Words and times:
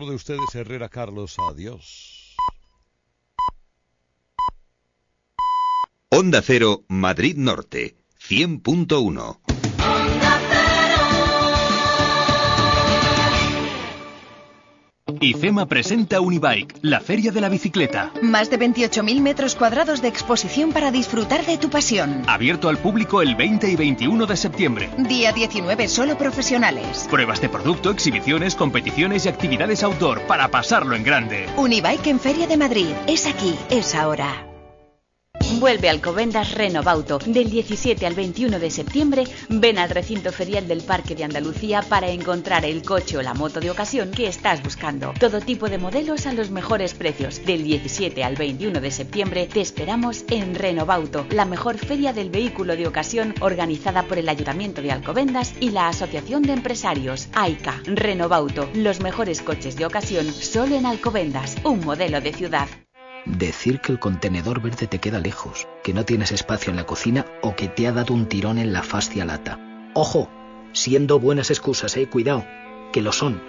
de 0.00 0.14
ustedes, 0.14 0.54
Herrera 0.54 0.88
Carlos. 0.88 1.36
Adiós. 1.38 2.34
Onda 6.08 6.40
Cero, 6.40 6.84
Madrid 6.88 7.36
Norte, 7.36 7.96
100.1. 8.18 9.41
IFEMA 15.22 15.66
presenta 15.66 16.20
Unibike, 16.20 16.74
la 16.82 16.98
feria 16.98 17.30
de 17.30 17.40
la 17.40 17.48
bicicleta. 17.48 18.10
Más 18.22 18.50
de 18.50 18.58
28.000 18.58 19.20
metros 19.20 19.54
cuadrados 19.54 20.02
de 20.02 20.08
exposición 20.08 20.72
para 20.72 20.90
disfrutar 20.90 21.46
de 21.46 21.58
tu 21.58 21.70
pasión. 21.70 22.24
Abierto 22.26 22.68
al 22.68 22.78
público 22.78 23.22
el 23.22 23.36
20 23.36 23.70
y 23.70 23.76
21 23.76 24.26
de 24.26 24.36
septiembre. 24.36 24.90
Día 24.98 25.32
19 25.32 25.86
solo 25.86 26.18
profesionales. 26.18 27.06
Pruebas 27.08 27.40
de 27.40 27.48
producto, 27.48 27.90
exhibiciones, 27.90 28.56
competiciones 28.56 29.24
y 29.24 29.28
actividades 29.28 29.84
outdoor 29.84 30.22
para 30.26 30.48
pasarlo 30.48 30.96
en 30.96 31.04
grande. 31.04 31.46
Unibike 31.56 32.10
en 32.10 32.18
Feria 32.18 32.48
de 32.48 32.56
Madrid. 32.56 32.90
Es 33.06 33.28
aquí, 33.28 33.54
es 33.70 33.94
ahora. 33.94 34.51
Vuelve 35.60 35.88
Alcobendas 35.88 36.54
Renovauto. 36.54 37.18
Del 37.18 37.50
17 37.50 38.06
al 38.06 38.14
21 38.14 38.58
de 38.58 38.70
septiembre, 38.70 39.24
ven 39.48 39.78
al 39.78 39.90
recinto 39.90 40.32
ferial 40.32 40.66
del 40.66 40.82
Parque 40.82 41.14
de 41.14 41.24
Andalucía 41.24 41.82
para 41.82 42.08
encontrar 42.08 42.64
el 42.64 42.82
coche 42.82 43.18
o 43.18 43.22
la 43.22 43.34
moto 43.34 43.60
de 43.60 43.70
ocasión 43.70 44.10
que 44.10 44.26
estás 44.26 44.62
buscando. 44.62 45.12
Todo 45.20 45.40
tipo 45.40 45.68
de 45.68 45.78
modelos 45.78 46.26
a 46.26 46.32
los 46.32 46.50
mejores 46.50 46.94
precios. 46.94 47.44
Del 47.44 47.64
17 47.64 48.24
al 48.24 48.36
21 48.36 48.80
de 48.80 48.90
septiembre 48.90 49.46
te 49.46 49.60
esperamos 49.60 50.24
en 50.30 50.54
Renovauto, 50.54 51.26
la 51.30 51.44
mejor 51.44 51.78
feria 51.78 52.12
del 52.12 52.30
vehículo 52.30 52.76
de 52.76 52.86
ocasión 52.86 53.34
organizada 53.40 54.04
por 54.04 54.18
el 54.18 54.28
Ayuntamiento 54.28 54.82
de 54.82 54.90
Alcobendas 54.90 55.54
y 55.60 55.70
la 55.70 55.88
Asociación 55.88 56.42
de 56.42 56.54
Empresarios, 56.54 57.28
AICA. 57.34 57.82
Renovauto, 57.84 58.68
los 58.74 59.00
mejores 59.00 59.42
coches 59.42 59.76
de 59.76 59.86
ocasión 59.86 60.32
solo 60.32 60.76
en 60.76 60.86
Alcobendas, 60.86 61.56
un 61.64 61.80
modelo 61.80 62.20
de 62.20 62.32
ciudad. 62.32 62.68
Decir 63.24 63.80
que 63.80 63.92
el 63.92 64.00
contenedor 64.00 64.60
verde 64.60 64.86
te 64.86 64.98
queda 64.98 65.20
lejos, 65.20 65.68
que 65.84 65.94
no 65.94 66.04
tienes 66.04 66.32
espacio 66.32 66.70
en 66.70 66.76
la 66.76 66.86
cocina 66.86 67.24
o 67.40 67.54
que 67.54 67.68
te 67.68 67.86
ha 67.86 67.92
dado 67.92 68.14
un 68.14 68.26
tirón 68.26 68.58
en 68.58 68.72
la 68.72 68.82
fascia 68.82 69.24
lata. 69.24 69.58
Ojo, 69.94 70.28
siendo 70.72 71.20
buenas 71.20 71.50
excusas, 71.50 71.96
eh, 71.96 72.08
cuidado, 72.08 72.44
que 72.92 73.00
lo 73.00 73.12
son. 73.12 73.40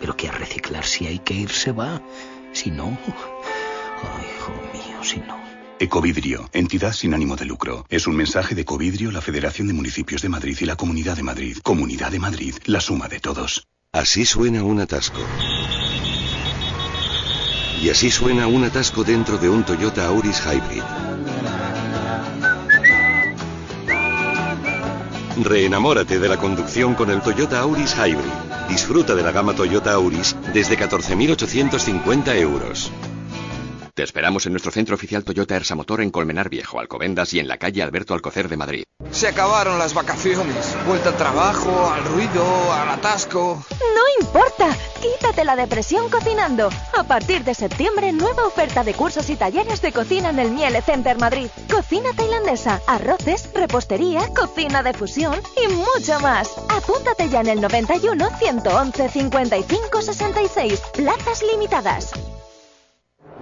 Pero 0.00 0.16
que 0.16 0.28
a 0.28 0.32
reciclar 0.32 0.84
si 0.84 1.06
hay 1.06 1.20
que 1.20 1.34
ir 1.34 1.50
se 1.50 1.72
va. 1.72 2.02
Si 2.52 2.70
no... 2.70 2.98
Ay, 4.02 4.26
hijo 4.36 4.52
mío, 4.72 5.02
si 5.02 5.20
no... 5.20 5.40
Ecovidrio, 5.78 6.48
entidad 6.52 6.92
sin 6.92 7.14
ánimo 7.14 7.34
de 7.34 7.46
lucro. 7.46 7.86
Es 7.88 8.06
un 8.06 8.14
mensaje 8.14 8.54
de 8.54 8.62
Ecovidrio, 8.62 9.10
la 9.10 9.20
Federación 9.20 9.66
de 9.66 9.72
Municipios 9.72 10.22
de 10.22 10.28
Madrid 10.28 10.56
y 10.60 10.64
la 10.64 10.76
Comunidad 10.76 11.16
de 11.16 11.24
Madrid. 11.24 11.56
Comunidad 11.62 12.12
de 12.12 12.20
Madrid, 12.20 12.54
la 12.66 12.80
suma 12.80 13.08
de 13.08 13.20
todos. 13.20 13.66
Así 13.90 14.24
suena 14.24 14.62
un 14.62 14.80
atasco. 14.80 15.20
Y 17.82 17.90
así 17.90 18.12
suena 18.12 18.46
un 18.46 18.62
atasco 18.62 19.02
dentro 19.02 19.38
de 19.38 19.48
un 19.48 19.64
Toyota 19.64 20.06
Auris 20.06 20.40
Hybrid. 20.46 20.84
Reenamórate 25.42 26.20
de 26.20 26.28
la 26.28 26.36
conducción 26.36 26.94
con 26.94 27.10
el 27.10 27.20
Toyota 27.22 27.58
Auris 27.58 27.96
Hybrid. 27.96 28.68
Disfruta 28.68 29.16
de 29.16 29.24
la 29.24 29.32
gama 29.32 29.54
Toyota 29.54 29.94
Auris 29.94 30.36
desde 30.54 30.78
14.850 30.78 32.36
euros. 32.36 32.92
Te 33.94 34.02
esperamos 34.02 34.46
en 34.46 34.52
nuestro 34.52 34.72
centro 34.72 34.94
oficial 34.94 35.22
Toyota 35.22 35.54
Ersa 35.54 35.74
Motor 35.74 36.00
en 36.00 36.10
Colmenar 36.10 36.48
Viejo, 36.48 36.80
Alcobendas 36.80 37.34
y 37.34 37.40
en 37.40 37.46
la 37.46 37.58
calle 37.58 37.82
Alberto 37.82 38.14
Alcocer 38.14 38.48
de 38.48 38.56
Madrid. 38.56 38.84
Se 39.10 39.28
acabaron 39.28 39.78
las 39.78 39.92
vacaciones. 39.92 40.74
Vuelta 40.86 41.10
al 41.10 41.18
trabajo, 41.18 41.90
al 41.90 42.02
ruido, 42.06 42.72
al 42.72 42.88
atasco. 42.88 43.62
No 43.70 44.24
importa. 44.24 44.74
Quítate 45.02 45.44
la 45.44 45.56
depresión 45.56 46.08
cocinando. 46.08 46.70
A 46.96 47.04
partir 47.04 47.44
de 47.44 47.52
septiembre, 47.52 48.12
nueva 48.12 48.46
oferta 48.46 48.82
de 48.82 48.94
cursos 48.94 49.28
y 49.28 49.36
talleres 49.36 49.82
de 49.82 49.92
cocina 49.92 50.30
en 50.30 50.38
el 50.38 50.52
Miele 50.52 50.80
Center 50.80 51.18
Madrid. 51.18 51.48
Cocina 51.70 52.14
tailandesa, 52.16 52.80
arroces, 52.86 53.50
repostería, 53.52 54.26
cocina 54.34 54.82
de 54.82 54.94
fusión 54.94 55.38
y 55.62 55.70
mucho 55.70 56.18
más. 56.20 56.50
Apúntate 56.70 57.28
ya 57.28 57.42
en 57.42 57.48
el 57.48 57.60
91 57.60 58.38
111 58.38 59.08
55 59.10 60.00
66. 60.00 60.82
Plazas 60.94 61.42
limitadas. 61.42 62.12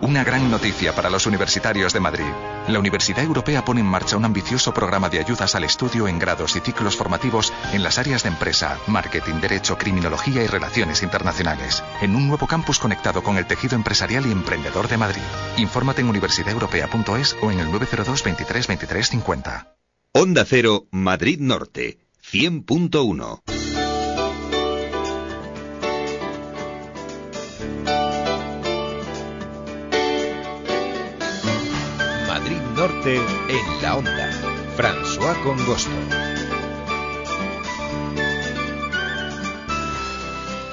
Una 0.02 0.24
gran 0.24 0.50
noticia 0.50 0.94
para 0.94 1.10
los 1.10 1.26
universitarios 1.26 1.92
de 1.92 2.00
Madrid. 2.00 2.32
La 2.68 2.78
Universidad 2.78 3.22
Europea 3.22 3.64
pone 3.64 3.80
en 3.80 3.86
marcha 3.86 4.16
un 4.16 4.24
ambicioso 4.24 4.72
programa 4.72 5.10
de 5.10 5.18
ayudas 5.18 5.54
al 5.54 5.64
estudio 5.64 6.08
en 6.08 6.18
grados 6.18 6.56
y 6.56 6.60
ciclos 6.60 6.96
formativos 6.96 7.52
en 7.74 7.82
las 7.82 7.98
áreas 7.98 8.22
de 8.22 8.30
empresa, 8.30 8.78
marketing, 8.86 9.40
derecho, 9.40 9.76
criminología 9.76 10.42
y 10.42 10.46
relaciones 10.46 11.02
internacionales, 11.02 11.84
en 12.00 12.16
un 12.16 12.28
nuevo 12.28 12.46
campus 12.46 12.78
conectado 12.78 13.22
con 13.22 13.36
el 13.36 13.46
tejido 13.46 13.76
empresarial 13.76 14.24
y 14.26 14.32
emprendedor 14.32 14.88
de 14.88 14.96
Madrid. 14.96 15.22
Infórmate 15.58 16.00
en 16.00 16.08
universidadeuropea.es 16.08 17.36
o 17.42 17.50
en 17.50 17.60
el 17.60 17.70
902 17.70 18.24
23 18.24 18.66
23 18.68 19.08
50. 19.08 19.76
Onda 20.12 20.44
Cero, 20.46 20.86
Madrid 20.90 21.40
Norte, 21.40 21.98
100.1. 22.32 23.59
Madrid 32.50 32.62
Norte 32.74 33.14
en 33.16 33.82
la 33.82 33.96
onda. 33.96 34.30
François 34.76 35.36
Congosto. 35.44 36.29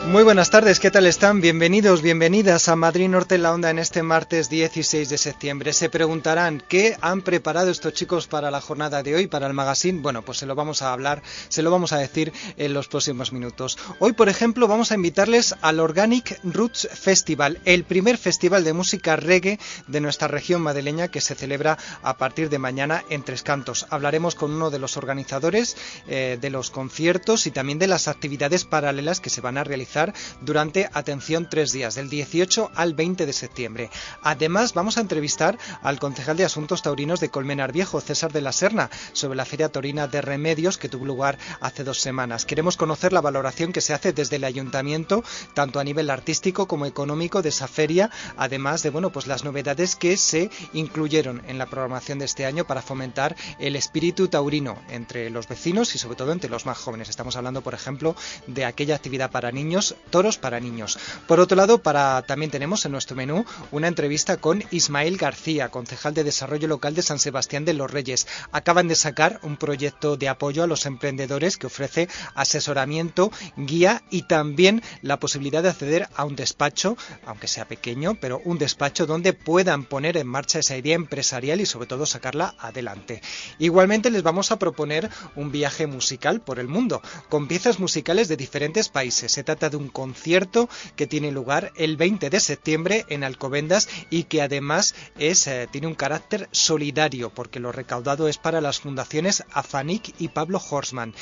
Muy 0.07 0.23
buenas 0.23 0.50
tardes, 0.50 0.79
¿qué 0.79 0.90
tal 0.90 1.06
están? 1.06 1.41
Bienvenidos, 1.41 2.01
bienvenidas 2.01 2.69
a 2.69 2.78
Madrid 2.78 3.09
Norte 3.09 3.35
en 3.35 3.44
la 3.44 3.53
Onda 3.53 3.72
en 3.72 3.78
este 3.78 4.03
martes 4.03 4.50
16 4.50 5.09
de 5.09 5.18
septiembre. 5.18 5.73
Se 5.73 5.90
preguntarán, 5.90 6.63
¿qué 6.66 6.95
han 7.01 7.22
preparado 7.22 7.69
estos 7.69 7.91
chicos 7.91 8.25
para 8.25 8.50
la 8.50 8.62
jornada 8.62 9.03
de 9.03 9.16
hoy, 9.16 9.28
para 9.28 9.47
el 9.47 9.53
magazine? 9.53 10.00
Bueno, 10.00 10.22
pues 10.22 10.38
se 10.38 10.45
lo 10.45 10.56
vamos 10.56 10.81
a 10.81 10.94
hablar, 10.94 11.22
se 11.50 11.62
lo 11.62 11.72
vamos 11.72 11.91
a 11.91 11.97
decir 11.97 12.31
en 12.56 12.73
los 12.73 12.88
próximos 12.88 13.34
minutos. 13.34 13.78
Hoy, 14.00 14.13
por 14.13 14.29
ejemplo, 14.29 14.69
vamos 14.69 14.94
a 14.94 14.95
invitarles 14.95 15.56
al 15.62 15.81
Organic 15.81 16.39
Roots 16.41 16.88
Festival, 16.94 17.59
el 17.66 17.84
primer 17.84 18.18
festival 18.18 18.63
de 18.63 18.72
música 18.72 19.18
reggae 19.18 19.59
de 19.88 20.00
nuestra 20.00 20.29
región 20.29 20.62
madrileña 20.62 21.09
que 21.09 21.19
se 21.19 21.35
celebra 21.35 21.78
a 22.01 22.18
partir 22.18 22.50
de 22.50 22.59
mañana 22.59 23.03
en 23.09 23.24
Tres 23.24 23.44
Cantos. 23.44 23.85
Hablaremos 23.89 24.35
con 24.35 24.53
uno 24.53 24.69
de 24.69 24.79
los 24.79 24.95
organizadores 24.95 25.75
eh, 26.07 26.38
de 26.39 26.50
los 26.50 26.72
conciertos 26.72 27.45
y 27.45 27.51
también 27.51 27.78
de 27.78 27.88
las 27.88 28.07
actividades 28.07 28.63
paralelas 28.63 29.19
que 29.19 29.29
se 29.29 29.41
van 29.41 29.57
a 29.57 29.66
realizar 29.66 29.97
durante, 30.41 30.90
atención, 30.94 31.47
tres 31.50 31.72
días, 31.72 31.96
del 31.96 32.09
18 32.09 32.72
al 32.75 32.94
20 32.94 33.25
de 33.25 33.34
septiembre. 33.34 33.90
Además, 34.22 34.74
vamos 34.74 34.97
a 34.97 35.02
entrevistar 35.02 35.58
al 35.81 36.00
concejal 36.00 36.38
de 36.38 36.46
Asuntos 36.46 36.81
Taurinos 36.81 37.19
de 37.19 37.30
Colmenar 37.30 37.72
Viejo, 37.72 38.00
César 38.02 38.31
de 38.31 38.41
la 38.41 38.52
Serna, 38.52 38.90
sobre 39.13 39.38
la 39.38 39.46
Feria 39.46 39.69
Taurina 39.69 40.07
de 40.07 40.22
Remedios 40.22 40.78
que 40.78 40.90
tuvo 40.90 41.06
lugar 41.06 41.38
hace 41.62 41.84
dos 41.84 42.00
semanas. 42.00 42.46
Queremos 42.46 42.78
conocer 42.78 43.13
la 43.13 43.22
valoración 43.22 43.74
que 43.74 43.81
se 43.81 43.94
hace 43.94 44.13
desde 44.13 44.36
el 44.36 44.44
ayuntamiento, 44.44 45.24
tanto 45.53 45.80
a 45.80 45.84
nivel 45.84 46.09
artístico 46.09 46.68
como 46.68 46.86
económico, 46.86 47.41
de 47.41 47.50
esa 47.50 47.68
feria, 47.68 48.12
además 48.38 48.84
de 48.84 48.90
bueno, 48.90 49.12
pues 49.12 49.28
las 49.28 49.44
novedades 49.44 49.96
que 49.96 50.18
se 50.18 50.50
incluyeron 50.74 51.41
en 51.47 51.57
la 51.57 51.66
programación 51.66 52.19
de 52.19 52.25
este 52.25 52.46
año 52.46 52.66
para 52.66 52.81
fomentar 52.81 53.36
el 53.59 53.75
espíritu 53.75 54.28
taurino 54.28 54.78
entre 54.90 55.30
los 55.30 55.47
vecinos 55.47 55.96
y 55.96 55.97
sobre 55.97 56.16
todo 56.16 56.31
entre 56.31 56.50
los 56.50 56.66
más 56.66 56.78
jóvenes. 56.78 57.09
Estamos 57.09 57.36
hablando, 57.36 57.62
por 57.62 57.74
ejemplo, 57.74 58.16
de 58.46 58.66
aquella 58.66 58.96
actividad 58.96 59.31
para 59.31 59.52
niños 59.52 59.87
toros 60.09 60.38
para 60.38 60.59
niños. 60.59 60.98
Por 61.28 61.40
otro 61.40 61.56
lado, 61.56 61.80
para, 61.80 62.22
también 62.24 62.52
tenemos 62.52 62.86
en 62.86 62.92
nuestro 62.92 63.16
menú 63.16 63.46
una 63.72 63.88
entrevista 63.88 64.38
con 64.38 64.64
Ismael 64.72 65.18
García, 65.18 65.70
concejal 65.70 66.14
de 66.14 66.24
Desarrollo 66.24 66.68
Local 66.68 66.96
de 66.96 67.02
San 67.02 67.20
Sebastián 67.20 67.66
de 67.66 67.74
los 67.74 67.92
Reyes. 67.92 68.28
Acaban 68.52 68.88
de 68.88 68.96
sacar 68.96 69.40
un 69.44 69.58
proyecto 69.58 70.18
de 70.18 70.30
apoyo 70.30 70.64
a 70.64 70.68
los 70.68 70.86
emprendedores 70.86 71.58
que 71.58 71.68
ofrece 71.68 72.09
asesoramiento, 72.36 73.31
guía 73.56 74.03
y 74.09 74.24
también 74.24 74.81
la 75.02 75.20
posibilidad 75.20 75.64
de 75.64 75.70
acceder 75.70 76.09
a 76.16 76.25
un 76.25 76.36
despacho, 76.36 76.98
aunque 77.25 77.48
sea 77.48 77.68
pequeño, 77.68 78.16
pero 78.19 78.42
un 78.45 78.57
despacho 78.57 79.06
donde 79.06 79.34
puedan 79.34 79.86
poner 79.86 80.18
en 80.18 80.28
marcha 80.28 80.60
esa 80.60 80.78
idea 80.78 80.95
empresarial 80.95 81.62
y 81.62 81.66
sobre 81.66 81.88
todo 81.88 82.06
sacarla 82.06 82.56
adelante. 82.60 83.22
Igualmente 83.60 84.12
les 84.12 84.24
vamos 84.24 84.51
a 84.51 84.60
proponer 84.60 85.10
un 85.36 85.51
viaje 85.51 85.88
musical 85.88 86.42
por 86.42 86.60
el 86.60 86.68
mundo, 86.68 87.01
con 87.30 87.48
piezas 87.48 87.80
musicales 87.80 88.28
de 88.28 88.38
diferentes 88.38 88.89
países. 88.89 89.31
Se 89.31 89.44
trata 89.44 89.69
de 89.69 89.76
un 89.77 89.89
concierto 89.89 90.69
que 90.95 91.07
tiene 91.07 91.31
lugar 91.31 91.71
el 91.75 91.97
20 91.97 92.29
de 92.29 92.39
septiembre 92.39 93.06
en 93.09 93.24
Alcobendas 93.24 93.88
y 94.09 94.24
que 94.24 94.41
además 94.41 94.95
es, 95.18 95.47
eh, 95.47 95.68
tiene 95.71 95.88
un 95.88 95.95
carácter 95.95 96.50
solidario 96.51 97.29
porque 97.29 97.59
lo 97.59 97.71
recaudado 97.71 98.27
es 98.27 98.38
para 98.38 98.62
las 98.62 98.79
fundaciones 98.79 99.44
Afanic 99.53 100.13
y 100.19 100.29
Pablo 100.29 100.62
Horsman. 100.69 101.13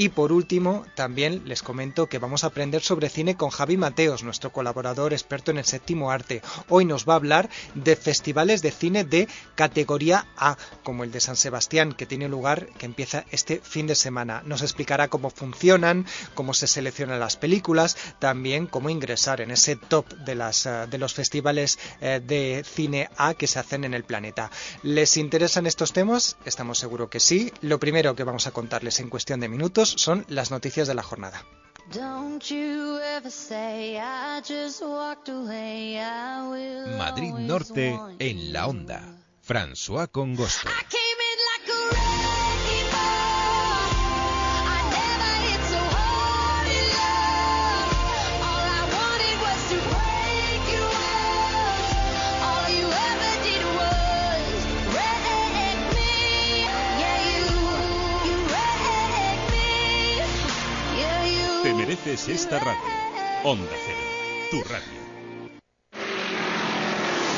Y 0.00 0.08
por 0.08 0.32
último, 0.32 0.86
también 0.94 1.42
les 1.44 1.62
comento 1.62 2.06
que 2.06 2.18
vamos 2.18 2.42
a 2.42 2.46
aprender 2.46 2.80
sobre 2.80 3.10
cine 3.10 3.36
con 3.36 3.50
Javi 3.50 3.76
Mateos, 3.76 4.22
nuestro 4.22 4.50
colaborador 4.50 5.12
experto 5.12 5.50
en 5.50 5.58
el 5.58 5.66
séptimo 5.66 6.10
arte. 6.10 6.40
Hoy 6.70 6.86
nos 6.86 7.06
va 7.06 7.12
a 7.12 7.16
hablar 7.16 7.50
de 7.74 7.96
festivales 7.96 8.62
de 8.62 8.70
cine 8.70 9.04
de 9.04 9.28
categoría 9.56 10.26
A, 10.38 10.56
como 10.84 11.04
el 11.04 11.12
de 11.12 11.20
San 11.20 11.36
Sebastián, 11.36 11.92
que 11.92 12.06
tiene 12.06 12.30
lugar, 12.30 12.68
que 12.78 12.86
empieza 12.86 13.26
este 13.30 13.60
fin 13.62 13.86
de 13.86 13.94
semana. 13.94 14.42
Nos 14.46 14.62
explicará 14.62 15.08
cómo 15.08 15.28
funcionan, 15.28 16.06
cómo 16.32 16.54
se 16.54 16.66
seleccionan 16.66 17.20
las 17.20 17.36
películas, 17.36 17.98
también 18.18 18.68
cómo 18.68 18.88
ingresar 18.88 19.42
en 19.42 19.50
ese 19.50 19.76
top 19.76 20.08
de, 20.24 20.34
las, 20.34 20.64
eh, 20.64 20.86
de 20.90 20.96
los 20.96 21.12
festivales 21.12 21.78
eh, 22.00 22.22
de 22.26 22.64
cine 22.64 23.10
A 23.18 23.34
que 23.34 23.46
se 23.46 23.58
hacen 23.58 23.84
en 23.84 23.92
el 23.92 24.04
planeta. 24.04 24.50
¿Les 24.82 25.18
interesan 25.18 25.66
estos 25.66 25.92
temas? 25.92 26.38
Estamos 26.46 26.78
seguros 26.78 27.10
que 27.10 27.20
sí. 27.20 27.52
Lo 27.60 27.78
primero 27.78 28.16
que 28.16 28.24
vamos 28.24 28.46
a 28.46 28.52
contarles 28.52 28.98
en 29.00 29.10
cuestión 29.10 29.40
de 29.40 29.50
minutos 29.50 29.89
son 29.96 30.24
las 30.28 30.50
noticias 30.50 30.88
de 30.88 30.94
la 30.94 31.02
jornada. 31.02 31.44
Madrid 36.98 37.32
Norte 37.34 37.98
en 38.18 38.52
la 38.52 38.66
onda. 38.66 39.02
François 39.46 40.06
Congosto. 40.08 40.68
Te 61.62 61.74
mereces 61.74 62.26
esta 62.28 62.58
radio. 62.58 62.80
Onda 63.44 63.70
Cero, 63.84 63.98
tu 64.50 64.62
radio. 64.72 65.00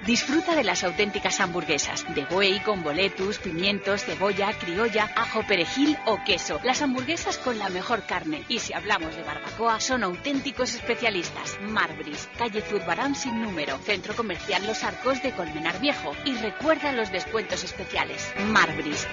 Disfruta 0.10 0.56
de 0.56 0.64
las 0.64 0.84
auténticas 0.84 1.40
hamburguesas 1.40 2.04
de 2.16 2.26
buey 2.26 2.60
con 2.62 2.82
boletus, 2.82 3.38
pimientos, 3.38 4.06
cebolla, 4.06 4.52
criolla, 4.58 5.08
ajo, 5.16 5.46
perejil 5.46 5.96
o 6.08 6.18
queso. 6.26 6.60
Las 6.64 6.82
hamburguesas 6.82 7.38
con 7.38 7.60
la 7.60 7.70
mejor 7.70 8.02
carne. 8.08 8.44
Y 8.50 8.58
si 8.58 8.74
hablamos 8.74 9.16
de 9.16 9.22
barbacoa, 9.22 9.80
son 9.80 10.02
auténticos 10.02 10.74
especialistas. 10.74 11.60
Marbris, 11.62 12.28
calle 12.40 12.62
Zurbarán 12.62 13.14
sin 13.14 13.40
número, 13.40 13.78
Centro 13.78 14.16
Comercial 14.16 14.66
Los 14.66 14.84
Arcos 14.84 15.22
de 15.22 15.32
Colmenar 15.32 15.80
Viejo. 15.80 16.16
Y 16.26 16.34
recuerda 16.38 16.92
los 16.92 17.12
descuentos 17.12 17.64
especiales. 17.64 18.34
Marbris. 18.48 19.06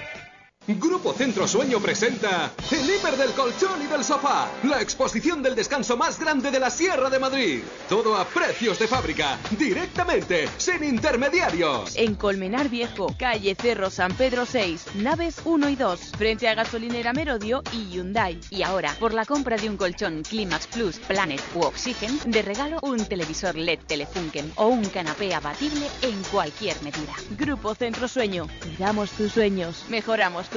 Grupo 0.67 1.13
Centro 1.13 1.47
Sueño 1.47 1.79
presenta 1.79 2.51
El 2.69 2.89
Hiper 2.89 3.15
del 3.15 3.31
Colchón 3.31 3.81
y 3.81 3.87
del 3.87 4.03
Sofá, 4.03 4.49
la 4.63 4.81
exposición 4.81 5.41
del 5.41 5.55
descanso 5.55 5.95
más 5.95 6.19
grande 6.19 6.51
de 6.51 6.59
la 6.59 6.69
Sierra 6.69 7.09
de 7.09 7.19
Madrid. 7.19 7.61
Todo 7.87 8.17
a 8.17 8.25
precios 8.25 8.77
de 8.77 8.85
fábrica, 8.85 9.39
directamente, 9.57 10.49
sin 10.57 10.83
intermediarios. 10.83 11.95
En 11.95 12.15
Colmenar 12.15 12.67
Viejo, 12.67 13.15
calle 13.17 13.55
Cerro 13.55 13.89
San 13.89 14.13
Pedro 14.15 14.45
6, 14.45 14.95
naves 14.95 15.37
1 15.45 15.69
y 15.69 15.77
2, 15.77 15.99
frente 16.17 16.49
a 16.49 16.55
gasolinera 16.55 17.13
Merodio 17.13 17.63
y 17.71 17.89
Hyundai. 17.89 18.37
Y 18.49 18.63
ahora, 18.63 18.93
por 18.99 19.13
la 19.13 19.23
compra 19.23 19.55
de 19.55 19.69
un 19.69 19.77
colchón 19.77 20.23
Climax 20.23 20.67
Plus, 20.67 20.97
Planet 20.99 21.41
u 21.55 21.61
Oxygen, 21.61 22.19
de 22.25 22.41
regalo 22.41 22.79
un 22.81 23.05
televisor 23.05 23.55
LED 23.55 23.79
Telefunken 23.87 24.51
o 24.55 24.67
un 24.67 24.83
canapé 24.83 25.33
abatible 25.33 25.87
en 26.01 26.21
cualquier 26.23 26.75
medida. 26.83 27.13
Grupo 27.37 27.73
Centro 27.73 28.09
Sueño, 28.09 28.47
cuidamos 28.61 29.11
tus 29.11 29.31
sueños, 29.31 29.85
mejoramos 29.87 30.49
tu 30.49 30.56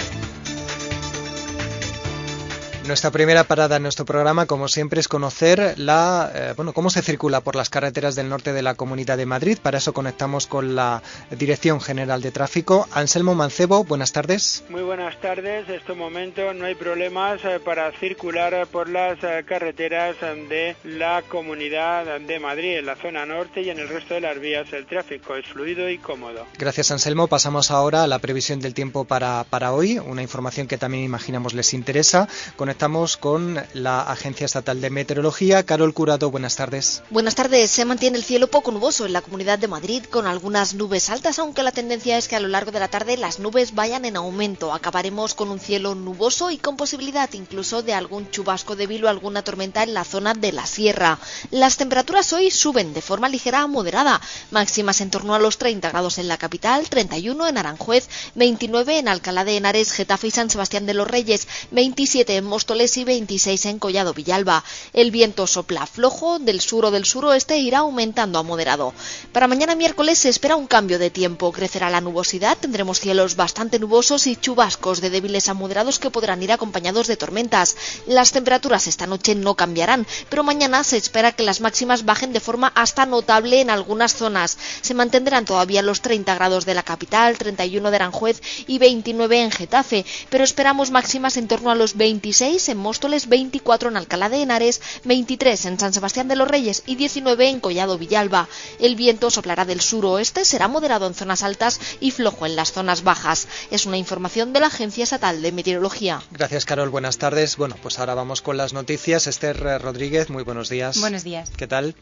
Nuestra 2.91 3.09
primera 3.09 3.45
parada 3.45 3.77
en 3.77 3.83
nuestro 3.83 4.03
programa, 4.03 4.47
como 4.47 4.67
siempre, 4.67 4.99
es 4.99 5.07
conocer 5.07 5.75
la, 5.77 6.29
eh, 6.35 6.53
bueno, 6.57 6.73
cómo 6.73 6.89
se 6.89 7.01
circula 7.01 7.39
por 7.39 7.55
las 7.55 7.69
carreteras 7.69 8.15
del 8.15 8.27
norte 8.27 8.51
de 8.51 8.61
la 8.61 8.75
Comunidad 8.75 9.15
de 9.15 9.25
Madrid. 9.25 9.57
Para 9.63 9.77
eso 9.77 9.93
conectamos 9.93 10.45
con 10.45 10.75
la 10.75 11.01
Dirección 11.29 11.79
General 11.79 12.21
de 12.21 12.31
Tráfico. 12.31 12.89
Anselmo 12.91 13.33
Mancebo, 13.33 13.85
buenas 13.85 14.11
tardes. 14.11 14.65
Muy 14.67 14.81
buenas 14.81 15.17
tardes. 15.21 15.69
En 15.69 15.75
estos 15.75 15.95
momentos 15.95 16.53
no 16.53 16.65
hay 16.65 16.75
problemas 16.75 17.39
eh, 17.45 17.61
para 17.63 17.89
circular 17.93 18.67
por 18.67 18.89
las 18.89 19.23
eh, 19.23 19.45
carreteras 19.47 20.17
de 20.19 20.75
la 20.83 21.23
Comunidad 21.29 22.19
de 22.19 22.39
Madrid, 22.41 22.79
en 22.79 22.87
la 22.87 22.97
zona 22.97 23.25
norte 23.25 23.61
y 23.61 23.69
en 23.69 23.79
el 23.79 23.87
resto 23.87 24.15
de 24.15 24.19
las 24.19 24.37
vías. 24.37 24.67
El 24.73 24.85
tráfico 24.85 25.37
es 25.37 25.45
fluido 25.45 25.89
y 25.89 25.97
cómodo. 25.97 26.45
Gracias, 26.59 26.91
Anselmo. 26.91 27.27
Pasamos 27.27 27.71
ahora 27.71 28.03
a 28.03 28.07
la 28.07 28.19
previsión 28.19 28.59
del 28.59 28.73
tiempo 28.73 29.05
para, 29.05 29.45
para 29.49 29.71
hoy, 29.71 29.97
una 29.97 30.21
información 30.21 30.67
que 30.67 30.77
también 30.77 31.05
imaginamos 31.05 31.53
les 31.53 31.73
interesa. 31.73 32.27
Conectamos 32.57 32.80
con 33.19 33.63
la 33.73 34.01
Agencia 34.01 34.45
Estatal 34.45 34.81
de 34.81 34.89
Meteorología. 34.89 35.63
Carol 35.67 35.93
Curado, 35.93 36.31
buenas 36.31 36.55
tardes. 36.55 37.03
Buenas 37.11 37.35
tardes. 37.35 37.69
Se 37.69 37.85
mantiene 37.85 38.17
el 38.17 38.23
cielo 38.23 38.47
poco 38.47 38.71
nuboso 38.71 39.05
en 39.05 39.13
la 39.13 39.21
Comunidad 39.21 39.59
de 39.59 39.67
Madrid 39.67 40.03
con 40.05 40.25
algunas 40.25 40.73
nubes 40.73 41.11
altas, 41.11 41.37
aunque 41.37 41.61
la 41.61 41.71
tendencia 41.71 42.17
es 42.17 42.27
que 42.27 42.37
a 42.37 42.39
lo 42.39 42.47
largo 42.47 42.71
de 42.71 42.79
la 42.79 42.87
tarde 42.87 43.17
las 43.17 43.37
nubes 43.37 43.75
vayan 43.75 44.03
en 44.05 44.17
aumento. 44.17 44.73
Acabaremos 44.73 45.35
con 45.35 45.51
un 45.51 45.59
cielo 45.59 45.93
nuboso 45.93 46.49
y 46.49 46.57
con 46.57 46.75
posibilidad 46.75 47.31
incluso 47.33 47.83
de 47.83 47.93
algún 47.93 48.31
chubasco 48.31 48.75
débil 48.75 49.05
o 49.05 49.09
alguna 49.09 49.43
tormenta 49.43 49.83
en 49.83 49.93
la 49.93 50.03
zona 50.03 50.33
de 50.33 50.51
la 50.51 50.65
sierra. 50.65 51.19
Las 51.51 51.77
temperaturas 51.77 52.33
hoy 52.33 52.49
suben 52.49 52.95
de 52.95 53.03
forma 53.03 53.29
ligera 53.29 53.59
a 53.59 53.67
moderada, 53.67 54.19
máximas 54.49 55.01
en 55.01 55.11
torno 55.11 55.35
a 55.35 55.39
los 55.39 55.59
30 55.59 55.91
grados 55.91 56.17
en 56.17 56.27
la 56.27 56.39
capital, 56.39 56.89
31 56.89 57.47
en 57.47 57.59
Aranjuez, 57.59 58.09
29 58.33 58.97
en 58.97 59.07
Alcalá 59.07 59.45
de 59.45 59.57
Henares, 59.57 59.91
Getafe 59.91 60.27
y 60.27 60.31
San 60.31 60.49
Sebastián 60.49 60.87
de 60.87 60.95
los 60.95 61.07
Reyes, 61.07 61.47
27 61.69 62.37
en 62.37 62.45
Mos 62.45 62.60
Móstoles 62.61 62.95
y 62.97 63.03
26 63.05 63.65
en 63.65 63.79
Collado 63.79 64.13
Villalba. 64.13 64.63
El 64.93 65.09
viento 65.09 65.47
sopla 65.47 65.87
flojo 65.87 66.37
del 66.37 66.61
sur 66.61 66.85
o 66.85 66.91
del 66.91 67.05
suroeste 67.05 67.55
e 67.55 67.65
irá 67.65 67.79
aumentando 67.79 68.37
a 68.37 68.43
moderado. 68.43 68.93
Para 69.33 69.47
mañana 69.47 69.73
miércoles 69.73 70.19
se 70.19 70.29
espera 70.29 70.55
un 70.55 70.67
cambio 70.67 70.99
de 70.99 71.09
tiempo. 71.09 71.51
Crecerá 71.51 71.89
la 71.89 72.01
nubosidad, 72.01 72.55
tendremos 72.59 72.99
cielos 72.99 73.35
bastante 73.35 73.79
nubosos 73.79 74.27
y 74.27 74.35
chubascos 74.35 75.01
de 75.01 75.09
débiles 75.09 75.49
a 75.49 75.55
moderados 75.55 75.97
que 75.97 76.11
podrán 76.11 76.43
ir 76.43 76.51
acompañados 76.51 77.07
de 77.07 77.17
tormentas. 77.17 77.75
Las 78.05 78.31
temperaturas 78.31 78.85
esta 78.85 79.07
noche 79.07 79.33
no 79.33 79.55
cambiarán, 79.55 80.05
pero 80.29 80.43
mañana 80.43 80.83
se 80.83 80.97
espera 80.97 81.31
que 81.31 81.41
las 81.41 81.61
máximas 81.61 82.05
bajen 82.05 82.31
de 82.31 82.41
forma 82.41 82.71
hasta 82.75 83.07
notable 83.07 83.61
en 83.61 83.71
algunas 83.71 84.13
zonas. 84.13 84.59
Se 84.81 84.93
mantendrán 84.93 85.45
todavía 85.45 85.81
los 85.81 86.01
30 86.01 86.35
grados 86.35 86.65
de 86.67 86.75
la 86.75 86.83
capital, 86.83 87.39
31 87.39 87.89
de 87.89 87.95
Aranjuez 87.95 88.39
y 88.67 88.77
29 88.77 89.41
en 89.41 89.49
Getafe, 89.49 90.05
pero 90.29 90.43
esperamos 90.43 90.91
máximas 90.91 91.37
en 91.37 91.47
torno 91.47 91.71
a 91.71 91.75
los 91.75 91.97
26 91.97 92.50
en 92.51 92.77
Móstoles, 92.77 93.29
24 93.29 93.89
en 93.89 93.95
Alcalá 93.95 94.27
de 94.27 94.41
Henares, 94.41 94.81
23 95.05 95.65
en 95.67 95.79
San 95.79 95.93
Sebastián 95.93 96.27
de 96.27 96.35
los 96.35 96.49
Reyes 96.49 96.83
y 96.85 96.97
19 96.97 97.47
en 97.47 97.61
Collado 97.61 97.97
Villalba. 97.97 98.49
El 98.77 98.97
viento 98.97 99.29
soplará 99.29 99.63
del 99.63 99.79
suroeste, 99.79 100.43
será 100.43 100.67
moderado 100.67 101.07
en 101.07 101.13
zonas 101.13 101.43
altas 101.43 101.79
y 102.01 102.11
flojo 102.11 102.45
en 102.45 102.57
las 102.57 102.73
zonas 102.73 103.03
bajas. 103.03 103.47
Es 103.71 103.85
una 103.85 103.97
información 103.97 104.51
de 104.51 104.59
la 104.59 104.67
Agencia 104.67 105.05
Estatal 105.05 105.41
de 105.41 105.53
Meteorología. 105.53 106.21
Gracias, 106.31 106.65
Carol. 106.65 106.89
Buenas 106.89 107.17
tardes. 107.17 107.55
Bueno, 107.55 107.77
pues 107.81 107.99
ahora 107.99 108.15
vamos 108.15 108.41
con 108.41 108.57
las 108.57 108.73
noticias. 108.73 109.27
Esther 109.27 109.81
Rodríguez, 109.81 110.29
muy 110.29 110.43
buenos 110.43 110.67
días. 110.67 110.99
Buenos 110.99 111.23
días. 111.23 111.49
¿Qué 111.55 111.67
tal? 111.67 111.95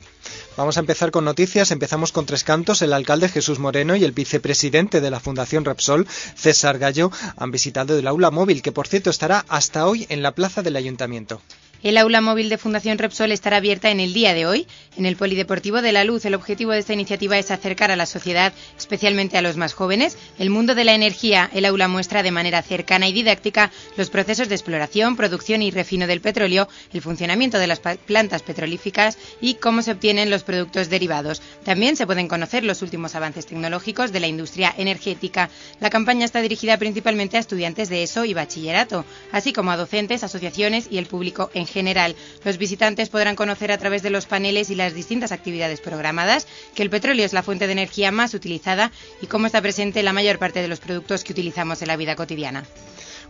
Vamos 0.57 0.77
a 0.77 0.79
empezar 0.79 1.11
con 1.11 1.25
noticias. 1.25 1.69
Empezamos 1.69 2.11
con 2.11 2.25
tres 2.25 2.43
cantos. 2.43 2.81
El 2.81 2.93
alcalde 2.93 3.29
Jesús 3.29 3.59
Moreno 3.59 3.95
y 3.95 4.03
el 4.03 4.13
vicepresidente 4.13 4.99
de 4.99 5.11
la 5.11 5.19
Fundación 5.19 5.63
Repsol, 5.63 6.07
César 6.35 6.79
Gallo, 6.79 7.11
han 7.37 7.51
visitado 7.51 7.97
el 7.97 8.07
aula 8.07 8.31
móvil, 8.31 8.63
que 8.63 8.71
por 8.71 8.87
cierto 8.87 9.11
estará 9.11 9.45
hasta 9.47 9.85
hoy 9.85 10.07
en 10.09 10.23
la 10.23 10.33
plaza 10.39 10.61
del 10.61 10.77
ayuntamiento. 10.77 11.41
El 11.81 11.97
aula 11.97 12.19
móvil 12.19 12.49
de 12.49 12.57
Fundación 12.57 12.97
Repsol 12.97 13.31
estará 13.31 13.55
abierta 13.55 13.89
en 13.89 14.01
el 14.01 14.13
día 14.13 14.33
de 14.33 14.45
hoy 14.45 14.67
en 14.97 15.05
el 15.05 15.15
Polideportivo 15.15 15.81
de 15.81 15.93
la 15.93 16.03
Luz. 16.03 16.25
El 16.25 16.35
objetivo 16.35 16.73
de 16.73 16.79
esta 16.79 16.91
iniciativa 16.91 17.37
es 17.37 17.51
acercar 17.51 17.89
a 17.89 17.95
la 17.95 18.05
sociedad, 18.05 18.51
especialmente 18.77 19.37
a 19.37 19.41
los 19.41 19.55
más 19.55 19.71
jóvenes, 19.71 20.17
el 20.39 20.49
mundo 20.49 20.75
de 20.75 20.83
la 20.83 20.93
energía. 20.93 21.49
El 21.53 21.63
aula 21.63 21.87
muestra 21.87 22.21
de 22.21 22.31
manera 22.31 22.61
cercana 22.63 23.07
y 23.07 23.13
didáctica 23.13 23.71
los 23.95 24.09
procesos 24.09 24.49
de 24.49 24.55
exploración, 24.55 25.15
producción 25.15 25.61
y 25.61 25.71
refino 25.71 26.05
del 26.05 26.19
petróleo, 26.19 26.67
el 26.91 27.01
funcionamiento 27.01 27.57
de 27.57 27.67
las 27.67 27.79
plantas 27.79 28.43
petrolíficas 28.43 29.17
y 29.39 29.53
cómo 29.53 29.81
se 29.81 29.93
obtienen 29.93 30.29
los 30.29 30.43
productos 30.43 30.89
derivados. 30.89 31.41
También 31.63 31.95
se 31.95 32.05
pueden 32.05 32.27
conocer 32.27 32.65
los 32.65 32.81
últimos 32.81 33.15
avances 33.15 33.45
tecnológicos 33.45 34.11
de 34.11 34.19
la 34.19 34.27
industria 34.27 34.75
energética. 34.77 35.49
La 35.79 35.89
campaña 35.89 36.25
está 36.25 36.41
dirigida 36.41 36.75
principalmente 36.77 37.37
a 37.37 37.39
estudiantes 37.39 37.87
de 37.87 38.03
ESO 38.03 38.25
y 38.25 38.33
bachillerato, 38.33 39.05
así 39.31 39.53
como 39.53 39.71
a 39.71 39.77
docentes, 39.77 40.25
asociaciones 40.25 40.89
y 40.91 40.97
el 40.97 41.05
público 41.05 41.49
en 41.53 41.68
general. 41.69 42.15
Los 42.43 42.57
visitantes 42.57 43.09
podrán 43.09 43.35
conocer 43.35 43.71
a 43.71 43.77
través 43.77 44.03
de 44.03 44.09
los 44.09 44.25
paneles 44.25 44.69
y 44.69 44.75
las 44.75 44.93
distintas 44.93 45.31
actividades 45.31 45.79
programadas 45.79 46.47
que 46.75 46.83
el 46.83 46.89
petróleo 46.89 47.25
es 47.25 47.33
la 47.33 47.43
fuente 47.43 47.67
de 47.67 47.73
energía 47.73 48.11
más 48.11 48.33
utilizada 48.33 48.91
y 49.21 49.27
cómo 49.27 49.45
está 49.45 49.61
presente 49.61 50.03
la 50.03 50.13
mayor 50.13 50.39
parte 50.39 50.61
de 50.61 50.67
los 50.67 50.79
productos 50.79 51.23
que 51.23 51.33
utilizamos 51.33 51.81
en 51.81 51.87
la 51.87 51.97
vida 51.97 52.15
cotidiana. 52.15 52.65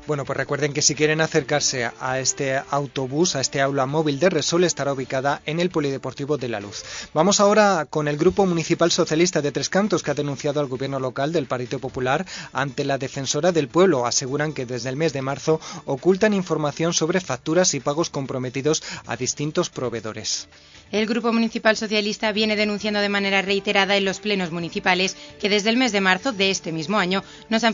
Bueno, 0.09 0.25
pues 0.25 0.37
recuerden 0.37 0.73
que 0.73 0.81
si 0.81 0.95
quieren 0.95 1.21
acercarse 1.21 1.91
a 1.99 2.19
este 2.19 2.59
autobús, 2.71 3.35
a 3.35 3.41
este 3.41 3.61
aula 3.61 3.85
móvil 3.85 4.19
de 4.19 4.31
Resol, 4.31 4.63
estará 4.63 4.91
ubicada 4.91 5.43
en 5.45 5.59
el 5.59 5.69
Polideportivo 5.69 6.39
de 6.39 6.49
la 6.49 6.59
Luz. 6.59 6.83
Vamos 7.13 7.39
ahora 7.39 7.85
con 7.87 8.07
el 8.07 8.17
Grupo 8.17 8.47
Municipal 8.47 8.89
Socialista 8.89 9.43
de 9.43 9.51
Tres 9.51 9.69
Cantos, 9.69 10.01
que 10.01 10.09
ha 10.09 10.15
denunciado 10.15 10.61
al 10.61 10.65
Gobierno 10.65 10.99
local 10.99 11.31
del 11.31 11.45
Partido 11.45 11.77
Popular 11.77 12.25
ante 12.53 12.85
la 12.85 12.97
Defensora 12.97 13.51
del 13.51 13.67
Pueblo. 13.67 14.07
Aseguran 14.07 14.53
que 14.53 14.65
desde 14.65 14.89
el 14.89 14.95
mes 14.95 15.13
de 15.13 15.21
marzo 15.21 15.61
ocultan 15.85 16.33
información 16.33 16.91
sobre 16.91 17.21
facturas 17.21 17.75
y 17.75 17.79
pagos 17.79 18.09
comprometidos 18.09 18.81
a 19.05 19.15
distintos 19.15 19.69
proveedores. 19.69 20.47
El 20.91 21.05
Grupo 21.05 21.31
Municipal 21.31 21.77
Socialista 21.77 22.31
viene 22.31 22.55
denunciando 22.55 22.99
de 22.99 23.09
manera 23.09 23.43
reiterada 23.43 23.95
en 23.95 24.05
los 24.05 24.19
plenos 24.19 24.51
municipales 24.51 25.15
que 25.39 25.47
desde 25.47 25.69
el 25.69 25.77
mes 25.77 25.91
de 25.91 26.01
marzo 26.01 26.31
de 26.31 26.49
este 26.49 26.71
mismo 26.71 26.97
año 26.97 27.23
no 27.49 27.59
se 27.59 27.67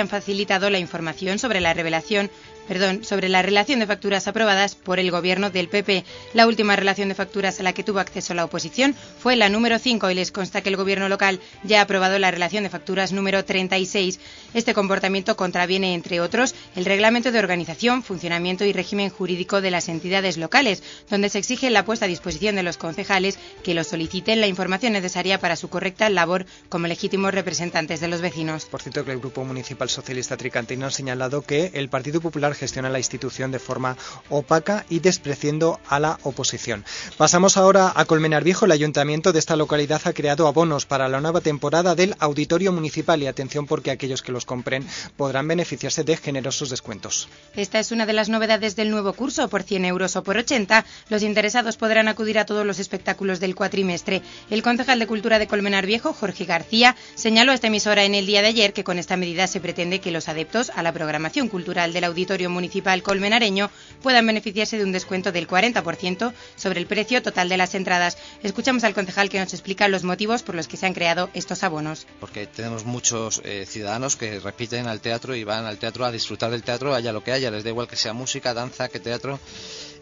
han, 0.00 0.08
facilitado 0.08 0.68
la 0.68 0.80
información 0.80 1.38
sobre 1.38 1.60
la 1.60 1.67
revelación 1.74 2.30
perdón, 2.68 3.02
sobre 3.02 3.30
la 3.30 3.40
relación 3.40 3.80
de 3.80 3.86
facturas 3.86 4.28
aprobadas 4.28 4.74
por 4.74 5.00
el 5.00 5.10
gobierno 5.10 5.48
del 5.50 5.68
PP. 5.68 6.04
La 6.34 6.46
última 6.46 6.76
relación 6.76 7.08
de 7.08 7.14
facturas 7.14 7.58
a 7.58 7.62
la 7.62 7.72
que 7.72 7.82
tuvo 7.82 7.98
acceso 7.98 8.34
la 8.34 8.44
oposición 8.44 8.94
fue 8.94 9.36
la 9.36 9.48
número 9.48 9.78
5 9.78 10.10
y 10.10 10.14
les 10.14 10.30
consta 10.30 10.60
que 10.60 10.68
el 10.68 10.76
gobierno 10.76 11.08
local 11.08 11.40
ya 11.64 11.78
ha 11.78 11.82
aprobado 11.82 12.18
la 12.18 12.30
relación 12.30 12.64
de 12.64 12.70
facturas 12.70 13.12
número 13.12 13.42
36. 13.42 14.20
Este 14.52 14.74
comportamiento 14.74 15.34
contraviene, 15.34 15.94
entre 15.94 16.20
otros, 16.20 16.54
el 16.76 16.84
reglamento 16.84 17.32
de 17.32 17.38
organización, 17.38 18.02
funcionamiento 18.02 18.66
y 18.66 18.74
régimen 18.74 19.08
jurídico 19.08 19.62
de 19.62 19.70
las 19.70 19.88
entidades 19.88 20.36
locales, 20.36 20.82
donde 21.08 21.30
se 21.30 21.38
exige 21.38 21.70
la 21.70 21.86
puesta 21.86 22.04
a 22.04 22.08
disposición 22.08 22.54
de 22.54 22.62
los 22.62 22.76
concejales 22.76 23.38
que 23.62 23.72
lo 23.72 23.82
soliciten 23.82 24.42
la 24.42 24.46
información 24.46 24.92
necesaria 24.92 25.40
para 25.40 25.56
su 25.56 25.70
correcta 25.70 26.10
labor 26.10 26.44
como 26.68 26.86
legítimos 26.86 27.32
representantes 27.32 28.00
de 28.00 28.08
los 28.08 28.20
vecinos. 28.20 28.66
Por 28.66 28.82
cierto, 28.82 29.06
que 29.06 29.12
el 29.12 29.20
Grupo 29.20 29.42
Municipal 29.42 29.88
Socialista 29.88 30.36
Tricantino 30.36 30.86
ha 30.86 30.90
señalado 30.90 31.40
que 31.48 31.72
el 31.74 31.88
Partido 31.88 32.20
Popular 32.20 32.54
gestiona 32.54 32.90
la 32.90 32.98
institución 32.98 33.50
de 33.50 33.58
forma 33.58 33.96
opaca 34.28 34.84
y 34.88 35.00
despreciando 35.00 35.80
a 35.88 35.98
la 35.98 36.20
oposición. 36.22 36.84
Pasamos 37.16 37.56
ahora 37.56 37.90
a 37.96 38.04
Colmenar 38.04 38.44
Viejo. 38.44 38.66
El 38.66 38.72
ayuntamiento 38.72 39.32
de 39.32 39.40
esta 39.40 39.56
localidad 39.56 40.02
ha 40.04 40.12
creado 40.12 40.46
abonos 40.46 40.86
para 40.86 41.08
la 41.08 41.20
nueva 41.20 41.40
temporada 41.40 41.96
del 41.96 42.14
Auditorio 42.20 42.70
Municipal 42.70 43.20
y 43.22 43.26
atención 43.26 43.66
porque 43.66 43.90
aquellos 43.90 44.22
que 44.22 44.30
los 44.30 44.44
compren 44.44 44.86
podrán 45.16 45.48
beneficiarse 45.48 46.04
de 46.04 46.16
generosos 46.16 46.70
descuentos. 46.70 47.28
Esta 47.56 47.78
es 47.78 47.90
una 47.90 48.04
de 48.04 48.12
las 48.12 48.28
novedades 48.28 48.76
del 48.76 48.90
nuevo 48.90 49.14
curso. 49.14 49.48
Por 49.48 49.62
100 49.62 49.86
euros 49.86 50.16
o 50.16 50.22
por 50.22 50.36
80, 50.36 50.84
los 51.08 51.22
interesados 51.22 51.78
podrán 51.78 52.08
acudir 52.08 52.38
a 52.38 52.44
todos 52.44 52.66
los 52.66 52.78
espectáculos 52.78 53.40
del 53.40 53.54
cuatrimestre. 53.54 54.20
El 54.50 54.62
concejal 54.62 54.98
de 54.98 55.06
Cultura 55.06 55.38
de 55.38 55.46
Colmenar 55.46 55.86
Viejo, 55.86 56.12
Jorge 56.12 56.44
García, 56.44 56.94
señaló 57.14 57.52
a 57.52 57.54
esta 57.54 57.68
emisora 57.68 58.04
en 58.04 58.14
el 58.14 58.26
día 58.26 58.42
de 58.42 58.48
ayer 58.48 58.74
que 58.74 58.84
con 58.84 58.98
esta 58.98 59.16
medida 59.16 59.46
se 59.46 59.60
pretende 59.60 60.00
que 60.00 60.10
los 60.10 60.28
adeptos 60.28 60.70
a 60.74 60.82
la 60.82 60.92
programación 60.92 61.37
cultural 61.46 61.92
del 61.92 62.02
Auditorio 62.02 62.50
Municipal 62.50 63.04
Colmenareño 63.04 63.70
puedan 64.02 64.26
beneficiarse 64.26 64.76
de 64.76 64.82
un 64.82 64.90
descuento 64.90 65.30
del 65.30 65.46
40% 65.46 66.32
sobre 66.56 66.80
el 66.80 66.86
precio 66.86 67.22
total 67.22 67.48
de 67.48 67.56
las 67.56 67.76
entradas. 67.76 68.18
Escuchamos 68.42 68.82
al 68.82 68.94
concejal 68.94 69.28
que 69.28 69.38
nos 69.38 69.54
explica 69.54 69.86
los 69.86 70.02
motivos 70.02 70.42
por 70.42 70.56
los 70.56 70.66
que 70.66 70.76
se 70.76 70.86
han 70.86 70.94
creado 70.94 71.30
estos 71.34 71.62
abonos. 71.62 72.08
Porque 72.18 72.48
tenemos 72.48 72.84
muchos 72.84 73.40
eh, 73.44 73.64
ciudadanos 73.68 74.16
que 74.16 74.40
repiten 74.40 74.88
al 74.88 75.00
teatro 75.00 75.36
y 75.36 75.44
van 75.44 75.66
al 75.66 75.78
teatro 75.78 76.04
a 76.04 76.10
disfrutar 76.10 76.50
del 76.50 76.64
teatro, 76.64 76.94
haya 76.94 77.12
lo 77.12 77.22
que 77.22 77.30
haya, 77.30 77.52
les 77.52 77.62
da 77.62 77.70
igual 77.70 77.86
que 77.86 77.96
sea 77.96 78.12
música, 78.12 78.54
danza, 78.54 78.88
que 78.88 78.98
teatro. 78.98 79.38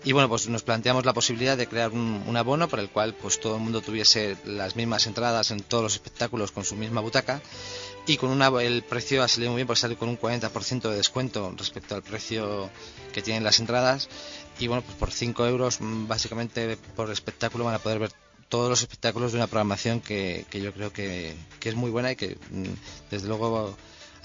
Y 0.04 0.12
bueno, 0.12 0.28
pues 0.28 0.48
nos 0.48 0.62
planteamos 0.62 1.04
la 1.04 1.12
posibilidad 1.12 1.56
de 1.56 1.66
crear 1.66 1.90
un, 1.90 2.36
abono 2.36 2.68
por 2.68 2.78
el 2.78 2.88
cual 2.90 3.14
pues 3.14 3.40
todo 3.40 3.56
el 3.56 3.62
mundo 3.62 3.80
tuviese 3.80 4.36
las 4.44 4.76
mismas 4.76 5.06
entradas 5.08 5.50
en 5.50 5.60
todos 5.60 5.82
los 5.82 5.92
espectáculos 5.94 6.52
con 6.52 6.64
su 6.64 6.76
misma 6.76 7.00
butaca 7.00 7.40
y 8.06 8.16
con 8.16 8.30
una, 8.30 8.48
el 8.62 8.82
precio 8.82 9.22
ha 9.22 9.28
salido 9.28 9.50
muy 9.50 9.58
bien 9.58 9.66
porque 9.66 9.80
sale 9.80 9.96
con 9.96 10.08
un 10.08 10.18
40% 10.18 10.88
de 10.88 10.96
descuento 10.96 11.52
respecto 11.56 11.94
al 11.94 12.02
precio 12.02 12.70
que 13.12 13.22
tienen 13.22 13.42
las 13.42 13.58
entradas. 13.58 14.08
Y 14.58 14.68
bueno, 14.68 14.82
pues 14.82 14.96
por 14.96 15.10
5 15.10 15.46
euros 15.46 15.78
básicamente 15.80 16.76
por 16.94 17.10
espectáculo 17.10 17.64
van 17.64 17.74
a 17.74 17.78
poder 17.78 17.98
ver 17.98 18.12
todos 18.48 18.70
los 18.70 18.80
espectáculos 18.80 19.32
de 19.32 19.38
una 19.38 19.48
programación 19.48 20.00
que, 20.00 20.46
que 20.50 20.60
yo 20.60 20.72
creo 20.72 20.92
que, 20.92 21.34
que, 21.58 21.68
es 21.68 21.74
muy 21.74 21.90
buena 21.90 22.12
y 22.12 22.16
que 22.16 22.38
desde 23.10 23.26
luego 23.26 23.76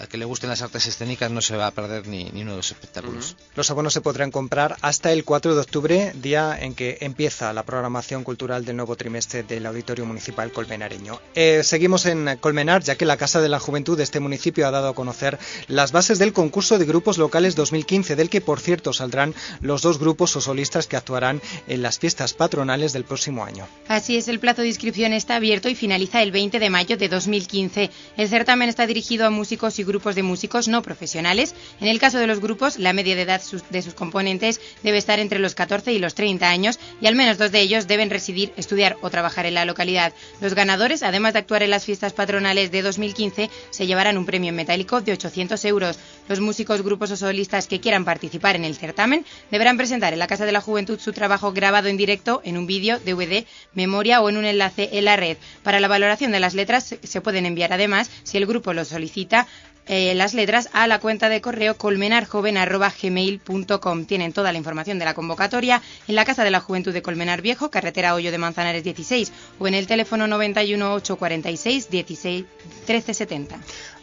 al 0.02 0.08
que 0.08 0.18
le 0.18 0.24
gusten 0.24 0.50
las 0.50 0.62
artes 0.62 0.86
escénicas 0.86 1.30
no 1.30 1.40
se 1.40 1.56
va 1.56 1.68
a 1.68 1.70
perder 1.70 2.08
ni, 2.08 2.24
ni 2.32 2.42
uno 2.42 2.50
de 2.52 2.56
los 2.56 2.72
espectáculos. 2.72 3.30
Uh 3.30 3.34
-huh. 3.34 3.56
Los 3.56 3.70
abonos 3.70 3.92
se 3.92 4.00
podrán 4.00 4.32
comprar 4.32 4.76
hasta 4.80 5.12
el 5.12 5.24
4 5.24 5.54
de 5.54 5.60
octubre, 5.60 6.12
día 6.16 6.58
en 6.60 6.74
que 6.74 6.98
empieza 7.02 7.52
la 7.52 7.62
programación 7.62 8.24
cultural 8.24 8.64
del 8.64 8.76
nuevo 8.76 8.96
trimestre 8.96 9.44
del 9.44 9.64
Auditorio 9.64 10.04
Municipal 10.04 10.50
Colmenareño. 10.50 11.20
Eh, 11.36 11.62
seguimos 11.62 12.06
en 12.06 12.36
Colmenar, 12.40 12.82
ya 12.82 12.96
que 12.96 13.04
la 13.04 13.16
Casa 13.16 13.40
de 13.40 13.48
la 13.48 13.60
Juventud 13.60 13.96
de 13.96 14.02
este 14.02 14.18
municipio 14.18 14.66
ha 14.66 14.72
dado 14.72 14.88
a 14.88 14.94
conocer 14.94 15.38
las 15.68 15.92
bases 15.92 16.18
del 16.18 16.32
concurso 16.32 16.78
de 16.78 16.84
grupos 16.84 17.16
locales 17.16 17.54
2015, 17.54 18.16
del 18.16 18.28
que 18.28 18.40
por 18.40 18.58
cierto 18.58 18.92
saldrán 18.92 19.34
los 19.60 19.82
dos 19.82 20.00
grupos 20.00 20.34
o 20.34 20.40
solistas 20.40 20.88
que 20.88 20.96
actuarán 20.96 21.40
en 21.68 21.80
las 21.80 22.00
fiestas 22.00 22.34
patronales 22.34 22.92
del 22.92 23.04
próximo 23.04 23.44
año. 23.44 23.68
Así 23.86 24.16
es, 24.16 24.26
el 24.26 24.40
plazo 24.40 24.62
de 24.62 24.68
inscripción 24.68 25.12
está 25.12 25.36
abierto 25.36 25.68
y 25.68 25.76
finaliza 25.76 26.22
el 26.22 26.32
20 26.32 26.58
de 26.58 26.70
mayo 26.70 26.96
de 26.96 27.08
2015. 27.08 27.90
El 28.16 28.28
certamen 28.28 28.68
está 28.68 28.84
dirigido 28.84 29.26
a 29.26 29.30
músicos 29.30 29.78
y 29.78 29.84
grupos 29.84 29.91
de 29.92 30.22
músicos 30.22 30.68
no 30.68 30.80
profesionales. 30.80 31.54
En 31.78 31.86
el 31.86 31.98
caso 31.98 32.18
de 32.18 32.26
los 32.26 32.40
grupos, 32.40 32.78
la 32.78 32.94
media 32.94 33.14
de 33.14 33.22
edad 33.22 33.42
de 33.70 33.82
sus 33.82 33.94
componentes 33.94 34.58
debe 34.82 34.96
estar 34.96 35.20
entre 35.20 35.38
los 35.38 35.54
14 35.54 35.92
y 35.92 35.98
los 35.98 36.14
30 36.14 36.48
años 36.48 36.80
y 37.02 37.06
al 37.06 37.14
menos 37.14 37.36
dos 37.36 37.52
de 37.52 37.60
ellos 37.60 37.86
deben 37.86 38.08
residir, 38.08 38.54
estudiar 38.56 38.96
o 39.02 39.10
trabajar 39.10 39.44
en 39.44 39.54
la 39.54 39.66
localidad. 39.66 40.14
Los 40.40 40.54
ganadores, 40.54 41.02
además 41.02 41.34
de 41.34 41.40
actuar 41.40 41.62
en 41.62 41.70
las 41.70 41.84
fiestas 41.84 42.14
patronales 42.14 42.70
de 42.70 42.80
2015, 42.80 43.50
se 43.68 43.86
llevarán 43.86 44.16
un 44.16 44.24
premio 44.24 44.48
en 44.48 44.56
metálico 44.56 45.02
de 45.02 45.12
800 45.12 45.62
euros. 45.66 45.98
Los 46.26 46.40
músicos, 46.40 46.80
grupos 46.80 47.10
o 47.10 47.16
solistas 47.16 47.66
que 47.66 47.80
quieran 47.80 48.06
participar 48.06 48.56
en 48.56 48.64
el 48.64 48.76
certamen 48.76 49.26
deberán 49.50 49.76
presentar 49.76 50.14
en 50.14 50.18
la 50.18 50.26
Casa 50.26 50.46
de 50.46 50.52
la 50.52 50.62
Juventud 50.62 50.98
su 50.98 51.12
trabajo 51.12 51.52
grabado 51.52 51.88
en 51.88 51.98
directo 51.98 52.40
en 52.44 52.56
un 52.56 52.66
vídeo, 52.66 52.98
DVD, 52.98 53.44
memoria 53.74 54.22
o 54.22 54.30
en 54.30 54.38
un 54.38 54.46
enlace 54.46 54.88
en 54.92 55.04
la 55.04 55.16
red. 55.16 55.36
Para 55.62 55.80
la 55.80 55.88
valoración 55.88 56.32
de 56.32 56.40
las 56.40 56.54
letras 56.54 56.96
se 57.02 57.20
pueden 57.20 57.44
enviar 57.44 57.74
además, 57.74 58.10
si 58.22 58.38
el 58.38 58.46
grupo 58.46 58.72
lo 58.72 58.84
solicita, 58.84 59.46
eh, 59.86 60.14
las 60.14 60.34
letras 60.34 60.68
a 60.72 60.86
la 60.86 61.00
cuenta 61.00 61.28
de 61.28 61.40
correo 61.40 61.76
colmenarjoven.gmail.com. 61.76 64.04
Tienen 64.04 64.32
toda 64.32 64.52
la 64.52 64.58
información 64.58 64.98
de 64.98 65.04
la 65.04 65.14
convocatoria 65.14 65.82
en 66.08 66.14
la 66.14 66.24
Casa 66.24 66.44
de 66.44 66.50
la 66.50 66.60
Juventud 66.60 66.92
de 66.92 67.02
Colmenar 67.02 67.42
Viejo, 67.42 67.70
carretera 67.70 68.14
Hoyo 68.14 68.30
de 68.30 68.38
Manzanares 68.38 68.84
16, 68.84 69.32
o 69.58 69.66
en 69.66 69.74
el 69.74 69.86
teléfono 69.86 70.26
91 70.26 70.94
846 70.94 71.90
16 71.90 72.44
1370. 72.86 73.58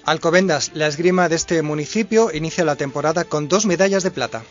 Alcobendas, 0.05 0.71
la 0.73 0.87
esgrima 0.87 1.29
de 1.29 1.35
este 1.35 1.61
municipio 1.61 2.31
inicia 2.33 2.65
la 2.65 2.75
temporada 2.75 3.25
con 3.25 3.47
dos 3.47 3.65
medallas 3.65 4.03
de 4.03 4.11
plata. 4.11 4.43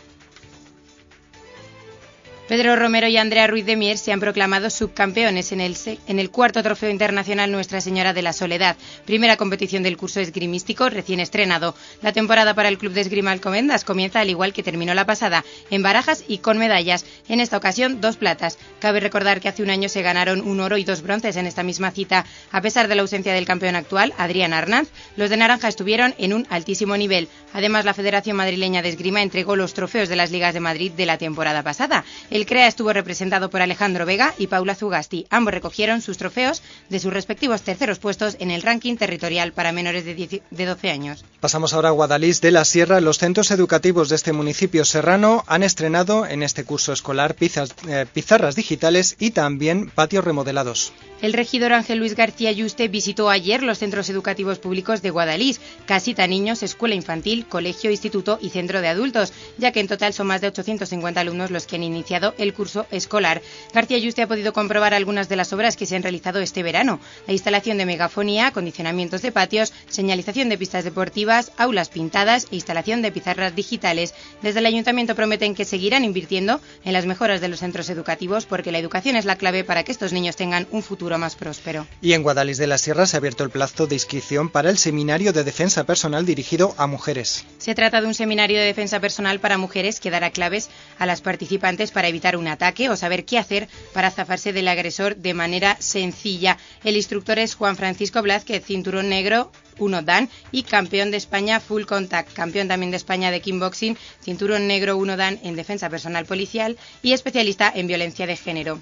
Pedro 2.49 2.75
Romero 2.75 3.07
y 3.07 3.15
Andrea 3.15 3.45
Ruiz 3.45 3.63
de 3.67 3.75
Mier 3.75 3.99
se 3.99 4.11
han 4.11 4.19
proclamado 4.19 4.71
subcampeones 4.71 5.51
en 5.51 5.61
el, 5.61 5.77
en 6.07 6.17
el, 6.17 6.31
cuarto 6.31 6.63
trofeo 6.63 6.89
internacional 6.89 7.51
Nuestra 7.51 7.79
Señora 7.79 8.11
de 8.11 8.23
la 8.23 8.33
Soledad, 8.33 8.75
primera 9.05 9.37
competición 9.37 9.83
del 9.83 9.97
curso 9.97 10.19
esgrimístico 10.19 10.89
recién 10.89 11.19
estrenado. 11.19 11.75
La 12.01 12.11
temporada 12.11 12.55
para 12.55 12.69
el 12.69 12.79
Club 12.79 12.93
de 12.93 13.01
Esgrima 13.01 13.29
Alcomendas 13.29 13.83
comienza 13.83 14.21
al 14.21 14.31
igual 14.31 14.51
que 14.51 14.63
terminó 14.63 14.95
la 14.95 15.05
pasada, 15.05 15.45
en 15.69 15.83
barajas 15.83 16.23
y 16.27 16.39
con 16.39 16.57
medallas. 16.57 17.05
En 17.27 17.39
esta 17.39 17.55
ocasión, 17.55 18.01
dos 18.01 18.17
platas. 18.17 18.57
Cabe 18.79 18.99
recordar 18.99 19.41
que 19.41 19.49
hace 19.49 19.61
un 19.61 19.69
año 19.69 19.87
se 19.87 20.01
ganaron 20.01 20.41
un 20.41 20.59
oro 20.59 20.79
y 20.79 20.83
dos 20.83 21.03
bronces 21.03 21.35
en 21.35 21.45
esta 21.45 21.61
misma 21.61 21.91
cita. 21.91 22.25
A 22.51 22.61
pesar 22.61 22.87
de 22.87 22.95
la 22.95 23.03
ausencia 23.03 23.31
del 23.31 23.45
campeón 23.45 23.75
actual, 23.75 24.11
Adrián 24.17 24.53
Arnaz, 24.53 24.87
los 25.17 25.29
de 25.29 25.37
Naranja 25.37 25.67
estuvieron 25.67 26.15
en 26.17 26.33
un 26.33 26.47
altísimo 26.49 26.97
nivel. 26.97 27.27
Además, 27.53 27.85
la 27.85 27.93
Federación 27.93 28.37
Madrileña 28.37 28.81
de 28.81 28.89
Esgrima 28.89 29.21
entregó 29.21 29.55
los 29.55 29.75
trofeos 29.75 30.09
de 30.09 30.15
las 30.15 30.31
ligas 30.31 30.55
de 30.55 30.61
Madrid 30.61 30.91
de 30.93 31.05
la 31.05 31.19
temporada 31.19 31.61
pasada. 31.61 32.03
CREA 32.45 32.67
estuvo 32.67 32.93
representado 32.93 33.49
por 33.49 33.61
Alejandro 33.61 34.05
Vega 34.05 34.33
y 34.37 34.47
Paula 34.47 34.75
Zugasti. 34.75 35.25
Ambos 35.29 35.53
recogieron 35.53 36.01
sus 36.01 36.17
trofeos 36.17 36.61
de 36.89 36.99
sus 36.99 37.13
respectivos 37.13 37.61
terceros 37.61 37.99
puestos 37.99 38.35
en 38.39 38.51
el 38.51 38.61
ranking 38.61 38.95
territorial 38.97 39.53
para 39.53 39.71
menores 39.71 40.05
de, 40.05 40.15
10, 40.15 40.41
de 40.49 40.65
12 40.65 40.89
años. 40.89 41.25
Pasamos 41.39 41.73
ahora 41.73 41.89
a 41.89 41.93
Guadalís 41.93 42.41
de 42.41 42.51
la 42.51 42.65
Sierra. 42.65 43.01
Los 43.01 43.17
centros 43.17 43.51
educativos 43.51 44.09
de 44.09 44.15
este 44.15 44.33
municipio 44.33 44.85
serrano 44.85 45.43
han 45.47 45.63
estrenado 45.63 46.25
en 46.25 46.43
este 46.43 46.63
curso 46.63 46.93
escolar 46.93 47.35
eh, 47.39 48.05
pizarras 48.13 48.55
digitales 48.55 49.15
y 49.19 49.31
también 49.31 49.89
patios 49.89 50.23
remodelados. 50.23 50.93
El 51.21 51.33
regidor 51.33 51.73
Ángel 51.73 51.99
Luis 51.99 52.15
García 52.15 52.53
Yuste 52.53 52.87
visitó 52.87 53.29
ayer 53.29 53.61
los 53.61 53.79
centros 53.79 54.09
educativos 54.09 54.57
públicos 54.57 55.01
de 55.01 55.09
Guadalís, 55.09 55.59
casita 55.85 56.25
niños, 56.27 56.63
escuela 56.63 56.95
infantil, 56.95 57.45
colegio, 57.45 57.91
instituto 57.91 58.39
y 58.41 58.51
centro 58.51 58.79
de 58.79 58.87
adultos, 58.87 59.33
ya 59.57 59.73
que 59.73 59.81
en 59.81 59.89
total 59.89 60.13
son 60.13 60.27
más 60.27 60.39
de 60.39 60.47
850 60.47 61.19
alumnos 61.19 61.51
los 61.51 61.67
que 61.67 61.75
han 61.75 61.83
iniciado 61.83 62.35
el 62.37 62.53
curso 62.53 62.85
escolar. 62.89 63.41
García 63.73 63.97
Yuste 63.97 64.21
ha 64.21 64.27
podido 64.27 64.53
comprobar 64.53 64.93
algunas 64.93 65.27
de 65.27 65.35
las 65.35 65.51
obras 65.51 65.75
que 65.75 65.85
se 65.85 65.97
han 65.97 66.03
realizado 66.03 66.39
este 66.39 66.63
verano. 66.63 67.01
La 67.27 67.33
instalación 67.33 67.77
de 67.77 67.85
megafonía, 67.85 68.47
acondicionamientos 68.47 69.21
de 69.21 69.33
patios, 69.33 69.73
señalización 69.89 70.47
de 70.47 70.57
pistas 70.57 70.85
deportivas, 70.85 71.51
aulas 71.57 71.89
pintadas 71.89 72.47
e 72.49 72.55
instalación 72.55 73.01
de 73.01 73.11
pizarras 73.11 73.57
digitales. 73.57 74.13
Desde 74.41 74.59
el 74.59 74.65
ayuntamiento 74.67 75.15
prometen 75.15 75.53
que 75.53 75.65
seguirán 75.65 76.05
invirtiendo 76.05 76.61
en 76.85 76.93
las 76.93 77.05
mejoras 77.05 77.41
de 77.41 77.49
los 77.49 77.59
centros 77.59 77.89
educativos 77.89 78.45
porque 78.45 78.71
la 78.71 78.79
educación 78.79 79.17
es 79.17 79.25
la 79.25 79.35
clave 79.35 79.65
para 79.65 79.83
que 79.83 79.91
estos 79.91 80.13
niños 80.13 80.37
tengan 80.37 80.65
un 80.71 80.81
futuro 80.81 81.08
más 81.17 81.35
próspero. 81.35 81.87
Y 82.01 82.13
en 82.13 82.23
Guadalís 82.23 82.57
de 82.57 82.67
la 82.67 82.77
Sierra 82.77 83.05
se 83.05 83.17
ha 83.17 83.19
abierto 83.19 83.43
el 83.43 83.49
plazo 83.49 83.87
de 83.87 83.95
inscripción 83.95 84.49
para 84.49 84.69
el 84.69 84.77
seminario 84.77 85.33
de 85.33 85.43
defensa 85.43 85.85
personal 85.85 86.25
dirigido 86.25 86.75
a 86.77 86.87
mujeres. 86.87 87.45
Se 87.57 87.75
trata 87.75 88.01
de 88.01 88.07
un 88.07 88.13
seminario 88.13 88.59
de 88.59 88.65
defensa 88.65 88.99
personal 88.99 89.39
para 89.39 89.57
mujeres 89.57 89.99
que 89.99 90.11
dará 90.11 90.31
claves 90.31 90.69
a 90.97 91.05
las 91.05 91.21
participantes 91.21 91.91
para 91.91 92.07
evitar 92.07 92.37
un 92.37 92.47
ataque 92.47 92.89
o 92.89 92.95
saber 92.95 93.25
qué 93.25 93.37
hacer 93.37 93.67
para 93.93 94.11
zafarse 94.11 94.53
del 94.53 94.67
agresor 94.67 95.15
de 95.15 95.33
manera 95.33 95.77
sencilla. 95.79 96.57
El 96.83 96.95
instructor 96.95 97.39
es 97.39 97.55
Juan 97.55 97.75
Francisco 97.75 98.21
Blázquez, 98.21 98.65
cinturón 98.65 99.09
negro 99.09 99.51
1 99.79 100.01
Dan 100.03 100.29
y 100.51 100.63
campeón 100.63 101.11
de 101.11 101.17
España 101.17 101.59
Full 101.59 101.85
Contact, 101.85 102.33
campeón 102.33 102.67
también 102.67 102.91
de 102.91 102.97
España 102.97 103.31
de 103.31 103.41
Kickboxing, 103.41 103.97
cinturón 104.21 104.67
negro 104.67 104.97
1 104.97 105.17
Dan 105.17 105.39
en 105.43 105.55
defensa 105.55 105.89
personal 105.89 106.25
policial 106.25 106.77
y 107.01 107.13
especialista 107.13 107.71
en 107.73 107.87
violencia 107.87 108.27
de 108.27 108.35
género. 108.35 108.81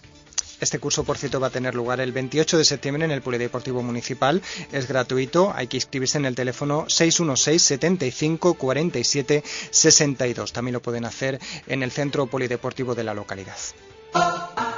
Este 0.60 0.80
curso, 0.80 1.04
por 1.04 1.18
cierto, 1.18 1.40
va 1.40 1.48
a 1.48 1.52
tener 1.52 1.76
lugar 1.76 2.00
el 2.00 2.12
28 2.12 2.58
de 2.58 2.66
septiembre 2.66 3.06
en 3.06 3.12
el 3.12 3.22
Polideportivo 3.22 3.84
Municipal. 3.84 4.42
Es 4.72 4.88
gratuito, 4.88 5.54
hay 5.56 5.68
que 5.68 5.78
inscribirse 5.78 6.18
en 6.18 6.26
el 6.26 6.36
teléfono 6.36 6.86
616 6.88 7.62
75 7.62 8.56
47 8.56 9.44
62. 9.70 10.54
También 10.54 10.74
lo 10.74 10.82
pueden 10.82 11.06
hacer 11.06 11.40
en 11.68 11.84
el 11.84 11.92
Centro 11.92 12.28
Polideportivo 12.28 12.96
de 12.96 13.04
la 13.04 13.14
localidad. 13.14 13.58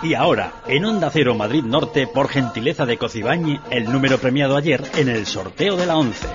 Y 0.01 0.13
ahora, 0.13 0.63
en 0.67 0.85
Onda 0.85 1.09
Cero 1.11 1.35
Madrid 1.35 1.63
Norte, 1.63 2.07
por 2.07 2.29
gentileza 2.29 2.85
de 2.85 2.97
Cocibañi, 2.97 3.59
el 3.69 3.85
número 3.91 4.17
premiado 4.17 4.55
ayer 4.55 4.83
en 4.95 5.09
el 5.09 5.25
sorteo 5.25 5.75
de 5.75 5.85
la 5.85 5.97
11. 5.97 6.27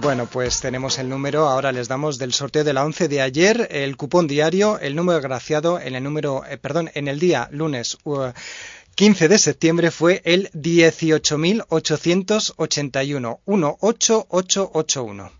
Bueno, 0.00 0.24
pues 0.24 0.62
tenemos 0.62 0.98
el 0.98 1.10
número, 1.10 1.46
ahora 1.46 1.72
les 1.72 1.86
damos 1.86 2.16
del 2.16 2.32
sorteo 2.32 2.64
de 2.64 2.72
la 2.72 2.86
11 2.86 3.08
de 3.08 3.20
ayer, 3.20 3.68
el 3.70 3.98
cupón 3.98 4.26
diario, 4.26 4.78
el 4.78 4.96
número 4.96 5.18
agraciado 5.18 5.78
en 5.78 5.94
el 5.94 6.02
número, 6.02 6.42
eh, 6.46 6.56
perdón, 6.56 6.90
en 6.94 7.06
el 7.06 7.18
día 7.18 7.50
lunes 7.52 7.98
uh, 8.04 8.30
15 8.94 9.28
de 9.28 9.38
septiembre 9.38 9.90
fue 9.90 10.22
el 10.24 10.50
18.881, 10.52 13.40
18881. 13.44 15.39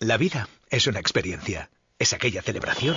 La 0.00 0.16
vida 0.16 0.48
es 0.68 0.88
una 0.88 0.98
experiencia. 0.98 1.70
Es 1.98 2.12
aquella 2.12 2.42
celebración. 2.42 2.96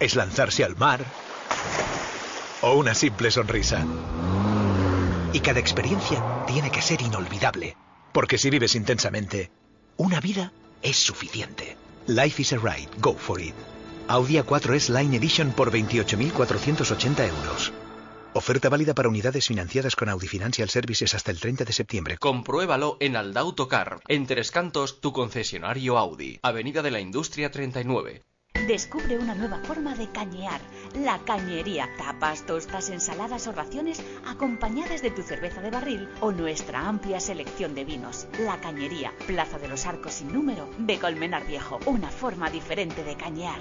Es 0.00 0.16
lanzarse 0.16 0.64
al 0.64 0.76
mar. 0.76 1.04
O 2.62 2.72
una 2.74 2.94
simple 2.94 3.30
sonrisa. 3.30 3.84
Y 5.34 5.40
cada 5.40 5.60
experiencia 5.60 6.44
tiene 6.46 6.70
que 6.70 6.80
ser 6.80 7.02
inolvidable. 7.02 7.76
Porque 8.12 8.38
si 8.38 8.48
vives 8.48 8.74
intensamente, 8.74 9.50
una 9.98 10.20
vida 10.20 10.54
es 10.80 10.96
suficiente. 10.96 11.76
Life 12.06 12.40
is 12.40 12.54
a 12.54 12.56
ride. 12.56 12.88
Go 12.98 13.14
for 13.14 13.38
it. 13.38 13.54
Audi 14.08 14.38
A4 14.38 14.88
Line 14.88 15.16
Edition 15.18 15.52
por 15.52 15.70
28.480 15.70 17.28
euros. 17.28 17.72
Oferta 18.34 18.70
válida 18.70 18.94
para 18.94 19.10
unidades 19.10 19.46
financiadas 19.46 19.94
con 19.94 20.08
Audi 20.08 20.26
Financial 20.26 20.68
Services 20.70 21.14
hasta 21.14 21.30
el 21.30 21.38
30 21.38 21.64
de 21.64 21.72
septiembre. 21.74 22.16
Compruébalo 22.16 22.96
en 22.98 23.16
Aldautocar, 23.16 24.00
en 24.08 24.26
Tres 24.26 24.50
Cantos, 24.50 25.02
tu 25.02 25.12
concesionario 25.12 25.98
Audi, 25.98 26.38
Avenida 26.42 26.80
de 26.80 26.90
la 26.90 27.00
Industria 27.00 27.50
39. 27.50 28.22
Descubre 28.66 29.18
una 29.18 29.34
nueva 29.34 29.58
forma 29.58 29.94
de 29.94 30.08
cañear, 30.10 30.62
la 30.94 31.18
cañería. 31.18 31.90
Tapas, 31.98 32.46
tostas, 32.46 32.88
ensaladas 32.88 33.46
o 33.48 33.52
raciones 33.52 34.02
acompañadas 34.26 35.02
de 35.02 35.10
tu 35.10 35.22
cerveza 35.22 35.60
de 35.60 35.70
barril 35.70 36.08
o 36.20 36.32
nuestra 36.32 36.88
amplia 36.88 37.20
selección 37.20 37.74
de 37.74 37.84
vinos. 37.84 38.28
La 38.38 38.60
cañería, 38.60 39.12
Plaza 39.26 39.58
de 39.58 39.68
los 39.68 39.84
Arcos 39.84 40.14
sin 40.14 40.32
número 40.32 40.70
de 40.78 40.98
Colmenar 40.98 41.46
Viejo, 41.46 41.80
una 41.84 42.08
forma 42.08 42.48
diferente 42.48 43.04
de 43.04 43.16
cañear. 43.16 43.60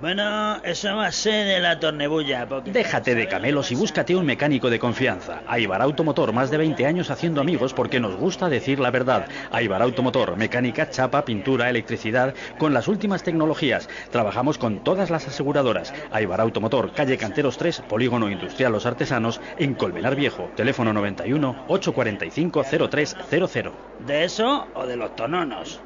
Bueno, 0.00 0.60
eso 0.64 0.96
va 0.96 1.06
a 1.06 1.12
ser 1.12 1.46
de 1.46 1.60
la 1.60 1.78
tornebulla. 1.78 2.48
Porque 2.48 2.72
Déjate 2.72 3.14
de 3.14 3.28
camelos 3.28 3.70
y 3.70 3.76
búscate 3.76 4.16
un 4.16 4.26
mecánico 4.26 4.68
de 4.68 4.80
confianza. 4.80 5.42
Aibar 5.46 5.80
Automotor, 5.80 6.32
más 6.32 6.50
de 6.50 6.58
20 6.58 6.84
años 6.84 7.10
haciendo 7.10 7.40
amigos 7.40 7.72
porque 7.72 8.00
nos 8.00 8.16
gusta 8.16 8.48
decir 8.48 8.80
la 8.80 8.90
verdad. 8.90 9.28
Aibar 9.52 9.82
Automotor, 9.82 10.36
mecánica, 10.36 10.90
chapa, 10.90 11.24
pintura, 11.24 11.70
electricidad, 11.70 12.34
con 12.58 12.74
las 12.74 12.88
últimas 12.88 13.22
tecnologías. 13.22 13.88
Trabajamos 14.10 14.58
con 14.58 14.82
todas 14.82 15.10
las 15.10 15.28
aseguradoras. 15.28 15.94
Aibar 16.10 16.40
Automotor, 16.40 16.92
calle 16.92 17.16
Canteros 17.16 17.56
3, 17.56 17.82
Polígono 17.88 18.28
Industrial 18.28 18.72
Los 18.72 18.86
Artesanos, 18.86 19.40
en 19.58 19.74
Colmenar 19.74 20.16
Viejo. 20.16 20.50
Teléfono 20.56 20.92
91 20.92 21.64
845 21.68 22.64
0300. 22.90 23.72
¿De 24.06 24.24
eso 24.24 24.66
o 24.74 24.86
de 24.86 24.96
los 24.96 25.14
tononos? 25.14 25.80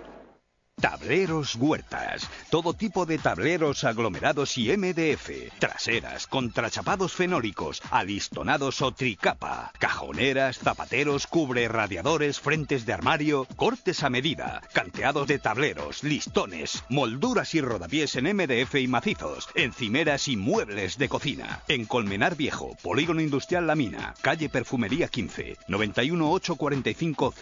Tableros 0.80 1.56
Huertas. 1.56 2.28
Todo 2.50 2.72
tipo 2.72 3.04
de 3.04 3.18
tableros 3.18 3.82
aglomerados 3.82 4.56
y 4.58 4.76
MDF. 4.76 5.58
Traseras, 5.58 6.28
contrachapados 6.28 7.14
fenólicos, 7.14 7.82
alistonados 7.90 8.80
o 8.82 8.92
tricapa. 8.92 9.72
Cajoneras, 9.78 10.58
zapateros, 10.58 11.26
cubre 11.26 11.66
radiadores, 11.66 12.38
frentes 12.38 12.86
de 12.86 12.92
armario, 12.92 13.46
cortes 13.56 14.04
a 14.04 14.10
medida. 14.10 14.62
Canteados 14.72 15.26
de 15.26 15.40
tableros, 15.40 16.04
listones, 16.04 16.84
molduras 16.88 17.54
y 17.54 17.60
rodapiés 17.60 18.14
en 18.14 18.36
MDF 18.36 18.76
y 18.76 18.86
macizos. 18.86 19.48
Encimeras 19.56 20.28
y 20.28 20.36
muebles 20.36 20.96
de 20.96 21.08
cocina. 21.08 21.62
En 21.66 21.86
Colmenar 21.86 22.36
Viejo, 22.36 22.76
Polígono 22.82 23.20
Industrial 23.20 23.66
La 23.66 23.74
Mina. 23.74 24.14
Calle 24.22 24.48
Perfumería 24.48 25.08
15. 25.08 25.56
91 25.66 26.30
845 26.30 27.34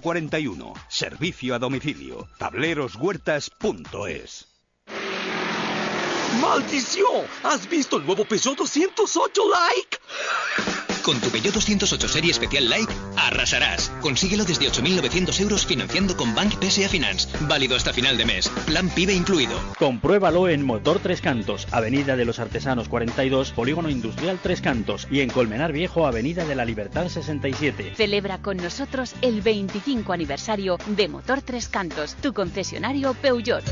0041. 0.00 0.72
Servicio 0.88 1.54
a 1.54 1.58
domicilio. 1.58 2.28
Tablero 2.38 2.77
¡Maldición! 6.40 7.26
¿Has 7.42 7.68
visto 7.68 7.96
el 7.96 8.06
nuevo 8.06 8.24
Peugeot 8.24 8.56
208 8.56 9.42
Like? 9.50 10.87
Con 11.04 11.20
tu 11.20 11.30
Peugeot 11.30 11.54
208 11.54 12.08
serie 12.08 12.30
especial 12.30 12.68
Like, 12.68 12.92
arrasarás. 13.16 13.90
Consíguelo 14.00 14.44
desde 14.44 14.66
8.900 14.66 15.40
euros 15.40 15.66
financiando 15.66 16.16
con 16.16 16.34
Bank 16.34 16.54
PSA 16.60 16.88
Finance. 16.88 17.28
Válido 17.42 17.76
hasta 17.76 17.92
final 17.92 18.16
de 18.16 18.26
mes. 18.26 18.48
Plan 18.66 18.88
PIBE 18.90 19.14
incluido. 19.14 19.58
Compruébalo 19.78 20.48
en 20.48 20.64
Motor 20.64 21.00
Tres 21.00 21.20
Cantos, 21.20 21.66
Avenida 21.70 22.16
de 22.16 22.24
los 22.24 22.38
Artesanos 22.38 22.88
42, 22.88 23.52
Polígono 23.52 23.90
Industrial 23.90 24.38
Tres 24.42 24.60
Cantos 24.60 25.06
y 25.10 25.20
en 25.20 25.30
Colmenar 25.30 25.72
Viejo, 25.72 26.06
Avenida 26.06 26.44
de 26.44 26.54
la 26.54 26.64
Libertad 26.64 27.08
67. 27.08 27.94
Celebra 27.96 28.38
con 28.38 28.56
nosotros 28.56 29.14
el 29.22 29.40
25 29.40 30.12
aniversario 30.12 30.78
de 30.86 31.08
Motor 31.08 31.42
Tres 31.42 31.68
Cantos, 31.68 32.16
tu 32.16 32.32
concesionario 32.32 33.14
Peugeot. 33.14 33.64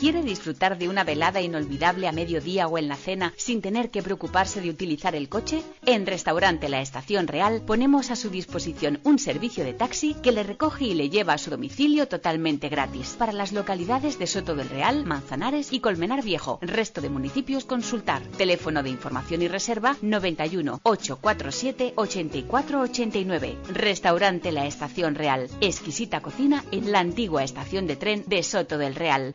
¿Quiere 0.00 0.22
disfrutar 0.22 0.78
de 0.78 0.88
una 0.88 1.04
velada 1.04 1.42
inolvidable 1.42 2.08
a 2.08 2.12
mediodía 2.12 2.66
o 2.68 2.78
en 2.78 2.88
la 2.88 2.96
cena 2.96 3.34
sin 3.36 3.60
tener 3.60 3.90
que 3.90 4.02
preocuparse 4.02 4.62
de 4.62 4.70
utilizar 4.70 5.14
el 5.14 5.28
coche? 5.28 5.62
En 5.84 6.06
Restaurante 6.06 6.70
La 6.70 6.80
Estación 6.80 7.26
Real 7.26 7.60
ponemos 7.66 8.10
a 8.10 8.16
su 8.16 8.30
disposición 8.30 9.00
un 9.04 9.18
servicio 9.18 9.62
de 9.62 9.74
taxi 9.74 10.14
que 10.22 10.32
le 10.32 10.42
recoge 10.42 10.86
y 10.86 10.94
le 10.94 11.10
lleva 11.10 11.34
a 11.34 11.38
su 11.38 11.50
domicilio 11.50 12.08
totalmente 12.08 12.70
gratis. 12.70 13.14
Para 13.18 13.34
las 13.34 13.52
localidades 13.52 14.18
de 14.18 14.26
Soto 14.26 14.54
del 14.54 14.70
Real, 14.70 15.04
Manzanares 15.04 15.70
y 15.70 15.80
Colmenar 15.80 16.24
Viejo. 16.24 16.60
Resto 16.62 17.02
de 17.02 17.10
municipios 17.10 17.66
consultar. 17.66 18.22
Teléfono 18.38 18.82
de 18.82 18.88
información 18.88 19.42
y 19.42 19.48
reserva 19.48 19.98
91 20.00 20.80
847 20.82 21.92
8489. 21.96 23.58
Restaurante 23.68 24.50
La 24.50 24.64
Estación 24.64 25.14
Real. 25.14 25.50
Exquisita 25.60 26.22
cocina 26.22 26.64
en 26.72 26.90
la 26.90 27.00
antigua 27.00 27.44
estación 27.44 27.86
de 27.86 27.96
tren 27.96 28.24
de 28.26 28.42
Soto 28.42 28.78
del 28.78 28.94
Real. 28.94 29.34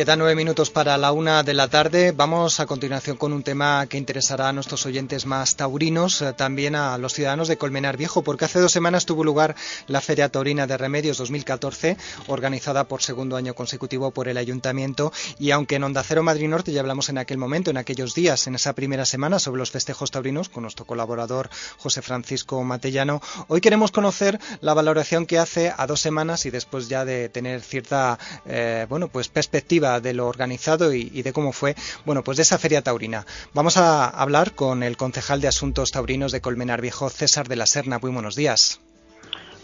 Quedan 0.00 0.20
nueve 0.20 0.34
minutos 0.34 0.70
para 0.70 0.96
la 0.96 1.12
una 1.12 1.42
de 1.42 1.52
la 1.52 1.68
tarde. 1.68 2.12
Vamos 2.12 2.58
a 2.58 2.64
continuación 2.64 3.18
con 3.18 3.34
un 3.34 3.42
tema 3.42 3.84
que 3.86 3.98
interesará 3.98 4.48
a 4.48 4.52
nuestros 4.54 4.86
oyentes 4.86 5.26
más 5.26 5.56
taurinos, 5.56 6.22
eh, 6.22 6.32
también 6.32 6.74
a 6.74 6.96
los 6.96 7.12
ciudadanos 7.12 7.48
de 7.48 7.58
Colmenar 7.58 7.98
Viejo, 7.98 8.22
porque 8.22 8.46
hace 8.46 8.60
dos 8.60 8.72
semanas 8.72 9.04
tuvo 9.04 9.24
lugar 9.24 9.56
la 9.88 10.00
Feria 10.00 10.30
Taurina 10.30 10.66
de 10.66 10.78
Remedios 10.78 11.18
2014, 11.18 11.98
organizada 12.28 12.84
por 12.84 13.02
segundo 13.02 13.36
año 13.36 13.52
consecutivo 13.52 14.10
por 14.10 14.28
el 14.28 14.38
Ayuntamiento. 14.38 15.12
Y 15.38 15.50
aunque 15.50 15.74
en 15.74 15.84
Onda 15.84 16.02
Cero 16.02 16.22
Madrid 16.22 16.48
Norte 16.48 16.72
ya 16.72 16.80
hablamos 16.80 17.10
en 17.10 17.18
aquel 17.18 17.36
momento, 17.36 17.70
en 17.70 17.76
aquellos 17.76 18.14
días, 18.14 18.46
en 18.46 18.54
esa 18.54 18.72
primera 18.72 19.04
semana, 19.04 19.38
sobre 19.38 19.58
los 19.58 19.70
festejos 19.70 20.10
taurinos 20.10 20.48
con 20.48 20.62
nuestro 20.62 20.86
colaborador 20.86 21.50
José 21.76 22.00
Francisco 22.00 22.64
Matellano, 22.64 23.20
hoy 23.48 23.60
queremos 23.60 23.90
conocer 23.90 24.40
la 24.62 24.72
valoración 24.72 25.26
que 25.26 25.38
hace 25.38 25.74
a 25.76 25.86
dos 25.86 26.00
semanas 26.00 26.46
y 26.46 26.50
después 26.50 26.88
ya 26.88 27.04
de 27.04 27.28
tener 27.28 27.60
cierta, 27.60 28.18
eh, 28.46 28.86
bueno, 28.88 29.08
pues 29.08 29.28
perspectiva 29.28 29.89
de 29.98 30.14
lo 30.14 30.28
organizado 30.28 30.94
y, 30.94 31.10
y, 31.12 31.22
de 31.22 31.32
cómo 31.32 31.52
fue, 31.52 31.74
bueno, 32.04 32.22
pues 32.22 32.36
de 32.36 32.44
esa 32.44 32.58
feria 32.58 32.82
taurina. 32.82 33.26
Vamos 33.54 33.76
a 33.76 34.08
hablar 34.08 34.52
con 34.54 34.84
el 34.84 34.96
concejal 34.96 35.40
de 35.40 35.48
Asuntos 35.48 35.90
Taurinos 35.90 36.30
de 36.30 36.40
Colmenar 36.40 36.80
Viejo, 36.80 37.10
César 37.10 37.48
de 37.48 37.56
la 37.56 37.66
Serna. 37.66 37.98
Muy 37.98 38.12
buenos 38.12 38.36
días. 38.36 38.80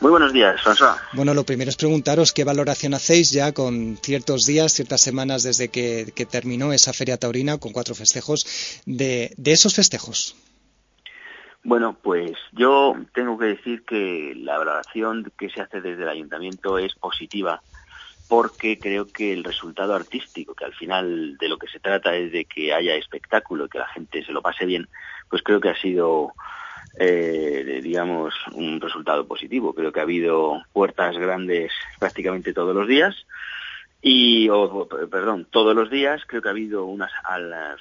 Muy 0.00 0.10
buenos 0.10 0.32
días, 0.32 0.60
François. 0.60 0.96
Bueno, 1.14 1.32
lo 1.32 1.44
primero 1.44 1.70
es 1.70 1.76
preguntaros 1.76 2.32
qué 2.32 2.44
valoración 2.44 2.92
hacéis 2.92 3.30
ya 3.30 3.52
con 3.52 3.96
ciertos 3.96 4.44
días, 4.44 4.72
ciertas 4.72 5.00
semanas 5.00 5.42
desde 5.42 5.68
que, 5.68 6.12
que 6.14 6.26
terminó 6.26 6.72
esa 6.72 6.92
feria 6.92 7.16
taurina 7.16 7.56
con 7.58 7.72
cuatro 7.72 7.94
festejos, 7.94 8.82
de, 8.84 9.32
de 9.38 9.52
esos 9.52 9.74
festejos. 9.74 10.36
Bueno, 11.64 11.96
pues 12.00 12.32
yo 12.52 12.94
tengo 13.14 13.38
que 13.38 13.46
decir 13.46 13.84
que 13.84 14.34
la 14.36 14.58
valoración 14.58 15.32
que 15.36 15.48
se 15.48 15.62
hace 15.62 15.80
desde 15.80 16.02
el 16.02 16.08
ayuntamiento 16.10 16.78
es 16.78 16.94
positiva 16.94 17.62
porque 18.28 18.78
creo 18.78 19.06
que 19.06 19.32
el 19.32 19.44
resultado 19.44 19.94
artístico, 19.94 20.54
que 20.54 20.64
al 20.64 20.74
final 20.74 21.36
de 21.38 21.48
lo 21.48 21.58
que 21.58 21.68
se 21.68 21.80
trata 21.80 22.14
es 22.16 22.32
de 22.32 22.44
que 22.44 22.72
haya 22.72 22.94
espectáculo 22.94 23.66
y 23.66 23.68
que 23.68 23.78
la 23.78 23.88
gente 23.88 24.24
se 24.24 24.32
lo 24.32 24.42
pase 24.42 24.66
bien, 24.66 24.88
pues 25.28 25.42
creo 25.42 25.60
que 25.60 25.70
ha 25.70 25.80
sido, 25.80 26.32
eh, 26.98 27.80
digamos, 27.82 28.34
un 28.52 28.80
resultado 28.80 29.26
positivo. 29.26 29.74
Creo 29.74 29.92
que 29.92 30.00
ha 30.00 30.04
habido 30.04 30.62
puertas 30.72 31.16
grandes 31.16 31.72
prácticamente 31.98 32.52
todos 32.52 32.74
los 32.74 32.88
días 32.88 33.14
y, 34.02 34.48
o, 34.50 34.86
perdón, 35.10 35.48
todos 35.50 35.74
los 35.74 35.90
días 35.90 36.22
creo 36.26 36.42
que 36.42 36.48
ha 36.48 36.52
habido 36.52 36.84
unas 36.84 37.10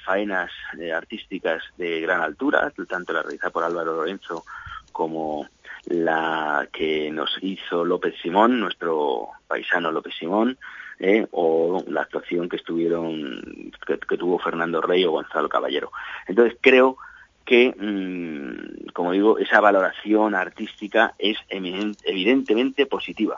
faenas 0.04 0.52
eh, 0.80 0.92
artísticas 0.92 1.62
de 1.78 2.02
gran 2.02 2.22
altura, 2.22 2.72
tanto 2.88 3.14
la 3.14 3.22
realizada 3.22 3.52
por 3.52 3.64
Álvaro 3.64 3.96
Lorenzo 3.96 4.44
como 4.92 5.48
la 5.88 6.68
que 6.72 7.12
nos 7.12 7.38
hizo 7.42 7.86
López 7.86 8.16
Simón, 8.22 8.60
nuestro 8.60 9.30
paisano 9.48 9.92
López 9.92 10.14
Simón, 10.18 10.58
eh, 11.00 11.28
o 11.32 11.84
la 11.88 12.02
actuación 12.02 12.48
que 12.48 12.56
estuvieron 12.56 13.72
que, 13.86 14.18
tuvo 14.18 14.40
Fernando 14.40 14.82
Rey 14.82 15.04
o 15.06 15.12
Gonzalo 15.12 15.50
Caballero. 15.50 15.92
Entonces 16.28 16.58
creo 16.62 16.98
que, 17.44 17.74
mmm, 17.78 18.88
como 18.94 19.12
digo, 19.12 19.38
esa 19.38 19.60
valoración 19.60 20.36
artística 20.36 21.14
es 21.20 21.38
evidentemente 21.50 22.86
positiva. 22.86 23.36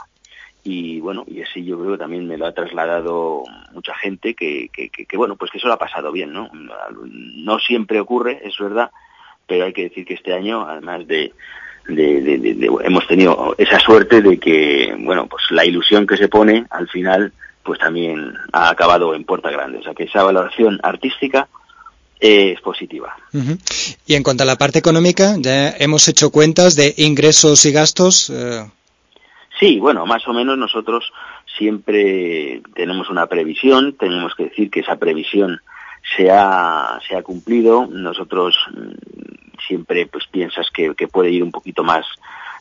Y 0.64 1.00
bueno, 1.00 1.24
y 1.28 1.42
así 1.42 1.64
yo 1.64 1.80
creo 1.80 1.94
que 1.94 1.98
también 1.98 2.28
me 2.28 2.38
lo 2.38 2.46
ha 2.46 2.54
trasladado 2.54 3.44
mucha 3.72 3.96
gente 3.96 4.34
que, 4.34 4.70
que, 4.72 4.90
que 4.90 5.18
bueno, 5.18 5.36
pues 5.36 5.50
que 5.50 5.58
eso 5.58 5.68
lo 5.68 5.74
ha 5.74 5.80
pasado 5.80 6.12
bien, 6.12 6.34
¿no? 6.34 6.50
No 6.52 7.58
siempre 7.60 8.00
ocurre, 8.00 8.42
es 8.44 8.58
verdad, 8.60 8.92
pero 9.48 9.66
hay 9.66 9.74
que 9.74 9.84
decir 9.84 10.06
que 10.06 10.16
este 10.16 10.34
año, 10.34 10.68
además 10.68 11.08
de, 11.08 11.34
de, 11.88 12.22
de, 12.22 12.38
de, 12.38 12.54
de, 12.54 12.70
hemos 12.84 13.08
tenido 13.08 13.56
esa 13.58 13.80
suerte 13.80 14.22
de 14.22 14.38
que, 14.38 14.96
bueno, 15.00 15.28
pues 15.28 15.44
la 15.52 15.66
ilusión 15.66 16.06
que 16.06 16.18
se 16.18 16.28
pone 16.28 16.66
al 16.70 16.88
final, 16.90 17.32
pues 17.64 17.80
también 17.80 18.34
ha 18.52 18.70
acabado 18.70 19.14
en 19.16 19.24
puerta 19.24 19.50
grande. 19.50 19.80
O 19.80 19.84
sea 19.84 19.94
que 19.94 20.04
esa 20.04 20.24
valoración 20.24 20.80
artística 20.84 21.48
es 22.20 22.60
positiva. 22.62 23.16
Uh 23.34 23.38
-huh. 23.40 23.96
Y 24.06 24.16
en 24.16 24.24
cuanto 24.24 24.44
a 24.44 24.46
la 24.46 24.56
parte 24.56 24.80
económica, 24.80 25.36
ya 25.38 25.70
hemos 25.78 26.08
hecho 26.08 26.32
cuentas 26.32 26.76
de 26.76 26.94
ingresos 26.98 27.66
y 27.66 27.72
gastos. 27.72 28.30
Eh... 28.30 28.66
Sí, 29.60 29.80
bueno, 29.80 30.06
más 30.06 30.28
o 30.28 30.34
menos 30.34 30.58
nosotros 30.58 31.12
siempre 31.58 32.62
tenemos 32.76 33.10
una 33.10 33.28
previsión, 33.28 33.96
tenemos 33.98 34.34
que 34.36 34.46
decir 34.46 34.70
que 34.70 34.82
esa 34.82 34.96
previsión 34.98 35.62
se 36.16 36.30
ha, 36.32 37.00
se 37.08 37.16
ha 37.16 37.22
cumplido. 37.22 37.88
Nosotros 37.88 38.56
siempre 39.66 40.06
pues 40.08 40.28
piensas 40.28 40.70
que, 40.72 40.94
puede 41.08 41.32
ir 41.32 41.44
un 41.44 41.52
poquito 41.52 41.84
más 41.84 42.06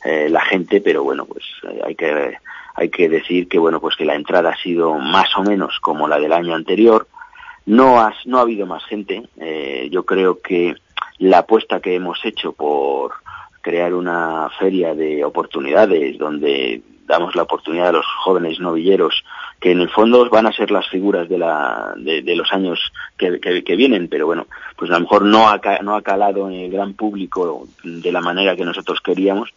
eh, 0.04 0.28
la 0.30 0.40
gente, 0.40 0.80
pero 0.80 1.02
bueno, 1.02 1.24
pues 1.24 1.44
hay 1.84 1.94
que 1.94 2.38
hay 2.74 2.90
que 2.90 3.08
decir 3.08 3.48
que 3.48 3.58
bueno, 3.58 3.80
pues 3.80 3.96
que 3.96 4.04
la 4.04 4.14
entrada 4.14 4.50
ha 4.50 4.62
sido 4.62 4.94
más 4.98 5.34
o 5.36 5.42
menos 5.42 5.80
como 5.80 6.06
la 6.08 6.18
del 6.18 6.32
año 6.32 6.54
anterior. 6.54 7.08
No 7.64 7.98
ha, 7.98 8.14
no 8.26 8.38
ha 8.38 8.42
habido 8.42 8.66
más 8.66 8.84
gente. 8.84 9.28
Eh, 9.38 9.88
yo 9.90 10.04
creo 10.04 10.40
que 10.40 10.76
la 11.18 11.38
apuesta 11.38 11.80
que 11.80 11.94
hemos 11.94 12.22
hecho 12.24 12.52
por 12.52 13.14
crear 13.62 13.94
una 13.94 14.48
feria 14.58 14.94
de 14.94 15.24
oportunidades 15.24 16.18
donde 16.18 16.82
damos 17.06 17.34
la 17.34 17.42
oportunidad 17.42 17.88
a 17.88 17.92
los 17.92 18.06
jóvenes 18.24 18.60
novilleros 18.60 19.24
que 19.60 19.72
en 19.72 19.80
el 19.80 19.88
fondo 19.88 20.28
van 20.28 20.46
a 20.46 20.52
ser 20.52 20.70
las 20.70 20.88
figuras 20.88 21.28
de, 21.28 21.38
la, 21.38 21.94
de, 21.96 22.36
los 22.36 22.52
años 22.52 22.92
que, 23.16 23.40
que, 23.40 23.76
vienen, 23.76 24.08
pero 24.08 24.26
bueno, 24.26 24.46
pues 24.76 24.90
a 24.90 24.94
lo 24.94 25.00
mejor 25.00 25.22
no 25.22 25.48
ha, 25.48 25.60
no 25.82 25.96
ha 25.96 26.02
calado 26.02 26.50
en 26.50 26.56
el 26.56 26.70
gran 26.70 26.94
público 26.94 27.66
de 27.82 28.12
la 28.12 28.20
manera 28.20 28.56
que 28.56 28.64
nosotros 28.64 29.00
queríamos 29.00 29.54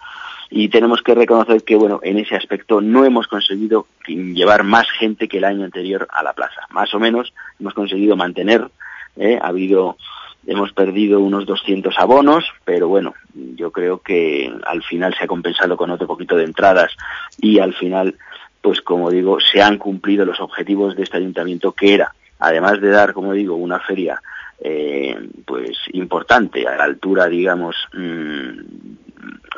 y 0.50 0.70
tenemos 0.70 1.02
que 1.02 1.14
reconocer 1.14 1.64
que 1.64 1.76
bueno 1.76 2.00
en 2.02 2.18
ese 2.18 2.36
aspecto 2.36 2.82
no 2.82 3.06
hemos 3.06 3.28
conseguido 3.28 3.86
llevar 4.08 4.64
más 4.64 4.90
gente 4.90 5.28
que 5.28 5.38
el 5.38 5.44
año 5.44 5.64
anterior 5.64 6.08
a 6.12 6.24
la 6.24 6.34
plaza 6.34 6.62
más 6.72 6.92
o 6.96 7.00
menos 7.00 7.34
hemos 7.60 7.76
conseguido 7.76 8.16
mantener 8.16 8.68
¿eh? 9.16 9.38
ha 9.40 9.48
habido 9.48 9.98
hemos 10.46 10.72
perdido 10.74 11.20
unos 11.20 11.46
200 11.46 11.98
abonos 11.98 12.46
pero 12.66 12.88
bueno 12.88 13.14
yo 13.34 13.72
creo 13.72 14.00
que 14.00 14.52
al 14.66 14.84
final 14.84 15.14
se 15.16 15.24
ha 15.24 15.28
compensado 15.28 15.78
con 15.78 15.92
otro 15.92 16.08
poquito 16.08 16.36
de 16.36 16.46
entradas 16.46 16.92
y 17.38 17.60
al 17.60 17.74
final 17.74 18.16
pues 18.62 18.82
como 18.82 19.10
digo 19.10 19.40
se 19.40 19.62
han 19.62 19.78
cumplido 19.78 20.26
los 20.26 20.40
objetivos 20.40 20.96
de 20.96 21.04
este 21.04 21.18
ayuntamiento 21.18 21.72
que 21.74 21.94
era 21.94 22.14
además 22.40 22.82
de 22.82 22.90
dar 22.90 23.14
como 23.14 23.34
digo 23.34 23.56
una 23.56 23.80
feria 23.80 24.22
eh, 24.62 25.18
pues 25.46 25.78
importante 25.94 26.68
a 26.68 26.76
la 26.76 26.84
altura 26.84 27.28
digamos 27.28 27.76
mm, 27.94 29.09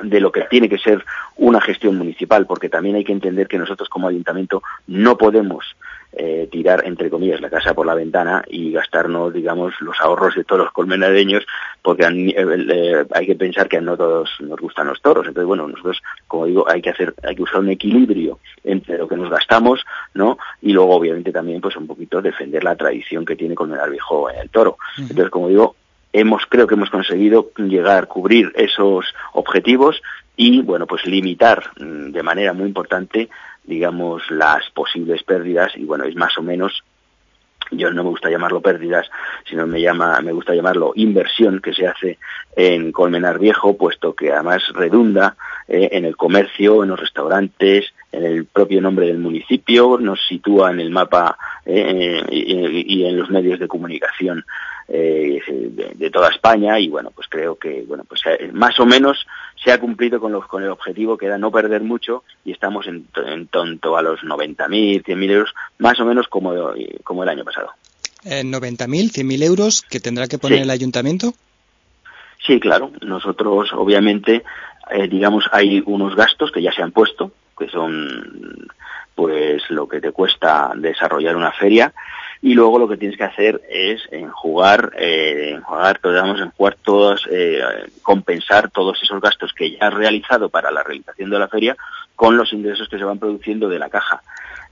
de 0.03 0.19
lo 0.19 0.31
que 0.31 0.41
tiene 0.43 0.69
que 0.69 0.77
ser 0.77 1.03
una 1.37 1.61
gestión 1.61 1.97
municipal, 1.97 2.45
porque 2.45 2.69
también 2.69 2.95
hay 2.95 3.03
que 3.03 3.11
entender 3.11 3.47
que 3.47 3.57
nosotros 3.57 3.89
como 3.89 4.07
ayuntamiento 4.07 4.63
no 4.87 5.17
podemos 5.17 5.75
eh, 6.13 6.49
tirar, 6.51 6.83
entre 6.85 7.09
comillas, 7.09 7.39
la 7.39 7.49
casa 7.49 7.73
por 7.73 7.85
la 7.85 7.95
ventana 7.95 8.43
y 8.49 8.73
gastarnos, 8.73 9.33
digamos, 9.33 9.73
los 9.79 9.95
ahorros 10.01 10.35
de 10.35 10.43
todos 10.43 10.65
los 10.65 10.73
colmenareños, 10.73 11.45
porque 11.81 12.03
eh, 12.03 12.33
eh, 12.35 13.05
hay 13.13 13.25
que 13.25 13.35
pensar 13.35 13.69
que 13.69 13.79
no 13.79 13.95
todos 13.95 14.29
nos 14.41 14.59
gustan 14.59 14.87
los 14.87 15.01
toros. 15.01 15.25
Entonces, 15.25 15.47
bueno, 15.47 15.69
nosotros, 15.69 16.01
como 16.27 16.47
digo, 16.47 16.69
hay 16.69 16.81
que 16.81 16.89
hacer, 16.89 17.13
hay 17.23 17.35
que 17.35 17.43
usar 17.43 17.61
un 17.61 17.69
equilibrio 17.69 18.39
entre 18.63 18.97
lo 18.97 19.07
que 19.07 19.15
nos 19.15 19.29
gastamos, 19.29 19.85
¿no? 20.13 20.37
Y 20.61 20.73
luego, 20.73 20.95
obviamente, 20.95 21.31
también, 21.31 21.61
pues 21.61 21.77
un 21.77 21.87
poquito 21.87 22.21
defender 22.21 22.63
la 22.63 22.75
tradición 22.75 23.25
que 23.25 23.37
tiene 23.37 23.55
Colmenar 23.55 23.89
Viejo 23.89 24.29
en 24.29 24.39
el 24.39 24.49
toro. 24.49 24.77
Entonces, 24.97 25.29
como 25.29 25.47
digo, 25.47 25.75
hemos 26.13 26.45
creo 26.47 26.67
que 26.67 26.75
hemos 26.75 26.89
conseguido 26.89 27.51
llegar 27.57 28.07
cubrir 28.07 28.51
esos 28.55 29.05
objetivos 29.33 30.01
y 30.35 30.61
bueno 30.61 30.87
pues 30.87 31.05
limitar 31.05 31.71
mm, 31.79 32.11
de 32.11 32.23
manera 32.23 32.53
muy 32.53 32.67
importante 32.67 33.29
digamos 33.63 34.29
las 34.31 34.69
posibles 34.71 35.23
pérdidas. 35.23 35.71
Y 35.75 35.85
bueno 35.85 36.05
es 36.05 36.15
más 36.15 36.37
o 36.37 36.41
menos 36.41 36.83
yo 37.71 37.91
no 37.91 38.03
me 38.03 38.09
gusta 38.09 38.29
llamarlo 38.29 38.61
pérdidas, 38.61 39.09
sino 39.49 39.65
me 39.65 39.81
llama, 39.81 40.19
me 40.21 40.33
gusta 40.33 40.53
llamarlo 40.53 40.91
inversión 40.95 41.61
que 41.61 41.73
se 41.73 41.87
hace 41.87 42.17
en 42.55 42.91
Colmenar 42.91 43.39
Viejo, 43.39 43.77
puesto 43.77 44.13
que 44.13 44.31
además 44.31 44.61
redunda 44.73 45.37
eh, 45.67 45.89
en 45.93 46.05
el 46.05 46.17
comercio, 46.17 46.83
en 46.83 46.89
los 46.89 46.99
restaurantes, 46.99 47.85
en 48.11 48.25
el 48.25 48.45
propio 48.45 48.81
nombre 48.81 49.07
del 49.07 49.19
municipio, 49.19 49.97
nos 49.97 50.19
sitúa 50.27 50.71
en 50.71 50.81
el 50.81 50.89
mapa 50.89 51.37
eh, 51.65 52.21
y, 52.29 53.05
en 53.05 53.17
los 53.17 53.29
medios 53.29 53.57
de 53.57 53.69
comunicación 53.69 54.45
eh, 54.93 55.41
de, 55.95 56.09
toda 56.09 56.29
España 56.29 56.77
y 56.77 56.89
bueno 56.89 57.11
pues 57.11 57.27
creo 57.29 57.55
que 57.55 57.83
bueno 57.87 58.03
pues 58.03 58.21
eh, 58.25 58.49
más 58.51 58.77
o 58.79 58.85
menos 58.85 59.25
se 59.63 59.71
ha 59.71 59.79
cumplido 59.79 60.19
con, 60.19 60.33
los, 60.33 60.45
con 60.47 60.63
el 60.63 60.69
objetivo 60.69 61.17
que 61.17 61.27
era 61.27 61.37
no 61.37 61.51
perder 61.51 61.81
mucho 61.81 62.23
y 62.43 62.51
estamos 62.51 62.87
en, 62.87 63.07
en 63.25 63.47
tonto 63.47 63.95
a 63.95 64.01
los 64.01 64.19
90.000, 64.21 65.03
100.000 65.03 65.31
euros 65.31 65.53
más 65.77 65.99
o 65.99 66.05
menos 66.05 66.27
como, 66.27 66.53
como 67.03 67.23
el 67.23 67.29
año 67.29 67.45
pasado. 67.45 67.71
Eh, 68.25 68.43
¿90.000, 68.43 69.11
100.000 69.11 69.43
euros 69.43 69.81
que 69.81 69.99
tendrá 69.99 70.27
que 70.27 70.37
poner 70.37 70.61
el 70.61 70.69
ayuntamiento? 70.69 71.33
Sí, 72.45 72.59
claro. 72.59 72.91
Nosotros, 73.01 73.71
obviamente, 73.73 74.43
eh, 74.91 75.07
digamos, 75.07 75.45
hay 75.51 75.81
unos 75.85 76.15
gastos 76.15 76.51
que 76.51 76.61
ya 76.61 76.71
se 76.71 76.81
han 76.81 76.91
puesto, 76.91 77.31
que 77.57 77.67
son, 77.67 78.67
pues, 79.15 79.61
lo 79.69 79.87
que 79.87 80.01
te 80.01 80.11
cuesta 80.11 80.71
desarrollar 80.75 81.35
una 81.35 81.51
feria 81.51 81.93
y 82.41 82.55
luego 82.55 82.79
lo 82.79 82.87
que 82.87 82.97
tienes 82.97 83.17
que 83.17 83.23
hacer 83.23 83.61
es 83.69 84.01
enjugar, 84.11 84.93
eh, 84.97 85.51
enjugar, 85.55 85.99
digamos, 86.03 86.41
enjugar 86.41 86.75
todos, 86.83 87.27
eh, 87.31 87.61
compensar 88.01 88.71
todos 88.71 89.01
esos 89.03 89.21
gastos 89.21 89.53
que 89.53 89.71
ya 89.71 89.87
has 89.87 89.93
realizado 89.93 90.49
para 90.49 90.71
la 90.71 90.81
realización 90.81 91.29
de 91.29 91.39
la 91.39 91.47
feria 91.47 91.77
con 92.15 92.37
los 92.37 92.51
ingresos 92.51 92.89
que 92.89 92.97
se 92.97 93.03
van 93.03 93.19
produciendo 93.19 93.69
de 93.69 93.77
la 93.77 93.89
caja. 93.89 94.23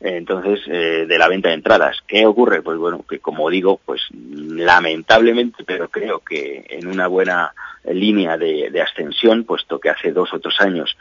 Entonces, 0.02 0.62
eh, 0.68 1.06
de 1.08 1.18
la 1.18 1.28
venta 1.28 1.50
de 1.50 1.56
entradas. 1.56 1.98
¿Qué 2.08 2.26
ocurre? 2.26 2.62
Pues 2.62 2.78
bueno, 2.78 3.04
que 3.08 3.20
como 3.20 3.50
digo, 3.50 3.80
pues 3.86 4.02
lamentablemente, 4.12 5.64
pero 5.64 5.90
creo 5.90 6.20
que 6.20 6.66
en 6.70 6.88
una 6.88 7.08
buena 7.08 7.54
línea 7.84 8.38
de, 8.38 8.70
de 8.72 8.82
ascensión, 8.82 9.44
puesto 9.44 9.80
que 9.80 9.90
hace 9.90 10.12
dos 10.12 10.34
o 10.34 10.40
tres 10.40 10.60
años 10.62 10.98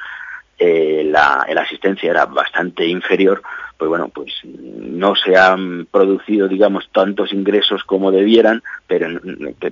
eh, 0.58 1.04
la, 1.04 1.46
asistencia 1.62 2.10
era 2.10 2.26
bastante 2.26 2.86
inferior, 2.86 3.42
pues 3.76 3.88
bueno, 3.88 4.08
pues 4.08 4.32
no 4.44 5.14
se 5.14 5.36
han 5.36 5.86
producido, 5.86 6.48
digamos, 6.48 6.88
tantos 6.92 7.32
ingresos 7.32 7.84
como 7.84 8.10
debieran, 8.10 8.62
pero, 8.86 9.20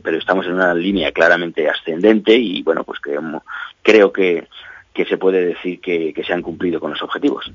pero 0.03 0.19
estamos 0.19 0.47
en 0.47 0.53
una 0.53 0.75
línea 0.75 1.11
claramente 1.11 1.69
ascendente 1.69 2.37
y 2.37 2.63
bueno, 2.63 2.85
pues 2.85 3.01
creo, 3.01 3.43
creo 3.83 4.13
que, 4.13 4.47
que 4.95 5.05
se 5.07 5.19
puede 5.19 5.45
decir 5.45 5.81
que, 5.81 6.13
que, 6.15 6.25
se 6.25 6.33
han 6.33 6.43
cumplido 6.43 6.79
con 6.79 6.91
los 6.91 7.03
objetivos. 7.03 7.51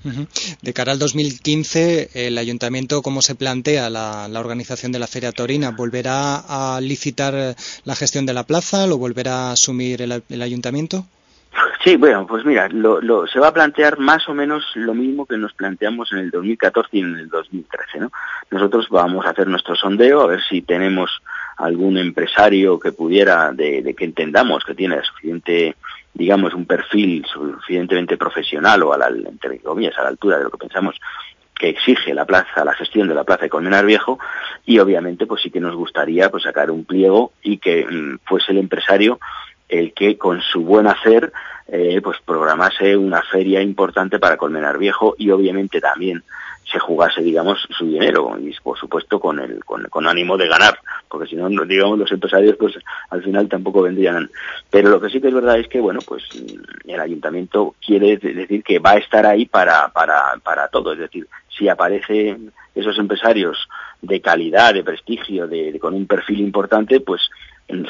De 0.61 0.73
cara 0.73 0.91
al 0.91 0.99
2015, 0.99 2.27
el 2.27 2.37
ayuntamiento, 2.37 3.01
¿cómo 3.01 3.21
se 3.21 3.35
plantea 3.35 3.89
la, 3.89 4.27
la, 4.27 4.39
organización 4.39 4.91
de 4.91 4.99
la 4.99 5.07
Feria 5.07 5.31
Torina? 5.31 5.71
¿Volverá 5.71 6.35
a 6.47 6.81
licitar 6.81 7.55
la 7.85 7.95
gestión 7.95 8.25
de 8.25 8.33
la 8.33 8.45
plaza? 8.45 8.87
¿Lo 8.87 8.97
volverá 8.97 9.49
a 9.49 9.51
asumir 9.53 10.01
el, 10.01 10.21
el 10.29 10.41
ayuntamiento? 10.41 11.05
Sí, 11.83 11.95
bueno, 11.97 12.27
pues 12.27 12.45
mira, 12.45 12.69
lo, 12.69 13.01
lo, 13.01 13.27
se 13.27 13.39
va 13.39 13.47
a 13.47 13.53
plantear 13.53 13.99
más 13.99 14.27
o 14.29 14.33
menos 14.33 14.63
lo 14.75 14.93
mismo 14.93 15.25
que 15.25 15.37
nos 15.37 15.53
planteamos 15.53 16.11
en 16.11 16.19
el 16.19 16.31
2014 16.31 16.89
y 16.93 16.99
en 16.99 17.17
el 17.17 17.29
2013, 17.29 17.99
¿no? 17.99 18.11
Nosotros 18.51 18.87
vamos 18.89 19.25
a 19.25 19.31
hacer 19.31 19.47
nuestro 19.47 19.75
sondeo 19.75 20.21
a 20.21 20.27
ver 20.27 20.41
si 20.47 20.61
tenemos 20.61 21.21
algún 21.57 21.97
empresario 21.97 22.79
que 22.79 22.91
pudiera, 22.91 23.51
de, 23.51 23.81
de 23.81 23.93
que 23.93 24.05
entendamos 24.05 24.63
que 24.63 24.75
tiene 24.75 25.01
suficiente, 25.03 25.75
digamos, 26.13 26.53
un 26.53 26.65
perfil 26.65 27.25
suficientemente 27.25 28.15
profesional 28.15 28.83
o 28.83 28.93
a 28.93 28.97
la, 28.97 29.07
entre 29.07 29.59
comillas, 29.59 29.97
a 29.97 30.03
la 30.03 30.09
altura 30.09 30.37
de 30.37 30.45
lo 30.45 30.51
que 30.51 30.57
pensamos 30.57 30.99
que 31.61 31.69
exige 31.69 32.13
la 32.15 32.25
plaza, 32.25 32.65
la 32.65 32.73
gestión 32.73 33.07
de 33.07 33.13
la 33.13 33.23
plaza 33.23 33.43
de 33.43 33.49
Colmenar 33.49 33.85
Viejo 33.85 34.17
y 34.65 34.79
obviamente 34.79 35.27
pues 35.27 35.43
sí 35.43 35.51
que 35.51 35.59
nos 35.59 35.75
gustaría 35.75 36.29
pues 36.31 36.43
sacar 36.43 36.71
un 36.71 36.85
pliego 36.85 37.33
y 37.43 37.59
que 37.59 37.85
mmm, 37.85 38.17
fuese 38.25 38.51
el 38.51 38.57
empresario 38.57 39.19
el 39.71 39.93
que 39.93 40.17
con 40.17 40.41
su 40.41 40.61
buen 40.61 40.85
hacer 40.85 41.31
eh, 41.67 42.01
pues 42.03 42.17
programase 42.25 42.97
una 42.97 43.21
feria 43.21 43.61
importante 43.61 44.19
para 44.19 44.37
Colmenar 44.37 44.77
Viejo 44.77 45.15
y 45.17 45.31
obviamente 45.31 45.79
también 45.79 46.21
se 46.69 46.79
jugase, 46.79 47.21
digamos, 47.21 47.65
su 47.69 47.85
dinero 47.85 48.37
y 48.39 48.53
por 48.61 48.77
supuesto 48.77 49.19
con 49.19 49.39
el 49.39 49.63
con, 49.63 49.83
con 49.85 50.07
ánimo 50.07 50.37
de 50.37 50.47
ganar, 50.47 50.77
porque 51.09 51.27
si 51.27 51.35
no, 51.35 51.49
digamos, 51.65 51.97
los 51.97 52.11
empresarios 52.11 52.55
pues 52.57 52.75
al 53.09 53.23
final 53.23 53.47
tampoco 53.47 53.81
vendrían. 53.81 54.29
Pero 54.69 54.89
lo 54.89 55.01
que 55.01 55.09
sí 55.09 55.19
que 55.19 55.29
es 55.29 55.33
verdad 55.33 55.59
es 55.59 55.67
que, 55.67 55.79
bueno, 55.79 55.99
pues 56.05 56.23
el 56.85 56.99
ayuntamiento 56.99 57.75
quiere 57.85 58.17
decir 58.17 58.63
que 58.63 58.79
va 58.79 58.91
a 58.91 58.97
estar 58.97 59.25
ahí 59.25 59.45
para, 59.45 59.89
para, 59.89 60.37
para 60.43 60.67
todo, 60.67 60.93
es 60.93 60.99
decir, 60.99 61.27
si 61.49 61.67
aparecen 61.69 62.51
esos 62.75 62.97
empresarios 62.97 63.67
de 64.01 64.21
calidad, 64.21 64.73
de 64.73 64.83
prestigio, 64.83 65.47
de 65.47 65.77
con 65.79 65.93
un 65.93 66.05
perfil 66.05 66.39
importante, 66.39 66.99
pues 66.99 67.29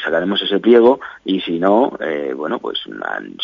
sacaremos 0.04 0.42
ese 0.42 0.60
pliego 0.60 1.00
y 1.26 1.42
si 1.42 1.60
no, 1.60 1.98
eh, 2.00 2.34
bueno, 2.36 2.60
pues 2.60 2.80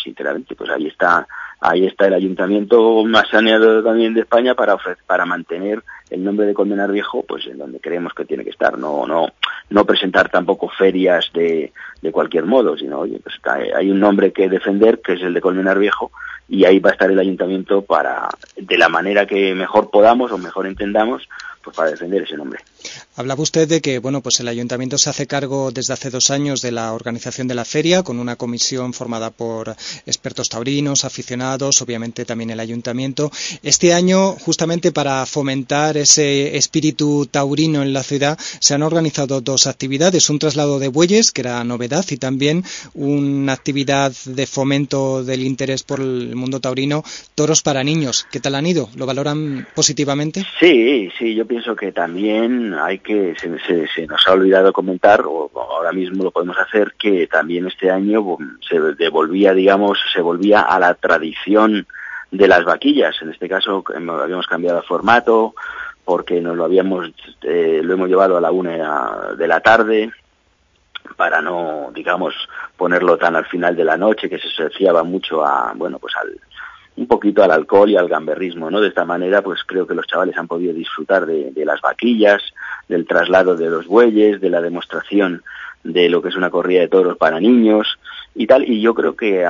sinceramente, 0.02 0.54
pues 0.54 0.70
ahí 0.70 0.86
está, 0.86 1.26
ahí 1.60 1.86
está 1.86 2.06
el 2.06 2.14
ayuntamiento 2.14 3.04
más 3.04 3.28
saneado 3.28 3.82
también 3.82 4.14
de 4.14 4.20
España 4.20 4.54
para 4.54 4.74
ofrecer, 4.74 5.04
para 5.06 5.26
mantener 5.26 5.82
el 6.10 6.24
nombre 6.24 6.46
de 6.46 6.54
Colmenar 6.54 6.90
Viejo, 6.90 7.22
pues 7.22 7.46
en 7.46 7.58
donde 7.58 7.80
creemos 7.80 8.14
que 8.14 8.24
tiene 8.24 8.44
que 8.44 8.50
estar, 8.50 8.78
no, 8.78 9.06
no, 9.06 9.28
no 9.70 9.84
presentar 9.84 10.30
tampoco 10.30 10.68
ferias 10.68 11.30
de, 11.34 11.72
de 12.00 12.12
cualquier 12.12 12.46
modo, 12.46 12.76
sino, 12.76 13.00
oye, 13.00 13.20
pues 13.22 13.36
hay 13.74 13.90
un 13.90 14.00
nombre 14.00 14.32
que 14.32 14.48
defender, 14.48 15.00
que 15.00 15.14
es 15.14 15.22
el 15.22 15.34
de 15.34 15.40
Colmenar 15.40 15.78
Viejo, 15.78 16.10
y 16.48 16.64
ahí 16.64 16.78
va 16.78 16.90
a 16.90 16.92
estar 16.94 17.10
el 17.10 17.18
ayuntamiento 17.18 17.82
para, 17.82 18.28
de 18.56 18.78
la 18.78 18.88
manera 18.88 19.26
que 19.26 19.54
mejor 19.54 19.90
podamos 19.90 20.32
o 20.32 20.38
mejor 20.38 20.66
entendamos, 20.66 21.28
pues 21.62 21.76
para 21.76 21.90
defender 21.90 22.22
ese 22.22 22.36
nombre. 22.36 22.60
Hablaba 23.18 23.42
usted 23.42 23.66
de 23.66 23.80
que 23.80 23.98
bueno, 23.98 24.20
pues 24.20 24.38
el 24.38 24.46
ayuntamiento 24.46 24.96
se 24.96 25.10
hace 25.10 25.26
cargo 25.26 25.72
desde 25.72 25.92
hace 25.92 26.08
dos 26.08 26.30
años 26.30 26.62
de 26.62 26.70
la 26.70 26.92
organización 26.92 27.48
de 27.48 27.56
la 27.56 27.64
feria 27.64 28.04
con 28.04 28.20
una 28.20 28.36
comisión 28.36 28.92
formada 28.92 29.30
por 29.30 29.74
expertos 30.06 30.48
taurinos, 30.48 31.04
aficionados, 31.04 31.82
obviamente 31.82 32.24
también 32.24 32.50
el 32.50 32.60
ayuntamiento. 32.60 33.32
Este 33.64 33.92
año, 33.92 34.34
justamente 34.34 34.92
para 34.92 35.26
fomentar 35.26 35.96
ese 35.96 36.56
espíritu 36.56 37.26
taurino 37.26 37.82
en 37.82 37.92
la 37.92 38.04
ciudad, 38.04 38.38
se 38.60 38.74
han 38.74 38.84
organizado 38.84 39.40
dos 39.40 39.66
actividades: 39.66 40.30
un 40.30 40.38
traslado 40.38 40.78
de 40.78 40.86
bueyes, 40.86 41.32
que 41.32 41.40
era 41.40 41.64
novedad, 41.64 42.04
y 42.10 42.18
también 42.18 42.62
una 42.94 43.52
actividad 43.52 44.12
de 44.26 44.46
fomento 44.46 45.24
del 45.24 45.42
interés 45.42 45.82
por 45.82 45.98
el 45.98 46.36
mundo 46.36 46.60
taurino, 46.60 47.02
toros 47.34 47.62
para 47.62 47.82
niños. 47.82 48.28
¿Qué 48.30 48.38
tal 48.38 48.54
han 48.54 48.66
ido? 48.66 48.90
¿Lo 48.94 49.06
valoran 49.06 49.66
positivamente? 49.74 50.46
Sí, 50.60 51.08
sí, 51.18 51.34
yo 51.34 51.48
pienso 51.48 51.74
que 51.74 51.90
también 51.90 52.74
hay 52.74 53.00
que 53.00 53.07
se, 53.08 53.58
se, 53.60 53.88
se, 53.88 54.06
nos 54.06 54.26
ha 54.26 54.32
olvidado 54.32 54.72
comentar, 54.72 55.22
o 55.26 55.50
ahora 55.54 55.92
mismo 55.92 56.24
lo 56.24 56.30
podemos 56.30 56.58
hacer, 56.58 56.94
que 56.98 57.26
también 57.26 57.66
este 57.66 57.90
año 57.90 58.36
se 58.68 58.78
devolvía, 58.94 59.54
digamos, 59.54 59.98
se 60.12 60.20
volvía 60.20 60.60
a 60.60 60.78
la 60.78 60.94
tradición 60.94 61.86
de 62.30 62.48
las 62.48 62.64
vaquillas. 62.64 63.16
En 63.22 63.30
este 63.30 63.48
caso 63.48 63.84
habíamos 63.88 64.46
cambiado 64.46 64.78
el 64.78 64.84
formato 64.84 65.54
porque 66.04 66.40
nos 66.40 66.56
lo 66.56 66.64
habíamos 66.64 67.10
eh, 67.42 67.80
lo 67.82 67.92
hemos 67.92 68.08
llevado 68.08 68.36
a 68.36 68.40
la 68.40 68.50
una 68.50 69.34
de 69.36 69.46
la 69.46 69.60
tarde 69.60 70.10
para 71.16 71.42
no 71.42 71.90
digamos 71.94 72.34
ponerlo 72.78 73.18
tan 73.18 73.36
al 73.36 73.44
final 73.44 73.76
de 73.76 73.84
la 73.84 73.98
noche 73.98 74.28
que 74.28 74.38
se 74.38 74.48
asociaba 74.48 75.02
mucho 75.02 75.44
a 75.44 75.74
bueno 75.74 75.98
pues 75.98 76.14
al 76.16 76.40
un 76.98 77.06
poquito 77.06 77.44
al 77.44 77.52
alcohol 77.52 77.88
y 77.90 77.96
al 77.96 78.08
gamberrismo, 78.08 78.70
¿no? 78.70 78.80
De 78.80 78.88
esta 78.88 79.04
manera, 79.04 79.40
pues 79.40 79.62
creo 79.64 79.86
que 79.86 79.94
los 79.94 80.06
chavales 80.06 80.36
han 80.36 80.48
podido 80.48 80.74
disfrutar 80.74 81.26
de, 81.26 81.64
las 81.64 81.80
vaquillas, 81.80 82.42
del 82.88 83.06
traslado 83.06 83.56
de 83.56 83.70
los 83.70 83.86
bueyes, 83.86 84.40
de 84.40 84.50
la 84.50 84.60
demostración 84.60 85.42
de 85.84 86.08
lo 86.08 86.20
que 86.20 86.30
es 86.30 86.36
una 86.36 86.50
corrida 86.50 86.80
de 86.80 86.88
toros 86.88 87.16
para 87.16 87.38
niños 87.38 87.98
y 88.34 88.48
tal. 88.48 88.68
Y 88.68 88.80
yo 88.80 88.94
creo 88.94 89.14
que 89.14 89.46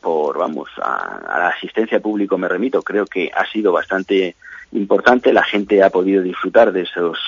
por, 0.00 0.38
vamos, 0.38 0.68
a, 0.80 1.38
la 1.38 1.48
asistencia 1.48 1.98
público 1.98 2.38
me 2.38 2.48
remito, 2.48 2.82
creo 2.82 3.04
que 3.04 3.32
ha 3.34 3.44
sido 3.46 3.72
bastante 3.72 4.36
importante. 4.72 5.32
La 5.32 5.42
gente 5.42 5.82
ha 5.82 5.90
podido 5.90 6.22
disfrutar 6.22 6.72
de 6.72 6.82
esos 6.82 7.18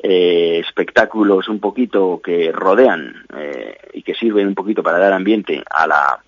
eh, 0.00 0.60
espectáculos 0.66 1.48
un 1.48 1.60
poquito 1.60 2.20
que 2.22 2.50
rodean 2.50 3.14
eh, 3.36 3.78
y 3.94 4.02
que 4.02 4.14
sirven 4.14 4.48
un 4.48 4.56
poquito 4.56 4.82
para 4.82 4.98
dar 4.98 5.12
ambiente 5.12 5.62
a 5.70 5.86
la, 5.86 6.18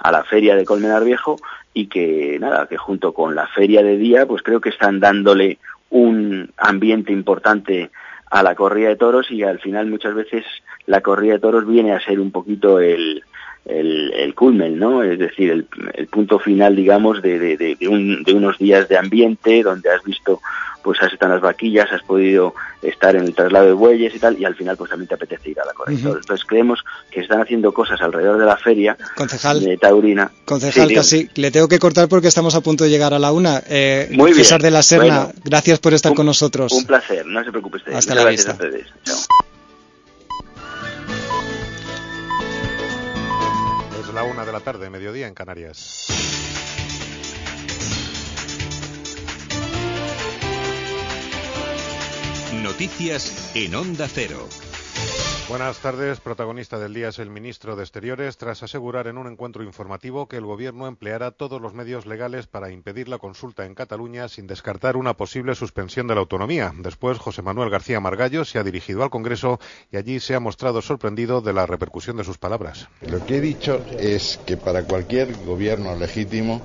a 0.00 0.12
la 0.12 0.24
feria 0.24 0.54
de 0.54 0.64
Colmenar 0.64 1.04
Viejo 1.04 1.36
y 1.72 1.86
que 1.86 2.38
nada, 2.40 2.66
que 2.66 2.76
junto 2.76 3.12
con 3.12 3.34
la 3.34 3.46
feria 3.48 3.82
de 3.82 3.96
día, 3.96 4.26
pues 4.26 4.42
creo 4.42 4.60
que 4.60 4.70
están 4.70 5.00
dándole 5.00 5.58
un 5.90 6.50
ambiente 6.56 7.12
importante 7.12 7.90
a 8.30 8.42
la 8.42 8.54
corrida 8.54 8.88
de 8.88 8.96
toros 8.96 9.30
y 9.30 9.42
al 9.42 9.58
final 9.58 9.86
muchas 9.86 10.14
veces 10.14 10.44
la 10.86 11.00
corrida 11.00 11.34
de 11.34 11.40
toros 11.40 11.66
viene 11.66 11.92
a 11.92 12.00
ser 12.00 12.20
un 12.20 12.30
poquito 12.30 12.78
el, 12.80 13.22
el, 13.64 14.12
el 14.14 14.34
culmen, 14.34 14.78
¿no? 14.78 15.02
Es 15.02 15.18
decir, 15.18 15.50
el, 15.50 15.66
el 15.94 16.06
punto 16.06 16.38
final, 16.38 16.76
digamos, 16.76 17.22
de, 17.22 17.56
de, 17.56 17.88
un, 17.88 18.22
de 18.22 18.32
unos 18.32 18.58
días 18.58 18.88
de 18.88 18.96
ambiente 18.96 19.62
donde 19.62 19.90
has 19.90 20.02
visto 20.04 20.40
pues 20.82 21.00
has 21.02 21.12
estado 21.12 21.32
en 21.32 21.36
las 21.36 21.42
vaquillas, 21.42 21.90
has 21.92 22.02
podido 22.02 22.54
estar 22.82 23.14
en 23.14 23.24
el 23.24 23.34
traslado 23.34 23.66
de 23.66 23.72
bueyes 23.72 24.14
y 24.14 24.18
tal, 24.18 24.38
y 24.38 24.44
al 24.44 24.54
final 24.54 24.76
pues 24.76 24.90
también 24.90 25.08
te 25.08 25.14
apetece 25.14 25.50
ir 25.50 25.60
a 25.60 25.64
la 25.64 25.72
corrección. 25.72 26.16
Entonces 26.16 26.46
creemos 26.46 26.80
que 27.10 27.20
están 27.20 27.40
haciendo 27.40 27.72
cosas 27.72 28.00
alrededor 28.00 28.38
de 28.38 28.46
la 28.46 28.56
feria 28.56 28.96
concejal, 29.16 29.60
de 29.60 29.76
Taurina. 29.76 30.30
Concejal, 30.44 30.92
casi 30.92 31.28
le 31.34 31.50
tengo 31.50 31.68
que 31.68 31.78
cortar 31.78 32.08
porque 32.08 32.28
estamos 32.28 32.54
a 32.54 32.60
punto 32.60 32.84
de 32.84 32.90
llegar 32.90 33.14
a 33.14 33.18
la 33.18 33.32
una. 33.32 33.62
Eh, 33.68 34.08
Muy 34.12 34.32
César 34.34 34.62
de 34.62 34.70
la 34.70 34.82
Serna, 34.82 35.28
gracias 35.44 35.78
por 35.78 35.94
estar 35.94 36.14
con 36.14 36.26
nosotros. 36.26 36.72
Un 36.72 36.84
placer, 36.84 37.26
no 37.26 37.44
se 37.44 37.50
preocupe 37.50 37.76
usted. 37.78 37.92
Hasta 37.92 38.14
la 38.14 38.24
vista. 38.26 38.56
Es 44.00 44.14
la 44.14 44.22
una 44.24 44.44
de 44.44 44.52
la 44.52 44.60
tarde, 44.60 44.90
mediodía 44.90 45.26
en 45.26 45.34
Canarias. 45.34 46.06
Noticias 52.52 53.52
en 53.54 53.76
Onda 53.76 54.08
Cero. 54.08 54.48
Buenas 55.48 55.78
tardes. 55.78 56.18
Protagonista 56.18 56.80
del 56.80 56.94
día 56.94 57.10
es 57.10 57.20
el 57.20 57.30
ministro 57.30 57.76
de 57.76 57.84
Exteriores 57.84 58.38
tras 58.38 58.64
asegurar 58.64 59.06
en 59.06 59.18
un 59.18 59.28
encuentro 59.28 59.62
informativo 59.62 60.26
que 60.26 60.36
el 60.36 60.44
gobierno 60.44 60.88
empleará 60.88 61.30
todos 61.30 61.60
los 61.60 61.74
medios 61.74 62.06
legales 62.06 62.48
para 62.48 62.72
impedir 62.72 63.08
la 63.08 63.18
consulta 63.18 63.66
en 63.66 63.76
Cataluña 63.76 64.26
sin 64.28 64.48
descartar 64.48 64.96
una 64.96 65.14
posible 65.14 65.54
suspensión 65.54 66.08
de 66.08 66.14
la 66.16 66.22
autonomía. 66.22 66.72
Después, 66.76 67.18
José 67.18 67.40
Manuel 67.40 67.70
García 67.70 68.00
Margallo 68.00 68.44
se 68.44 68.58
ha 68.58 68.64
dirigido 68.64 69.04
al 69.04 69.10
Congreso 69.10 69.60
y 69.92 69.96
allí 69.96 70.18
se 70.18 70.34
ha 70.34 70.40
mostrado 70.40 70.82
sorprendido 70.82 71.40
de 71.42 71.52
la 71.52 71.66
repercusión 71.66 72.16
de 72.16 72.24
sus 72.24 72.38
palabras. 72.38 72.88
Lo 73.00 73.24
que 73.24 73.36
he 73.36 73.40
dicho 73.40 73.84
es 73.96 74.40
que 74.44 74.56
para 74.56 74.84
cualquier 74.84 75.36
gobierno 75.44 75.94
legítimo, 75.94 76.62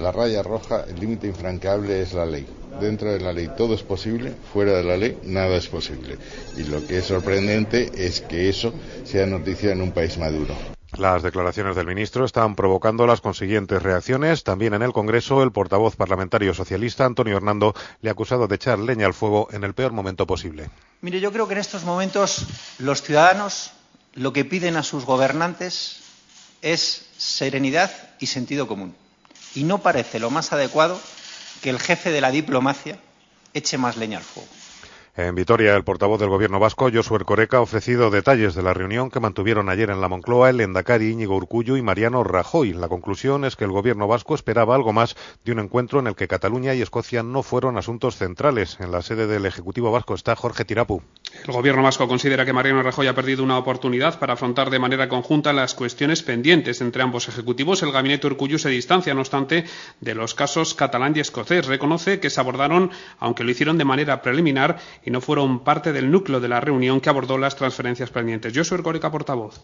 la 0.00 0.12
raya 0.12 0.42
roja, 0.42 0.84
el 0.88 0.98
límite 1.00 1.26
infranqueable 1.26 2.02
es 2.02 2.12
la 2.12 2.26
ley 2.26 2.46
dentro 2.80 3.12
de 3.12 3.20
la 3.20 3.32
ley 3.32 3.50
todo 3.56 3.74
es 3.74 3.82
posible, 3.82 4.34
fuera 4.52 4.72
de 4.72 4.84
la 4.84 4.96
ley 4.96 5.18
nada 5.24 5.56
es 5.56 5.68
posible. 5.68 6.18
Y 6.56 6.64
lo 6.64 6.86
que 6.86 6.98
es 6.98 7.06
sorprendente 7.06 7.90
es 7.94 8.20
que 8.20 8.48
eso 8.48 8.72
sea 9.04 9.26
noticia 9.26 9.72
en 9.72 9.82
un 9.82 9.92
país 9.92 10.18
maduro. 10.18 10.54
Las 10.96 11.24
declaraciones 11.24 11.74
del 11.74 11.86
ministro 11.86 12.24
están 12.24 12.54
provocando 12.54 13.04
las 13.06 13.20
consiguientes 13.20 13.82
reacciones. 13.82 14.44
También 14.44 14.74
en 14.74 14.82
el 14.82 14.92
Congreso, 14.92 15.42
el 15.42 15.50
portavoz 15.50 15.96
parlamentario 15.96 16.54
socialista, 16.54 17.04
Antonio 17.04 17.36
Hernando, 17.36 17.74
le 18.00 18.10
ha 18.10 18.12
acusado 18.12 18.46
de 18.46 18.54
echar 18.54 18.78
leña 18.78 19.06
al 19.06 19.14
fuego 19.14 19.48
en 19.50 19.64
el 19.64 19.74
peor 19.74 19.92
momento 19.92 20.24
posible. 20.24 20.70
Mire, 21.00 21.18
yo 21.18 21.32
creo 21.32 21.48
que 21.48 21.54
en 21.54 21.60
estos 21.60 21.84
momentos 21.84 22.46
los 22.78 23.02
ciudadanos 23.02 23.72
lo 24.14 24.32
que 24.32 24.44
piden 24.44 24.76
a 24.76 24.84
sus 24.84 25.04
gobernantes 25.04 26.00
es 26.62 27.06
serenidad 27.18 27.90
y 28.20 28.26
sentido 28.26 28.68
común. 28.68 28.94
Y 29.54 29.64
no 29.64 29.78
parece 29.78 30.18
lo 30.18 30.30
más 30.30 30.52
adecuado 30.52 31.00
que 31.62 31.70
el 31.70 31.78
jefe 31.78 32.10
de 32.10 32.20
la 32.20 32.30
diplomacia 32.30 32.98
eche 33.52 33.78
más 33.78 33.96
leña 33.96 34.18
al 34.18 34.24
fuego. 34.24 34.48
En 35.16 35.36
Vitoria, 35.36 35.76
el 35.76 35.84
portavoz 35.84 36.18
del 36.18 36.28
gobierno 36.28 36.58
vasco, 36.58 36.90
Josué 36.92 37.20
Coreca, 37.20 37.58
ha 37.58 37.60
ofrecido 37.60 38.10
detalles 38.10 38.56
de 38.56 38.64
la 38.64 38.74
reunión 38.74 39.12
que 39.12 39.20
mantuvieron 39.20 39.68
ayer 39.68 39.90
en 39.90 40.00
la 40.00 40.08
Moncloa 40.08 40.50
el 40.50 40.60
Endacari 40.60 41.08
Íñigo 41.08 41.36
Urcullo 41.36 41.76
y 41.76 41.82
Mariano 41.82 42.24
Rajoy. 42.24 42.72
La 42.72 42.88
conclusión 42.88 43.44
es 43.44 43.54
que 43.54 43.62
el 43.62 43.70
gobierno 43.70 44.08
vasco 44.08 44.34
esperaba 44.34 44.74
algo 44.74 44.92
más 44.92 45.14
de 45.44 45.52
un 45.52 45.60
encuentro 45.60 46.00
en 46.00 46.08
el 46.08 46.16
que 46.16 46.26
Cataluña 46.26 46.74
y 46.74 46.82
Escocia 46.82 47.22
no 47.22 47.44
fueron 47.44 47.78
asuntos 47.78 48.16
centrales. 48.16 48.76
En 48.80 48.90
la 48.90 49.02
sede 49.02 49.28
del 49.28 49.46
Ejecutivo 49.46 49.92
vasco 49.92 50.14
está 50.14 50.34
Jorge 50.34 50.64
Tirapu. 50.64 51.00
El 51.46 51.52
gobierno 51.52 51.84
vasco 51.84 52.08
considera 52.08 52.44
que 52.44 52.52
Mariano 52.52 52.82
Rajoy 52.82 53.06
ha 53.06 53.14
perdido 53.14 53.44
una 53.44 53.58
oportunidad 53.58 54.18
para 54.18 54.32
afrontar 54.32 54.70
de 54.70 54.80
manera 54.80 55.08
conjunta 55.08 55.52
las 55.52 55.74
cuestiones 55.74 56.24
pendientes 56.24 56.80
entre 56.80 57.04
ambos 57.04 57.28
ejecutivos. 57.28 57.84
El 57.84 57.92
gabinete 57.92 58.26
Urcullo 58.26 58.58
se 58.58 58.68
distancia, 58.68 59.14
no 59.14 59.20
obstante, 59.20 59.64
de 60.00 60.14
los 60.16 60.34
casos 60.34 60.74
catalán 60.74 61.12
y 61.14 61.20
escocés. 61.20 61.66
Reconoce 61.66 62.18
que 62.18 62.30
se 62.30 62.40
abordaron, 62.40 62.90
aunque 63.20 63.44
lo 63.44 63.52
hicieron 63.52 63.78
de 63.78 63.84
manera 63.84 64.20
preliminar, 64.20 64.80
y 65.04 65.10
no 65.10 65.20
fueron 65.20 65.60
parte 65.60 65.92
del 65.92 66.10
núcleo 66.10 66.40
de 66.40 66.48
la 66.48 66.60
reunión 66.60 67.00
que 67.00 67.10
abordó 67.10 67.36
las 67.38 67.56
transferencias 67.56 68.10
pendientes. 68.10 68.52
Yo 68.52 68.64
soy 68.64 68.78
Ergórica, 68.78 69.10
portavoz. 69.10 69.60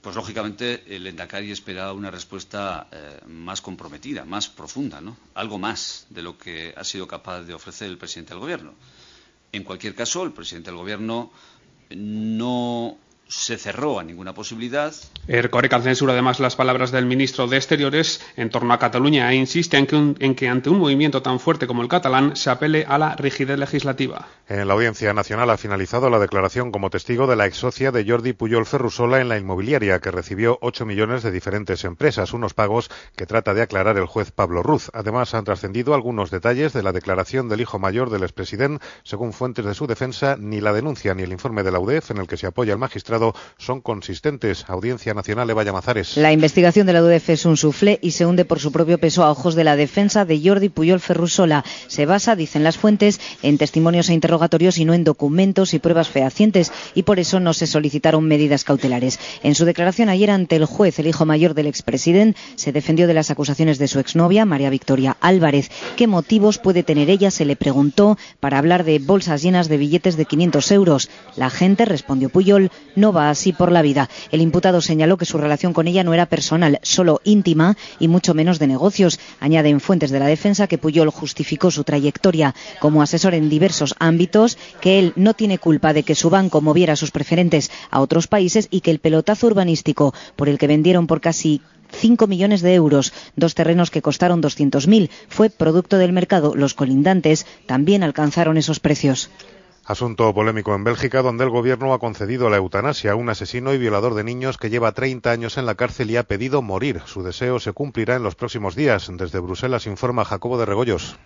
Pues 0.00 0.14
lógicamente 0.14 0.84
el 0.94 1.06
Endacari 1.06 1.50
esperaba 1.50 1.92
una 1.92 2.10
respuesta 2.10 2.86
eh, 2.92 3.20
más 3.26 3.60
comprometida, 3.60 4.24
más 4.24 4.48
profunda, 4.48 5.00
¿no? 5.00 5.16
Algo 5.34 5.58
más 5.58 6.06
de 6.08 6.22
lo 6.22 6.38
que 6.38 6.72
ha 6.76 6.84
sido 6.84 7.06
capaz 7.06 7.42
de 7.42 7.52
ofrecer 7.52 7.88
el 7.88 7.98
presidente 7.98 8.32
del 8.32 8.40
Gobierno. 8.40 8.74
En 9.50 9.64
cualquier 9.64 9.94
caso, 9.94 10.22
el 10.22 10.32
presidente 10.32 10.70
del 10.70 10.78
Gobierno 10.78 11.32
no 11.90 12.96
se 13.28 13.58
cerró 13.58 14.00
a 14.00 14.04
ninguna 14.04 14.34
posibilidad. 14.34 14.92
Ercoreca 15.26 15.80
censura 15.80 16.14
además 16.14 16.40
las 16.40 16.56
palabras 16.56 16.90
del 16.90 17.04
ministro 17.04 17.46
de 17.46 17.58
Exteriores 17.58 18.20
en 18.36 18.48
torno 18.48 18.72
a 18.72 18.78
Cataluña 18.78 19.30
e 19.30 19.36
insiste 19.36 19.76
en 19.76 19.86
que, 19.86 19.96
en 20.18 20.34
que, 20.34 20.48
ante 20.48 20.70
un 20.70 20.78
movimiento 20.78 21.20
tan 21.20 21.38
fuerte 21.38 21.66
como 21.66 21.82
el 21.82 21.88
catalán 21.88 22.34
se 22.36 22.48
apele 22.50 22.86
a 22.88 22.96
la 22.96 23.14
rigidez 23.16 23.58
legislativa. 23.58 24.26
En 24.48 24.66
la 24.66 24.74
Audiencia 24.74 25.12
Nacional 25.12 25.50
ha 25.50 25.58
finalizado 25.58 26.08
la 26.08 26.18
declaración 26.18 26.72
como 26.72 26.88
testigo 26.88 27.26
de 27.26 27.36
la 27.36 27.46
ex 27.46 27.58
socia 27.58 27.92
de 27.92 28.08
Jordi 28.08 28.32
Puyol 28.32 28.64
Ferrusola 28.64 29.20
en 29.20 29.28
la 29.28 29.36
inmobiliaria, 29.36 30.00
que 30.00 30.10
recibió 30.10 30.58
8 30.62 30.86
millones 30.86 31.22
de 31.22 31.30
diferentes 31.30 31.84
empresas, 31.84 32.32
unos 32.32 32.54
pagos 32.54 32.90
que 33.14 33.26
trata 33.26 33.52
de 33.52 33.60
aclarar 33.60 33.98
el 33.98 34.06
juez 34.06 34.30
Pablo 34.30 34.62
Ruz. 34.62 34.90
Además, 34.94 35.34
han 35.34 35.44
trascendido 35.44 35.92
algunos 35.92 36.30
detalles 36.30 36.72
de 36.72 36.82
la 36.82 36.92
declaración 36.92 37.50
del 37.50 37.60
hijo 37.60 37.78
mayor 37.78 38.08
del 38.08 38.22
expresidente. 38.22 38.82
Según 39.02 39.34
fuentes 39.34 39.66
de 39.66 39.74
su 39.74 39.86
defensa, 39.86 40.36
ni 40.38 40.62
la 40.62 40.72
denuncia 40.72 41.14
ni 41.14 41.24
el 41.24 41.32
informe 41.32 41.62
de 41.62 41.72
la 41.72 41.78
UDEF 41.78 42.10
en 42.10 42.18
el 42.18 42.26
que 42.26 42.38
se 42.38 42.46
apoya 42.46 42.72
el 42.72 42.78
magistrado 42.78 43.17
son 43.58 43.80
consistentes. 43.80 44.64
Audiencia 44.68 45.14
Nacional 45.14 45.50
Eva 45.50 45.64
Llamazares. 45.64 46.16
La 46.16 46.32
investigación 46.32 46.86
de 46.86 46.92
la 46.92 47.02
UDF 47.02 47.30
es 47.30 47.44
un 47.44 47.56
suflé 47.56 47.98
y 48.02 48.12
se 48.12 48.26
hunde 48.26 48.44
por 48.44 48.60
su 48.60 48.72
propio 48.72 48.98
peso 48.98 49.24
a 49.24 49.30
ojos 49.30 49.54
de 49.54 49.64
la 49.64 49.76
defensa 49.76 50.24
de 50.24 50.40
Jordi 50.42 50.68
Puyol 50.68 51.00
Ferrusola. 51.00 51.64
Se 51.86 52.06
basa, 52.06 52.36
dicen 52.36 52.64
las 52.64 52.78
fuentes, 52.78 53.20
en 53.42 53.58
testimonios 53.58 54.08
e 54.08 54.14
interrogatorios 54.14 54.78
y 54.78 54.84
no 54.84 54.94
en 54.94 55.04
documentos 55.04 55.74
y 55.74 55.78
pruebas 55.78 56.08
fehacientes 56.08 56.72
y 56.94 57.02
por 57.02 57.18
eso 57.18 57.40
no 57.40 57.52
se 57.52 57.66
solicitaron 57.66 58.24
medidas 58.24 58.64
cautelares. 58.64 59.18
En 59.42 59.54
su 59.54 59.64
declaración 59.64 60.08
ayer 60.08 60.30
ante 60.30 60.56
el 60.56 60.64
juez, 60.64 60.98
el 60.98 61.06
hijo 61.06 61.26
mayor 61.26 61.54
del 61.54 61.66
expresidente 61.66 62.38
se 62.56 62.72
defendió 62.72 63.06
de 63.06 63.14
las 63.14 63.30
acusaciones 63.30 63.78
de 63.78 63.88
su 63.88 63.98
exnovia, 63.98 64.44
María 64.44 64.70
Victoria 64.70 65.16
Álvarez. 65.20 65.70
¿Qué 65.96 66.06
motivos 66.06 66.58
puede 66.58 66.82
tener 66.82 67.10
ella? 67.10 67.30
Se 67.30 67.44
le 67.44 67.56
preguntó 67.56 68.16
para 68.40 68.58
hablar 68.58 68.84
de 68.84 68.98
bolsas 68.98 69.42
llenas 69.42 69.68
de 69.68 69.76
billetes 69.76 70.16
de 70.16 70.24
500 70.24 70.72
euros. 70.72 71.10
La 71.36 71.50
gente, 71.50 71.84
respondió 71.84 72.28
Puyol, 72.28 72.70
no 72.96 73.07
va 73.12 73.30
así 73.30 73.52
por 73.52 73.72
la 73.72 73.82
vida. 73.82 74.08
El 74.30 74.40
imputado 74.40 74.80
señaló 74.80 75.16
que 75.16 75.24
su 75.24 75.38
relación 75.38 75.72
con 75.72 75.88
ella 75.88 76.04
no 76.04 76.14
era 76.14 76.26
personal, 76.26 76.78
solo 76.82 77.20
íntima 77.24 77.76
y 77.98 78.08
mucho 78.08 78.34
menos 78.34 78.58
de 78.58 78.66
negocios. 78.66 79.18
Añaden 79.40 79.80
fuentes 79.80 80.10
de 80.10 80.18
la 80.18 80.26
defensa 80.26 80.66
que 80.66 80.78
Puyol 80.78 81.10
justificó 81.10 81.70
su 81.70 81.84
trayectoria 81.84 82.54
como 82.80 83.02
asesor 83.02 83.34
en 83.34 83.48
diversos 83.48 83.94
ámbitos, 83.98 84.58
que 84.80 84.98
él 84.98 85.12
no 85.16 85.34
tiene 85.34 85.58
culpa 85.58 85.92
de 85.92 86.02
que 86.02 86.14
su 86.14 86.30
banco 86.30 86.60
moviera 86.60 86.96
sus 86.96 87.10
preferentes 87.10 87.70
a 87.90 88.00
otros 88.00 88.26
países 88.26 88.68
y 88.70 88.80
que 88.80 88.90
el 88.90 88.98
pelotazo 88.98 89.46
urbanístico 89.46 90.14
por 90.36 90.48
el 90.48 90.58
que 90.58 90.66
vendieron 90.66 91.06
por 91.06 91.20
casi 91.20 91.60
5 91.92 92.26
millones 92.26 92.60
de 92.60 92.74
euros, 92.74 93.12
dos 93.36 93.54
terrenos 93.54 93.90
que 93.90 94.02
costaron 94.02 94.42
200.000, 94.42 95.10
fue 95.28 95.50
producto 95.50 95.98
del 95.98 96.12
mercado. 96.12 96.54
Los 96.54 96.74
colindantes 96.74 97.46
también 97.66 98.02
alcanzaron 98.02 98.56
esos 98.56 98.80
precios. 98.80 99.30
Asunto 99.88 100.34
polémico 100.34 100.74
en 100.74 100.84
Bélgica, 100.84 101.22
donde 101.22 101.44
el 101.44 101.50
gobierno 101.50 101.94
ha 101.94 101.98
concedido 101.98 102.50
la 102.50 102.58
eutanasia 102.58 103.12
a 103.12 103.14
un 103.14 103.30
asesino 103.30 103.72
y 103.72 103.78
violador 103.78 104.12
de 104.12 104.22
niños 104.22 104.58
que 104.58 104.68
lleva 104.68 104.92
30 104.92 105.30
años 105.30 105.56
en 105.56 105.64
la 105.64 105.76
cárcel 105.76 106.10
y 106.10 106.18
ha 106.18 106.24
pedido 106.24 106.60
morir. 106.60 107.00
Su 107.06 107.22
deseo 107.22 107.58
se 107.58 107.72
cumplirá 107.72 108.16
en 108.16 108.22
los 108.22 108.34
próximos 108.34 108.76
días. 108.76 109.08
Desde 109.10 109.38
Bruselas 109.38 109.86
informa 109.86 110.26
Jacobo 110.26 110.58
de 110.58 110.66
Regoyos. 110.66 111.16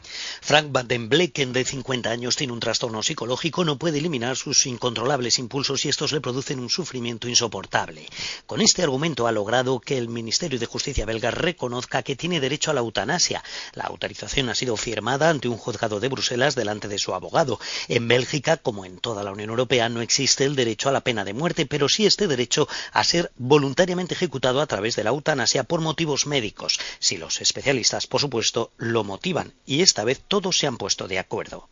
Frank 0.40 0.70
Van 0.70 0.86
den 0.86 1.08
Blecken, 1.08 1.52
de 1.52 1.64
50 1.64 2.08
años, 2.08 2.36
tiene 2.36 2.52
un 2.52 2.60
trastorno 2.60 3.02
psicológico, 3.02 3.64
no 3.64 3.78
puede 3.78 3.98
eliminar 3.98 4.36
sus 4.36 4.64
incontrolables 4.66 5.40
impulsos 5.40 5.84
y 5.84 5.88
estos 5.88 6.12
le 6.12 6.20
producen 6.20 6.60
un 6.60 6.70
sufrimiento 6.70 7.28
insoportable. 7.28 8.06
Con 8.46 8.60
este 8.60 8.84
argumento 8.84 9.26
ha 9.26 9.32
logrado 9.32 9.80
que 9.80 9.98
el 9.98 10.08
Ministerio 10.08 10.60
de 10.60 10.66
Justicia 10.66 11.04
belga 11.04 11.32
reconozca 11.32 12.04
que 12.04 12.14
tiene 12.14 12.38
derecho 12.38 12.70
a 12.70 12.74
la 12.74 12.80
eutanasia. 12.82 13.42
La 13.74 13.86
autorización 13.86 14.50
ha 14.50 14.54
sido 14.54 14.76
firmada 14.76 15.30
ante 15.30 15.48
un 15.48 15.56
juzgado 15.56 15.98
de 15.98 16.08
Bruselas 16.08 16.54
delante 16.54 16.86
de 16.86 16.98
su 16.98 17.12
abogado. 17.12 17.58
En 17.88 18.06
Bélgica 18.06 18.51
como 18.56 18.84
en 18.84 18.98
toda 18.98 19.22
la 19.22 19.32
Unión 19.32 19.50
Europea, 19.50 19.88
no 19.88 20.00
existe 20.00 20.44
el 20.44 20.56
derecho 20.56 20.88
a 20.88 20.92
la 20.92 21.02
pena 21.02 21.24
de 21.24 21.34
muerte, 21.34 21.66
pero 21.66 21.88
sí 21.88 22.06
este 22.06 22.26
derecho 22.26 22.68
a 22.92 23.04
ser 23.04 23.32
voluntariamente 23.36 24.14
ejecutado 24.14 24.60
a 24.60 24.66
través 24.66 24.96
de 24.96 25.04
la 25.04 25.10
eutanasia 25.10 25.64
por 25.64 25.80
motivos 25.80 26.26
médicos, 26.26 26.78
si 26.98 27.16
los 27.16 27.40
especialistas, 27.40 28.06
por 28.06 28.20
supuesto, 28.20 28.72
lo 28.76 29.04
motivan. 29.04 29.52
Y 29.66 29.82
esta 29.82 30.04
vez 30.04 30.20
todos 30.26 30.58
se 30.58 30.66
han 30.66 30.76
puesto 30.76 31.08
de 31.08 31.18
acuerdo. 31.18 31.68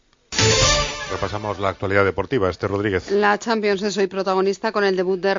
Repasamos 1.11 1.59
la 1.59 1.71
actualidad 1.71 2.05
deportiva. 2.05 2.49
Este 2.49 2.69
Rodríguez. 2.69 3.11
La 3.11 3.37
Champions 3.37 3.83
es 3.83 3.97
hoy 3.97 4.07
protagonista 4.07 4.71
con 4.71 4.85
el 4.85 4.95
debut 4.95 5.19
del 5.21 5.35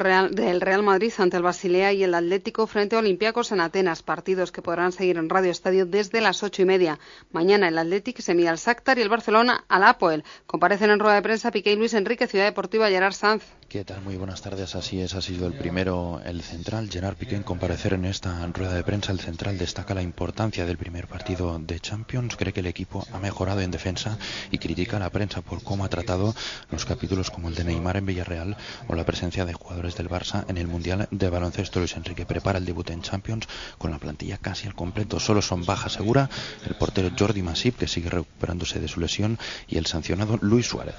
Real, 0.61 0.83
Madrid 0.83 1.13
ante 1.17 1.37
el 1.37 1.43
Basilea 1.43 1.93
y 1.93 2.03
el 2.03 2.13
Atlético 2.13 2.67
frente 2.67 2.97
a 2.97 2.99
Olympiacos 2.99 3.53
en 3.53 3.61
Atenas. 3.61 4.03
Partidos 4.03 4.51
que 4.51 4.61
podrán 4.61 4.91
seguir 4.91 5.17
en 5.17 5.29
Radio 5.29 5.49
Estadio 5.49 5.85
desde 5.85 6.19
las 6.19 6.43
ocho 6.43 6.61
y 6.61 6.65
media. 6.65 6.99
Mañana 7.31 7.69
el 7.69 7.77
Atlético 7.77 8.21
se 8.21 8.35
mide 8.35 8.49
al 8.49 8.57
Shakhtar 8.57 8.97
y 8.97 9.01
el 9.01 9.09
Barcelona 9.09 9.63
al 9.69 9.83
Apoel. 9.83 10.25
Comparecen 10.45 10.89
en 10.89 10.99
rueda 10.99 11.15
de 11.15 11.21
prensa 11.21 11.51
Piqué 11.51 11.71
y 11.71 11.77
Luis 11.77 11.93
Enrique, 11.93 12.27
Ciudad 12.27 12.45
Deportiva 12.45 12.89
Gerard 12.89 13.13
Sanz. 13.13 13.43
¿Qué 13.71 13.85
tal? 13.85 14.01
Muy 14.01 14.17
buenas 14.17 14.41
tardes. 14.41 14.75
Así 14.75 14.99
es, 14.99 15.15
ha 15.15 15.21
sido 15.21 15.47
el 15.47 15.53
primero, 15.53 16.19
el 16.25 16.41
central, 16.41 16.89
Gerard 16.91 17.15
Piqué, 17.15 17.37
en 17.37 17.43
comparecer 17.43 17.93
en 17.93 18.03
esta 18.03 18.45
rueda 18.47 18.73
de 18.73 18.83
prensa. 18.83 19.13
El 19.13 19.21
central 19.21 19.57
destaca 19.57 19.93
la 19.93 20.01
importancia 20.01 20.65
del 20.65 20.77
primer 20.77 21.07
partido 21.07 21.57
de 21.57 21.79
Champions, 21.79 22.35
cree 22.35 22.51
que 22.51 22.59
el 22.59 22.65
equipo 22.65 23.07
ha 23.13 23.19
mejorado 23.19 23.61
en 23.61 23.71
defensa 23.71 24.17
y 24.51 24.57
critica 24.57 24.97
a 24.97 24.99
la 24.99 25.09
prensa 25.09 25.39
por 25.39 25.63
cómo 25.63 25.85
ha 25.85 25.89
tratado 25.89 26.35
los 26.69 26.83
capítulos 26.83 27.31
como 27.31 27.47
el 27.47 27.55
de 27.55 27.63
Neymar 27.63 27.95
en 27.95 28.07
Villarreal 28.07 28.57
o 28.89 28.95
la 28.95 29.05
presencia 29.05 29.45
de 29.45 29.53
jugadores 29.53 29.95
del 29.95 30.09
Barça 30.09 30.43
en 30.49 30.57
el 30.57 30.67
Mundial 30.67 31.07
de 31.09 31.29
Baloncesto. 31.29 31.79
Luis 31.79 31.95
Enrique 31.95 32.25
prepara 32.25 32.59
el 32.59 32.65
debut 32.65 32.89
en 32.89 33.01
Champions 33.01 33.47
con 33.77 33.91
la 33.91 33.99
plantilla 33.99 34.37
casi 34.37 34.67
al 34.67 34.75
completo. 34.75 35.17
Solo 35.21 35.41
son 35.41 35.65
baja 35.65 35.87
segura 35.87 36.29
el 36.67 36.75
portero 36.75 37.09
Jordi 37.17 37.41
Masip, 37.41 37.77
que 37.77 37.87
sigue 37.87 38.09
recuperándose 38.09 38.81
de 38.81 38.89
su 38.89 38.99
lesión, 38.99 39.39
y 39.69 39.77
el 39.77 39.85
sancionado 39.85 40.37
Luis 40.41 40.67
Suárez. 40.67 40.95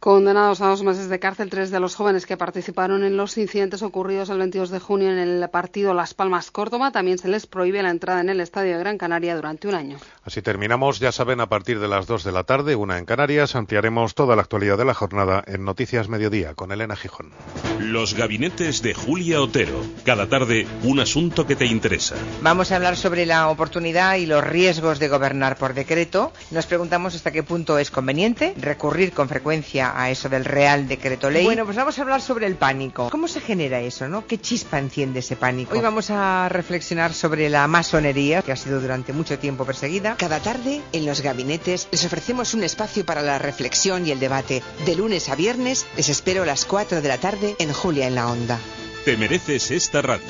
Condenados 0.00 0.62
a 0.62 0.66
dos 0.68 0.82
meses 0.82 1.10
de 1.10 1.18
cárcel 1.18 1.50
tres 1.50 1.70
de 1.70 1.78
los 1.78 1.94
jóvenes 1.94 2.24
que 2.24 2.38
participaron 2.38 3.04
en 3.04 3.18
los 3.18 3.36
incidentes 3.36 3.82
ocurridos 3.82 4.30
el 4.30 4.38
22 4.38 4.70
de 4.70 4.80
junio 4.80 5.10
en 5.10 5.18
el 5.18 5.46
partido 5.50 5.92
Las 5.92 6.14
Palmas 6.14 6.50
Córdoba. 6.50 6.90
También 6.90 7.18
se 7.18 7.28
les 7.28 7.46
prohíbe 7.46 7.82
la 7.82 7.90
entrada 7.90 8.22
en 8.22 8.30
el 8.30 8.40
estadio 8.40 8.72
de 8.72 8.78
Gran 8.78 8.96
Canaria 8.96 9.36
durante 9.36 9.68
un 9.68 9.74
año. 9.74 9.98
Así 10.24 10.40
terminamos. 10.40 11.00
Ya 11.00 11.12
saben, 11.12 11.42
a 11.42 11.50
partir 11.50 11.80
de 11.80 11.88
las 11.88 12.06
dos 12.06 12.24
de 12.24 12.32
la 12.32 12.44
tarde, 12.44 12.76
una 12.76 12.96
en 12.96 13.04
Canarias, 13.04 13.54
ampliaremos 13.54 14.14
toda 14.14 14.36
la 14.36 14.40
actualidad 14.40 14.78
de 14.78 14.86
la 14.86 14.94
jornada 14.94 15.44
en 15.46 15.66
Noticias 15.66 16.08
Mediodía 16.08 16.54
con 16.54 16.72
Elena 16.72 16.96
Gijón. 16.96 17.32
Los 17.78 18.14
gabinetes 18.14 18.80
de 18.80 18.94
Julia 18.94 19.42
Otero. 19.42 19.82
Cada 20.06 20.30
tarde, 20.30 20.66
un 20.82 21.00
asunto 21.00 21.46
que 21.46 21.56
te 21.56 21.66
interesa. 21.66 22.14
Vamos 22.40 22.72
a 22.72 22.76
hablar 22.76 22.96
sobre 22.96 23.26
la 23.26 23.50
oportunidad 23.50 24.16
y 24.16 24.24
los 24.24 24.42
riesgos 24.42 24.98
de 24.98 25.08
gobernar 25.08 25.58
por 25.58 25.74
decreto. 25.74 26.32
Nos 26.50 26.64
preguntamos 26.64 27.14
hasta 27.14 27.32
qué 27.32 27.42
punto 27.42 27.78
es 27.78 27.90
conveniente 27.90 28.54
recurrir 28.56 29.12
con 29.12 29.28
frecuencia 29.28 29.89
a 29.94 30.10
eso 30.10 30.28
del 30.28 30.44
Real 30.44 30.88
Decreto 30.88 31.30
Ley. 31.30 31.44
Bueno, 31.44 31.64
pues 31.64 31.76
vamos 31.76 31.98
a 31.98 32.02
hablar 32.02 32.20
sobre 32.20 32.46
el 32.46 32.56
pánico. 32.56 33.10
¿Cómo 33.10 33.28
se 33.28 33.40
genera 33.40 33.80
eso, 33.80 34.08
no? 34.08 34.26
¿Qué 34.26 34.38
chispa 34.40 34.78
enciende 34.78 35.20
ese 35.20 35.36
pánico? 35.36 35.74
Hoy 35.74 35.80
vamos 35.80 36.10
a 36.10 36.48
reflexionar 36.48 37.12
sobre 37.12 37.48
la 37.48 37.66
masonería, 37.66 38.42
que 38.42 38.52
ha 38.52 38.56
sido 38.56 38.80
durante 38.80 39.12
mucho 39.12 39.38
tiempo 39.38 39.64
perseguida. 39.64 40.16
Cada 40.16 40.40
tarde, 40.40 40.80
en 40.92 41.06
los 41.06 41.20
gabinetes, 41.20 41.88
les 41.90 42.04
ofrecemos 42.04 42.54
un 42.54 42.62
espacio 42.62 43.04
para 43.04 43.22
la 43.22 43.38
reflexión 43.38 44.06
y 44.06 44.10
el 44.10 44.20
debate. 44.20 44.62
De 44.86 44.94
lunes 44.94 45.28
a 45.28 45.34
viernes, 45.34 45.86
les 45.96 46.08
espero 46.08 46.42
a 46.42 46.46
las 46.46 46.64
4 46.64 47.00
de 47.00 47.08
la 47.08 47.18
tarde 47.18 47.56
en 47.58 47.72
Julia 47.72 48.06
en 48.06 48.14
la 48.14 48.28
Onda. 48.28 48.58
Te 49.04 49.16
mereces 49.16 49.70
esta 49.70 50.02
radio. 50.02 50.24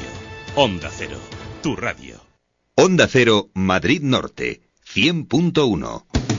Onda 0.55 0.91
Cero, 0.97 1.19
tu 1.63 1.77
radio. 1.77 2.21
Onda 2.77 3.09
Cero, 3.09 3.51
Madrid 3.55 4.01
Norte, 4.03 4.63
100.1. 4.95 6.30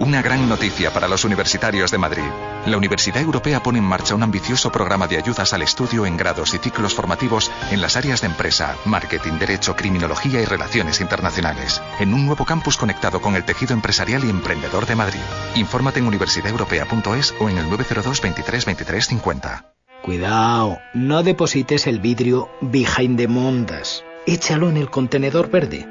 Una 0.00 0.22
gran 0.22 0.48
noticia 0.48 0.92
para 0.92 1.06
los 1.06 1.24
universitarios 1.24 1.92
de 1.92 1.98
Madrid. 1.98 2.24
La 2.66 2.76
Universidad 2.76 3.22
Europea 3.22 3.62
pone 3.62 3.78
en 3.78 3.84
marcha 3.84 4.16
un 4.16 4.24
ambicioso 4.24 4.72
programa 4.72 5.06
de 5.06 5.18
ayudas 5.18 5.52
al 5.52 5.62
estudio 5.62 6.04
en 6.04 6.16
grados 6.16 6.52
y 6.52 6.58
ciclos 6.58 6.94
formativos 6.94 7.52
en 7.70 7.80
las 7.80 7.96
áreas 7.96 8.20
de 8.20 8.26
empresa, 8.26 8.76
marketing, 8.86 9.38
derecho, 9.38 9.76
criminología 9.76 10.40
y 10.40 10.46
relaciones 10.46 11.00
internacionales, 11.00 11.80
en 12.00 12.12
un 12.12 12.26
nuevo 12.26 12.44
campus 12.44 12.76
conectado 12.76 13.20
con 13.20 13.36
el 13.36 13.44
tejido 13.44 13.72
empresarial 13.72 14.24
y 14.24 14.30
emprendedor 14.30 14.84
de 14.86 14.96
Madrid. 14.96 15.20
Infórmate 15.54 16.00
en 16.00 16.08
universidadeuropea.es 16.08 17.34
o 17.38 17.48
en 17.48 17.58
el 17.58 17.70
902 17.70 18.20
23 18.20 18.64
23 18.64 19.06
50. 19.06 19.74
Cuidado, 20.02 20.78
no 20.92 21.22
deposites 21.22 21.86
el 21.86 22.00
vidrio 22.00 22.50
behind 22.60 23.16
the 23.16 23.28
mondas. 23.28 24.02
Échalo 24.26 24.68
en 24.70 24.76
el 24.76 24.90
contenedor 24.90 25.50
verde. 25.50 25.88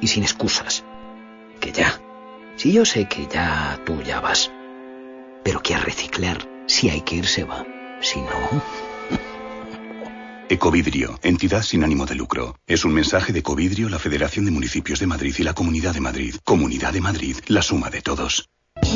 Y 0.00 0.08
sin 0.08 0.22
excusas. 0.22 0.84
Que 1.60 1.70
ya. 1.70 2.00
Si 2.62 2.70
yo 2.70 2.84
sé 2.84 3.08
que 3.08 3.26
ya 3.26 3.80
tú 3.84 4.00
ya 4.02 4.20
vas, 4.20 4.48
pero 5.42 5.60
que 5.64 5.74
a 5.74 5.80
reciclar, 5.80 6.48
si 6.68 6.90
hay 6.90 7.00
que 7.00 7.16
ir, 7.16 7.26
se 7.26 7.42
va. 7.42 7.66
Si 8.00 8.20
no... 8.20 8.62
Ecovidrio, 10.48 11.18
entidad 11.24 11.62
sin 11.62 11.82
ánimo 11.82 12.06
de 12.06 12.14
lucro. 12.14 12.54
Es 12.68 12.84
un 12.84 12.92
mensaje 12.94 13.32
de 13.32 13.40
Ecovidrio, 13.40 13.88
la 13.88 13.98
Federación 13.98 14.44
de 14.44 14.52
Municipios 14.52 15.00
de 15.00 15.08
Madrid 15.08 15.34
y 15.38 15.42
la 15.42 15.54
Comunidad 15.54 15.92
de 15.92 16.02
Madrid. 16.02 16.36
Comunidad 16.44 16.92
de 16.92 17.00
Madrid, 17.00 17.36
la 17.48 17.62
suma 17.62 17.90
de 17.90 18.00
todos. 18.00 18.48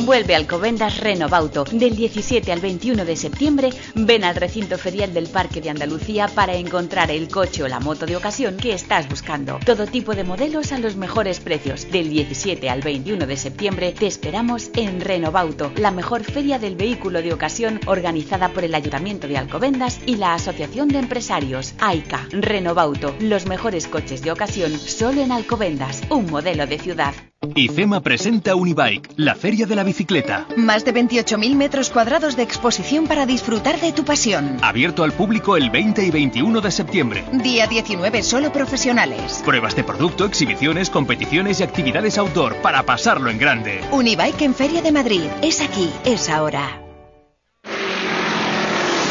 Vuelve 0.04 0.36
al 0.36 0.46
Covendas 0.46 1.00
Renovauto. 1.00 1.64
Del 1.64 1.96
17 1.96 2.52
al 2.52 2.60
21 2.60 3.04
de 3.04 3.16
septiembre, 3.16 3.70
ven 3.94 4.24
al 4.24 4.36
recinto 4.36 4.78
ferial 4.78 5.12
del 5.14 5.26
Parque 5.26 5.60
de 5.60 5.70
Andalucía 5.70 6.28
para 6.28 6.54
encontrar 6.54 7.10
el 7.10 7.28
coche 7.28 7.62
o 7.62 7.68
la 7.68 7.80
moto 7.80 8.06
de 8.06 8.16
ocasión 8.16 8.56
que 8.56 8.72
estás 8.72 9.08
buscando. 9.08 9.58
Todo 9.64 9.86
tipo 9.86 10.14
de 10.14 10.22
modelos 10.22 10.72
a 10.72 10.78
los 10.78 10.96
mejores 10.96 11.40
precios. 11.40 11.90
Del 11.90 12.10
17 12.10 12.68
al 12.68 12.82
21 12.82 13.26
de 13.26 13.36
septiembre 13.36 13.92
te 13.92 14.06
esperamos 14.06 14.70
en 14.74 15.00
Renovauto, 15.00 15.72
la 15.76 15.90
mejor 15.90 16.22
feria 16.24 16.58
del 16.58 16.76
vehículo 16.76 17.22
de 17.22 17.32
ocasión 17.32 17.80
organizada 17.86 18.50
por 18.50 18.64
el 18.64 18.74
Ayuntamiento 18.74 19.26
de 19.26 19.38
Alcobendas 19.38 19.98
y 20.06 20.16
la 20.16 20.34
Asociación 20.34 20.88
de 20.88 20.98
Empresarios 20.98 21.74
AICA. 21.80 22.28
Renovauto, 22.30 23.14
los 23.20 23.46
mejores 23.46 23.88
coches 23.88 24.22
de 24.22 24.30
ocasión 24.30 24.78
solo 24.78 25.22
en 25.22 25.32
Alcobendas, 25.32 26.02
un 26.10 26.26
modelo 26.26 26.66
de 26.66 26.78
ciudad. 26.78 27.14
IFEMA 27.54 28.02
presenta 28.02 28.54
Unibike, 28.54 29.10
la 29.16 29.34
feria 29.34 29.66
de 29.66 29.76
la 29.76 29.84
bicicleta. 29.86 30.46
Más 30.56 30.84
de 30.84 30.92
28.000 30.92 31.54
metros 31.56 31.88
cuadrados 31.88 32.36
de 32.36 32.42
exposición 32.42 33.06
para 33.06 33.24
disfrutar 33.24 33.80
de 33.80 33.92
tu 33.92 34.04
pasión. 34.04 34.58
Abierto 34.60 35.02
al 35.02 35.12
público 35.12 35.56
el 35.56 35.70
20 35.70 36.04
y 36.04 36.10
21 36.10 36.60
de 36.60 36.70
septiembre. 36.70 37.24
Día 37.32 37.66
19 37.66 38.22
solo 38.22 38.52
profesionales. 38.52 39.40
Pruebas 39.44 39.74
de 39.74 39.84
producto, 39.84 40.26
exhibiciones, 40.26 40.90
competiciones 40.90 41.60
y 41.60 41.62
actividades 41.62 42.18
outdoor 42.18 42.56
para 42.56 42.82
pasarlo 42.82 43.30
en 43.30 43.38
grande. 43.38 43.80
Unibike 43.90 44.42
en 44.42 44.54
Feria 44.54 44.82
de 44.82 44.92
Madrid. 44.92 45.24
Es 45.40 45.62
aquí, 45.62 45.90
es 46.04 46.28
ahora. 46.28 46.82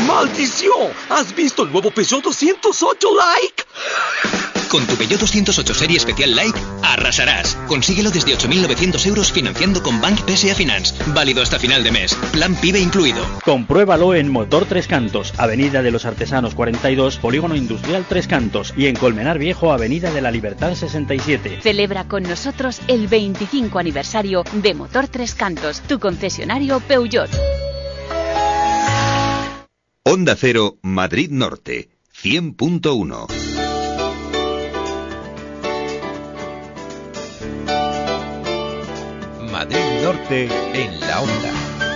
¡Maldición! 0.05 0.91
¿Has 1.09 1.33
visto 1.33 1.63
el 1.63 1.71
nuevo 1.71 1.89
Peugeot 1.89 2.23
208 2.23 3.07
Like? 3.15 4.54
Con 4.75 4.85
tu 4.87 4.97
Peugeot 4.97 5.21
208 5.21 5.73
Serie 5.73 5.95
Especial 5.95 6.35
Like, 6.35 6.59
arrasarás. 6.83 7.55
Consíguelo 7.65 8.11
desde 8.11 8.37
8.900 8.37 9.07
euros 9.07 9.31
financiando 9.31 9.81
con 9.81 10.01
Bank 10.01 10.19
PSA 10.27 10.53
Finance. 10.53 10.93
Válido 11.13 11.41
hasta 11.41 11.59
final 11.59 11.81
de 11.81 11.93
mes. 11.93 12.13
Plan 12.33 12.53
PIBE 12.55 12.81
incluido. 12.81 13.23
Compruébalo 13.45 14.13
en 14.13 14.29
Motor 14.29 14.65
Tres 14.65 14.87
Cantos, 14.87 15.33
Avenida 15.37 15.81
de 15.81 15.91
los 15.91 16.03
Artesanos 16.03 16.55
42, 16.55 17.19
Polígono 17.19 17.55
Industrial 17.55 18.05
Tres 18.09 18.27
Cantos 18.27 18.73
y 18.75 18.87
en 18.87 18.97
Colmenar 18.97 19.39
Viejo, 19.39 19.71
Avenida 19.71 20.11
de 20.11 20.19
la 20.19 20.29
Libertad 20.29 20.75
67. 20.75 21.61
Celebra 21.63 22.09
con 22.09 22.23
nosotros 22.23 22.81
el 22.89 23.07
25 23.07 23.79
aniversario 23.79 24.43
de 24.61 24.73
Motor 24.73 25.07
Tres 25.07 25.35
Cantos, 25.35 25.83
tu 25.87 26.01
concesionario 26.01 26.81
Peugeot. 26.81 27.29
Onda 30.03 30.35
Cero, 30.35 30.79
Madrid 30.81 31.29
Norte, 31.31 31.91
100.1. 32.21 33.54
Norte 40.05 40.47
en 40.75 40.99
la 40.99 41.19
onda. 41.19 41.51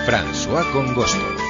François 0.08 0.66
Congosto. 0.72 1.49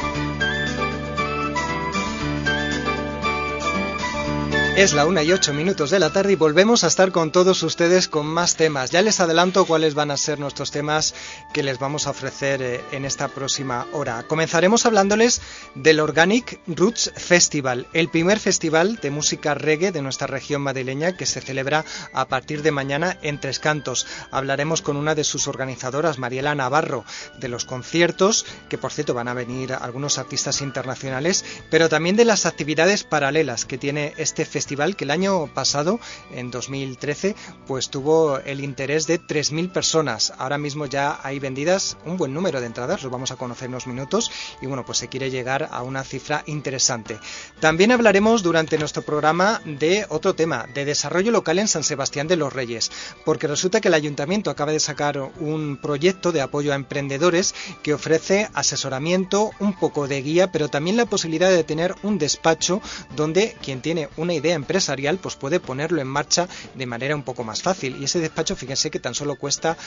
Es 4.76 4.94
la 4.94 5.06
una 5.06 5.24
y 5.24 5.34
ocho 5.34 5.54
minutos 5.54 5.90
de 5.90 6.00
la 6.00 6.14
tarde 6.14 6.32
y 6.32 6.36
volvemos 6.38 6.86
a 6.86 6.88
estar 6.88 7.12
con 7.12 7.34
todos 7.34 7.64
ustedes 7.64 8.08
con 8.08 8.26
más 8.26 8.56
temas. 8.56 8.92
Ya 8.92 9.02
les 9.02 9.20
adelanto 9.20 9.66
cuáles 9.66 9.94
van 9.94 10.10
a 10.10 10.16
ser 10.16 10.40
nuestros 10.40 10.72
temas 10.72 11.14
que 11.54 11.64
les 11.64 11.80
vamos 11.80 12.08
a 12.08 12.12
ofrecer 12.12 12.62
eh, 12.62 12.82
en 12.94 13.04
esta 13.04 13.28
próxima 13.28 13.88
hora. 13.92 14.24
Comenzaremos 14.24 14.86
hablándoles 14.86 15.42
del 15.76 16.00
Organic 16.00 16.62
Roots 16.66 17.12
Festival, 17.14 17.88
el 17.92 18.08
primer 18.08 18.40
festival 18.40 18.96
de 19.02 19.12
música 19.12 19.54
reggae 19.54 19.92
de 19.92 20.02
nuestra 20.02 20.28
región 20.28 20.62
madrileña 20.62 21.18
que 21.18 21.26
se 21.26 21.42
celebra 21.42 21.84
a 22.14 22.30
partir 22.30 22.62
de 22.62 22.72
mañana 22.72 23.18
en 23.22 23.42
Tres 23.42 23.60
Cantos. 23.60 24.08
Hablaremos 24.32 24.82
con 24.82 24.96
una 24.96 25.14
de 25.14 25.26
sus 25.26 25.50
organizadoras, 25.50 26.20
Mariela 26.20 26.56
Navarro, 26.56 27.04
de 27.38 27.50
los 27.50 27.66
conciertos, 27.66 28.46
que 28.70 28.78
por 28.78 28.94
cierto 28.94 29.14
van 29.14 29.28
a 29.28 29.34
venir 29.34 29.74
algunos 29.74 30.20
artistas 30.20 30.62
internacionales, 30.62 31.44
pero 31.70 31.90
también 31.90 32.16
de 32.16 32.24
las 32.24 32.46
actividades 32.46 33.04
paralelas 33.04 33.66
que 33.66 33.78
tiene 33.78 34.14
este 34.16 34.46
festival 34.46 34.69
que 34.70 35.04
el 35.04 35.12
año 35.12 35.48
pasado, 35.48 36.00
en 36.32 36.52
2013, 36.52 37.36
pues 37.66 37.90
tuvo 37.90 38.38
el 38.38 38.64
interés 38.64 39.08
de 39.08 39.20
3.000 39.20 39.72
personas. 39.72 40.32
Ahora 40.38 40.60
mismo 40.60 40.86
ya 40.86 41.20
hay 41.24 41.40
vendidas 41.40 41.98
un 42.06 42.18
buen 42.18 42.34
número 42.36 42.62
de 42.62 42.68
entradas, 42.68 43.02
lo 43.02 43.10
vamos 43.10 43.32
a 43.32 43.36
conocer 43.36 43.66
en 43.66 43.74
unos 43.74 43.88
minutos, 43.88 44.32
y 44.62 44.68
bueno, 44.68 44.86
pues 44.86 45.00
se 45.00 45.08
quiere 45.08 45.32
llegar 45.32 45.70
a 45.72 45.82
una 45.82 46.04
cifra 46.04 46.44
interesante. 46.46 47.20
También 47.60 47.92
hablaremos 47.92 48.44
durante 48.44 48.78
nuestro 48.78 49.02
programa 49.02 49.60
de 49.66 50.06
otro 50.10 50.36
tema, 50.36 50.68
de 50.74 50.86
desarrollo 50.86 51.32
local 51.32 51.58
en 51.58 51.68
San 51.68 51.84
Sebastián 51.84 52.28
de 52.28 52.36
los 52.36 52.54
Reyes, 52.54 52.92
porque 53.26 53.48
resulta 53.48 53.82
que 53.82 53.88
el 53.88 53.96
ayuntamiento 53.96 54.52
acaba 54.52 54.72
de 54.72 54.80
sacar 54.80 55.20
un 55.40 55.78
proyecto 55.82 56.32
de 56.32 56.42
apoyo 56.42 56.74
a 56.74 56.76
emprendedores 56.76 57.56
que 57.82 57.96
ofrece 57.96 58.50
asesoramiento, 58.54 59.50
un 59.60 59.74
poco 59.74 60.08
de 60.08 60.22
guía, 60.22 60.52
pero 60.52 60.70
también 60.70 60.96
la 60.96 61.08
posibilidad 61.08 61.50
de 61.50 61.64
tener 61.64 61.96
un 62.04 62.20
despacho 62.20 62.82
donde 63.16 63.58
quien 63.62 63.82
tiene 63.82 64.10
una 64.18 64.34
idea 64.34 64.49
empresarial 64.54 65.18
pues 65.18 65.36
puede 65.36 65.60
ponerlo 65.60 66.02
en 66.02 66.08
marcha 66.08 66.48
de 66.76 66.86
manera 66.86 67.16
un 67.16 67.24
poco 67.24 67.44
más 67.44 67.62
fácil. 67.62 67.98
Y 68.00 68.06
ese 68.06 68.20
despacho, 68.20 68.56
fíjense 68.56 68.92
que 68.92 69.00
tan 69.00 69.14
solo 69.14 69.36
cuesta 69.36 69.78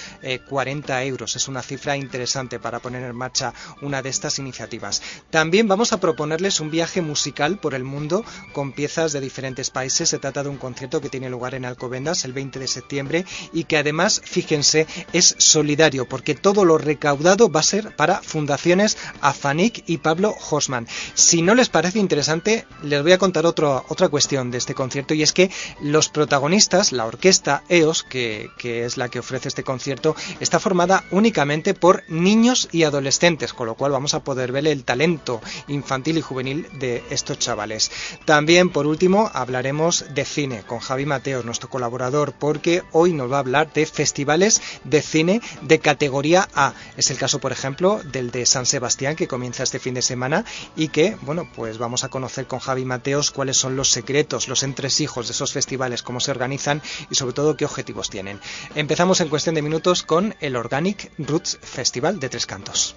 40 0.49 1.03
eh, 1.03 1.07
euros. 1.07 1.37
Es 1.37 1.49
una 1.49 1.63
cifra 1.63 1.97
interesante 1.97 2.59
para 2.59 2.81
poner 2.81 3.03
en 3.03 3.17
marcha 3.17 3.53
una 3.81 4.03
de 4.03 4.09
estas 4.09 4.39
iniciativas. 4.39 5.03
También 5.31 5.69
vamos 5.69 5.93
a 5.93 6.01
proponerles 6.01 6.61
un 6.61 6.71
viaje 6.71 7.01
musical 7.03 7.59
por 7.59 7.75
el 7.75 7.85
mundo 7.85 8.25
con 8.53 8.73
piezas 8.73 9.13
de 9.13 9.21
diferentes 9.21 9.71
países. 9.71 10.09
Se 10.09 10.19
trata 10.19 10.43
de 10.43 10.49
un 10.49 10.59
concierto 10.59 11.01
que 11.01 11.09
tiene 11.09 11.31
lugar 11.31 11.55
en 11.55 11.65
Alcobendas 11.65 12.25
el 12.25 12.33
20 12.33 12.59
de 12.59 12.69
septiembre 12.69 13.25
y 13.53 13.65
que 13.65 13.77
además, 13.77 14.21
fíjense, 14.25 14.87
es 15.13 15.35
solidario 15.39 16.09
porque 16.09 16.35
todo 16.35 16.65
lo 16.65 16.79
recaudado 16.79 17.51
va 17.51 17.61
a 17.61 17.65
ser 17.65 17.95
para 17.97 18.21
fundaciones 18.23 18.97
Afanik 19.21 19.85
y 19.87 19.99
Pablo 19.99 20.35
Hosman. 20.51 20.87
Si 21.15 21.43
no 21.43 21.55
les 21.55 21.69
parece 21.69 21.99
interesante, 21.99 22.67
les 22.83 23.03
voy 23.03 23.13
a 23.13 23.19
contar 23.19 23.47
otro, 23.47 23.85
otra 23.89 24.09
cuestión 24.09 24.51
de 24.53 24.59
este 24.59 24.75
concierto 24.75 25.15
y 25.15 25.23
es 25.23 25.33
que 25.33 25.51
los 25.81 26.09
protagonistas, 26.09 26.93
la 26.93 27.07
orquesta 27.07 27.65
EOS, 27.69 28.05
que, 28.05 28.51
es 28.63 28.97
la 28.97 29.09
que 29.09 29.19
ofrece 29.19 29.49
este 29.49 29.65
concierto, 29.65 30.15
está 30.41 30.61
formada 30.61 31.05
únicamente 31.11 31.75
por 31.75 32.05
niños 32.09 32.69
y 32.71 32.85
adolescentes, 32.85 33.53
con 33.53 33.67
lo 33.67 33.75
cual 33.75 33.93
vamos 33.93 34.15
a 34.15 34.23
poder 34.23 34.53
ver 34.53 34.67
el 34.67 34.85
talento 34.85 35.41
infantil 35.69 36.19
y 36.19 36.23
juvenil 36.23 36.69
de 36.79 37.03
estos 37.11 37.39
chavales. 37.39 37.91
También, 38.25 38.71
por 38.71 38.87
último, 38.87 39.31
hablaremos 39.35 40.05
de 40.15 40.25
cine 40.25 40.63
con 40.67 40.79
Javi 40.79 41.07
Mateos, 41.07 41.45
nuestro 41.45 41.69
colaborador, 41.69 42.35
porque 42.39 42.83
hoy 42.93 43.13
nos 43.13 43.31
va 43.31 43.37
a 43.37 43.41
hablar 43.41 43.73
de 43.73 43.87
festivales 43.87 44.63
de 44.85 45.03
cine 45.03 45.41
de 45.63 45.79
categoría 45.79 46.49
A. 46.55 46.75
Es 46.97 47.11
el 47.11 47.19
caso, 47.19 47.39
por 47.39 47.53
ejemplo, 47.53 48.01
del 48.05 48.31
de 48.31 48.47
San 48.47 48.67
Sebastián, 48.67 49.17
que 49.17 49.29
comienza 49.29 49.63
este 49.63 49.79
fin 49.79 49.95
de 49.95 50.03
semana 50.03 50.45
y 50.77 50.89
que, 50.89 51.17
bueno, 51.23 51.49
pues 51.55 51.79
vamos 51.79 52.05
a 52.05 52.09
conocer 52.09 52.47
con 52.47 52.59
Javi 52.59 52.85
Mateos 52.85 53.31
cuáles 53.31 53.57
son 53.57 53.77
los 53.77 53.89
secretos, 53.89 54.42
los 54.49 54.63
entresijos 54.63 55.27
de 55.27 55.33
esos 55.33 55.53
festivales, 55.53 56.03
cómo 56.03 56.21
se 56.21 56.31
organizan 56.31 56.83
y 57.11 57.15
sobre 57.15 57.35
todo 57.35 57.57
qué 57.57 57.65
objetivos 57.65 58.11
tienen. 58.11 58.41
Empezamos 58.75 59.21
en 59.21 59.29
cuestión 59.29 59.55
de 59.55 59.63
minutos 59.63 60.03
con 60.03 60.35
el 60.41 60.57
Organic 60.57 61.11
Roots 61.19 61.59
Festival 61.63 62.21
de 62.21 62.29
Tres 62.29 62.47
Cantos. 62.47 62.95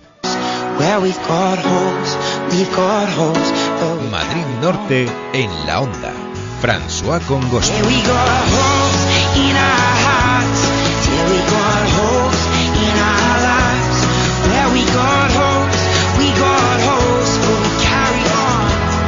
Madrid 4.12 4.46
Norte 4.62 5.08
en 5.34 5.66
la 5.66 5.80
onda. 5.80 6.12
François 6.62 7.22
Congosto. 7.28 7.74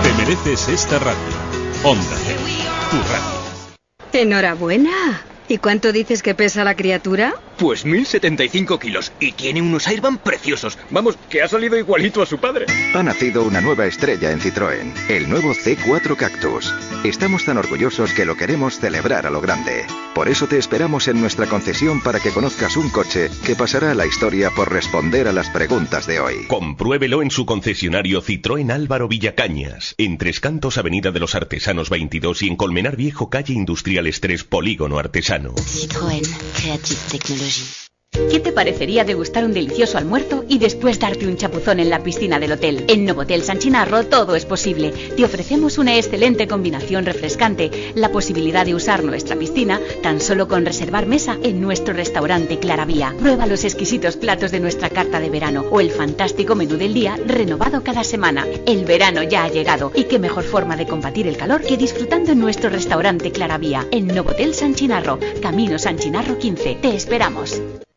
Te 0.03 0.13
mereces 0.13 0.67
esta 0.69 0.99
radio. 0.99 1.46
Onda 1.83 2.17
tu 2.89 2.97
radio. 2.97 3.37
Enhorabuena. 4.13 5.36
¿Y 5.49 5.59
cuánto 5.59 5.93
dices 5.93 6.21
que 6.21 6.35
pesa 6.35 6.65
la 6.65 6.75
criatura? 6.75 7.33
Pues 7.57 7.85
1075 7.85 8.79
kilos 8.79 9.13
y 9.19 9.31
tiene 9.31 9.61
unos 9.61 9.87
Airban 9.87 10.17
preciosos. 10.17 10.77
Vamos, 10.91 11.17
que 11.29 11.41
ha 11.41 11.47
salido 11.47 11.77
igualito 11.77 12.21
a 12.21 12.25
su 12.25 12.37
padre. 12.37 12.65
Ha 12.93 13.01
nacido 13.01 13.43
una 13.43 13.61
nueva 13.61 13.85
estrella 13.85 14.31
en 14.31 14.41
Citroën, 14.41 14.93
el 15.09 15.29
nuevo 15.29 15.53
C4 15.53 16.17
Cactus. 16.17 16.73
Estamos 17.05 17.45
tan 17.45 17.57
orgullosos 17.57 18.13
que 18.13 18.25
lo 18.25 18.35
queremos 18.35 18.79
celebrar 18.79 19.25
a 19.25 19.29
lo 19.29 19.39
grande. 19.39 19.85
Por 20.13 20.27
eso 20.27 20.47
te 20.47 20.57
esperamos 20.57 21.07
en 21.07 21.21
nuestra 21.21 21.45
concesión 21.45 22.01
para 22.01 22.19
que 22.19 22.31
conozcas 22.31 22.75
un 22.75 22.89
coche 22.89 23.29
que 23.45 23.55
pasará 23.55 23.91
a 23.91 23.95
la 23.95 24.05
historia 24.05 24.51
por 24.51 24.71
responder 24.71 25.27
a 25.27 25.31
las 25.31 25.49
preguntas 25.49 26.07
de 26.07 26.19
hoy. 26.19 26.45
Compruébelo 26.47 27.21
en 27.21 27.31
su 27.31 27.45
concesionario 27.45 28.21
Citroën 28.21 28.71
Álvaro 28.71 29.07
Villacañas, 29.07 29.95
en 29.97 30.17
Tres 30.17 30.39
Cantos 30.39 30.77
Avenida 30.77 31.11
de 31.11 31.19
los 31.19 31.35
Artesanos 31.35 31.89
22 31.89 32.41
y 32.41 32.47
en 32.47 32.55
Colmenar 32.57 32.97
Viejo 32.97 33.29
Calle 33.29 33.53
Industriales 33.53 34.19
3 34.19 34.43
Polígono 34.43 34.99
Artesano. 34.99 35.36
Citroën, 35.37 36.23
Creative 36.55 36.97
Technology. 37.09 37.87
¿Qué 38.31 38.39
te 38.41 38.51
parecería 38.51 39.03
degustar 39.03 39.45
un 39.45 39.53
delicioso 39.53 39.97
almuerzo 39.97 40.43
y 40.49 40.57
después 40.57 40.99
darte 40.99 41.27
un 41.27 41.37
chapuzón 41.37 41.79
en 41.79 41.89
la 41.89 42.03
piscina 42.03 42.39
del 42.39 42.51
hotel? 42.51 42.83
En 42.87 43.05
Novotel 43.05 43.41
San 43.41 43.59
Chinarro 43.59 44.05
todo 44.05 44.35
es 44.35 44.45
posible. 44.45 44.91
Te 45.15 45.23
ofrecemos 45.23 45.77
una 45.77 45.95
excelente 45.95 46.47
combinación 46.47 47.05
refrescante, 47.05 47.71
la 47.95 48.11
posibilidad 48.11 48.65
de 48.65 48.75
usar 48.75 49.03
nuestra 49.03 49.37
piscina 49.37 49.79
tan 50.03 50.19
solo 50.19 50.47
con 50.47 50.65
reservar 50.65 51.05
mesa 51.05 51.37
en 51.41 51.61
nuestro 51.61 51.93
restaurante 51.93 52.59
Claravía. 52.59 53.15
Prueba 53.17 53.45
los 53.45 53.63
exquisitos 53.63 54.17
platos 54.17 54.51
de 54.51 54.59
nuestra 54.59 54.89
carta 54.89 55.19
de 55.19 55.29
verano 55.29 55.65
o 55.71 55.79
el 55.79 55.91
fantástico 55.91 56.53
menú 56.53 56.75
del 56.77 56.93
día 56.93 57.17
renovado 57.25 57.81
cada 57.83 58.03
semana. 58.03 58.45
El 58.65 58.83
verano 58.85 59.23
ya 59.23 59.45
ha 59.45 59.49
llegado 59.49 59.91
y 59.95 60.03
qué 60.03 60.19
mejor 60.19 60.43
forma 60.43 60.75
de 60.75 60.85
combatir 60.85 61.27
el 61.27 61.37
calor 61.37 61.61
que 61.61 61.77
disfrutando 61.77 62.33
en 62.33 62.39
nuestro 62.39 62.69
restaurante 62.69 63.31
Claravía 63.31 63.87
en 63.91 64.07
Novotel 64.07 64.53
San 64.53 64.75
Chinarro, 64.75 65.17
Camino 65.41 65.79
San 65.79 65.97
Chinarro 65.97 66.37
15. 66.37 66.79
Te 66.81 66.95
esperamos. 66.95 67.61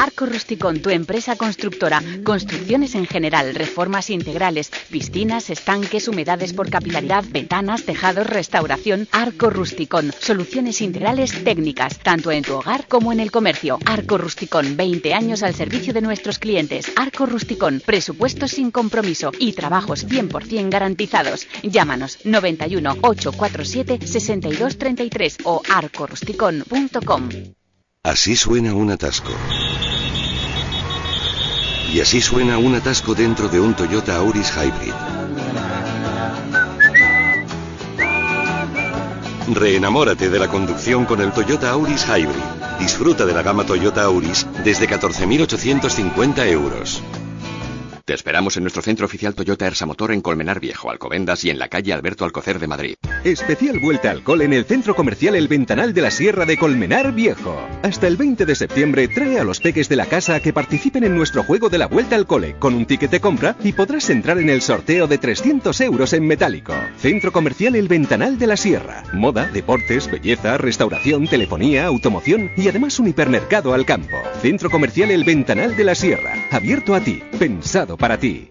Arco 0.00 0.26
Rusticón, 0.26 0.80
tu 0.80 0.90
empresa 0.90 1.34
constructora. 1.34 2.00
Construcciones 2.22 2.94
en 2.94 3.04
general, 3.04 3.52
reformas 3.56 4.10
integrales, 4.10 4.70
piscinas, 4.90 5.50
estanques, 5.50 6.06
humedades 6.06 6.52
por 6.52 6.70
capilaridad, 6.70 7.24
ventanas, 7.28 7.82
tejados, 7.82 8.24
restauración. 8.24 9.08
Arco 9.10 9.50
Rusticón, 9.50 10.12
soluciones 10.20 10.80
integrales 10.82 11.42
técnicas, 11.42 11.98
tanto 11.98 12.30
en 12.30 12.44
tu 12.44 12.54
hogar 12.54 12.86
como 12.86 13.12
en 13.12 13.18
el 13.18 13.32
comercio. 13.32 13.80
Arco 13.86 14.18
Rusticón, 14.18 14.76
20 14.76 15.14
años 15.14 15.42
al 15.42 15.56
servicio 15.56 15.92
de 15.92 16.00
nuestros 16.00 16.38
clientes. 16.38 16.92
Arco 16.94 17.26
Rusticón, 17.26 17.82
presupuestos 17.84 18.52
sin 18.52 18.70
compromiso 18.70 19.32
y 19.36 19.52
trabajos 19.52 20.06
100% 20.06 20.70
garantizados. 20.70 21.48
Llámanos 21.64 22.20
91 22.24 22.98
847 23.02 24.06
6233 24.06 25.38
o 25.42 25.60
arcorusticón.com. 25.68 27.28
Así 28.04 28.36
suena 28.36 28.74
un 28.74 28.90
atasco. 28.90 29.32
Y 31.92 32.00
así 32.00 32.20
suena 32.20 32.58
un 32.58 32.74
atasco 32.74 33.14
dentro 33.14 33.48
de 33.48 33.60
un 33.60 33.74
Toyota 33.74 34.16
Auris 34.16 34.52
Hybrid. 34.54 34.92
Reenamórate 39.54 40.28
de 40.28 40.38
la 40.38 40.48
conducción 40.48 41.06
con 41.06 41.22
el 41.22 41.32
Toyota 41.32 41.70
Auris 41.70 42.06
Hybrid. 42.06 42.78
Disfruta 42.78 43.24
de 43.24 43.32
la 43.32 43.42
gama 43.42 43.64
Toyota 43.64 44.02
Auris 44.02 44.46
desde 44.62 44.86
14.850 44.86 46.46
euros. 46.48 47.02
Te 48.08 48.14
esperamos 48.14 48.56
en 48.56 48.62
nuestro 48.62 48.80
centro 48.80 49.04
oficial 49.04 49.34
Toyota 49.34 49.66
Ersa 49.66 49.84
Motor 49.84 50.12
en 50.12 50.22
Colmenar 50.22 50.60
Viejo, 50.60 50.90
Alcobendas 50.90 51.44
y 51.44 51.50
en 51.50 51.58
la 51.58 51.68
calle 51.68 51.92
Alberto 51.92 52.24
Alcocer 52.24 52.58
de 52.58 52.66
Madrid. 52.66 52.94
Especial 53.22 53.80
vuelta 53.80 54.10
al 54.10 54.22
cole 54.22 54.46
en 54.46 54.54
el 54.54 54.64
centro 54.64 54.96
comercial 54.96 55.36
El 55.36 55.46
Ventanal 55.46 55.92
de 55.92 56.00
la 56.00 56.10
Sierra 56.10 56.46
de 56.46 56.56
Colmenar 56.56 57.12
Viejo. 57.12 57.54
Hasta 57.82 58.06
el 58.06 58.16
20 58.16 58.46
de 58.46 58.54
septiembre 58.54 59.08
trae 59.08 59.38
a 59.38 59.44
los 59.44 59.60
peques 59.60 59.90
de 59.90 59.96
la 59.96 60.06
casa 60.06 60.36
a 60.36 60.40
que 60.40 60.54
participen 60.54 61.04
en 61.04 61.14
nuestro 61.14 61.42
juego 61.42 61.68
de 61.68 61.76
la 61.76 61.86
vuelta 61.86 62.16
al 62.16 62.26
cole 62.26 62.56
con 62.58 62.72
un 62.72 62.86
ticket 62.86 63.10
de 63.10 63.20
compra 63.20 63.56
y 63.62 63.74
podrás 63.74 64.08
entrar 64.08 64.38
en 64.38 64.48
el 64.48 64.62
sorteo 64.62 65.06
de 65.06 65.18
300 65.18 65.78
euros 65.82 66.14
en 66.14 66.26
metálico. 66.26 66.72
Centro 66.96 67.30
comercial 67.30 67.76
El 67.76 67.88
Ventanal 67.88 68.38
de 68.38 68.46
la 68.46 68.56
Sierra. 68.56 69.02
Moda, 69.12 69.48
deportes, 69.48 70.10
belleza, 70.10 70.56
restauración, 70.56 71.26
telefonía, 71.26 71.84
automoción 71.84 72.52
y 72.56 72.68
además 72.68 72.98
un 73.00 73.08
hipermercado 73.08 73.74
al 73.74 73.84
campo. 73.84 74.16
Centro 74.40 74.70
comercial 74.70 75.10
El 75.10 75.24
Ventanal 75.24 75.76
de 75.76 75.84
la 75.84 75.94
Sierra. 75.94 76.32
Abierto 76.50 76.94
a 76.94 77.00
ti. 77.00 77.22
Pensado 77.38 77.97
para 77.98 78.16
ti. 78.18 78.50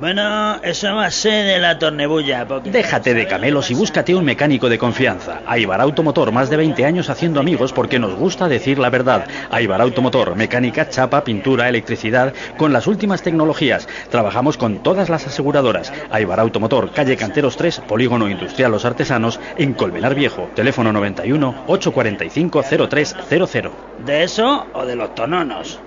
Bueno, 0.00 0.56
eso 0.64 0.92
va 0.96 1.04
a 1.06 1.10
ser 1.12 1.46
de 1.46 1.58
la 1.60 1.78
tornebulla. 1.78 2.48
porque- 2.48 2.70
Déjate 2.72 3.14
de 3.14 3.28
camelos 3.28 3.70
y 3.70 3.74
búscate 3.74 4.14
un 4.16 4.24
mecánico 4.24 4.68
de 4.68 4.76
confianza. 4.78 5.42
Aibar 5.46 5.80
Automotor, 5.80 6.32
más 6.32 6.50
de 6.50 6.56
20 6.56 6.84
años 6.84 7.08
haciendo 7.08 7.38
amigos 7.38 7.72
porque 7.72 8.00
nos 8.00 8.16
gusta 8.16 8.48
decir 8.48 8.80
la 8.80 8.90
verdad. 8.90 9.26
Aibar 9.50 9.80
Automotor, 9.80 10.34
mecánica, 10.34 10.88
chapa, 10.88 11.22
pintura, 11.22 11.68
electricidad, 11.68 12.34
con 12.56 12.72
las 12.72 12.88
últimas 12.88 13.22
tecnologías. 13.22 13.86
Trabajamos 14.10 14.56
con 14.56 14.82
todas 14.82 15.08
las 15.08 15.26
aseguradoras. 15.28 15.92
Aibar 16.10 16.40
Automotor, 16.40 16.90
calle 16.90 17.16
Canteros 17.16 17.56
3, 17.56 17.78
Polígono 17.86 18.28
Industrial 18.28 18.72
Los 18.72 18.84
Artesanos, 18.84 19.38
en 19.56 19.74
Colmenar 19.74 20.16
Viejo. 20.16 20.48
Teléfono 20.56 20.92
91 20.92 21.54
845 21.68 22.62
0300. 22.88 23.72
¿De 24.04 24.24
eso 24.24 24.66
o 24.72 24.84
de 24.84 24.96
los 24.96 25.14
tononos? 25.14 25.78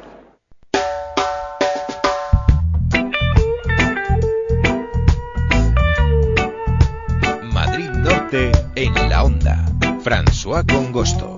En 8.75 9.09
la 9.09 9.23
onda. 9.23 9.65
François 10.03 10.63
Congosto. 10.65 11.38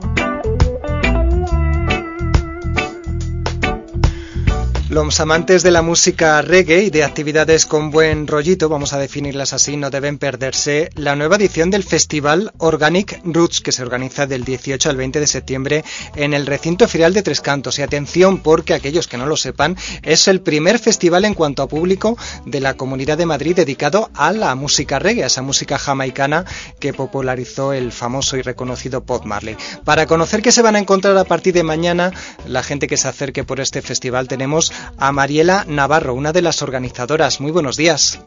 Los 4.98 5.20
amantes 5.20 5.62
de 5.62 5.70
la 5.70 5.84
música 5.84 6.42
reggae 6.42 6.82
y 6.82 6.90
de 6.90 7.04
actividades 7.04 7.68
con 7.68 7.92
buen 7.92 8.26
rollito, 8.26 8.68
vamos 8.68 8.94
a 8.94 8.98
definirlas 8.98 9.54
así, 9.54 9.78
no 9.78 9.92
deben 9.92 10.18
perderse 10.18 10.90
la 10.96 11.16
nueva 11.16 11.36
edición 11.36 11.70
del 11.70 11.84
festival 11.84 12.52
Organic 12.58 13.22
Roots 13.24 13.62
que 13.62 13.72
se 13.72 13.84
organiza 13.84 14.26
del 14.26 14.44
18 14.44 14.90
al 14.90 14.98
20 14.98 15.20
de 15.20 15.28
septiembre 15.28 15.86
en 16.16 16.34
el 16.34 16.48
recinto 16.48 16.88
ferial 16.88 17.14
de 17.14 17.22
Tres 17.22 17.42
Cantos. 17.42 17.78
Y 17.78 17.84
atención 17.84 18.40
porque 18.40 18.74
aquellos 18.74 19.08
que 19.08 19.18
no 19.18 19.28
lo 19.28 19.38
sepan, 19.38 19.78
es 20.02 20.28
el 20.28 20.42
primer 20.42 20.80
festival 20.80 21.26
en 21.26 21.36
cuanto 21.36 21.62
a 21.62 21.68
público 21.68 22.18
de 22.46 22.60
la 22.60 22.74
Comunidad 22.74 23.20
de 23.20 23.28
Madrid 23.28 23.56
dedicado 23.56 24.10
a 24.16 24.34
la 24.34 24.56
música 24.56 24.98
reggae, 24.98 25.24
a 25.24 25.28
esa 25.28 25.44
música 25.44 25.78
jamaicana 25.78 26.44
que 26.80 26.94
popularizó 26.94 27.72
el 27.72 27.92
famoso 27.92 28.36
y 28.36 28.42
reconocido 28.42 29.02
Bob 29.02 29.26
Marley. 29.26 29.58
Para 29.86 30.08
conocer 30.08 30.42
qué 30.42 30.52
se 30.52 30.64
van 30.64 30.76
a 30.76 30.80
encontrar 30.80 31.16
a 31.18 31.24
partir 31.24 31.54
de 31.54 31.62
mañana, 31.62 32.12
la 32.48 32.64
gente 32.64 32.88
que 32.88 32.98
se 32.98 33.08
acerque 33.08 33.44
por 33.44 33.60
este 33.60 33.84
festival 33.84 34.28
tenemos 34.28 34.74
a 34.98 35.12
Mariela 35.12 35.66
Navarro, 35.68 36.14
una 36.14 36.34
de 36.34 36.42
las 36.42 36.62
organizadoras. 36.62 37.40
Muy 37.40 37.52
buenos 37.52 37.78
días. 37.78 38.20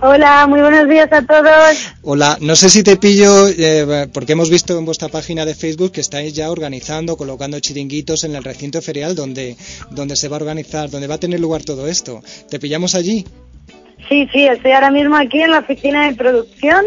Hola, 0.00 0.46
muy 0.46 0.60
buenos 0.60 0.88
días 0.88 1.10
a 1.12 1.22
todos. 1.22 1.94
Hola, 2.02 2.36
no 2.40 2.56
sé 2.56 2.68
si 2.68 2.82
te 2.82 2.96
pillo, 2.96 3.48
eh, 3.48 4.08
porque 4.12 4.32
hemos 4.32 4.50
visto 4.50 4.76
en 4.78 4.84
vuestra 4.84 5.08
página 5.08 5.46
de 5.46 5.54
Facebook 5.54 5.92
que 5.92 6.00
estáis 6.00 6.34
ya 6.34 6.50
organizando, 6.50 7.16
colocando 7.16 7.58
chiringuitos 7.60 8.24
en 8.24 8.34
el 8.34 8.44
recinto 8.44 8.82
ferial 8.82 9.14
donde, 9.14 9.56
donde 9.90 10.16
se 10.16 10.28
va 10.28 10.36
a 10.36 10.40
organizar, 10.40 10.90
donde 10.90 11.06
va 11.06 11.14
a 11.14 11.18
tener 11.18 11.40
lugar 11.40 11.62
todo 11.62 11.86
esto. 11.86 12.22
¿Te 12.50 12.58
pillamos 12.58 12.94
allí? 12.94 13.24
Sí, 14.08 14.28
sí, 14.32 14.46
estoy 14.46 14.72
ahora 14.72 14.90
mismo 14.90 15.16
aquí 15.16 15.40
en 15.40 15.52
la 15.52 15.60
oficina 15.60 16.06
de 16.06 16.14
producción 16.14 16.84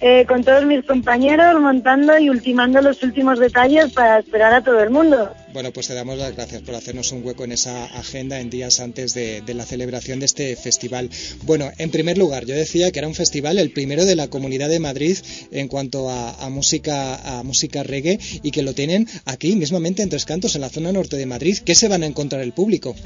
eh, 0.00 0.24
con 0.26 0.42
todos 0.42 0.64
mis 0.64 0.84
compañeros 0.84 1.60
montando 1.60 2.18
y 2.18 2.30
ultimando 2.30 2.80
los 2.80 3.02
últimos 3.02 3.38
detalles 3.38 3.92
para 3.92 4.18
esperar 4.18 4.54
a 4.54 4.62
todo 4.62 4.80
el 4.80 4.90
mundo. 4.90 5.30
Bueno, 5.54 5.70
pues 5.70 5.86
te 5.86 5.94
damos 5.94 6.18
las 6.18 6.34
gracias 6.34 6.62
por 6.62 6.74
hacernos 6.74 7.12
un 7.12 7.24
hueco 7.24 7.44
en 7.44 7.52
esa 7.52 7.84
agenda 7.84 8.40
en 8.40 8.50
días 8.50 8.80
antes 8.80 9.14
de, 9.14 9.40
la 9.54 9.64
celebración 9.64 10.18
de 10.18 10.26
este 10.26 10.56
festival. 10.56 11.10
Bueno, 11.44 11.70
en 11.78 11.92
primer 11.92 12.18
lugar, 12.18 12.44
yo 12.44 12.56
decía 12.56 12.90
que 12.90 12.98
era 12.98 13.06
un 13.06 13.14
festival 13.14 13.60
el 13.60 13.70
primero 13.70 14.04
de 14.04 14.16
la 14.16 14.26
Comunidad 14.26 14.68
de 14.68 14.80
Madrid 14.80 15.16
en 15.52 15.68
cuanto 15.68 16.10
a, 16.10 16.44
a 16.44 16.50
música 16.50 17.38
a 17.38 17.44
música 17.44 17.84
reggae 17.84 18.18
y 18.42 18.50
que 18.50 18.64
lo 18.64 18.74
tienen 18.74 19.06
aquí 19.26 19.54
mismamente 19.54 20.02
en 20.02 20.08
Tres 20.08 20.24
Cantos, 20.24 20.56
en 20.56 20.62
la 20.62 20.70
zona 20.70 20.90
norte 20.90 21.16
de 21.16 21.26
Madrid. 21.26 21.56
¿Qué 21.64 21.76
se 21.76 21.86
van 21.86 22.02
a 22.02 22.06
encontrar 22.06 22.42
el 22.42 22.52
público? 22.52 22.96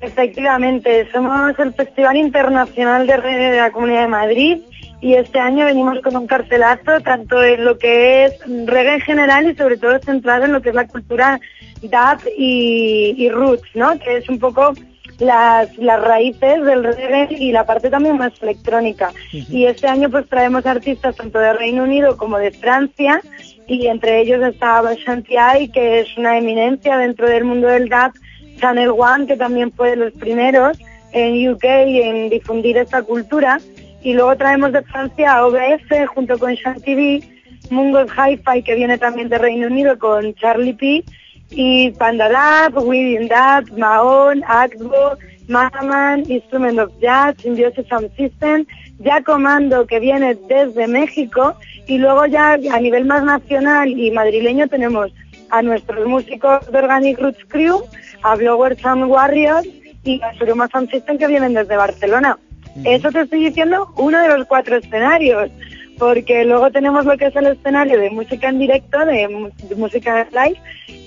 Efectivamente, 0.00 1.06
somos 1.12 1.56
el 1.60 1.72
Festival 1.74 2.16
Internacional 2.16 3.06
de 3.06 3.16
Reggae 3.16 3.50
de 3.52 3.58
la 3.58 3.70
Comunidad 3.70 4.02
de 4.02 4.08
Madrid 4.08 4.58
y 5.00 5.14
este 5.14 5.38
año 5.38 5.64
venimos 5.64 6.00
con 6.00 6.16
un 6.16 6.26
cartelazo 6.26 7.00
tanto 7.02 7.42
en 7.42 7.64
lo 7.64 7.78
que 7.78 8.24
es 8.24 8.34
reggae 8.66 8.94
en 8.94 9.00
general 9.00 9.50
y 9.50 9.54
sobre 9.54 9.76
todo 9.76 9.98
centrado 9.98 10.44
en 10.44 10.52
lo 10.52 10.60
que 10.60 10.70
es 10.70 10.74
la 10.74 10.86
cultura 10.86 11.40
dub 11.82 12.30
y, 12.36 13.14
y 13.16 13.28
roots, 13.30 13.68
¿no? 13.74 13.98
Que 13.98 14.18
es 14.18 14.28
un 14.28 14.38
poco 14.38 14.74
las, 15.18 15.76
las 15.78 16.00
raíces 16.02 16.64
del 16.64 16.84
reggae 16.84 17.28
y 17.38 17.52
la 17.52 17.64
parte 17.64 17.88
también 17.90 18.18
más 18.18 18.32
electrónica. 18.42 19.12
Y 19.32 19.64
este 19.66 19.86
año 19.86 20.10
pues 20.10 20.28
traemos 20.28 20.66
artistas 20.66 21.16
tanto 21.16 21.38
de 21.38 21.52
Reino 21.52 21.84
Unido 21.84 22.16
como 22.16 22.38
de 22.38 22.50
Francia 22.50 23.20
y 23.66 23.86
entre 23.86 24.20
ellos 24.20 24.42
está 24.42 24.82
Shantiai, 24.94 25.68
que 25.68 26.00
es 26.00 26.16
una 26.18 26.36
eminencia 26.36 26.96
dentro 26.98 27.28
del 27.28 27.44
mundo 27.44 27.68
del 27.68 27.88
dub, 27.88 28.12
Channel 28.58 28.90
One, 28.90 29.26
que 29.26 29.36
también 29.36 29.72
fue 29.72 29.90
de 29.90 29.96
los 29.96 30.12
primeros 30.12 30.78
en 31.12 31.52
UK 31.52 31.64
en 31.64 32.30
difundir 32.30 32.76
esta 32.76 33.02
cultura. 33.02 33.60
Y 34.02 34.14
luego 34.14 34.36
traemos 34.36 34.72
de 34.72 34.82
Francia 34.82 35.32
a 35.34 35.46
OBS 35.46 36.08
junto 36.14 36.38
con 36.38 36.54
Shanti 36.54 37.22
Mungos 37.70 38.10
Hi-Fi, 38.16 38.62
que 38.62 38.74
viene 38.74 38.98
también 38.98 39.28
de 39.28 39.38
Reino 39.38 39.66
Unido 39.66 39.98
con 39.98 40.34
Charlie 40.34 40.74
P. 40.74 41.04
Y 41.50 41.90
Panda 41.92 42.28
Dab, 42.28 42.78
William 42.78 43.26
Dab, 43.26 43.70
Mahon, 43.76 44.42
Agbo, 44.46 45.16
Mahaman, 45.48 46.30
Instrument 46.30 46.78
of 46.78 46.92
Jazz, 47.00 47.34
Symbiosis 47.42 47.86
Sound 47.88 48.14
System, 48.16 48.64
ya 49.00 49.20
Comando, 49.22 49.84
que 49.86 49.98
viene 49.98 50.36
desde 50.48 50.86
México. 50.86 51.56
Y 51.86 51.98
luego 51.98 52.26
ya 52.26 52.52
a 52.52 52.80
nivel 52.80 53.04
más 53.04 53.24
nacional 53.24 53.88
y 53.90 54.12
madrileño 54.12 54.68
tenemos 54.68 55.12
a 55.50 55.62
nuestros 55.62 56.06
músicos 56.06 56.70
de 56.70 56.78
Organic 56.78 57.18
Roots 57.20 57.44
Crew, 57.48 57.82
a 58.22 58.36
Blower 58.36 58.78
Sound 58.80 59.10
Warriors 59.10 59.66
y 60.04 60.20
a 60.22 60.32
Suruma 60.34 60.68
Sound 60.68 60.90
System 60.90 61.18
que 61.18 61.26
vienen 61.26 61.54
desde 61.54 61.76
Barcelona. 61.76 62.38
Eso 62.84 63.10
te 63.10 63.22
estoy 63.22 63.44
diciendo 63.46 63.92
uno 63.96 64.20
de 64.20 64.28
los 64.28 64.46
cuatro 64.46 64.76
escenarios, 64.76 65.50
porque 65.98 66.44
luego 66.44 66.70
tenemos 66.70 67.04
lo 67.04 67.16
que 67.16 67.26
es 67.26 67.36
el 67.36 67.46
escenario 67.46 67.98
de 68.00 68.10
música 68.10 68.48
en 68.48 68.58
directo, 68.58 69.04
de, 69.04 69.52
de 69.68 69.74
música 69.76 70.26
live, 70.30 70.58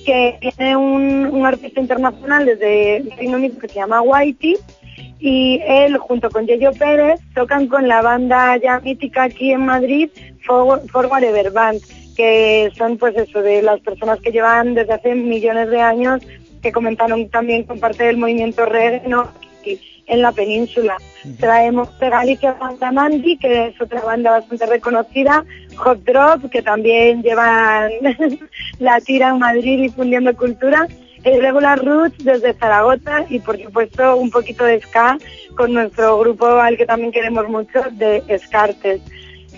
que 0.05 0.37
tiene 0.55 0.77
un, 0.77 1.45
artista 1.45 1.79
internacional 1.79 2.45
desde 2.45 3.03
Reino 3.17 3.37
Unido 3.37 3.59
que 3.59 3.67
se 3.67 3.75
llama 3.75 4.01
Whitey, 4.01 4.55
y 5.19 5.61
él 5.65 5.97
junto 5.97 6.29
con 6.29 6.45
Yeyo 6.45 6.71
Pérez 6.73 7.19
tocan 7.33 7.67
con 7.67 7.87
la 7.87 8.01
banda 8.01 8.57
ya 8.57 8.79
mítica 8.81 9.23
aquí 9.23 9.51
en 9.51 9.65
Madrid, 9.65 10.09
Forward, 10.41 11.23
Ever 11.23 11.51
Band, 11.51 11.81
que 12.15 12.71
son 12.77 12.97
pues 12.97 13.15
eso, 13.15 13.41
de 13.41 13.61
las 13.61 13.79
personas 13.79 14.19
que 14.19 14.31
llevan 14.31 14.73
desde 14.73 14.93
hace 14.93 15.15
millones 15.15 15.69
de 15.69 15.81
años, 15.81 16.21
que 16.61 16.71
comentaron 16.71 17.29
también 17.29 17.63
con 17.63 17.79
parte 17.79 18.03
del 18.03 18.17
movimiento 18.17 18.65
reggae. 18.65 19.01
En 20.13 20.21
la 20.21 20.31
península. 20.31 20.97
Traemos 21.39 21.89
Galicia 21.99 22.53
Banda 22.53 22.91
Mandy, 22.91 23.37
que 23.37 23.67
es 23.67 23.81
otra 23.81 24.01
banda 24.01 24.31
bastante 24.31 24.65
reconocida, 24.65 25.43
Hot 25.77 26.03
Drop, 26.03 26.49
que 26.49 26.61
también 26.61 27.23
llevan 27.23 27.91
la 28.79 28.99
tira 29.01 29.29
en 29.29 29.39
Madrid 29.39 29.81
difundiendo 29.81 30.35
cultura, 30.35 30.87
Irregular 31.25 31.79
Roots 31.79 32.23
desde 32.23 32.53
Zaragoza 32.53 33.25
y 33.29 33.39
por 33.39 33.61
supuesto 33.61 34.17
un 34.17 34.29
poquito 34.29 34.65
de 34.65 34.81
ska 34.81 35.17
con 35.55 35.73
nuestro 35.73 36.19
grupo 36.19 36.47
al 36.47 36.75
que 36.75 36.85
también 36.85 37.13
queremos 37.13 37.47
mucho 37.47 37.81
de 37.91 38.23
Escartes. 38.27 39.01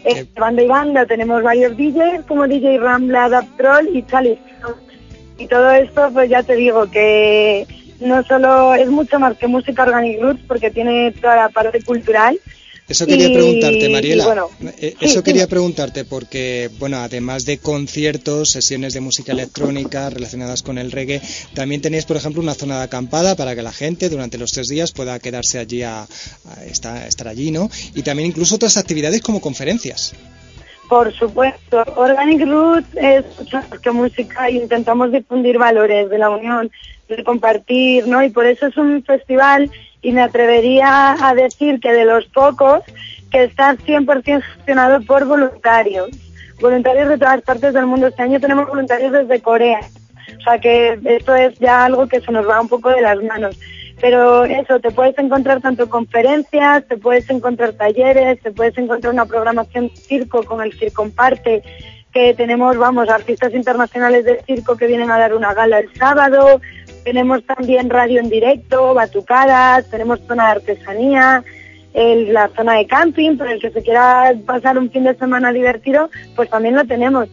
Eh, 0.04 0.26
banda 0.36 0.62
y 0.62 0.68
banda 0.68 1.08
tenemos 1.08 1.42
varios 1.42 1.76
DJs 1.76 2.26
como 2.28 2.48
DJ 2.48 2.78
Rambla, 2.78 3.28
Dap 3.28 3.46
Troll 3.58 3.88
y 3.92 4.04
Charlie 4.04 4.38
y 5.38 5.48
todo 5.48 5.72
esto 5.72 6.10
pues 6.14 6.30
ya 6.30 6.44
te 6.44 6.56
digo 6.56 6.90
que 6.90 7.66
no 8.00 8.24
solo 8.24 8.76
es 8.76 8.90
mucho 8.90 9.20
más 9.20 9.38
que 9.38 9.48
música 9.48 9.84
organic 9.84 10.22
roots 10.22 10.42
porque 10.48 10.72
tiene 10.72 11.12
toda 11.12 11.36
la 11.36 11.50
parte 11.50 11.82
cultural. 11.82 12.40
Eso 12.88 13.08
quería 13.08 13.30
y, 13.30 13.34
preguntarte, 13.34 13.90
Mariela. 13.90 14.26
bueno, 14.26 14.50
Eh, 14.78 14.94
sí, 15.00 15.06
Eso 15.06 15.24
quería 15.24 15.48
preguntarte 15.48 16.06
porque, 16.06 16.70
bueno, 16.78 16.98
además 16.98 17.44
de 17.46 17.58
conciertos, 17.58 18.52
sesiones 18.52 18.94
de 18.94 19.00
música 19.00 19.32
electrónica 19.32 20.12
relacionadas 20.12 20.62
con 20.62 20.78
el 20.78 20.92
reggae, 20.92 21.20
también 21.56 21.82
tenéis, 21.82 22.06
por 22.06 22.18
ejemplo, 22.18 22.44
una 22.44 22.54
zona 22.54 22.78
de 22.78 22.84
acampada 22.84 23.36
para 23.36 23.56
que 23.56 23.64
la 23.64 23.72
gente 23.72 24.08
durante 24.08 24.38
los 24.38 24.52
tres 24.52 24.68
días 24.68 24.92
pueda 24.92 25.18
quedarse 25.18 25.58
allí 25.58 25.82
a, 25.82 26.04
a 26.04 26.66
estar, 26.66 27.08
estar 27.08 27.28
allí, 27.28 27.50
¿no? 27.50 27.72
Y 27.96 28.04
también 28.04 28.28
incluso 28.28 28.56
otras 28.56 28.78
actividades 28.78 29.22
como 29.22 29.42
conferencias. 29.42 30.14
Por 30.90 31.12
supuesto, 31.14 31.84
Organic 31.96 32.48
Roots 32.48 32.96
es 32.96 33.26
que 33.82 33.92
música 33.92 34.48
e 34.48 34.54
intentamos 34.54 35.12
difundir 35.12 35.58
valores 35.58 36.10
de 36.10 36.18
la 36.18 36.30
unión, 36.30 36.70
de 37.10 37.24
compartir, 37.24 38.08
¿no? 38.08 38.24
Y 38.24 38.30
por 38.30 38.46
eso 38.46 38.68
es 38.68 38.78
un 38.78 39.04
festival 39.04 39.72
y 40.02 40.12
me 40.12 40.22
atrevería 40.22 41.16
a 41.20 41.34
decir 41.34 41.80
que 41.80 41.92
de 41.92 42.06
los 42.06 42.26
pocos 42.28 42.84
que 43.32 43.46
está 43.46 43.76
100% 43.76 44.42
gestionado 44.42 45.02
por 45.02 45.26
voluntarios, 45.26 46.10
voluntarios 46.62 47.10
de 47.10 47.18
todas 47.18 47.42
partes 47.42 47.74
del 47.74 47.88
mundo. 47.88 48.08
Este 48.08 48.22
año 48.22 48.40
tenemos 48.40 48.68
voluntarios 48.68 49.12
desde 49.12 49.42
Corea, 49.42 49.80
o 50.38 50.42
sea 50.42 50.60
que 50.60 51.00
esto 51.06 51.36
es 51.36 51.58
ya 51.58 51.86
algo 51.86 52.08
que 52.08 52.22
se 52.22 52.32
nos 52.32 52.48
va 52.48 52.62
un 52.62 52.70
poco 52.70 52.90
de 52.90 53.02
las 53.02 53.22
manos. 53.24 53.58
Pero 54.06 54.46
eso, 54.46 54.80
te 54.80 54.92
puedes 54.92 55.18
encontrar 55.18 55.62
tanto 55.62 55.90
conferencias, 55.90 56.88
te 56.88 56.96
puedes 56.96 57.28
encontrar 57.32 57.74
talleres, 57.74 58.40
te 58.40 58.52
puedes 58.52 58.78
encontrar 58.78 59.12
una 59.12 59.26
programación 59.26 59.90
circo 59.96 60.44
con 60.44 60.62
el 60.62 60.74
Circomparte, 60.74 61.64
que 62.14 62.36
tenemos, 62.36 62.78
vamos, 62.78 63.10
artistas 63.10 63.52
internacionales 63.56 64.24
de 64.24 64.44
circo 64.44 64.78
que 64.78 64.86
vienen 64.86 65.10
a 65.10 65.18
dar 65.18 65.34
una 65.34 65.56
gala 65.56 65.80
el 65.80 65.92
sábado, 65.96 66.62
tenemos 67.04 67.44
también 67.48 67.90
radio 67.90 68.20
en 68.20 68.30
directo, 68.30 68.94
batucadas, 68.94 69.90
tenemos 69.90 70.20
zona 70.28 70.46
de 70.46 70.52
artesanía, 70.52 71.44
la 71.96 72.50
zona 72.50 72.74
de 72.74 72.86
camping, 72.86 73.38
para 73.38 73.54
el 73.54 73.60
que 73.60 73.72
se 73.72 73.82
quiera 73.82 74.36
pasar 74.46 74.78
un 74.78 74.92
fin 74.92 75.06
de 75.06 75.16
semana 75.16 75.52
divertido, 75.52 76.12
pues 76.36 76.48
también 76.52 76.76
lo 76.76 76.86
tenemos. 76.86 77.28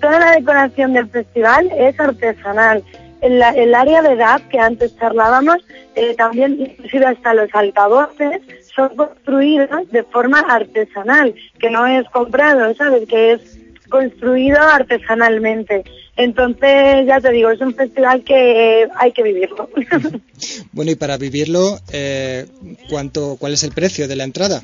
Toda 0.00 0.18
la 0.18 0.32
decoración 0.32 0.92
del 0.92 1.08
festival 1.08 1.70
es 1.78 2.00
artesanal. 2.00 2.82
El, 3.20 3.42
el 3.42 3.74
área 3.74 4.02
de 4.02 4.12
edad 4.12 4.42
que 4.50 4.58
antes 4.58 4.96
charlábamos, 4.98 5.58
eh, 5.94 6.14
también 6.16 6.60
inclusive 6.60 7.06
hasta 7.06 7.34
los 7.34 7.48
altavoces, 7.54 8.40
son 8.74 8.94
construidos 8.94 9.90
de 9.90 10.02
forma 10.04 10.40
artesanal, 10.40 11.34
que 11.58 11.70
no 11.70 11.86
es 11.86 12.08
comprado, 12.10 12.74
¿sabes? 12.74 13.08
Que 13.08 13.32
es 13.32 13.58
construido 13.88 14.60
artesanalmente. 14.60 15.84
Entonces, 16.16 17.06
ya 17.06 17.20
te 17.20 17.30
digo, 17.30 17.50
es 17.50 17.60
un 17.60 17.74
festival 17.74 18.24
que 18.24 18.88
hay 18.96 19.12
que 19.12 19.22
vivirlo. 19.22 19.68
bueno, 20.72 20.90
y 20.90 20.94
para 20.94 21.16
vivirlo, 21.16 21.78
eh, 21.92 22.46
¿cuánto, 22.88 23.36
¿cuál 23.38 23.52
es 23.52 23.62
el 23.64 23.72
precio 23.72 24.08
de 24.08 24.16
la 24.16 24.24
entrada? 24.24 24.62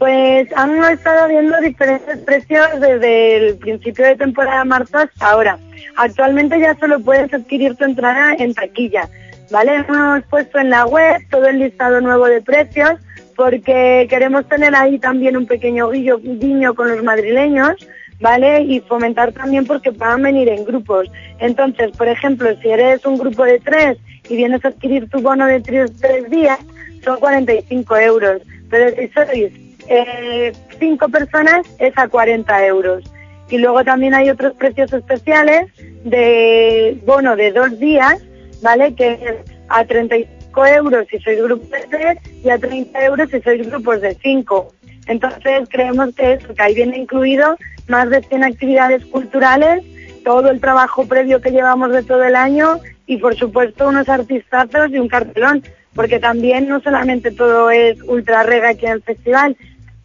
Pues 0.00 0.48
han 0.56 0.82
estado 0.82 1.28
viendo 1.28 1.60
diferentes 1.60 2.16
precios 2.20 2.66
desde 2.80 3.36
el 3.36 3.58
principio 3.58 4.06
de 4.06 4.16
temporada 4.16 4.64
marzo 4.64 4.96
hasta 4.96 5.30
ahora. 5.30 5.58
Actualmente 5.94 6.58
ya 6.58 6.74
solo 6.80 7.00
puedes 7.00 7.32
adquirir 7.34 7.76
tu 7.76 7.84
entrada 7.84 8.34
en 8.38 8.54
taquilla, 8.54 9.10
¿vale? 9.50 9.74
Hemos 9.74 10.24
puesto 10.24 10.58
en 10.58 10.70
la 10.70 10.86
web 10.86 11.20
todo 11.30 11.46
el 11.48 11.58
listado 11.58 12.00
nuevo 12.00 12.24
de 12.24 12.40
precios 12.40 12.92
porque 13.36 14.06
queremos 14.08 14.48
tener 14.48 14.74
ahí 14.74 14.98
también 14.98 15.36
un 15.36 15.46
pequeño 15.46 15.90
guiño, 15.90 16.74
con 16.74 16.88
los 16.88 17.04
madrileños 17.04 17.76
¿vale? 18.20 18.62
Y 18.62 18.80
fomentar 18.80 19.32
también 19.32 19.66
porque 19.66 19.92
puedan 19.92 20.22
venir 20.22 20.48
en 20.48 20.64
grupos. 20.64 21.10
Entonces, 21.40 21.90
por 21.94 22.08
ejemplo, 22.08 22.48
si 22.62 22.70
eres 22.70 23.04
un 23.04 23.18
grupo 23.18 23.44
de 23.44 23.58
tres 23.58 23.98
y 24.30 24.36
vienes 24.36 24.64
a 24.64 24.68
adquirir 24.68 25.10
tu 25.10 25.20
bono 25.20 25.46
de 25.46 25.60
tres, 25.60 25.90
días, 26.30 26.58
son 27.04 27.18
45 27.18 27.96
euros. 27.98 28.40
Pero 28.70 28.96
si 28.96 29.08
sois 29.08 29.69
eh, 29.90 30.52
cinco 30.78 31.08
personas, 31.08 31.66
es 31.78 31.92
a 31.98 32.08
40 32.08 32.66
euros. 32.66 33.04
Y 33.50 33.58
luego 33.58 33.84
también 33.84 34.14
hay 34.14 34.30
otros 34.30 34.54
precios 34.54 34.92
especiales 34.92 35.66
de 36.04 36.96
bono 37.04 37.34
de 37.34 37.50
dos 37.50 37.78
días, 37.78 38.22
¿vale? 38.62 38.94
Que 38.94 39.14
es 39.14 39.34
a 39.68 39.84
35 39.84 40.66
euros 40.66 41.06
si 41.10 41.18
sois 41.18 41.42
grupos 41.42 41.70
de 41.70 41.86
tres 41.90 42.18
y 42.44 42.50
a 42.50 42.58
30 42.58 43.04
euros 43.04 43.30
si 43.30 43.40
sois 43.40 43.68
grupos 43.68 44.00
de 44.00 44.16
cinco. 44.22 44.72
Entonces 45.08 45.68
creemos 45.68 46.14
que 46.14 46.34
eso, 46.34 46.54
que 46.54 46.62
ahí 46.62 46.74
viene 46.74 46.98
incluido 46.98 47.56
más 47.88 48.08
de 48.10 48.22
100 48.22 48.44
actividades 48.44 49.04
culturales, 49.06 49.82
todo 50.24 50.50
el 50.50 50.60
trabajo 50.60 51.06
previo 51.06 51.40
que 51.40 51.50
llevamos 51.50 51.90
de 51.90 52.04
todo 52.04 52.22
el 52.22 52.36
año 52.36 52.78
y 53.06 53.16
por 53.16 53.34
supuesto 53.34 53.88
unos 53.88 54.08
artistazos 54.08 54.90
y 54.90 54.98
un 55.00 55.08
cartelón, 55.08 55.64
porque 55.94 56.20
también 56.20 56.68
no 56.68 56.80
solamente 56.80 57.32
todo 57.32 57.72
es 57.72 58.00
ultra 58.02 58.44
rega 58.44 58.68
aquí 58.68 58.86
en 58.86 58.92
el 58.92 59.02
festival, 59.02 59.56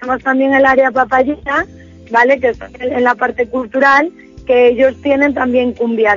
tenemos 0.05 0.23
también 0.23 0.53
el 0.53 0.65
área 0.65 0.91
papayita, 0.91 1.65
¿vale? 2.11 2.39
Que 2.39 2.49
está 2.49 2.69
en 2.79 3.03
la 3.03 3.15
parte 3.15 3.47
cultural, 3.47 4.11
que 4.45 4.67
ellos 4.67 4.93
tienen 5.01 5.33
también 5.33 5.73
cumbia 5.73 6.15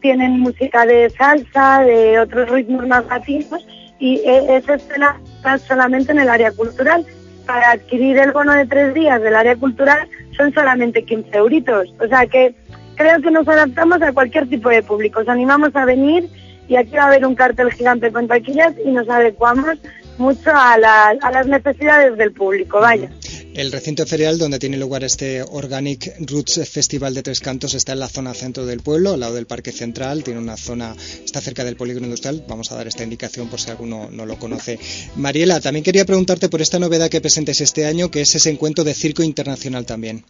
tienen 0.00 0.40
música 0.40 0.86
de 0.86 1.10
salsa, 1.10 1.80
de 1.82 2.20
otros 2.20 2.48
ritmos 2.48 2.86
más 2.86 3.04
latinos 3.06 3.66
y 3.98 4.22
esa 4.24 4.74
escena 4.74 5.20
está 5.36 5.58
solamente 5.58 6.12
en 6.12 6.20
el 6.20 6.28
área 6.30 6.52
cultural. 6.52 7.04
Para 7.46 7.72
adquirir 7.72 8.16
el 8.16 8.30
bono 8.30 8.54
de 8.54 8.64
tres 8.64 8.94
días 8.94 9.20
del 9.20 9.34
área 9.34 9.56
cultural 9.56 10.08
son 10.36 10.54
solamente 10.54 11.02
15 11.02 11.36
euritos. 11.36 11.92
O 12.00 12.06
sea 12.06 12.26
que 12.26 12.54
creo 12.94 13.20
que 13.20 13.30
nos 13.30 13.46
adaptamos 13.46 14.00
a 14.00 14.12
cualquier 14.12 14.48
tipo 14.48 14.70
de 14.70 14.82
público. 14.82 15.20
Os 15.20 15.28
animamos 15.28 15.74
a 15.74 15.84
venir 15.84 16.30
y 16.68 16.76
aquí 16.76 16.92
va 16.96 17.02
a 17.02 17.06
haber 17.08 17.26
un 17.26 17.34
cartel 17.34 17.72
gigante 17.72 18.10
con 18.12 18.28
taquillas 18.28 18.72
y 18.82 18.90
nos 18.90 19.08
adecuamos 19.08 19.76
mucho 20.20 20.50
a, 20.50 20.74
a 20.74 21.30
las 21.32 21.46
necesidades 21.46 22.16
del 22.16 22.32
público. 22.32 22.80
Vaya. 22.80 23.10
El 23.54 23.72
recinto 23.72 24.06
ferial 24.06 24.38
donde 24.38 24.60
tiene 24.60 24.76
lugar 24.76 25.02
este 25.02 25.42
Organic 25.42 26.14
Roots 26.20 26.70
Festival 26.70 27.14
de 27.14 27.22
Tres 27.22 27.40
Cantos 27.40 27.74
está 27.74 27.92
en 27.92 27.98
la 27.98 28.08
zona 28.08 28.32
centro 28.32 28.64
del 28.64 28.80
pueblo, 28.80 29.14
al 29.14 29.20
lado 29.20 29.34
del 29.34 29.46
Parque 29.46 29.72
Central, 29.72 30.22
tiene 30.22 30.38
una 30.38 30.56
zona, 30.56 30.94
está 31.24 31.40
cerca 31.40 31.64
del 31.64 31.74
polígono 31.74 32.06
industrial, 32.06 32.44
vamos 32.46 32.70
a 32.70 32.76
dar 32.76 32.86
esta 32.86 33.02
indicación 33.02 33.48
por 33.48 33.58
si 33.58 33.70
alguno 33.70 34.08
no 34.10 34.24
lo 34.24 34.38
conoce. 34.38 34.78
Mariela, 35.16 35.60
también 35.60 35.84
quería 35.84 36.04
preguntarte 36.04 36.48
por 36.48 36.62
esta 36.62 36.78
novedad 36.78 37.10
que 37.10 37.20
presentes 37.20 37.60
este 37.60 37.86
año, 37.86 38.10
que 38.10 38.20
es 38.20 38.34
ese 38.34 38.50
encuentro 38.50 38.84
de 38.84 38.94
circo 38.94 39.24
internacional 39.24 39.84
también. 39.84 40.24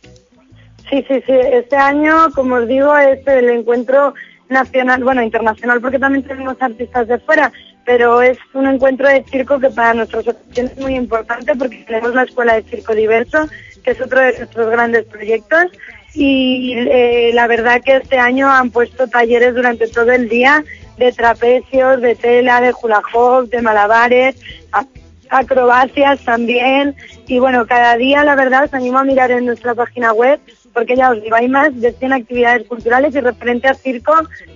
Sí, 0.88 1.05
sí, 1.07 1.22
sí, 1.26 1.32
este 1.53 1.76
año, 1.76 2.32
como 2.34 2.57
os 2.57 2.66
digo, 2.66 2.97
es 2.97 3.24
el 3.26 3.51
encuentro 3.51 4.14
nacional, 4.49 5.05
bueno, 5.05 5.22
internacional 5.22 5.80
porque 5.80 5.99
también 5.99 6.24
tenemos 6.24 6.57
artistas 6.59 7.07
de 7.07 7.18
fuera, 7.20 7.53
pero 7.91 8.22
es 8.22 8.38
un 8.55 8.68
encuentro 8.68 9.09
de 9.09 9.24
circo 9.24 9.59
que 9.59 9.68
para 9.68 9.95
nuestra 9.95 10.20
asociación 10.20 10.66
es 10.66 10.78
muy 10.78 10.95
importante 10.95 11.57
porque 11.57 11.78
tenemos 11.78 12.14
la 12.14 12.22
Escuela 12.22 12.55
de 12.55 12.62
Circo 12.62 12.95
Diverso, 12.95 13.49
que 13.82 13.91
es 13.91 14.01
otro 14.01 14.20
de 14.20 14.38
nuestros 14.38 14.70
grandes 14.70 15.07
proyectos. 15.07 15.64
Y 16.14 16.74
eh, 16.76 17.32
la 17.34 17.49
verdad 17.49 17.82
que 17.84 17.97
este 17.97 18.16
año 18.16 18.49
han 18.49 18.70
puesto 18.70 19.09
talleres 19.09 19.57
durante 19.57 19.88
todo 19.88 20.12
el 20.12 20.28
día 20.28 20.62
de 20.99 21.11
trapecios, 21.11 22.01
de 22.01 22.14
tela, 22.14 22.61
de 22.61 22.72
hula 22.80 23.03
hoop, 23.12 23.51
de 23.51 23.61
malabares, 23.61 24.36
acrobacias 25.28 26.20
también. 26.24 26.95
Y 27.26 27.41
bueno, 27.41 27.66
cada 27.66 27.97
día 27.97 28.22
la 28.22 28.36
verdad 28.36 28.66
os 28.66 28.74
animo 28.74 28.99
a 28.99 29.05
mirar 29.05 29.32
en 29.32 29.47
nuestra 29.47 29.74
página 29.74 30.12
web 30.12 30.38
porque 30.72 30.96
ya 30.96 31.10
os 31.10 31.22
digo, 31.22 31.36
hay 31.36 31.48
más 31.48 31.78
de 31.80 31.92
100 31.92 32.12
actividades 32.12 32.66
culturales 32.66 33.14
y 33.14 33.20
referente 33.20 33.68
a 33.68 33.74
circo 33.74 34.12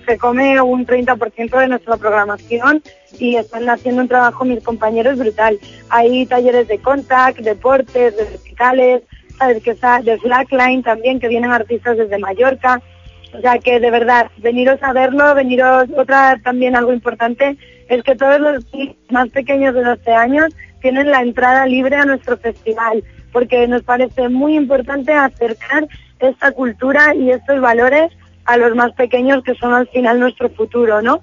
se 0.06 0.18
come 0.18 0.60
un 0.60 0.86
30% 0.86 1.58
de 1.58 1.68
nuestra 1.68 1.96
programación 1.96 2.82
y 3.18 3.36
están 3.36 3.68
haciendo 3.68 4.02
un 4.02 4.08
trabajo 4.08 4.44
mis 4.44 4.62
compañeros 4.62 5.18
brutal. 5.18 5.58
Hay 5.90 6.26
talleres 6.26 6.68
de 6.68 6.78
contact, 6.78 7.38
deportes, 7.38 8.16
de 8.16 8.24
verticales, 8.24 9.02
¿sabes? 9.38 9.62
Que 9.62 9.70
está 9.70 10.00
de 10.00 10.18
slackline 10.18 10.82
también, 10.82 11.20
que 11.20 11.28
vienen 11.28 11.52
artistas 11.52 11.96
desde 11.96 12.18
Mallorca. 12.18 12.80
O 13.32 13.40
sea 13.40 13.58
que 13.58 13.80
de 13.80 13.90
verdad, 13.90 14.30
veniros 14.38 14.80
a 14.82 14.92
verlo, 14.92 15.34
veniros, 15.34 15.88
otra 15.96 16.38
también 16.42 16.76
algo 16.76 16.92
importante, 16.92 17.56
es 17.88 18.02
que 18.02 18.14
todos 18.14 18.40
los 18.40 18.64
más 19.10 19.28
pequeños 19.30 19.74
de 19.74 19.82
12 19.82 20.12
años 20.12 20.54
tienen 20.80 21.10
la 21.10 21.22
entrada 21.22 21.66
libre 21.66 21.96
a 21.96 22.04
nuestro 22.04 22.36
festival, 22.36 23.02
porque 23.32 23.66
nos 23.66 23.82
parece 23.82 24.28
muy 24.28 24.54
importante 24.54 25.12
acercar 25.12 25.88
esta 26.28 26.52
cultura 26.52 27.14
y 27.14 27.30
estos 27.30 27.60
valores 27.60 28.10
a 28.44 28.56
los 28.56 28.74
más 28.74 28.92
pequeños 28.92 29.42
que 29.42 29.54
son 29.54 29.72
al 29.72 29.88
final 29.88 30.20
nuestro 30.20 30.50
futuro, 30.50 31.02
¿no? 31.02 31.20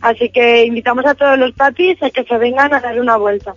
Así 0.00 0.30
que 0.30 0.64
invitamos 0.64 1.04
a 1.06 1.14
todos 1.14 1.38
los 1.38 1.52
papis 1.52 2.00
a 2.02 2.10
que 2.10 2.24
se 2.24 2.38
vengan 2.38 2.72
a 2.72 2.80
dar 2.80 3.00
una 3.00 3.16
vuelta. 3.16 3.54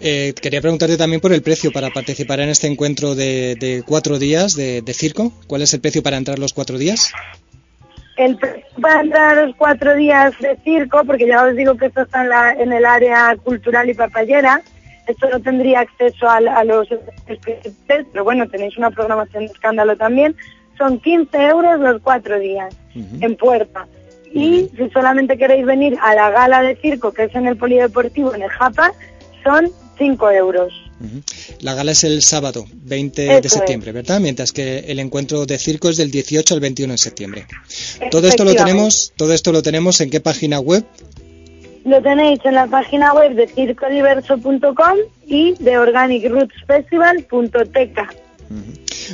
Eh, 0.00 0.34
quería 0.40 0.60
preguntarte 0.60 0.96
también 0.96 1.20
por 1.20 1.32
el 1.32 1.42
precio 1.42 1.70
para 1.70 1.90
participar 1.90 2.40
en 2.40 2.48
este 2.48 2.66
encuentro 2.66 3.14
de, 3.14 3.84
cuatro 3.86 4.18
días 4.18 4.54
de, 4.54 4.82
circo. 4.92 5.32
¿Cuál 5.46 5.62
es 5.62 5.74
el 5.74 5.80
precio 5.80 6.02
para 6.02 6.16
entrar 6.16 6.38
los 6.38 6.52
cuatro 6.52 6.78
días? 6.78 7.12
El 8.16 8.36
precio 8.36 8.64
para 8.80 9.02
entrar 9.02 9.46
los 9.46 9.56
cuatro 9.56 9.94
días 9.94 10.32
de 10.40 10.56
circo, 10.64 11.04
porque 11.04 11.26
ya 11.26 11.44
os 11.44 11.54
digo 11.54 11.76
que 11.76 11.86
esto 11.86 12.02
está 12.02 12.22
en, 12.22 12.28
la, 12.30 12.52
en 12.52 12.72
el 12.72 12.84
área 12.84 13.36
cultural 13.36 13.88
y 13.88 13.94
papayera, 13.94 14.62
esto 15.10 15.28
no 15.30 15.40
tendría 15.40 15.80
acceso 15.80 16.28
a, 16.28 16.40
los 16.64 16.88
pero 17.86 18.24
bueno, 18.24 18.48
tenéis 18.48 18.76
una 18.76 18.90
programación 18.90 19.46
de 19.46 19.52
escándalo 19.52 19.96
también. 19.96 20.36
Son 20.78 20.98
15 20.98 21.36
euros 21.36 21.80
los 21.80 22.00
cuatro 22.02 22.38
días 22.38 22.74
en 22.94 23.36
puerta. 23.36 23.86
Y 24.32 24.70
si 24.76 24.88
solamente 24.90 25.36
queréis 25.36 25.66
venir 25.66 25.98
a 26.00 26.14
la 26.14 26.30
gala 26.30 26.62
de 26.62 26.76
circo, 26.76 27.12
que 27.12 27.24
es 27.24 27.34
en 27.34 27.46
el 27.46 27.56
Polideportivo, 27.56 28.34
en 28.34 28.42
el 28.42 28.50
Japa, 28.50 28.92
son 29.44 29.70
5 29.98 30.30
euros. 30.30 30.72
La 31.60 31.74
gala 31.74 31.92
es 31.92 32.04
el 32.04 32.22
sábado 32.22 32.66
20 32.72 33.40
de 33.40 33.48
septiembre, 33.48 33.92
¿verdad? 33.92 34.20
Mientras 34.20 34.52
que 34.52 34.80
el 34.80 34.98
encuentro 34.98 35.46
de 35.46 35.58
circo 35.58 35.88
es 35.88 35.96
del 35.96 36.10
18 36.10 36.54
al 36.54 36.60
21 36.60 36.92
de 36.92 36.98
septiembre. 36.98 37.46
Todo 38.10 38.28
esto 38.28 38.44
lo 38.44 38.54
tenemos, 38.54 39.12
todo 39.16 39.32
esto 39.32 39.52
lo 39.52 39.62
tenemos 39.62 40.00
en 40.00 40.10
qué 40.10 40.20
página 40.20 40.60
web? 40.60 40.84
Lo 41.84 42.02
tenéis 42.02 42.40
en 42.44 42.54
la 42.54 42.66
página 42.66 43.14
web 43.14 43.34
de 43.34 43.46
circodiverso.com 43.48 44.98
y 45.26 45.54
de 45.54 45.78
organicrootsfestival.teca. 45.78 48.10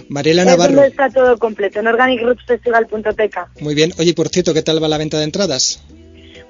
Mariela 0.09 0.45
Navarro. 0.45 0.83
está 0.83 1.09
todo 1.11 1.39
completo, 1.39 1.79
en 1.81 1.87
organicrootsfestival.teca. 1.87 3.51
Muy 3.61 3.75
bien. 3.75 3.93
Oye, 3.99 4.15
por 4.15 4.29
cierto, 4.29 4.55
¿qué 4.55 4.63
tal 4.63 4.83
va 4.83 4.89
la 4.89 4.97
venta 4.99 5.19
de 5.19 5.25
entradas? 5.25 5.83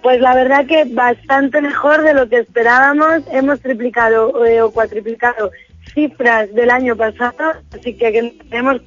Pues 0.02 0.20
la 0.20 0.34
verdad 0.34 0.66
que 0.66 0.84
bastante 0.84 1.60
mejor 1.60 2.02
de 2.02 2.14
lo 2.14 2.28
que 2.28 2.38
esperábamos. 2.38 3.22
Hemos 3.32 3.60
triplicado 3.60 4.46
eh, 4.46 4.62
o 4.62 4.70
cuatriplicado 4.70 5.50
cifras 5.96 6.54
del 6.54 6.70
año 6.70 6.94
pasado, 6.94 7.54
así 7.72 7.94
que 7.94 8.34
tenemos 8.50 8.82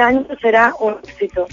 año 0.00 0.26
será 0.40 0.74
un 0.80 0.96
éxito. 1.06 1.46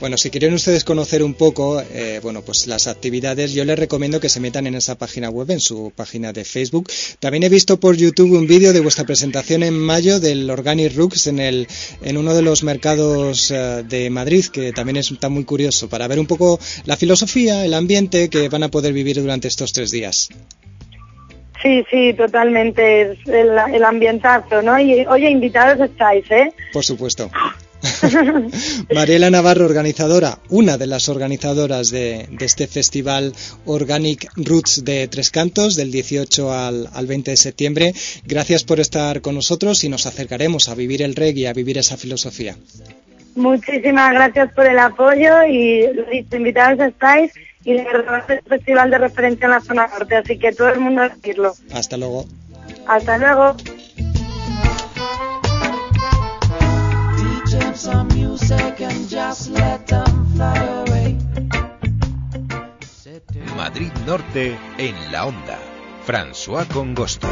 Bueno, 0.00 0.16
si 0.16 0.30
quieren 0.30 0.52
ustedes 0.52 0.82
conocer 0.82 1.22
un 1.22 1.34
poco, 1.34 1.80
eh, 1.80 2.18
bueno, 2.22 2.42
pues 2.42 2.66
las 2.66 2.88
actividades, 2.88 3.52
yo 3.52 3.64
les 3.64 3.78
recomiendo 3.78 4.18
que 4.20 4.28
se 4.28 4.40
metan 4.40 4.66
en 4.66 4.74
esa 4.74 4.96
página 4.96 5.30
web, 5.30 5.50
en 5.50 5.60
su 5.60 5.92
página 5.94 6.32
de 6.32 6.44
Facebook. 6.44 6.90
También 7.20 7.44
he 7.44 7.48
visto 7.48 7.78
por 7.78 7.96
YouTube 7.96 8.32
un 8.32 8.46
vídeo 8.46 8.72
de 8.72 8.80
vuestra 8.80 9.04
presentación 9.04 9.62
en 9.62 9.78
mayo 9.78 10.18
del 10.18 10.50
Organic 10.50 10.96
Rooks 10.96 11.28
en 11.28 11.38
el, 11.38 11.68
en 12.02 12.16
uno 12.16 12.34
de 12.34 12.42
los 12.42 12.64
mercados 12.64 13.50
eh, 13.52 13.84
de 13.88 14.10
Madrid, 14.10 14.44
que 14.46 14.72
también 14.72 14.96
está 14.96 15.28
muy 15.28 15.44
curioso 15.44 15.88
para 15.88 16.08
ver 16.08 16.18
un 16.18 16.26
poco 16.26 16.58
la 16.84 16.96
filosofía, 16.96 17.64
el 17.64 17.74
ambiente 17.74 18.28
que 18.28 18.48
van 18.48 18.64
a 18.64 18.70
poder 18.70 18.92
vivir 18.92 19.20
durante 19.20 19.48
estos 19.48 19.72
tres 19.72 19.92
días. 19.92 20.28
Sí, 21.62 21.84
sí, 21.90 22.12
totalmente. 22.14 23.02
Es 23.02 23.18
el, 23.28 23.50
el 23.72 23.84
ambientazo, 23.84 24.62
¿no? 24.62 24.78
Y 24.78 25.06
oye, 25.06 25.30
invitados 25.30 25.80
estáis, 25.88 26.28
¿eh? 26.30 26.52
Por 26.72 26.84
supuesto. 26.84 27.30
Mariela 28.94 29.30
Navarro, 29.30 29.64
organizadora, 29.64 30.38
una 30.50 30.78
de 30.78 30.86
las 30.86 31.08
organizadoras 31.08 31.90
de, 31.90 32.28
este 32.40 32.66
festival 32.66 33.32
Organic 33.64 34.28
Roots 34.36 34.84
de 34.84 35.08
Tres 35.08 35.30
Cantos 35.30 35.74
del 35.74 35.90
18 35.90 36.52
al, 36.52 36.88
al, 36.92 37.06
20 37.06 37.32
de 37.32 37.36
septiembre. 37.36 37.92
Gracias 38.24 38.64
por 38.64 38.78
estar 38.78 39.20
con 39.20 39.34
nosotros 39.34 39.82
y 39.84 39.88
nos 39.88 40.06
acercaremos 40.06 40.68
a 40.68 40.74
vivir 40.74 41.02
el 41.02 41.14
reggae, 41.14 41.48
a 41.48 41.52
vivir 41.52 41.78
esa 41.78 41.96
filosofía. 41.96 42.56
Muchísimas 43.34 44.12
gracias 44.12 44.52
por 44.52 44.66
el 44.66 44.78
apoyo 44.78 45.44
y 45.48 45.88
invitados 46.32 46.80
estáis 46.80 47.32
y 47.64 47.74
de 47.74 47.84
verdad 47.84 48.24
es 48.28 48.38
el 48.38 48.42
festival 48.42 48.90
de 48.90 48.98
referencia 48.98 49.44
en 49.44 49.50
la 49.50 49.60
zona 49.60 49.86
norte, 49.86 50.16
así 50.16 50.38
que 50.38 50.52
todo 50.52 50.68
el 50.68 50.80
mundo 50.80 51.02
a 51.02 51.08
decirlo. 51.08 51.54
Hasta 51.72 51.96
luego. 51.96 52.24
Hasta 52.86 53.18
luego. 53.18 53.56
Madrid 63.56 63.92
Norte 64.06 64.56
en 64.78 65.12
la 65.12 65.26
onda. 65.26 65.58
François 66.04 66.66
Congosto. 66.66 67.28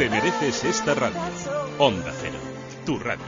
Te 0.00 0.08
mereces 0.08 0.64
esta 0.64 0.94
radio. 0.94 1.20
Onda 1.76 2.10
Cero, 2.22 2.38
tu 2.86 2.98
radio. 2.98 3.22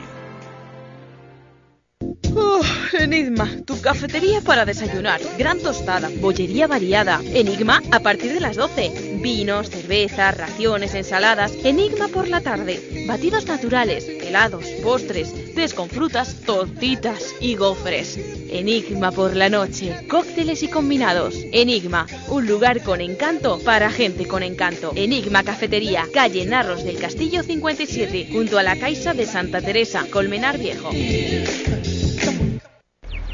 Enigma, 2.98 3.46
tu 3.66 3.78
cafetería 3.82 4.40
para 4.40 4.64
desayunar. 4.64 5.20
Gran 5.36 5.58
tostada, 5.58 6.08
bollería 6.22 6.66
variada. 6.66 7.20
Enigma 7.34 7.82
a 7.90 8.00
partir 8.00 8.32
de 8.32 8.40
las 8.40 8.56
12. 8.56 9.11
Vinos, 9.22 9.70
cervezas, 9.70 10.36
raciones, 10.36 10.94
ensaladas. 10.94 11.52
Enigma 11.64 12.08
por 12.08 12.28
la 12.28 12.40
tarde. 12.40 13.04
Batidos 13.06 13.46
naturales, 13.46 14.06
helados, 14.08 14.66
postres, 14.82 15.54
tés 15.54 15.74
con 15.74 15.88
frutas, 15.88 16.40
tortitas 16.44 17.34
y 17.40 17.54
gofres. 17.54 18.18
Enigma 18.50 19.12
por 19.12 19.36
la 19.36 19.48
noche. 19.48 20.06
Cócteles 20.08 20.62
y 20.64 20.68
combinados. 20.68 21.36
Enigma, 21.52 22.06
un 22.28 22.46
lugar 22.46 22.82
con 22.82 23.00
encanto 23.00 23.60
para 23.60 23.90
gente 23.90 24.26
con 24.26 24.42
encanto. 24.42 24.92
Enigma 24.96 25.44
Cafetería, 25.44 26.06
calle 26.12 26.44
Narros 26.44 26.84
del 26.84 26.98
Castillo 26.98 27.42
57, 27.44 28.28
junto 28.32 28.58
a 28.58 28.62
la 28.62 28.76
Caixa 28.76 29.14
de 29.14 29.26
Santa 29.26 29.60
Teresa, 29.60 30.04
Colmenar 30.10 30.58
Viejo. 30.58 30.90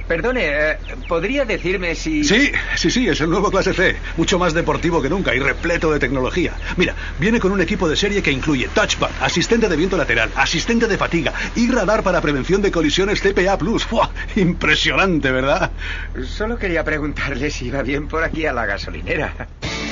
Perdone, 0.09 0.47
eh, 0.47 0.79
¿podría 1.07 1.45
decirme 1.45 1.95
si...? 1.95 2.25
Sí, 2.25 2.51
sí, 2.77 2.91
sí, 2.91 3.09
es 3.09 3.21
el 3.21 3.29
nuevo 3.29 3.51
clase 3.51 3.75
C. 3.75 3.95
Mucho 4.17 4.39
más 4.39 4.55
deportivo 4.55 5.03
que 5.03 5.11
nunca 5.11 5.35
y 5.35 5.39
repleto 5.39 5.93
de 5.93 5.99
tecnología. 5.99 6.55
Mira, 6.79 6.95
viene 7.19 7.39
con 7.39 7.53
un 7.53 7.61
equipo 7.61 7.87
de 7.89 7.95
serie 7.95 8.23
que 8.23 8.33
incluye 8.33 8.69
touchpad, 8.69 9.11
asistente 9.21 9.69
de 9.69 9.77
viento 9.77 9.99
lateral, 9.99 10.31
asistente 10.35 10.87
de 10.87 10.97
fatiga 10.97 11.35
y 11.55 11.71
radar 11.71 12.03
para 12.03 12.23
prevención 12.23 12.63
de 12.63 12.71
colisiones 12.71 13.21
CPA+. 13.21 13.59
¡Fua! 13.79 14.11
Impresionante, 14.37 15.31
¿verdad? 15.31 15.73
Solo 16.25 16.57
quería 16.57 16.83
preguntarle 16.85 17.51
si 17.51 17.67
iba 17.67 17.83
bien 17.83 18.09
por 18.09 18.25
aquí 18.25 18.47
a 18.47 18.53
la 18.55 18.65
gasolinera. 18.65 19.47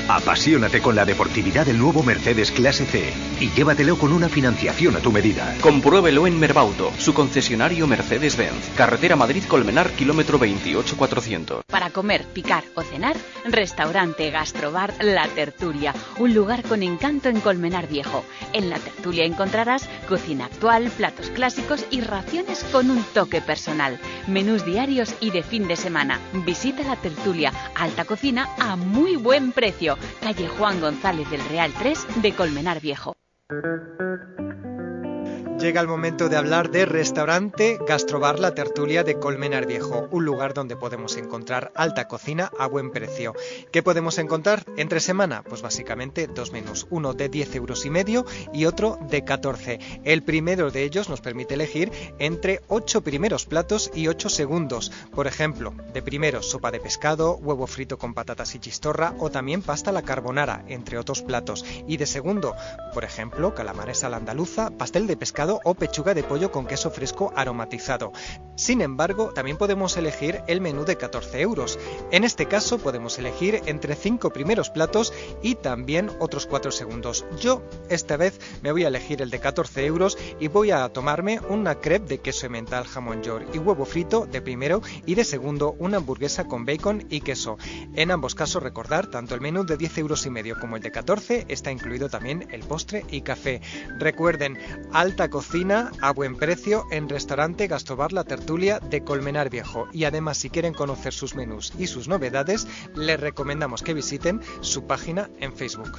Apasionate 0.09 0.81
con 0.81 0.95
la 0.95 1.05
deportividad 1.05 1.67
del 1.67 1.81
nuevo 1.81 2.05
Mercedes 2.05 2.53
Clase 2.53 2.87
C 2.87 3.13
y 3.41 3.51
llévatelo 3.51 3.99
con 3.99 4.13
una 4.13 4.29
financiación 4.29 4.95
a 4.95 5.01
tu 5.01 5.11
medida. 5.11 5.57
Compruébelo 5.61 6.29
en 6.29 6.39
Merbauto, 6.39 6.93
su 6.97 7.13
concesionario 7.13 7.89
Mercedes-Benz. 7.89 8.71
Carretera 8.77 9.17
Madrid-Colmenar, 9.17 9.91
kilómetro 9.91 10.39
28400. 10.39 11.65
Para 11.67 11.91
comer, 11.91 12.25
picar 12.33 12.63
o 12.77 12.83
cenar, 12.83 13.17
restaurante 13.47 14.31
Gastrobar 14.31 14.95
La 15.01 15.27
Tertulia, 15.27 15.93
un 16.19 16.35
lugar 16.35 16.63
con 16.63 16.85
encanto 16.85 17.29
en 17.29 17.41
Colmenar 17.41 17.89
Viejo. 17.89 18.25
En 18.53 18.71
La 18.71 18.79
Tertulia 18.79 19.25
encontrarás 19.25 19.89
cocina 20.09 20.45
actual, 20.45 20.89
platos 20.97 21.31
clásicos 21.31 21.85
y 21.91 22.01
raciones 22.01 22.63
con 22.71 22.93
un 22.93 23.03
toque 23.13 23.41
personal. 23.41 23.99
Menús 24.29 24.65
diarios 24.65 25.15
y 25.21 25.31
de 25.31 25.43
fin 25.43 25.67
de 25.67 25.75
semana. 25.75 26.21
Visita 26.45 26.85
La 26.85 26.95
Tertulia, 26.95 27.53
alta 27.75 28.05
cocina 28.05 28.49
a 28.61 28.77
muy 28.77 29.17
buen 29.17 29.51
precio. 29.51 29.96
Calle 30.21 30.49
Juan 30.49 30.81
González 30.81 31.31
del 31.31 31.45
Real 31.49 31.73
3 31.73 32.23
de 32.23 32.33
Colmenar 32.33 32.81
Viejo. 32.81 33.15
Llega 35.59 35.81
el 35.81 35.89
momento 35.89 36.29
de 36.29 36.37
hablar 36.37 36.71
de 36.71 36.85
restaurante 36.85 37.79
Gastrobar 37.89 38.39
La 38.39 38.55
Tertulia 38.55 39.05
de 39.05 39.19
Colmenar 39.19 39.67
Viejo, 39.67 40.07
un 40.11 40.27
lugar 40.27 40.53
donde 40.53 40.77
podemos 40.77 41.17
encontrar 41.17 41.73
alta 41.75 42.09
cocina 42.09 42.51
a 42.59 42.67
buen 42.67 42.91
precio. 42.91 43.33
¿Qué 43.73 43.83
podemos 43.83 44.19
encontrar 44.19 44.65
entre 44.77 45.01
semana? 45.01 45.43
Pues 45.43 45.63
básicamente 45.63 46.27
dos 46.27 46.53
menús, 46.53 46.87
uno 46.91 47.15
de 47.15 47.31
10 47.31 47.55
euros 47.55 47.87
y 47.87 47.91
medio 47.91 48.27
y 48.53 48.67
otro 48.67 48.99
de 49.09 49.25
14. 49.25 49.81
El 50.05 50.23
primero 50.23 50.71
de 50.71 50.83
ellos 50.83 51.09
nos 51.09 51.23
permite 51.23 51.55
elegir 51.55 51.91
entre 52.19 52.61
8 52.69 53.01
primeros 53.01 53.47
platos 53.47 53.91
y 53.95 54.09
8 54.09 54.29
segundos. 54.29 54.93
Por 55.15 55.27
ejemplo, 55.27 55.73
de 55.95 56.03
primero 56.03 56.43
sopa 56.43 56.71
de 56.71 56.81
pescado, 56.81 57.37
huevo 57.37 57.67
frito 57.67 57.97
con 57.97 58.13
patatas 58.13 58.55
y 58.55 58.59
chistorra 58.59 59.15
o 59.19 59.31
también 59.31 59.63
pasta 59.63 59.91
la 59.91 60.03
carbonara, 60.03 60.67
entre 60.69 60.99
otros 60.99 61.23
platos. 61.23 61.65
Y 61.89 61.97
de 61.97 62.05
segundo, 62.05 62.55
por 62.93 63.05
ejemplo, 63.05 63.55
calamares 63.55 64.05
a 64.05 64.11
la 64.11 64.19
andaluza, 64.19 64.69
pastel 64.71 65.07
de 65.07 65.17
pescado 65.17 65.46
o 65.65 65.75
pechuga 65.75 66.15
de 66.15 66.23
pollo 66.23 66.51
con 66.51 66.67
queso 66.67 66.91
fresco 66.91 67.33
aromatizado. 67.37 68.13
Sin 68.57 68.81
embargo, 68.81 69.33
también 69.35 69.59
podemos 69.59 69.97
elegir 69.97 70.43
el 70.47 70.61
menú 70.61 70.85
de 70.85 70.97
14 70.97 71.41
euros. 71.41 71.79
En 72.11 72.25
este 72.25 72.47
caso 72.47 72.79
podemos 72.79 73.19
elegir 73.19 73.61
entre 73.67 73.95
5 73.95 74.31
primeros 74.31 74.71
platos 74.71 75.13
y 75.43 75.57
también 75.57 76.11
otros 76.21 76.47
4 76.47 76.71
segundos. 76.71 77.27
Yo 77.39 77.63
esta 77.91 78.17
vez 78.17 78.41
me 78.63 78.73
voy 78.73 78.85
a 78.85 78.89
elegir 78.89 79.23
el 79.23 79.31
de 79.31 79.41
14 79.41 79.85
euros 79.85 80.17
y 80.41 80.49
voy 80.49 80.71
a 80.71 80.89
tomarme 80.89 81.41
una 81.49 81.77
crepe 81.77 82.09
de 82.09 82.19
queso 82.19 82.49
mental 82.49 82.85
jamón 82.85 83.23
york 83.23 83.49
y 83.55 83.59
huevo 83.59 83.85
frito 83.85 84.27
de 84.27 84.41
primero 84.41 84.83
y 85.07 85.15
de 85.15 85.25
segundo 85.25 85.75
una 85.79 85.99
hamburguesa 85.99 86.45
con 86.45 86.65
bacon 86.65 87.07
y 87.11 87.21
queso. 87.21 87.59
En 87.95 88.11
ambos 88.11 88.35
casos 88.35 88.63
recordar, 88.63 89.07
tanto 89.09 89.35
el 89.35 89.41
menú 89.41 89.65
de 89.65 89.77
10 89.77 89.99
euros 89.99 90.27
y 90.27 90.31
medio 90.31 90.59
como 90.59 90.77
el 90.77 90.83
de 90.83 90.91
14 90.91 91.47
está 91.49 91.71
incluido 91.71 92.09
también 92.09 92.49
el 92.51 92.61
postre 92.61 93.05
y 93.11 93.23
café. 93.23 93.61
Recuerden, 93.99 94.59
alta 94.93 95.29
cocina 95.37 95.93
a 96.01 96.15
buen 96.15 96.35
precio 96.35 96.87
en 96.91 97.11
restaurante 97.11 97.67
Gastrobar 97.67 98.11
La 98.15 98.25
Tertulia 98.25 98.81
de 98.81 99.05
Colmenar 99.05 99.51
Viejo. 99.51 99.87
Y 99.93 100.05
además, 100.05 100.39
si 100.39 100.49
quieren 100.49 100.73
conocer 100.73 101.13
sus 101.13 101.35
menús 101.35 101.75
y 101.79 101.89
sus 101.89 102.09
novedades, 102.09 102.67
les 102.95 103.21
recomendamos 103.21 103.83
que 103.83 103.93
visiten 103.93 104.41
su 104.63 104.87
página 104.87 105.29
en 105.39 105.55
Facebook. 105.55 105.93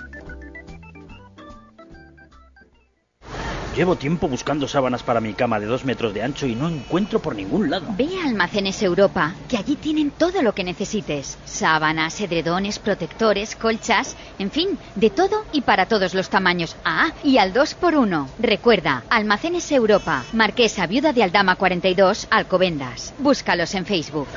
Llevo 3.77 3.95
tiempo 3.95 4.27
buscando 4.27 4.67
sábanas 4.67 5.03
para 5.03 5.21
mi 5.21 5.35
cama 5.35 5.59
de 5.59 5.67
dos 5.67 5.85
metros 5.85 6.11
de 6.11 6.23
ancho 6.23 6.47
y 6.47 6.55
no 6.55 6.67
encuentro 6.67 7.19
por 7.19 7.35
ningún 7.35 7.69
lado. 7.69 7.85
Ve 7.95 8.09
a 8.19 8.27
Almacenes 8.27 8.81
Europa, 8.81 9.35
que 9.47 9.55
allí 9.55 9.75
tienen 9.75 10.09
todo 10.09 10.41
lo 10.41 10.55
que 10.55 10.63
necesites. 10.63 11.37
Sábanas, 11.45 12.19
edredones, 12.19 12.79
protectores, 12.79 13.55
colchas, 13.55 14.17
en 14.39 14.49
fin, 14.49 14.79
de 14.95 15.11
todo 15.11 15.45
y 15.51 15.61
para 15.61 15.85
todos 15.85 16.15
los 16.15 16.27
tamaños. 16.27 16.75
Ah, 16.83 17.11
y 17.23 17.37
al 17.37 17.53
2x1. 17.53 18.25
Recuerda, 18.39 19.03
Almacenes 19.11 19.71
Europa, 19.71 20.25
Marquesa 20.33 20.87
Viuda 20.87 21.13
de 21.13 21.21
Aldama 21.21 21.55
42, 21.55 22.29
Alcobendas. 22.31 23.13
Búscalos 23.19 23.75
en 23.75 23.85
Facebook. 23.85 24.27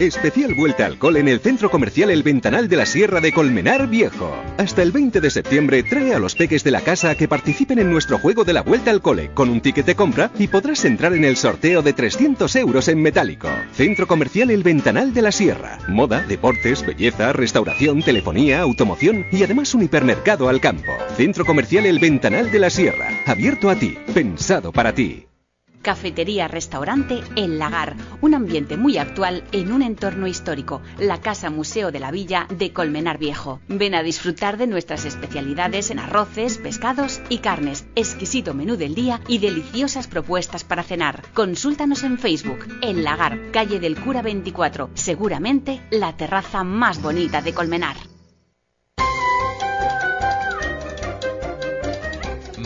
Especial 0.00 0.54
vuelta 0.54 0.86
al 0.86 0.98
cole 0.98 1.20
en 1.20 1.28
el 1.28 1.38
centro 1.38 1.70
comercial 1.70 2.10
El 2.10 2.24
Ventanal 2.24 2.68
de 2.68 2.76
la 2.76 2.84
Sierra 2.84 3.20
de 3.20 3.32
Colmenar 3.32 3.86
Viejo. 3.86 4.34
Hasta 4.58 4.82
el 4.82 4.90
20 4.90 5.20
de 5.20 5.30
septiembre 5.30 5.84
trae 5.84 6.12
a 6.12 6.18
los 6.18 6.34
peques 6.34 6.64
de 6.64 6.72
la 6.72 6.80
casa 6.80 7.10
a 7.10 7.14
que 7.14 7.28
participen 7.28 7.78
en 7.78 7.92
nuestro 7.92 8.18
juego 8.18 8.42
de 8.42 8.54
la 8.54 8.62
vuelta 8.62 8.90
al 8.90 9.00
cole 9.00 9.30
con 9.34 9.48
un 9.50 9.60
ticket 9.60 9.86
de 9.86 9.94
compra 9.94 10.32
y 10.36 10.48
podrás 10.48 10.84
entrar 10.84 11.14
en 11.14 11.24
el 11.24 11.36
sorteo 11.36 11.80
de 11.80 11.92
300 11.92 12.56
euros 12.56 12.88
en 12.88 13.00
metálico. 13.02 13.48
Centro 13.72 14.08
comercial 14.08 14.50
El 14.50 14.64
Ventanal 14.64 15.14
de 15.14 15.22
la 15.22 15.30
Sierra. 15.30 15.78
Moda, 15.86 16.22
deportes, 16.26 16.84
belleza, 16.84 17.32
restauración, 17.32 18.02
telefonía, 18.02 18.62
automoción 18.62 19.26
y 19.30 19.44
además 19.44 19.74
un 19.74 19.84
hipermercado 19.84 20.48
al 20.48 20.60
campo. 20.60 20.92
Centro 21.16 21.44
comercial 21.44 21.86
El 21.86 22.00
Ventanal 22.00 22.50
de 22.50 22.58
la 22.58 22.70
Sierra. 22.70 23.10
Abierto 23.26 23.70
a 23.70 23.76
ti. 23.76 23.96
Pensado 24.12 24.72
para 24.72 24.92
ti. 24.92 25.26
Cafetería 25.84 26.48
Restaurante 26.48 27.20
El 27.36 27.58
Lagar, 27.58 27.94
un 28.22 28.34
ambiente 28.34 28.78
muy 28.78 28.96
actual 28.96 29.44
en 29.52 29.70
un 29.70 29.82
entorno 29.82 30.26
histórico, 30.26 30.80
la 30.98 31.20
Casa 31.20 31.50
Museo 31.50 31.92
de 31.92 32.00
la 32.00 32.10
Villa 32.10 32.46
de 32.48 32.72
Colmenar 32.72 33.18
Viejo. 33.18 33.60
Ven 33.68 33.94
a 33.94 34.02
disfrutar 34.02 34.56
de 34.56 34.66
nuestras 34.66 35.04
especialidades 35.04 35.90
en 35.90 35.98
arroces, 35.98 36.56
pescados 36.56 37.20
y 37.28 37.38
carnes, 37.38 37.86
exquisito 37.94 38.54
menú 38.54 38.76
del 38.76 38.94
día 38.94 39.20
y 39.28 39.38
deliciosas 39.38 40.06
propuestas 40.08 40.64
para 40.64 40.82
cenar. 40.82 41.22
Consúltanos 41.34 42.02
en 42.02 42.18
Facebook, 42.18 42.66
El 42.80 43.04
Lagar, 43.04 43.52
calle 43.52 43.78
del 43.78 44.00
Cura 44.00 44.22
24, 44.22 44.90
seguramente 44.94 45.82
la 45.90 46.16
terraza 46.16 46.64
más 46.64 47.02
bonita 47.02 47.42
de 47.42 47.52
Colmenar. 47.52 47.96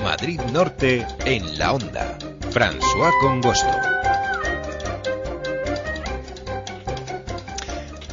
Madrid 0.04 0.40
Norte 0.52 1.04
en 1.24 1.58
la 1.58 1.72
onda. 1.72 2.16
François 2.50 3.12
Congosto. 3.20 3.98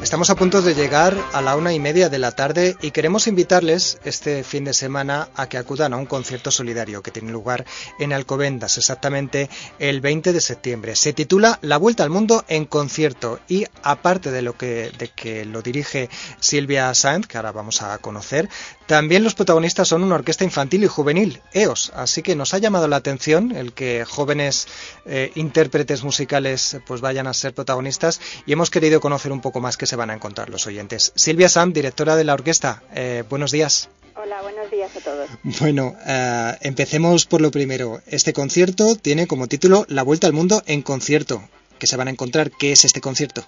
Estamos 0.05 0.29
a 0.29 0.35
punto 0.35 0.61
de 0.61 0.75
llegar 0.75 1.17
a 1.33 1.41
la 1.41 1.55
una 1.55 1.73
y 1.73 1.79
media 1.79 2.09
de 2.09 2.19
la 2.19 2.31
tarde 2.31 2.77
y 2.81 2.91
queremos 2.91 3.25
invitarles 3.25 3.97
este 4.03 4.43
fin 4.43 4.63
de 4.63 4.75
semana 4.75 5.29
a 5.35 5.49
que 5.49 5.57
acudan 5.57 5.93
a 5.93 5.97
un 5.97 6.05
concierto 6.05 6.51
solidario 6.51 7.01
que 7.01 7.09
tiene 7.09 7.31
lugar 7.31 7.65
en 7.97 8.13
Alcobendas, 8.13 8.77
exactamente 8.77 9.49
el 9.79 10.01
20 10.01 10.31
de 10.31 10.41
septiembre. 10.41 10.95
Se 10.95 11.11
titula 11.11 11.57
La 11.63 11.77
Vuelta 11.77 12.03
al 12.03 12.11
Mundo 12.11 12.45
en 12.47 12.65
concierto 12.65 13.39
y 13.47 13.65
aparte 13.81 14.29
de 14.29 14.43
lo 14.43 14.55
que, 14.55 14.91
de 14.95 15.07
que 15.07 15.43
lo 15.43 15.63
dirige 15.63 16.09
Silvia 16.39 16.93
Sanz, 16.93 17.25
que 17.25 17.37
ahora 17.37 17.51
vamos 17.51 17.81
a 17.81 17.97
conocer, 17.97 18.47
también 18.87 19.23
los 19.23 19.33
protagonistas 19.33 19.87
son 19.87 20.03
una 20.03 20.15
orquesta 20.15 20.43
infantil 20.43 20.83
y 20.83 20.87
juvenil, 20.87 21.41
EOS, 21.53 21.91
así 21.95 22.21
que 22.21 22.35
nos 22.35 22.53
ha 22.53 22.59
llamado 22.59 22.87
la 22.87 22.97
atención 22.97 23.51
el 23.51 23.73
que 23.73 24.05
jóvenes 24.05 24.67
eh, 25.05 25.31
intérpretes 25.35 26.03
musicales 26.03 26.77
pues 26.85 27.01
vayan 27.01 27.27
a 27.27 27.33
ser 27.33 27.53
protagonistas 27.53 28.21
y 28.45 28.53
hemos 28.53 28.69
querido 28.69 28.99
conocer 28.99 29.31
un 29.31 29.41
poco 29.41 29.59
más 29.59 29.77
qué 29.77 29.85
se 29.85 29.95
van 29.95 30.11
a 30.11 30.13
encontrar 30.13 30.49
los 30.49 30.67
oyentes. 30.67 31.13
Silvia 31.15 31.49
Sam, 31.49 31.73
directora 31.73 32.15
de 32.15 32.23
la 32.23 32.33
orquesta, 32.33 32.83
eh, 32.93 33.23
buenos 33.29 33.51
días. 33.51 33.89
Hola, 34.15 34.41
buenos 34.41 34.71
días 34.71 34.95
a 34.95 34.99
todos. 35.01 35.29
Bueno, 35.59 35.95
eh, 36.05 36.57
empecemos 36.61 37.25
por 37.25 37.41
lo 37.41 37.51
primero. 37.51 38.01
Este 38.07 38.33
concierto 38.33 38.95
tiene 38.95 39.27
como 39.27 39.47
título 39.47 39.85
La 39.89 40.03
Vuelta 40.03 40.27
al 40.27 40.33
Mundo 40.33 40.63
en 40.67 40.81
concierto. 40.83 41.43
¿Qué 41.79 41.87
se 41.87 41.97
van 41.97 42.07
a 42.07 42.11
encontrar? 42.11 42.51
¿Qué 42.51 42.71
es 42.71 42.85
este 42.85 43.01
concierto? 43.01 43.45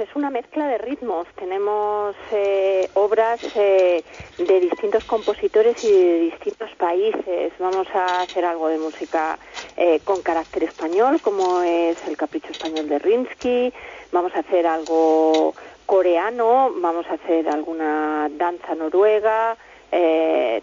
Pues 0.00 0.08
es 0.08 0.16
una 0.16 0.30
mezcla 0.30 0.66
de 0.66 0.78
ritmos. 0.78 1.26
Tenemos 1.34 2.16
eh, 2.32 2.88
obras 2.94 3.38
eh, 3.54 4.02
de 4.38 4.60
distintos 4.60 5.04
compositores 5.04 5.84
y 5.84 5.92
de 5.92 6.20
distintos 6.20 6.70
países. 6.76 7.52
Vamos 7.58 7.86
a 7.92 8.22
hacer 8.22 8.46
algo 8.46 8.68
de 8.68 8.78
música 8.78 9.38
eh, 9.76 10.00
con 10.02 10.22
carácter 10.22 10.64
español, 10.64 11.20
como 11.20 11.60
es 11.60 11.98
el 12.08 12.16
Capricho 12.16 12.50
Español 12.50 12.88
de 12.88 12.98
Rinsky. 12.98 13.74
Vamos 14.10 14.34
a 14.36 14.38
hacer 14.38 14.66
algo 14.66 15.52
coreano, 15.84 16.72
vamos 16.76 17.04
a 17.08 17.14
hacer 17.14 17.46
alguna 17.50 18.30
danza 18.38 18.74
noruega. 18.74 19.54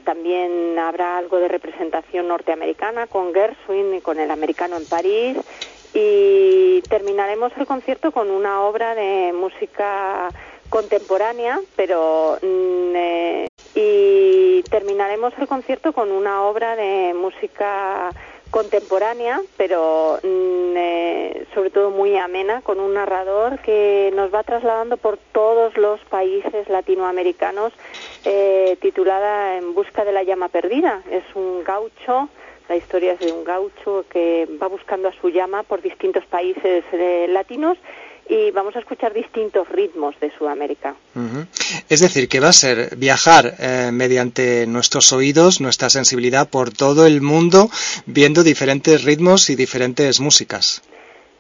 también 0.04 0.80
habrá 0.80 1.20
algo 1.20 1.38
de 1.38 1.50
representación 1.50 2.28
norteamericana 2.30 3.06
con 3.06 3.34
Gershwin 3.36 3.94
y 3.94 4.02
con 4.02 4.18
el 4.20 4.32
americano 4.32 4.78
en 4.78 4.86
París 4.86 5.38
y 5.94 6.82
terminaremos 6.90 7.52
el 7.58 7.66
concierto 7.66 8.12
con 8.12 8.30
una 8.30 8.62
obra 8.62 8.96
de 8.96 9.34
música 9.34 10.30
contemporánea, 10.70 11.60
pero 11.76 12.38
mm, 12.42 12.96
eh, 12.96 13.48
y 13.76 14.64
terminaremos 14.64 15.34
el 15.38 15.48
concierto 15.48 15.94
con 15.94 16.12
una 16.12 16.44
obra 16.44 16.76
de 16.76 17.14
música 17.14 18.10
contemporánea, 18.50 19.42
pero 19.56 20.20
mm, 20.24 20.74
eh, 20.76 21.46
sobre 21.54 21.70
todo 21.70 21.92
muy 21.92 22.18
amena, 22.18 22.62
con 22.62 22.80
un 22.80 22.94
narrador 22.94 23.60
que 23.60 24.12
nos 24.16 24.34
va 24.34 24.44
trasladando 24.44 24.98
por 24.98 25.18
todos 25.18 25.78
los 25.78 26.00
países 26.06 26.68
latinoamericanos, 26.70 27.74
eh, 28.26 28.78
titulada 28.82 29.58
En 29.58 29.74
busca 29.74 30.06
de 30.06 30.12
la 30.12 30.24
llama 30.24 30.50
perdida. 30.50 31.02
Es 31.12 31.24
un 31.36 31.64
gaucho 31.64 32.30
la 32.70 32.76
historia 32.76 33.14
es 33.14 33.20
de 33.20 33.32
un 33.32 33.44
gaucho 33.44 34.06
que 34.10 34.48
va 34.62 34.68
buscando 34.68 35.08
a 35.08 35.14
su 35.14 35.30
llama 35.30 35.64
por 35.64 35.82
distintos 35.82 36.26
países 36.26 36.84
eh, 36.92 37.28
latinos 37.30 37.78
y 38.30 38.52
vamos 38.52 38.76
a 38.76 38.80
escuchar 38.80 39.14
distintos 39.14 39.70
ritmos 39.70 40.20
de 40.20 40.32
Sudamérica. 40.38 40.96
Es 41.88 42.02
decir, 42.02 42.28
que 42.28 42.40
va 42.40 42.50
a 42.50 42.54
ser 42.54 42.96
viajar 42.98 43.54
eh, 43.60 43.90
mediante 43.94 44.68
nuestros 44.68 45.14
oídos, 45.14 45.62
nuestra 45.62 45.90
sensibilidad 45.90 46.50
por 46.50 46.72
todo 46.72 47.06
el 47.06 47.22
mundo, 47.22 47.70
viendo 48.06 48.44
diferentes 48.44 49.06
ritmos 49.06 49.50
y 49.50 49.56
diferentes 49.56 50.20
músicas. 50.20 50.82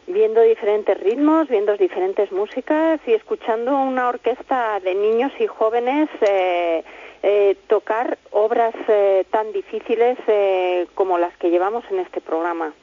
Viendo 0.07 0.41
diferentes 0.41 0.97
ritmos, 1.01 1.49
viendo 1.49 1.75
diferentes 1.75 2.31
músicas 2.31 3.01
y 3.05 3.11
escuchando 3.11 3.75
una 3.75 4.07
orquesta 4.07 4.79
de 4.79 4.95
niños 4.95 5.33
y 5.39 5.47
jóvenes. 5.47 6.09
Eh, 6.21 6.83
eh, 7.23 7.57
tocar 7.67 8.17
obras 8.31 8.75
eh, 8.87 9.25
tan 9.31 9.51
difíciles 9.51 10.17
eh, 10.27 10.87
como 10.93 11.17
las 11.17 11.35
que 11.37 11.49
llevamos 11.49 11.83
en 11.89 11.99
este 11.99 12.21
programa. 12.21 12.73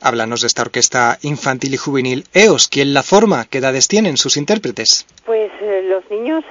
Háblanos 0.00 0.40
de 0.40 0.46
esta 0.46 0.62
orquesta 0.62 1.18
infantil 1.22 1.74
y 1.74 1.76
juvenil 1.76 2.24
EOS. 2.32 2.68
¿Quién 2.68 2.94
la 2.94 3.02
forma? 3.02 3.44
¿Qué 3.44 3.58
edades 3.58 3.88
tienen 3.88 4.16
sus 4.16 4.36
intérpretes? 4.36 5.06
Pues 5.24 5.50
los 5.84 6.08
niños, 6.10 6.44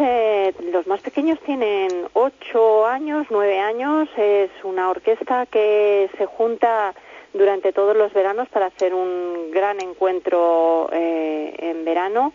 los 0.72 0.88
más 0.88 1.02
pequeños 1.02 1.39
tienen 1.45 1.89
8 2.14 2.88
años, 2.88 3.28
9 3.30 3.60
años. 3.60 4.08
Es 4.18 4.52
una 4.64 4.89
orquesta 4.89 5.45
que 5.47 6.10
se 6.18 6.26
junta 6.26 6.93
durante 7.34 7.74
todos 7.74 7.95
los 7.95 8.14
veranos 8.14 8.47
para 8.49 8.68
hacer 8.68 8.93
un 8.93 9.52
gran 9.52 9.82
encuentro 9.82 10.89
en 10.91 11.84
verano 11.86 12.34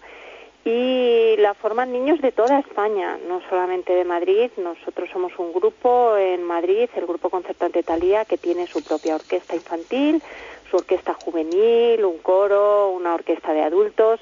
y 0.66 1.36
la 1.38 1.54
forman 1.54 1.92
niños 1.92 2.20
de 2.20 2.32
toda 2.32 2.58
España, 2.58 3.18
no 3.28 3.40
solamente 3.48 3.94
de 3.94 4.04
Madrid. 4.04 4.50
Nosotros 4.56 5.08
somos 5.12 5.32
un 5.38 5.52
grupo 5.52 6.16
en 6.16 6.42
Madrid, 6.42 6.90
el 6.96 7.06
Grupo 7.06 7.30
Concertante 7.30 7.84
Talía, 7.84 8.24
que 8.24 8.36
tiene 8.36 8.66
su 8.66 8.82
propia 8.82 9.14
orquesta 9.14 9.54
infantil, 9.54 10.20
su 10.68 10.76
orquesta 10.76 11.14
juvenil, 11.14 12.04
un 12.04 12.18
coro, 12.18 12.90
una 12.90 13.14
orquesta 13.14 13.52
de 13.52 13.62
adultos. 13.62 14.18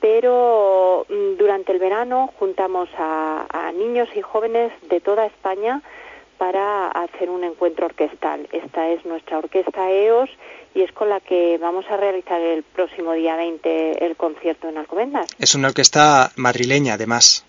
Pero 0.00 1.04
mm, 1.08 1.36
durante 1.36 1.72
el 1.72 1.80
verano 1.80 2.30
juntamos 2.38 2.88
a, 2.96 3.46
a 3.50 3.72
niños 3.72 4.08
y 4.14 4.22
jóvenes 4.22 4.72
de 4.88 5.00
toda 5.00 5.26
España 5.26 5.82
para 6.42 6.88
hacer 6.88 7.30
un 7.30 7.44
encuentro 7.44 7.86
orquestal. 7.86 8.48
Esta 8.50 8.88
es 8.88 9.04
nuestra 9.04 9.38
orquesta 9.38 9.88
EOS 9.88 10.28
y 10.74 10.82
es 10.82 10.90
con 10.90 11.08
la 11.08 11.20
que 11.20 11.56
vamos 11.58 11.84
a 11.88 11.96
realizar 11.96 12.40
el 12.40 12.64
próximo 12.64 13.12
día 13.12 13.36
20 13.36 14.04
el 14.04 14.16
concierto 14.16 14.68
en 14.68 14.76
Alcobendas. 14.76 15.28
Es 15.38 15.54
una 15.54 15.68
orquesta 15.68 16.32
madrileña, 16.34 16.94
además. 16.94 17.46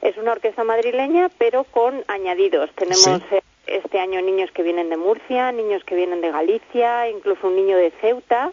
Es 0.00 0.16
una 0.16 0.30
orquesta 0.30 0.62
madrileña, 0.62 1.28
pero 1.38 1.64
con 1.64 2.04
añadidos. 2.06 2.70
Tenemos 2.76 3.20
eh, 3.32 3.42
este 3.66 3.98
año 3.98 4.22
niños 4.22 4.52
que 4.52 4.62
vienen 4.62 4.90
de 4.90 4.96
Murcia, 4.96 5.50
niños 5.50 5.82
que 5.82 5.96
vienen 5.96 6.20
de 6.20 6.30
Galicia, 6.30 7.10
incluso 7.10 7.48
un 7.48 7.56
niño 7.56 7.76
de 7.76 7.90
Ceuta. 8.00 8.52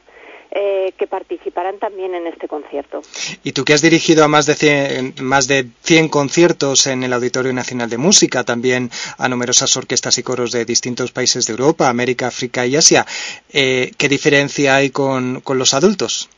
Eh, 0.56 0.94
que 1.00 1.08
participarán 1.08 1.80
también 1.80 2.14
en 2.14 2.28
este 2.28 2.48
concierto. 2.48 3.02
Y 3.44 3.54
tú 3.54 3.66
que 3.66 3.74
has 3.74 3.82
dirigido 3.82 4.24
a 4.24 4.28
más 4.28 4.46
de 4.46 4.54
100, 4.54 5.16
más 5.22 5.48
de 5.48 5.66
100 5.82 6.10
conciertos 6.10 6.86
en 6.86 7.02
el 7.02 7.12
Auditorio 7.12 7.52
Nacional 7.54 7.90
de 7.90 7.98
Música, 7.98 8.44
también 8.44 8.92
a 9.18 9.28
numerosas 9.30 9.76
orquestas 9.78 10.16
y 10.20 10.22
coros 10.22 10.52
de 10.52 10.64
distintos 10.64 11.12
países 11.12 11.48
de 11.48 11.54
Europa, 11.54 11.90
América, 11.90 12.28
África 12.28 12.68
y 12.68 12.76
Asia, 12.76 13.04
eh, 13.52 13.90
¿qué 13.98 14.08
diferencia 14.08 14.76
hay 14.76 14.92
con, 14.92 15.42
los 15.44 15.74
adultos? 15.74 16.30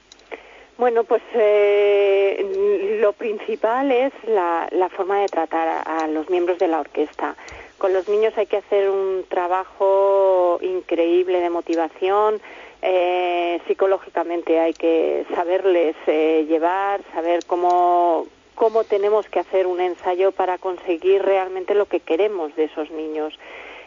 Bueno, 0.77 1.03
pues 1.03 1.23
eh, 1.33 2.99
lo 3.01 3.11
principal 3.11 3.91
es 3.91 4.13
la, 4.29 4.69
la 4.71 4.87
forma 4.87 5.19
de 5.19 5.27
tratar 5.27 5.83
a 5.85 6.07
los 6.07 6.29
miembros 6.29 6.57
de 6.57 6.69
la 6.69 6.79
orquesta. 6.79 7.35
Con 7.77 7.91
los 7.91 8.07
niños 8.07 8.33
hay 8.37 8.45
que 8.45 8.57
hacer 8.57 8.89
un 8.89 9.25
trabajo 9.27 10.57
increíble 10.61 11.41
de 11.41 11.49
motivación, 11.49 12.39
eh, 12.81 13.59
psicológicamente 13.67 14.59
hay 14.59 14.73
que 14.73 15.25
saberles 15.33 15.95
eh, 16.07 16.45
llevar, 16.47 17.01
saber 17.13 17.45
cómo, 17.45 18.27
cómo 18.55 18.83
tenemos 18.83 19.27
que 19.29 19.39
hacer 19.39 19.67
un 19.67 19.81
ensayo 19.81 20.31
para 20.31 20.57
conseguir 20.57 21.23
realmente 21.23 21.75
lo 21.75 21.85
que 21.85 21.99
queremos 21.99 22.55
de 22.55 22.65
esos 22.65 22.91
niños. 22.91 23.37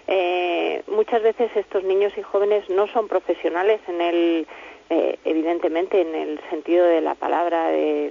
Eh, 0.06 0.82
muchas 0.88 1.22
veces 1.22 1.50
estos 1.54 1.84
niños 1.84 2.12
y 2.16 2.22
jóvenes 2.22 2.68
no 2.70 2.86
son 2.88 3.08
profesionales 3.08 3.80
en 3.88 4.00
el, 4.00 4.46
evidentemente, 5.24 6.00
en 6.00 6.14
el 6.14 6.40
sentido 6.48 6.86
de 6.86 7.02
la 7.02 7.14
palabra, 7.14 7.68
de, 7.68 8.10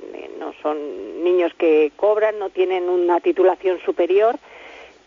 son 0.61 1.23
niños 1.23 1.53
que 1.55 1.91
cobran, 1.95 2.39
no 2.39 2.49
tienen 2.49 2.89
una 2.89 3.19
titulación 3.19 3.79
superior, 3.79 4.37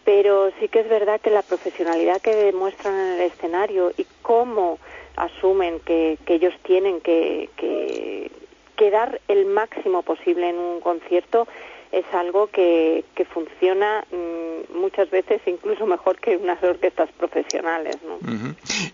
pero 0.04 0.50
sí 0.58 0.68
que 0.68 0.80
es 0.80 0.88
verdad 0.88 1.20
que 1.20 1.30
la 1.30 1.42
profesionalidad 1.42 2.20
que 2.20 2.34
demuestran 2.34 2.94
en 2.94 3.12
el 3.14 3.20
escenario 3.20 3.92
y 3.96 4.06
cómo 4.22 4.78
asumen 5.24 5.80
que, 5.80 6.18
ellos 6.26 6.54
tienen 6.62 7.00
que, 7.00 7.48
que, 7.56 8.90
dar 8.90 9.20
el 9.28 9.44
máximo 9.44 10.02
posible 10.02 10.48
en 10.48 10.58
un 10.58 10.80
concierto 10.80 11.46
es 11.92 12.04
algo 12.12 12.46
que, 12.46 13.04
que 13.14 13.24
funciona 13.24 14.04
mm, 14.10 14.78
muchas 14.78 15.10
veces 15.10 15.40
incluso 15.46 15.86
mejor 15.86 16.18
que 16.18 16.36
unas 16.36 16.62
orquestas 16.62 17.10
profesionales. 17.18 17.96
¿no? 18.02 18.18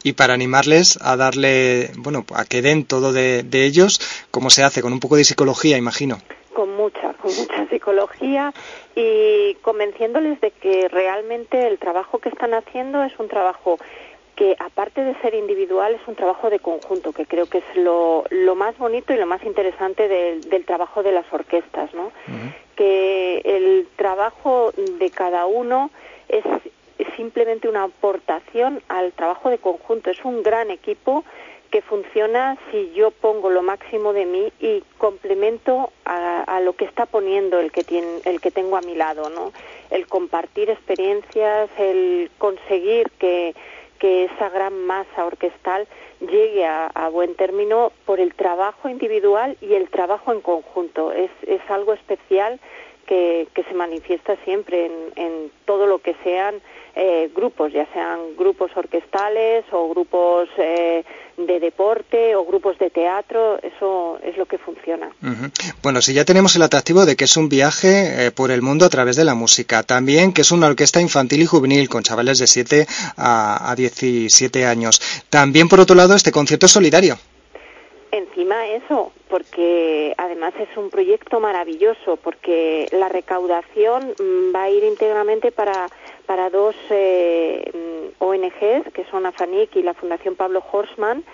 Y 0.03 0.14
para 0.14 0.35
animarles 0.35 0.99
a 1.01 1.16
darle, 1.16 1.91
bueno, 1.99 2.24
a 2.35 2.45
que 2.45 2.62
den 2.62 2.85
todo 2.85 3.12
de, 3.12 3.43
de 3.43 3.64
ellos, 3.64 4.01
¿cómo 4.31 4.51
se 4.51 4.64
hace? 4.64 4.83
Con 4.83 4.93
un 4.93 5.01
poco 5.01 5.16
de 5.16 5.24
psicología, 5.24 5.77
imagino. 5.77 6.18
Con 6.53 6.74
mucha, 6.74 7.12
con 7.14 7.35
mucha 7.37 7.68
psicología 7.68 8.53
y 8.95 9.55
convenciéndoles 9.62 10.41
de 10.41 10.51
que 10.51 10.89
realmente 10.89 11.66
el 11.66 11.79
trabajo 11.79 12.18
que 12.18 12.31
están 12.31 12.55
haciendo 12.55 13.05
es 13.05 13.12
un 13.18 13.29
trabajo 13.29 13.79
que 14.37 14.55
aparte 14.59 15.03
de 15.03 15.14
ser 15.22 15.34
individual 15.34 15.95
es 15.95 16.07
un 16.07 16.14
trabajo 16.14 16.51
de 16.51 16.59
conjunto, 16.59 17.12
que 17.12 17.24
creo 17.24 17.47
que 17.47 17.59
es 17.59 17.76
lo, 17.76 18.24
lo 18.30 18.55
más 18.55 18.76
bonito 18.76 19.14
y 19.14 19.16
lo 19.16 19.26
más 19.26 19.43
interesante 19.43 20.09
del 20.09 20.64
trabajo 20.66 21.03
de 21.03 21.11
las 21.11 21.24
orquestas, 21.32 21.93
¿no? 21.95 22.12
Que 22.76 23.41
el 23.45 23.89
trabajo 23.97 24.72
de 24.76 25.11
cada 25.11 25.47
uno 25.47 25.91
es 26.28 26.45
simplemente 27.16 27.66
una 27.66 27.84
aportación 27.84 28.82
al 28.89 29.12
trabajo 29.12 29.49
de 29.49 29.57
conjunto, 29.57 30.11
es 30.11 30.22
un 30.22 30.43
gran 30.43 30.70
equipo 30.70 31.24
que 31.70 31.80
funciona 31.80 32.59
si 32.70 32.93
yo 32.93 33.11
pongo 33.11 33.51
lo 33.51 33.62
máximo 33.62 34.12
de 34.12 34.26
mí 34.26 34.53
y 34.61 34.84
complemento 34.99 35.91
a, 36.05 36.43
a, 36.43 36.61
lo 36.61 36.74
que 36.74 36.84
está 36.84 37.07
poniendo 37.07 37.59
el 37.59 37.72
que 37.72 37.84
tiene, 37.84 38.20
el 38.24 38.41
que 38.41 38.51
tengo 38.51 38.76
a 38.76 38.82
mi 38.82 38.95
lado, 38.95 39.30
¿no? 39.30 39.53
El 39.91 40.07
compartir 40.07 40.70
experiencias, 40.70 41.68
el 41.78 42.30
conseguir 42.39 43.11
que 43.18 43.55
que 44.07 44.26
esa 44.26 44.50
gran 44.50 44.86
masa 44.86 45.24
orquestal 45.24 45.88
llegue 46.20 46.64
a, 46.64 47.09
buen 47.09 47.34
término 47.34 47.90
por 48.04 48.20
el 48.20 48.34
trabajo 48.34 48.88
individual 48.88 49.57
y 49.61 49.74
el 49.74 49.90
trabajo 49.90 50.32
en 50.32 50.42
conjunto. 50.42 51.11
Es, 51.11 51.32
es 51.44 51.61
algo 51.68 51.92
especial 51.92 52.61
que, 53.07 53.48
que 53.54 53.64
se 53.64 53.74
manifiesta 53.74 54.36
siempre 54.44 54.90
en, 55.16 55.50
todo 55.64 55.86
lo 55.86 55.98
que 55.98 56.14
sean 56.22 56.57
eh, 56.94 57.28
grupos, 57.34 57.72
ya 57.72 57.86
sean 57.92 58.36
grupos 58.36 58.70
orquestales 58.76 59.64
o 59.72 59.88
grupos 59.88 60.48
eh, 60.59 61.04
de 61.36 61.61
deporte 61.61 62.36
o 62.36 62.44
grupos 62.44 62.78
de 62.78 62.90
teatro, 62.90 63.59
eso 63.62 64.18
es 64.22 64.36
lo 64.36 64.46
que 64.46 64.59
funciona. 64.59 65.11
Bueno, 65.82 66.00
si 66.02 66.14
ya 66.14 66.24
tenemos 66.24 66.54
el 66.57 66.62
atractivo 66.62 67.04
de 67.04 67.16
que 67.16 67.24
es 67.24 67.36
un 67.36 67.48
viaje 67.48 68.26
eh, 68.26 68.30
por 68.30 68.50
el 68.50 68.62
mundo 68.62 68.84
a 68.84 68.88
través 68.88 69.16
de 69.16 69.24
la 69.24 69.34
música, 69.34 69.82
también 69.82 70.32
que 70.32 70.42
es 70.42 70.52
una 70.52 70.68
orquesta 70.68 71.00
infantil 71.00 71.42
y 71.42 71.46
juvenil 71.46 71.88
con 71.88 72.02
chavales 72.02 72.38
de 72.38 72.46
7 72.46 72.86
a, 73.16 73.70
a 73.70 73.74
17 73.74 74.66
años, 74.66 75.00
también 75.28 75.68
por 75.68 75.80
otro 75.80 75.96
lado 75.96 76.14
este 76.14 76.32
concierto 76.32 76.66
es 76.66 76.72
solidario. 76.72 77.18
Encima 78.17 78.67
eso, 78.67 79.12
porque 79.29 80.14
además 80.17 80.55
es 80.59 80.75
un 80.77 80.89
proyecto 80.89 81.39
maravilloso, 81.39 82.17
porque 82.17 82.89
la 82.93 83.11
recaudación 83.11 84.14
mm, 84.19 84.55
va 84.55 84.62
a 84.64 84.71
ir 84.71 84.85
íntegramente 84.85 85.53
para 85.53 85.89
para 86.27 86.51
dos 86.51 86.75
eh, 86.91 87.71
mm, 87.73 88.23
ONGs, 88.23 88.93
que 88.93 89.05
son 89.11 89.27
AFANIC 89.27 89.77
y 89.77 89.83
la 89.83 89.95
Fundación 89.95 90.35
Pablo 90.35 90.62
Horstman, 90.71 91.25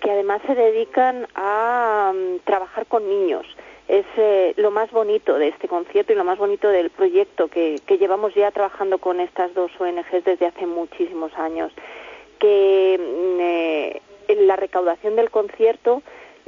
que 0.00 0.10
además 0.10 0.40
se 0.46 0.54
dedican 0.54 1.28
a 1.34 2.12
mm, 2.14 2.38
trabajar 2.44 2.86
con 2.86 3.08
niños. 3.08 3.46
Es 3.86 4.06
eh, 4.16 4.54
lo 4.56 4.70
más 4.70 4.90
bonito 4.90 5.36
de 5.36 5.48
este 5.48 5.68
concierto 5.68 6.12
y 6.12 6.16
lo 6.16 6.24
más 6.24 6.38
bonito 6.38 6.68
del 6.68 6.90
proyecto 6.90 7.48
que, 7.48 7.80
llevamos 7.98 8.34
ya 8.34 8.50
trabajando 8.50 8.98
con 8.98 9.20
estas 9.20 9.52
dos 9.54 9.70
ONGs 9.78 10.24
desde 10.24 10.46
hace 10.46 10.66
muchísimos 10.66 11.32
años. 11.36 11.72
Que 12.38 12.98
eh, 13.40 14.00
la 14.36 14.56
recaudación 14.56 15.16
del 15.16 15.30
concierto, 15.30 16.02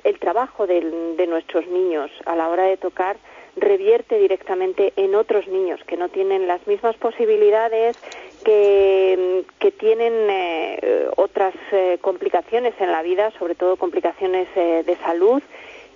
el 0.04 0.18
trabajo 0.18 0.66
de 0.66 1.26
nuestros 1.28 1.66
niños 1.66 2.10
a 2.26 2.36
la 2.36 2.48
hora 2.48 2.64
de 2.64 2.76
tocar, 2.76 3.16
revierte 3.56 4.18
directamente 4.18 4.92
en 4.96 5.14
otros 5.14 5.46
niños 5.46 5.80
que 5.86 5.96
no 5.96 6.08
tienen 6.08 6.46
las 6.46 6.66
mismas 6.66 6.96
posibilidades, 6.96 7.98
que, 8.44 9.44
tienen 9.78 10.12
eh, 10.30 11.08
otras 11.16 11.54
eh, 11.72 11.98
complicaciones 12.00 12.74
en 12.78 12.92
la 12.92 13.02
vida, 13.02 13.32
sobre 13.38 13.56
todo 13.56 13.76
complicaciones 13.76 14.46
eh, 14.54 14.84
de 14.86 14.96
salud, 14.96 15.42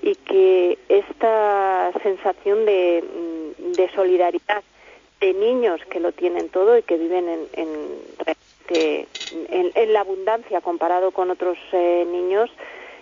y 0.03 0.15
que 0.17 0.79
esta 0.89 1.93
sensación 2.03 2.67
de, 2.67 3.05
de, 3.59 3.89
solidaridad 3.95 4.63
de 5.21 5.35
niños 5.35 5.81
que 5.89 6.01
lo 6.01 6.13
tienen 6.13 6.49
todo 6.49 6.77
y 6.77 6.83
que 6.83 6.97
viven 6.97 7.29
en, 7.29 7.49
en, 7.53 9.07
en, 9.49 9.73
en 9.75 9.93
la 9.93 10.01
abundancia 10.01 10.61
comparado 10.61 11.13
con 11.13 11.31
otros 11.31 11.57
niños, 11.73 12.51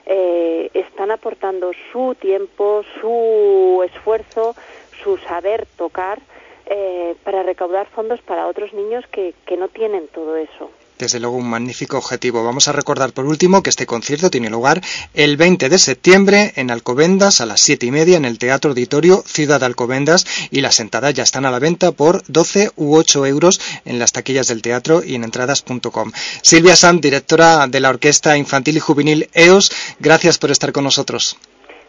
eh, 0.06 0.70
están 0.74 1.10
aportando 1.10 1.72
su 1.92 2.14
tiempo, 2.14 2.82
su 3.00 3.82
esfuerzo, 3.84 4.54
su 5.02 5.16
saber 5.18 5.66
tocar 5.76 6.20
eh, 6.66 7.14
para 7.24 7.42
recaudar 7.42 7.86
fondos 7.86 8.20
para 8.22 8.46
otros 8.46 8.72
niños 8.72 9.04
que, 9.10 9.34
que 9.46 9.56
no 9.56 9.68
tienen 9.68 10.08
todo 10.08 10.36
eso 10.36 10.70
desde 10.98 11.20
luego 11.20 11.36
un 11.36 11.48
magnífico 11.48 11.98
objetivo. 11.98 12.44
Vamos 12.44 12.68
a 12.68 12.72
recordar 12.72 13.12
por 13.12 13.24
último 13.24 13.62
que 13.62 13.70
este 13.70 13.86
concierto 13.86 14.30
tiene 14.30 14.50
lugar 14.50 14.80
el 15.14 15.36
20 15.36 15.68
de 15.68 15.78
septiembre 15.78 16.52
en 16.56 16.70
Alcobendas 16.70 17.40
a 17.40 17.46
las 17.46 17.60
7 17.60 17.86
y 17.86 17.90
media 17.90 18.16
en 18.16 18.24
el 18.24 18.38
Teatro 18.38 18.70
Auditorio 18.70 19.22
Ciudad 19.26 19.62
Alcobendas 19.62 20.26
y 20.50 20.60
las 20.60 20.80
entradas 20.80 21.14
ya 21.14 21.22
están 21.22 21.46
a 21.46 21.50
la 21.50 21.58
venta 21.58 21.92
por 21.92 22.22
12 22.28 22.70
u 22.76 22.96
8 22.96 23.26
euros 23.26 23.60
en 23.84 23.98
las 23.98 24.12
taquillas 24.12 24.48
del 24.48 24.62
teatro 24.62 25.02
y 25.04 25.14
en 25.14 25.24
entradas.com. 25.24 26.12
Silvia 26.42 26.76
Sant, 26.76 27.02
directora 27.02 27.66
de 27.66 27.80
la 27.80 27.90
Orquesta 27.90 28.36
Infantil 28.36 28.76
y 28.76 28.80
Juvenil 28.80 29.28
EOS, 29.32 29.70
gracias 29.98 30.38
por 30.38 30.50
estar 30.50 30.72
con 30.72 30.84
nosotros. 30.84 31.36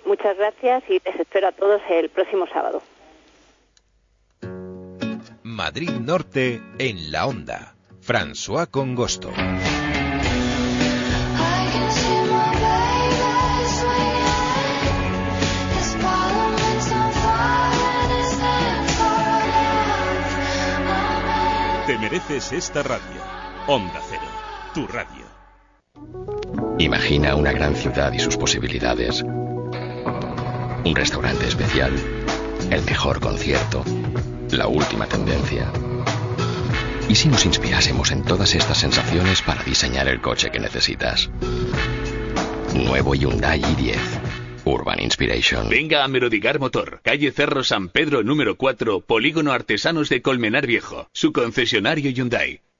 Muchas 0.06 0.38
gracias 0.38 0.84
y 0.90 1.02
les 1.04 1.20
espero 1.20 1.48
a 1.48 1.52
todos 1.52 1.82
el 1.90 2.10
próximo 2.10 2.46
sábado. 2.48 2.82
Madrid 5.44 5.92
Norte 5.92 6.62
en 6.80 7.12
la 7.12 7.28
onda. 7.28 7.75
François 8.06 8.68
Congosto. 8.68 9.32
Te 21.88 21.98
mereces 21.98 22.52
esta 22.54 22.84
radio. 22.84 23.02
Onda 23.66 24.00
Cero, 24.08 24.22
tu 24.76 24.86
radio. 24.86 25.26
Imagina 26.78 27.34
una 27.34 27.54
gran 27.54 27.76
ciudad 27.76 28.14
y 28.14 28.20
sus 28.20 28.38
posibilidades. 28.38 29.24
Un 29.24 30.94
restaurante 30.96 31.48
especial, 31.48 31.92
el 32.70 32.84
mejor 32.84 33.20
concierto, 33.20 33.84
la 34.52 34.68
última 34.68 35.08
tendencia 35.08 35.72
¿Y 37.08 37.16
si 37.16 37.30
nos 37.30 37.46
inspirásemos 37.46 38.12
en 38.12 38.24
todas 38.24 38.56
estas 38.56 38.80
sensaciones 38.80 39.42
para 39.42 39.64
diseñar 39.64 40.08
el 40.08 40.22
coche 40.22 40.50
que 40.52 40.60
necesitas? 40.60 41.30
Nuevo 42.74 43.14
Hyundai 43.14 43.62
i10. 43.62 43.98
Urban 44.66 45.00
Inspiration. 45.00 45.70
Venga 45.70 46.04
a 46.04 46.08
Merodigar 46.08 46.60
Motor, 46.60 47.02
calle 47.04 47.32
Cerro 47.32 47.64
San 47.64 47.90
Pedro 47.90 48.24
número 48.24 48.58
4, 48.58 49.02
Polígono 49.02 49.52
Artesanos 49.52 50.10
de 50.10 50.24
Colmenar 50.24 50.66
Viejo, 50.66 51.08
su 51.14 51.32
concesionario 51.32 52.10
Hyundai. 52.10 52.65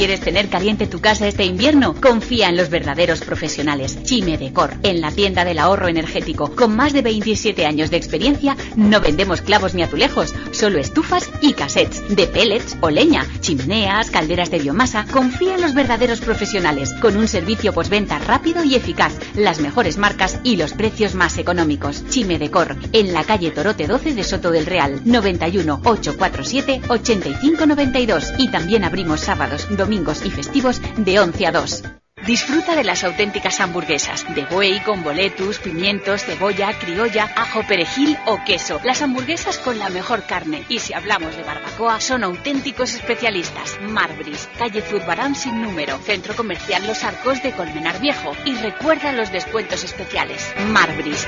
¿Quieres 0.00 0.20
tener 0.20 0.48
caliente 0.48 0.86
tu 0.86 1.02
casa 1.02 1.28
este 1.28 1.44
invierno? 1.44 1.94
Confía 1.94 2.48
en 2.48 2.56
los 2.56 2.70
verdaderos 2.70 3.20
profesionales. 3.20 4.02
Chime 4.02 4.38
Decor, 4.38 4.72
en 4.82 5.02
la 5.02 5.10
tienda 5.10 5.44
del 5.44 5.58
ahorro 5.58 5.88
energético. 5.88 6.56
Con 6.56 6.74
más 6.74 6.94
de 6.94 7.02
27 7.02 7.66
años 7.66 7.90
de 7.90 7.98
experiencia, 7.98 8.56
no 8.76 9.02
vendemos 9.02 9.42
clavos 9.42 9.74
ni 9.74 9.82
azulejos, 9.82 10.34
solo 10.52 10.78
estufas 10.78 11.28
y 11.42 11.52
cassettes 11.52 12.16
de 12.16 12.26
pellets 12.26 12.78
o 12.80 12.88
leña, 12.88 13.26
chimeneas, 13.42 14.08
calderas 14.08 14.50
de 14.50 14.60
biomasa. 14.60 15.04
Confía 15.04 15.56
en 15.56 15.60
los 15.60 15.74
verdaderos 15.74 16.20
profesionales, 16.22 16.94
con 16.94 17.18
un 17.18 17.28
servicio 17.28 17.74
postventa 17.74 18.18
rápido 18.20 18.64
y 18.64 18.76
eficaz, 18.76 19.12
las 19.34 19.60
mejores 19.60 19.98
marcas 19.98 20.38
y 20.44 20.56
los 20.56 20.72
precios 20.72 21.14
más 21.14 21.36
económicos. 21.36 22.04
Chime 22.08 22.38
Decor, 22.38 22.74
en 22.94 23.12
la 23.12 23.24
calle 23.24 23.50
Torote 23.50 23.86
12 23.86 24.14
de 24.14 24.24
Soto 24.24 24.50
del 24.50 24.64
Real, 24.64 25.02
91 25.04 25.82
847 25.84 26.80
8592 26.88 28.32
y 28.38 28.48
también 28.48 28.84
abrimos 28.84 29.20
sábados, 29.20 29.66
domingos 29.76 29.89
domingos 29.90 30.24
y 30.24 30.30
festivos 30.30 30.80
de 30.98 31.18
11 31.18 31.46
a 31.48 31.50
2. 31.50 31.82
Disfruta 32.24 32.76
de 32.76 32.84
las 32.84 33.02
auténticas 33.02 33.58
hamburguesas 33.58 34.24
de 34.36 34.44
buey 34.44 34.78
con 34.84 35.02
boletus, 35.02 35.58
pimientos, 35.58 36.22
cebolla, 36.22 36.78
criolla, 36.78 37.28
ajo, 37.34 37.66
perejil 37.66 38.16
o 38.26 38.38
queso. 38.46 38.80
Las 38.84 39.02
hamburguesas 39.02 39.58
con 39.58 39.80
la 39.80 39.88
mejor 39.88 40.22
carne. 40.26 40.64
Y 40.68 40.78
si 40.78 40.94
hablamos 40.94 41.36
de 41.36 41.42
barbacoa, 41.42 42.00
son 42.00 42.22
auténticos 42.22 42.94
especialistas. 42.94 43.80
Marbris, 43.80 44.48
calle 44.56 44.80
Zurbarán 44.80 45.34
sin 45.34 45.60
número, 45.60 45.98
Centro 45.98 46.36
Comercial 46.36 46.86
Los 46.86 47.02
Arcos 47.02 47.42
de 47.42 47.50
Colmenar 47.50 48.00
Viejo. 48.00 48.36
Y 48.44 48.54
recuerda 48.54 49.10
los 49.10 49.32
descuentos 49.32 49.82
especiales. 49.82 50.54
Marbris. 50.68 51.26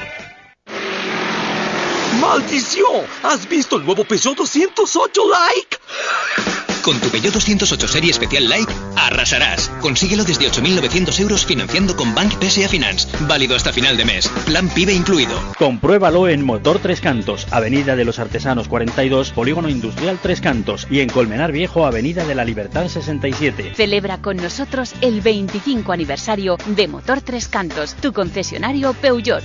¡Maldición! 2.21 3.07
¿Has 3.25 3.49
visto 3.49 3.77
el 3.77 3.85
nuevo 3.85 4.05
Peugeot 4.05 4.37
208 4.37 5.23
Like? 5.29 6.62
Con 6.83 6.99
tu 6.99 7.11
Peugeot 7.11 7.33
208 7.33 7.87
Serie 7.87 8.11
Especial 8.11 8.49
Like, 8.49 8.73
arrasarás. 8.97 9.69
Consíguelo 9.81 10.25
desde 10.25 10.51
8.900 10.51 11.21
euros 11.21 11.47
financiando 11.47 11.95
con 11.95 12.13
Bank 12.13 12.33
PSA 12.43 12.69
Finance. 12.69 13.09
Válido 13.29 13.55
hasta 13.55 13.73
final 13.73 13.97
de 13.97 14.05
mes. 14.05 14.29
Plan 14.47 14.69
PIBE 14.69 14.93
incluido. 14.93 15.39
Compruébalo 15.59 16.29
en 16.29 16.45
Motor 16.45 16.81
Tres 16.81 17.01
Cantos, 17.01 17.47
Avenida 17.53 17.95
de 17.95 18.05
los 18.05 18.19
Artesanos 18.19 18.67
42, 18.67 19.31
Polígono 19.31 19.69
Industrial 19.69 20.19
Tres 20.21 20.41
Cantos. 20.41 20.89
Y 20.91 21.01
en 21.01 21.09
Colmenar 21.09 21.53
Viejo, 21.53 21.87
Avenida 21.87 22.25
de 22.25 22.35
la 22.35 22.45
Libertad 22.45 22.89
67. 22.89 23.75
Celebra 23.77 24.19
con 24.19 24.37
nosotros 24.37 24.95
el 25.01 25.21
25 25.21 25.93
aniversario 25.93 26.59
de 26.67 26.89
Motor 26.89 27.21
Tres 27.21 27.47
Cantos, 27.47 27.95
tu 27.95 28.13
concesionario 28.13 28.93
Peugeot. 28.95 29.45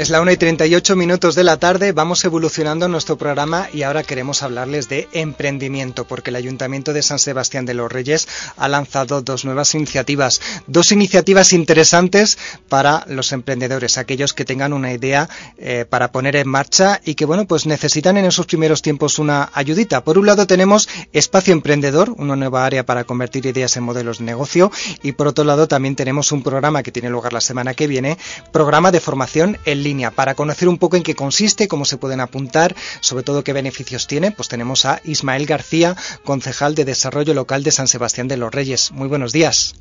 Es 0.00 0.08
la 0.08 0.22
1 0.22 0.32
y 0.32 0.36
38 0.38 0.96
minutos 0.96 1.34
de 1.34 1.44
la 1.44 1.58
tarde, 1.58 1.92
vamos 1.92 2.24
evolucionando 2.24 2.88
nuestro 2.88 3.18
programa 3.18 3.68
y 3.70 3.82
ahora 3.82 4.02
queremos 4.02 4.42
hablarles 4.42 4.88
de 4.88 5.10
emprendimiento, 5.12 6.06
porque 6.06 6.30
el 6.30 6.36
Ayuntamiento 6.36 6.94
de 6.94 7.02
San 7.02 7.18
Sebastián 7.18 7.66
de 7.66 7.74
los 7.74 7.92
Reyes 7.92 8.26
ha 8.56 8.66
lanzado 8.68 9.20
dos 9.20 9.44
nuevas 9.44 9.74
iniciativas, 9.74 10.40
dos 10.66 10.90
iniciativas 10.92 11.52
interesantes 11.52 12.38
para 12.70 13.04
los 13.08 13.32
emprendedores, 13.32 13.98
aquellos 13.98 14.32
que 14.32 14.46
tengan 14.46 14.72
una 14.72 14.90
idea 14.90 15.28
eh, 15.58 15.84
para 15.86 16.12
poner 16.12 16.34
en 16.36 16.48
marcha 16.48 17.02
y 17.04 17.14
que, 17.14 17.26
bueno, 17.26 17.46
pues 17.46 17.66
necesitan 17.66 18.16
en 18.16 18.24
esos 18.24 18.46
primeros 18.46 18.80
tiempos 18.80 19.18
una 19.18 19.50
ayudita. 19.52 20.02
Por 20.02 20.16
un 20.16 20.24
lado 20.24 20.46
tenemos 20.46 20.88
Espacio 21.12 21.52
Emprendedor, 21.52 22.14
una 22.16 22.36
nueva 22.36 22.64
área 22.64 22.86
para 22.86 23.04
convertir 23.04 23.44
ideas 23.44 23.76
en 23.76 23.82
modelos 23.82 24.16
de 24.16 24.24
negocio 24.24 24.72
y 25.02 25.12
por 25.12 25.26
otro 25.26 25.44
lado 25.44 25.68
también 25.68 25.94
tenemos 25.94 26.32
un 26.32 26.42
programa 26.42 26.82
que 26.82 26.90
tiene 26.90 27.10
lugar 27.10 27.34
la 27.34 27.42
semana 27.42 27.74
que 27.74 27.86
viene, 27.86 28.16
programa 28.50 28.92
de 28.92 29.00
formación 29.00 29.58
en 29.66 29.82
línea 29.82 29.89
para 30.10 30.34
conocer 30.34 30.68
un 30.68 30.78
poco 30.78 30.96
en 30.96 31.02
qué 31.02 31.14
consiste, 31.14 31.68
cómo 31.68 31.84
se 31.84 31.96
pueden 31.96 32.20
apuntar, 32.20 32.76
sobre 33.00 33.24
todo 33.24 33.44
qué 33.44 33.52
beneficios 33.52 34.06
tiene, 34.06 34.30
pues 34.30 34.48
tenemos 34.48 34.84
a 34.84 35.00
Ismael 35.04 35.46
García, 35.46 35.96
concejal 36.24 36.74
de 36.74 36.84
Desarrollo 36.84 37.34
Local 37.34 37.62
de 37.64 37.72
San 37.72 37.88
Sebastián 37.88 38.28
de 38.28 38.36
los 38.36 38.52
Reyes. 38.52 38.92
Muy 38.92 39.08
buenos 39.08 39.32
días. 39.32 39.74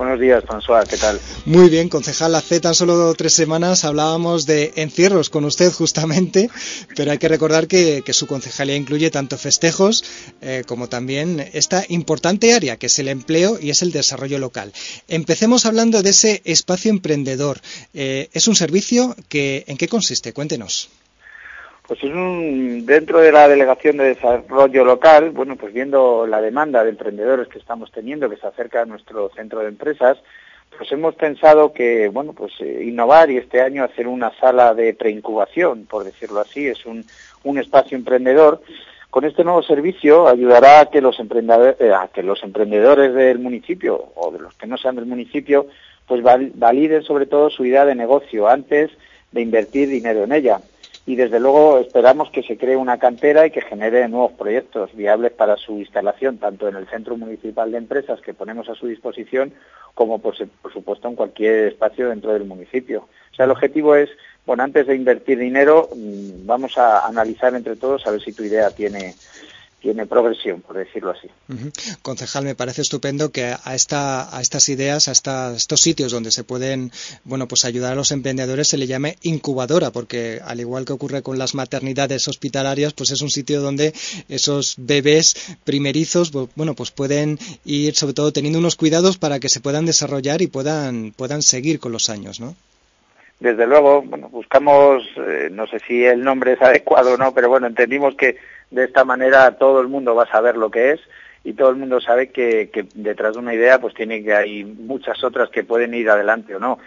Buenos 0.00 0.18
días, 0.18 0.42
François, 0.44 0.88
¿qué 0.88 0.96
tal? 0.96 1.20
Muy 1.44 1.68
bien, 1.68 1.90
concejal. 1.90 2.34
Hace 2.34 2.58
tan 2.58 2.74
solo 2.74 3.12
tres 3.12 3.34
semanas 3.34 3.84
hablábamos 3.84 4.46
de 4.46 4.72
encierros 4.76 5.28
con 5.28 5.44
usted 5.44 5.70
justamente, 5.70 6.48
pero 6.96 7.12
hay 7.12 7.18
que 7.18 7.28
recordar 7.28 7.66
que, 7.66 8.02
su 8.14 8.26
concejalía 8.26 8.76
incluye 8.76 9.10
tanto 9.10 9.36
festejos 9.36 10.02
eh, 10.40 10.64
como 10.66 10.88
también 10.88 11.46
esta 11.52 11.84
importante 11.86 12.54
área 12.54 12.78
que 12.78 12.86
es 12.86 12.98
el 12.98 13.08
empleo 13.08 13.58
y 13.60 13.68
es 13.68 13.82
el 13.82 13.92
desarrollo 13.92 14.38
local. 14.38 14.72
Empecemos 15.06 15.66
hablando 15.66 16.02
de 16.02 16.08
ese 16.08 16.40
espacio 16.46 16.90
emprendedor. 16.90 17.60
Eh, 17.92 18.30
¿Es 18.32 18.48
un 18.48 18.56
servicio 18.56 19.14
que 19.28 19.64
en 19.66 19.76
qué 19.76 19.86
consiste? 19.86 20.32
Cuéntenos. 20.32 20.88
Pues 21.90 22.04
es 22.04 22.12
un, 22.12 22.86
dentro 22.86 23.18
de 23.18 23.32
la 23.32 23.48
Delegación 23.48 23.96
de 23.96 24.14
Desarrollo 24.14 24.84
Local, 24.84 25.30
bueno, 25.30 25.56
pues 25.56 25.74
viendo 25.74 26.24
la 26.24 26.40
demanda 26.40 26.84
de 26.84 26.90
emprendedores 26.90 27.48
que 27.48 27.58
estamos 27.58 27.90
teniendo, 27.90 28.30
que 28.30 28.36
se 28.36 28.46
acerca 28.46 28.82
a 28.82 28.84
nuestro 28.84 29.28
centro 29.30 29.58
de 29.58 29.70
empresas, 29.70 30.16
pues 30.78 30.92
hemos 30.92 31.16
pensado 31.16 31.72
que, 31.72 32.06
bueno, 32.06 32.32
pues 32.32 32.52
eh, 32.60 32.84
innovar 32.84 33.28
y 33.32 33.38
este 33.38 33.60
año 33.60 33.82
hacer 33.82 34.06
una 34.06 34.30
sala 34.38 34.72
de 34.72 34.94
preincubación, 34.94 35.86
por 35.86 36.04
decirlo 36.04 36.38
así, 36.38 36.68
es 36.68 36.86
un, 36.86 37.04
un 37.42 37.58
espacio 37.58 37.98
emprendedor. 37.98 38.62
Con 39.10 39.24
este 39.24 39.42
nuevo 39.42 39.64
servicio 39.64 40.28
ayudará 40.28 40.78
a 40.78 40.90
que 40.90 41.00
los 41.00 41.18
emprendedores, 41.18 41.74
eh, 41.80 41.92
a 41.92 42.06
que 42.06 42.22
los 42.22 42.40
emprendedores 42.44 43.14
del 43.14 43.40
municipio 43.40 44.12
o 44.14 44.30
de 44.30 44.38
los 44.38 44.54
que 44.54 44.68
no 44.68 44.78
sean 44.78 44.94
del 44.94 45.06
municipio, 45.06 45.66
pues 46.06 46.22
validen 46.22 47.02
sobre 47.02 47.26
todo 47.26 47.50
su 47.50 47.64
idea 47.64 47.84
de 47.84 47.96
negocio 47.96 48.46
antes 48.46 48.92
de 49.32 49.40
invertir 49.40 49.88
dinero 49.88 50.22
en 50.22 50.30
ella 50.30 50.60
y 51.10 51.16
desde 51.16 51.40
luego 51.40 51.80
esperamos 51.80 52.30
que 52.30 52.44
se 52.44 52.56
cree 52.56 52.76
una 52.76 52.98
cantera 52.98 53.44
y 53.44 53.50
que 53.50 53.62
genere 53.62 54.06
nuevos 54.06 54.30
proyectos 54.30 54.94
viables 54.94 55.32
para 55.32 55.56
su 55.56 55.80
instalación, 55.80 56.38
tanto 56.38 56.68
en 56.68 56.76
el 56.76 56.86
Centro 56.86 57.16
Municipal 57.16 57.72
de 57.72 57.78
Empresas 57.78 58.20
que 58.20 58.32
ponemos 58.32 58.68
a 58.68 58.76
su 58.76 58.86
disposición, 58.86 59.52
como 59.94 60.20
por, 60.20 60.36
supuesto 60.36 61.08
en 61.08 61.16
cualquier 61.16 61.66
espacio 61.66 62.10
dentro 62.10 62.32
del 62.32 62.44
municipio. 62.44 63.08
O 63.32 63.34
sea, 63.34 63.46
el 63.46 63.50
objetivo 63.50 63.96
es, 63.96 64.08
bueno, 64.46 64.62
antes 64.62 64.86
de 64.86 64.94
invertir 64.94 65.40
dinero, 65.40 65.88
mm, 65.92 66.46
vamos 66.46 66.78
a 66.78 67.04
analizar 67.04 67.56
entre 67.56 67.74
todos 67.74 68.06
a 68.06 68.12
ver 68.12 68.22
si 68.22 68.32
tu 68.32 68.44
idea 68.44 68.70
tiene 68.70 69.16
tiene 69.80 70.06
progresión, 70.06 70.60
por 70.60 70.76
decirlo 70.76 71.10
así. 71.10 71.28
Concejal, 72.02 72.44
me 72.44 72.54
parece 72.54 72.82
estupendo 72.82 73.32
que 73.32 73.54
a, 73.64 73.74
esta, 73.74 74.36
a 74.36 74.40
estas 74.40 74.68
ideas, 74.68 75.08
a, 75.08 75.52
estos 75.54 75.80
sitios 75.80 76.12
donde 76.12 76.30
se 76.30 76.44
pueden 76.44 76.92
bueno, 77.24 77.48
pues 77.48 77.64
ayudar 77.64 77.92
a 77.92 77.96
los 77.96 78.12
emprendedores 78.12 78.68
se 78.68 78.78
le 78.78 78.86
llame 78.86 79.16
incubadora, 79.22 79.90
porque 79.90 80.40
al 80.44 80.60
igual 80.60 80.84
que 80.84 80.92
ocurre 80.92 81.22
con 81.22 81.38
las 81.38 81.54
maternidades 81.54 82.28
hospitalarias, 82.28 82.92
pues 82.92 83.10
es 83.10 83.22
un 83.22 83.30
sitio 83.30 83.60
donde 83.60 83.94
esos 84.28 84.74
bebés 84.78 85.56
primerizos 85.64 86.30
bueno, 86.54 86.74
pues 86.74 86.90
pueden 86.90 87.38
ir 87.64 87.94
sobre 87.94 88.14
todo 88.14 88.32
teniendo 88.32 88.58
unos 88.58 88.76
cuidados 88.76 89.18
para 89.18 89.40
que 89.40 89.48
se 89.48 89.60
puedan 89.60 89.86
desarrollar 89.86 90.42
y 90.42 90.46
puedan, 90.46 91.12
puedan 91.12 91.42
seguir 91.42 91.80
con 91.80 91.92
los 91.92 92.10
años, 92.10 92.40
¿no? 92.40 92.54
Desde 93.40 93.66
luego, 93.66 94.02
bueno, 94.02 94.28
buscamos, 94.28 95.02
eh, 95.16 95.48
no 95.50 95.66
sé 95.66 95.78
si 95.88 96.04
el 96.04 96.22
nombre 96.22 96.52
es 96.52 96.60
adecuado 96.60 97.14
o 97.14 97.16
no, 97.16 97.32
pero 97.32 97.48
bueno, 97.48 97.66
entendimos 97.66 98.14
que 98.14 98.36
de 98.70 98.84
esta 98.84 99.04
manera 99.04 99.58
todo 99.58 99.80
el 99.80 99.88
mundo 99.88 100.14
va 100.14 100.24
a 100.24 100.30
saber 100.30 100.56
lo 100.56 100.70
que 100.70 100.92
es 100.92 101.00
y 101.42 101.54
todo 101.54 101.70
el 101.70 101.76
mundo 101.76 102.00
sabe 102.00 102.28
que, 102.28 102.70
detrás 102.94 103.34
de 103.34 103.38
una 103.38 103.54
idea 103.54 103.80
pues 103.80 103.94
tiene 103.94 104.22
que 104.22 104.34
hay 104.34 104.64
muchas 104.64 105.22
otras 105.24 105.50
que 105.50 105.64
pueden 105.64 105.94
ir 105.94 106.10
adelante 106.10 106.54
o 106.54 106.58
no. 106.58 106.78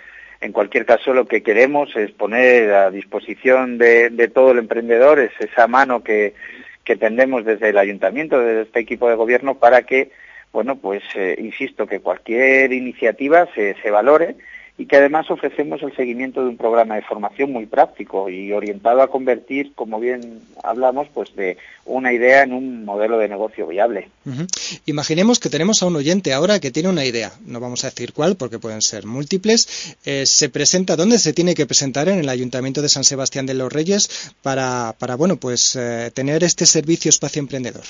En 0.42 0.52
cualquier 0.52 0.86
caso, 0.86 1.14
lo 1.14 1.26
que 1.26 1.42
queremos 1.42 1.96
es 1.96 2.12
poner 2.12 2.74
a 2.74 2.92
disposición 2.92 3.78
de, 3.78 4.30
todo 4.34 4.52
el 4.52 4.60
emprendedor 4.60 5.20
es 5.20 5.32
esa 5.40 5.68
mano 5.68 6.04
que, 6.04 6.34
tendemos 7.00 7.46
desde 7.46 7.70
el 7.70 7.78
ayuntamiento, 7.78 8.40
desde 8.40 8.64
este 8.64 8.82
equipo 8.82 9.08
de 9.08 9.16
gobierno, 9.16 9.56
para 9.56 9.84
que, 9.84 10.12
bueno, 10.52 10.76
pues 10.76 11.02
eh, 11.16 11.36
insisto, 11.40 11.88
que 11.88 12.02
cualquier 12.02 12.74
iniciativa 12.74 13.48
se, 13.56 13.76
se 13.82 13.90
valore 13.90 14.36
y 14.76 14.88
que 14.88 14.98
además 14.98 15.30
ofrecemos 15.30 15.84
el 15.84 15.96
seguimiento 15.96 16.42
de 16.42 16.50
un 16.50 16.58
programa 16.58 16.96
de 16.96 17.04
formación 17.04 17.52
muy 17.52 17.68
práctico 17.68 18.28
y 18.30 18.52
orientado 18.54 19.04
a 19.04 19.08
convertir, 19.08 19.74
como 19.76 20.00
bien 20.00 20.42
hablamos, 20.64 21.08
pues 21.14 21.36
de 21.36 21.58
una 21.86 22.12
idea 22.12 22.42
en 22.42 22.54
un 22.54 22.84
modelo 22.84 23.20
de 23.20 23.30
negocio 23.30 23.68
viable. 23.68 24.10
Imaginemos 24.88 25.40
que 25.40 25.50
tenemos 25.50 25.84
a 25.84 25.86
un 25.86 25.96
oyente 25.96 26.34
ahora 26.34 26.60
que 26.60 26.72
tiene 26.72 26.90
una 26.90 27.06
idea, 27.06 27.34
no 27.46 27.60
vamos 27.60 27.84
a 27.84 27.90
decir 27.90 28.14
cuál 28.14 28.36
porque 28.36 28.58
pueden 28.58 28.82
ser 28.82 29.06
múltiples, 29.06 29.96
eh, 30.06 30.26
se 30.26 30.50
presenta, 30.50 30.96
¿dónde 30.96 31.20
se 31.20 31.34
tiene 31.34 31.54
que 31.54 31.68
presentar? 31.68 32.10
En 32.10 32.18
el 32.18 32.30
Ayuntamiento 32.30 32.82
de 32.82 32.90
San 32.90 33.04
Sebastián 33.04 33.46
de 33.46 33.54
los 33.54 33.72
Reyes 33.72 34.34
para, 34.42 34.96
para 34.98 35.16
bueno, 35.16 35.36
pues 35.36 35.76
eh, 35.76 36.10
tener 36.16 36.44
este 36.44 36.66
servicio 36.66 37.10
espacio 37.10 37.40
emprendedor. 37.40 37.84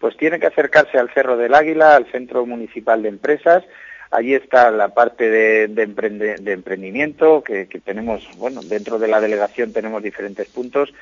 Pues 0.00 0.16
tiene 0.16 0.38
que 0.38 0.46
acercarse 0.46 0.98
al 0.98 1.12
Cerro 1.12 1.36
del 1.36 1.54
Águila, 1.54 1.96
al 1.96 2.10
Centro 2.12 2.44
Municipal 2.46 3.02
de 3.02 3.08
Empresas, 3.08 3.64
Allí 4.10 4.34
está 4.34 4.70
la 4.70 4.88
parte 4.88 5.28
de, 5.28 5.68
de, 5.68 6.52
emprendimiento 6.52 7.42
que, 7.42 7.66
tenemos, 7.84 8.26
bueno, 8.38 8.62
dentro 8.62 8.98
de 8.98 9.08
la 9.08 9.20
delegación 9.20 9.72
tenemos 9.72 10.02
diferentes 10.02 10.48
puntos 10.48 10.94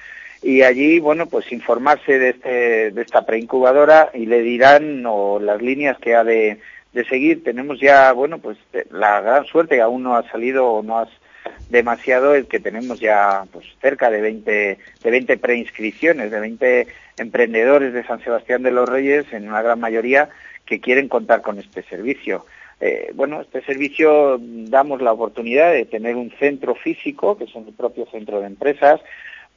y 0.42 0.62
allí, 0.62 0.98
bueno, 0.98 1.26
pues 1.26 1.50
informarse 1.52 2.18
de, 2.18 2.30
este, 2.30 2.90
de 2.90 3.02
esta 3.02 3.24
preincubadora 3.24 4.10
y 4.12 4.26
le 4.26 4.42
dirán 4.42 5.04
o 5.06 5.38
las 5.38 5.62
líneas 5.62 5.98
que 5.98 6.14
ha 6.14 6.24
de, 6.24 6.58
seguir. 7.08 7.44
Tenemos 7.44 7.78
ya, 7.78 8.10
bueno, 8.12 8.38
pues 8.38 8.56
la 8.90 9.20
gran 9.20 9.44
suerte, 9.44 9.80
aún 9.80 10.02
no 10.02 10.16
ha 10.16 10.28
salido 10.30 10.66
o 10.66 10.82
no 10.82 10.98
ha 10.98 11.08
demasiado 11.68 12.34
el 12.34 12.46
que 12.46 12.58
tenemos 12.58 12.98
ya 13.00 13.44
pues 13.52 13.66
cerca 13.80 14.10
de 14.10 14.20
20 14.20 14.78
de 15.04 15.10
20 15.10 15.36
preinscripciones, 15.36 16.30
de 16.30 16.40
20 16.40 16.86
emprendedores 17.18 17.92
de 17.92 18.04
San 18.04 18.22
Sebastián 18.22 18.62
de 18.62 18.72
los 18.72 18.88
Reyes 18.88 19.26
en 19.32 19.48
una 19.48 19.62
gran 19.62 19.78
mayoría 19.78 20.30
que 20.64 20.80
quieren 20.80 21.08
contar 21.08 21.42
con 21.42 21.58
este 21.58 21.82
servicio. 21.82 22.46
Eh, 22.80 23.10
bueno, 23.14 23.40
este 23.40 23.62
servicio 23.62 24.38
damos 24.40 25.00
la 25.00 25.12
oportunidad 25.12 25.72
de 25.72 25.86
tener 25.86 26.16
un 26.16 26.30
centro 26.38 26.74
físico, 26.74 27.38
que 27.38 27.44
es 27.44 27.54
un 27.54 27.72
propio 27.74 28.06
centro 28.06 28.40
de 28.40 28.46
empresas, 28.46 29.00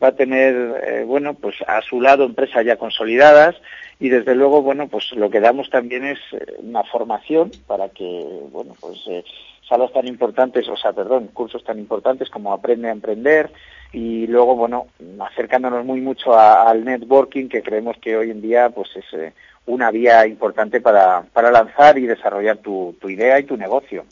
va 0.01 0.09
a 0.09 0.15
tener, 0.15 0.81
eh, 0.83 1.03
bueno, 1.05 1.33
pues 1.33 1.55
a 1.67 1.81
su 1.81 2.01
lado 2.01 2.23
empresas 2.23 2.65
ya 2.65 2.77
consolidadas 2.77 3.55
y 3.99 4.09
desde 4.09 4.35
luego, 4.35 4.61
bueno, 4.61 4.87
pues 4.87 5.11
lo 5.11 5.29
que 5.29 5.41
damos 5.41 5.69
también 5.69 6.05
es 6.05 6.19
eh, 6.31 6.55
una 6.59 6.83
formación 6.83 7.51
para 7.67 7.89
que, 7.89 8.25
bueno, 8.51 8.75
pues 8.79 8.99
eh, 9.07 9.23
salas 9.67 9.91
tan 9.91 10.07
importantes, 10.07 10.67
o 10.69 10.77
sea, 10.77 10.93
perdón, 10.93 11.27
cursos 11.33 11.63
tan 11.63 11.79
importantes 11.79 12.29
como 12.29 12.53
Aprende 12.53 12.87
a 12.87 12.93
Emprender 12.93 13.51
y 13.91 14.25
luego, 14.27 14.55
bueno, 14.55 14.87
acercándonos 15.19 15.83
muy 15.85 15.99
mucho 15.99 16.37
al 16.37 16.85
networking 16.85 17.49
que 17.49 17.61
creemos 17.61 17.97
que 17.97 18.15
hoy 18.15 18.31
en 18.31 18.41
día, 18.41 18.69
pues 18.69 18.89
es 18.95 19.33
una 19.69 19.91
vía 19.91 20.27
importante 20.27 20.81
para, 20.81 21.21
para 21.33 21.51
lanzar 21.51 21.97
y 21.97 22.05
desarrollar 22.05 22.57
tu, 22.57 22.95
tu 22.99 23.09
idea 23.09 23.39
y 23.39 23.43
tu 23.43 23.55
negocio. 23.55 24.05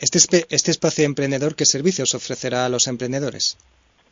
este, 0.00 0.46
este 0.50 0.70
espacio 0.70 1.04
emprendedor, 1.04 1.54
¿qué 1.54 1.64
servicios 1.64 2.14
ofrecerá 2.14 2.66
a 2.66 2.68
los 2.68 2.86
emprendedores? 2.88 3.56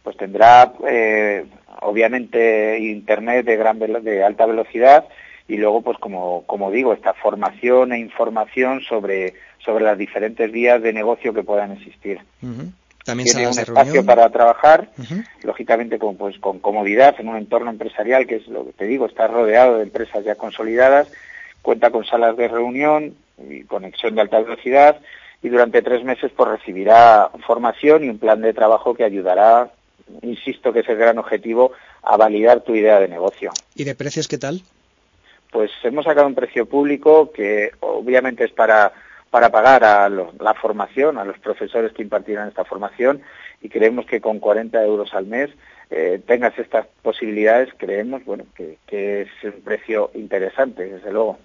pues 0.07 0.17
tendrá 0.19 0.73
eh, 0.89 1.45
obviamente 1.83 2.79
internet 2.79 3.45
de 3.45 3.57
gran 3.57 3.81
de 3.81 4.23
alta 4.23 4.47
velocidad 4.47 5.05
y 5.49 5.57
luego 5.57 5.83
pues 5.83 5.99
como, 5.99 6.45
como 6.47 6.71
digo 6.71 6.93
esta 6.93 7.13
formación 7.13 7.93
e 7.93 7.99
información 7.99 8.83
sobre 8.83 9.35
sobre 9.59 9.85
las 9.85 9.99
diferentes 9.99 10.53
vías 10.53 10.81
de 10.81 10.93
negocio 10.93 11.35
que 11.35 11.43
puedan 11.43 11.73
existir 11.73 12.21
También 13.07 13.29
tiene 13.29 13.49
un 13.49 13.59
espacio 13.59 14.05
para 14.05 14.29
trabajar 14.31 14.91
lógicamente 15.43 15.99
con 15.99 16.17
pues 16.17 16.39
con 16.39 16.59
comodidad 16.59 17.15
en 17.19 17.29
un 17.29 17.37
entorno 17.37 17.71
empresarial 17.71 18.27
que 18.27 18.37
es 18.37 18.49
lo 18.49 18.67
que 18.67 18.73
te 18.73 18.85
digo 18.85 19.07
está 19.07 19.29
rodeado 19.29 19.77
de 19.77 19.85
empresas 19.85 20.25
ya 20.25 20.35
consolidadas 20.35 21.09
cuenta 21.63 21.91
con 21.91 22.05
salas 22.05 22.37
de 22.37 22.49
reunión 22.49 23.15
y 23.49 23.63
conexión 23.63 24.17
de 24.17 24.23
alta 24.23 24.41
velocidad 24.41 25.01
y 25.43 25.49
durante 25.49 25.83
tres 25.83 26.05
meses 26.05 26.33
pues 26.37 26.51
recibirá 26.51 27.31
formación 27.47 28.05
y 28.05 28.09
un 28.09 28.19
plan 28.19 28.43
de 28.43 28.53
trabajo 28.53 28.95
que 28.95 29.05
ayudará 29.05 29.71
insisto 30.23 30.73
que 30.73 30.81
es 30.81 30.89
el 30.89 30.97
gran 30.97 31.19
objetivo, 31.19 31.73
a 32.03 32.17
validar 32.17 32.61
tu 32.61 32.75
idea 32.75 33.01
de 33.01 33.09
negocio. 33.09 33.51
¿Y 33.75 33.85
de 33.85 33.95
precios 33.95 34.29
qué 34.29 34.39
tal? 34.39 34.63
Pues 35.51 35.71
hemos 35.83 36.05
sacado 36.05 36.27
un 36.27 36.35
precio 36.35 36.67
público 36.67 37.33
que 37.33 37.71
obviamente 37.81 38.45
es 38.45 38.53
para, 38.53 38.93
para 39.37 39.51
pagar 39.51 39.85
a 39.85 40.09
la 40.09 40.55
formación, 40.55 41.19
a 41.19 41.25
los 41.27 41.39
profesores 41.39 41.93
que 41.93 42.01
impartirán 42.01 42.49
esta 42.49 42.65
formación 42.65 43.21
y 43.61 43.69
creemos 43.69 44.07
que 44.07 44.19
con 44.19 44.39
40 44.39 44.83
euros 44.83 45.13
al 45.13 45.27
mes 45.27 45.51
eh, 45.91 46.23
tengas 46.27 46.59
estas 46.59 46.87
posibilidades, 47.03 47.69
creemos 47.77 48.25
bueno 48.25 48.47
que, 48.57 48.79
que 48.87 49.21
es 49.21 49.29
un 49.45 49.61
precio 49.61 50.11
interesante, 50.15 50.87
desde 50.87 51.13
luego. 51.13 51.37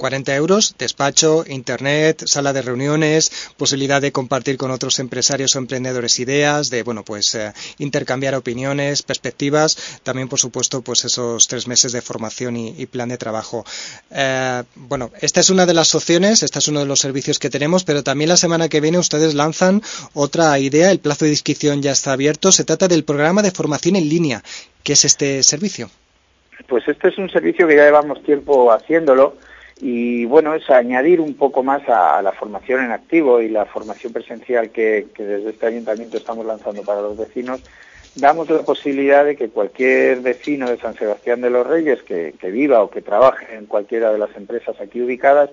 40 0.00 0.34
euros, 0.34 0.74
despacho, 0.78 1.44
internet, 1.46 2.22
sala 2.26 2.54
de 2.54 2.62
reuniones, 2.62 3.52
posibilidad 3.58 4.00
de 4.00 4.12
compartir 4.12 4.56
con 4.56 4.70
otros 4.70 4.98
empresarios 4.98 5.54
o 5.54 5.58
emprendedores 5.58 6.18
ideas, 6.18 6.70
de 6.70 6.82
bueno 6.82 7.04
pues 7.04 7.34
eh, 7.34 7.52
intercambiar 7.78 8.34
opiniones, 8.34 9.02
perspectivas, 9.02 10.00
también 10.02 10.28
por 10.28 10.38
supuesto 10.38 10.80
pues 10.80 11.04
esos 11.04 11.46
tres 11.46 11.68
meses 11.68 11.92
de 11.92 12.00
formación 12.00 12.56
y, 12.56 12.86
plan 12.86 13.10
de 13.10 13.18
trabajo. 13.18 13.64
Eh, 14.10 14.62
bueno, 14.74 15.10
esta 15.20 15.40
es 15.40 15.50
una 15.50 15.66
de 15.66 15.74
las 15.74 15.94
opciones, 15.94 16.42
este 16.42 16.58
es 16.58 16.68
uno 16.68 16.80
de 16.80 16.86
los 16.86 16.98
servicios 16.98 17.38
que 17.38 17.50
tenemos, 17.50 17.84
pero 17.84 18.02
también 18.02 18.30
la 18.30 18.36
semana 18.36 18.70
que 18.70 18.80
viene 18.80 18.98
ustedes 18.98 19.34
lanzan 19.34 19.82
otra 20.14 20.58
idea, 20.58 20.90
el 20.90 20.98
plazo 20.98 21.26
de 21.26 21.32
inscripción 21.32 21.82
ya 21.82 21.92
está 21.92 22.12
abierto, 22.12 22.52
se 22.52 22.64
trata 22.64 22.88
del 22.88 23.04
programa 23.04 23.42
de 23.42 23.50
formación 23.50 23.96
en 23.96 24.08
línea. 24.08 24.42
¿Qué 24.82 24.94
es 24.94 25.04
este 25.04 25.42
servicio? 25.42 25.90
Pues 26.68 26.88
este 26.88 27.08
es 27.08 27.18
un 27.18 27.28
servicio 27.30 27.66
que 27.66 27.76
ya 27.76 27.84
llevamos 27.84 28.22
tiempo 28.22 28.72
haciéndolo 28.72 29.36
y 29.80 30.26
bueno, 30.26 30.54
es 30.54 30.68
añadir 30.68 31.20
un 31.20 31.34
poco 31.34 31.62
más 31.62 31.88
a, 31.88 32.20
la 32.20 32.32
formación 32.32 32.84
en 32.84 32.92
activo 32.92 33.40
y 33.40 33.48
la 33.48 33.64
formación 33.64 34.12
presencial 34.12 34.70
que, 34.70 35.06
desde 35.16 35.50
este 35.50 35.66
ayuntamiento 35.66 36.18
estamos 36.18 36.44
lanzando 36.44 36.82
para 36.82 37.00
los 37.00 37.16
vecinos, 37.16 37.62
damos 38.14 38.50
la 38.50 38.62
posibilidad 38.62 39.24
de 39.24 39.36
que 39.36 39.48
cualquier 39.48 40.20
vecino 40.20 40.68
de 40.68 40.76
San 40.76 40.94
Sebastián 40.94 41.40
de 41.40 41.48
los 41.48 41.66
Reyes 41.66 42.02
que, 42.02 42.34
viva 42.42 42.82
o 42.82 42.90
que 42.90 43.00
trabaje 43.00 43.54
en 43.54 43.66
cualquiera 43.66 44.12
de 44.12 44.18
las 44.18 44.36
empresas 44.36 44.78
aquí 44.80 45.00
ubicadas, 45.00 45.48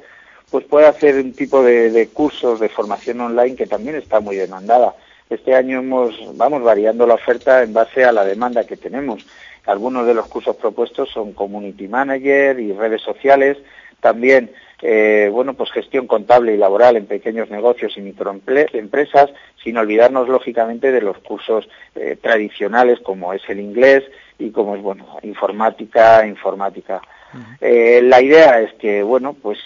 pues 0.51 0.65
pueda 0.65 0.89
hacer 0.89 1.15
un 1.15 1.31
tipo 1.31 1.63
de, 1.63 1.89
de, 1.91 2.07
cursos 2.07 2.59
de 2.59 2.67
formación 2.67 3.21
online 3.21 3.55
que 3.55 3.67
también 3.67 3.95
está 3.95 4.19
muy 4.19 4.35
demandada. 4.35 4.93
Este 5.29 5.55
año 5.55 5.79
hemos, 5.79 6.15
vamos 6.37 6.63
variando 6.63 7.07
la 7.07 7.15
oferta 7.15 7.63
en 7.63 7.73
base 7.73 8.03
a 8.03 8.11
la 8.11 8.25
demanda 8.25 8.65
que 8.65 8.77
tenemos. 8.77 9.25
Algunos 9.65 10.05
de 10.05 10.13
los 10.13 10.27
cursos 10.27 10.55
propuestos 10.55 11.09
son 11.09 11.33
Community 11.33 11.87
Manager 11.87 12.59
y 12.59 12.71
redes 12.73 13.01
sociales, 13.01 13.57
también 14.01 14.51
eh, 14.81 15.29
bueno, 15.31 15.55
pues 15.55 15.71
gestión 15.71 16.05
contable 16.05 16.53
y 16.53 16.57
laboral 16.57 16.97
en 16.97 17.07
pequeños 17.07 17.49
negocios 17.49 17.97
y 17.97 18.01
microempresas, 18.01 19.31
sin 19.63 19.77
olvidarnos 19.77 20.29
lógicamente 20.29 20.91
de 20.91 21.01
los 21.01 21.17
cursos 21.19 21.67
eh, 21.95 22.15
tradicionales 22.21 22.99
como 22.99 23.33
es 23.33 23.41
el 23.49 23.59
inglés 23.59 24.03
y 24.37 24.51
como 24.51 24.75
es 24.75 24.81
bueno 24.83 25.17
informática, 25.23 26.25
informática. 26.27 27.01
Eh, 27.59 28.01
la 28.03 28.21
idea 28.21 28.61
es 28.61 28.71
que 28.75 29.03
bueno, 29.03 29.33
pues 29.33 29.57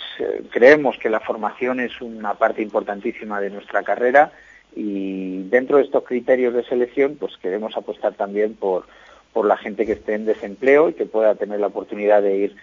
creemos 0.50 0.98
que 0.98 1.10
la 1.10 1.20
formación 1.20 1.80
es 1.80 2.02
una 2.02 2.34
parte 2.34 2.62
importantísima 2.62 3.40
de 3.40 3.50
nuestra 3.50 3.84
carrera 3.84 4.32
y 4.76 5.44
dentro 5.50 5.78
de 5.78 5.84
estos 5.84 6.04
criterios 6.06 6.54
de 6.54 6.64
selección, 6.64 7.18
pues 7.20 7.38
queremos 7.38 7.76
apostar 7.76 8.14
también 8.14 8.56
por 8.56 8.86
por 9.34 9.46
la 9.46 9.58
gente 9.58 9.86
que 9.86 9.94
esté 9.94 10.16
en 10.16 10.26
desempleo 10.26 10.90
y 10.90 10.94
que 10.94 11.06
pueda 11.06 11.36
tener 11.36 11.60
la 11.60 11.68
oportunidad 11.68 12.22
de 12.22 12.36
ir 12.36 12.56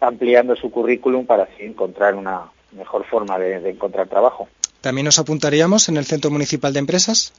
ampliando 0.00 0.56
su 0.56 0.70
currículum 0.70 1.26
para 1.26 1.44
así 1.44 1.62
encontrar 1.62 2.14
una 2.14 2.50
mejor 2.72 3.04
forma 3.04 3.38
de, 3.38 3.68
encontrar 3.68 4.08
trabajo. 4.08 4.48
¿También 4.80 5.04
nos 5.04 5.18
apuntaríamos 5.18 5.88
en 5.88 5.96
el 5.96 6.04
Centro 6.04 6.30
Municipal 6.30 6.72
de 6.72 6.78
Empresas? 6.78 7.32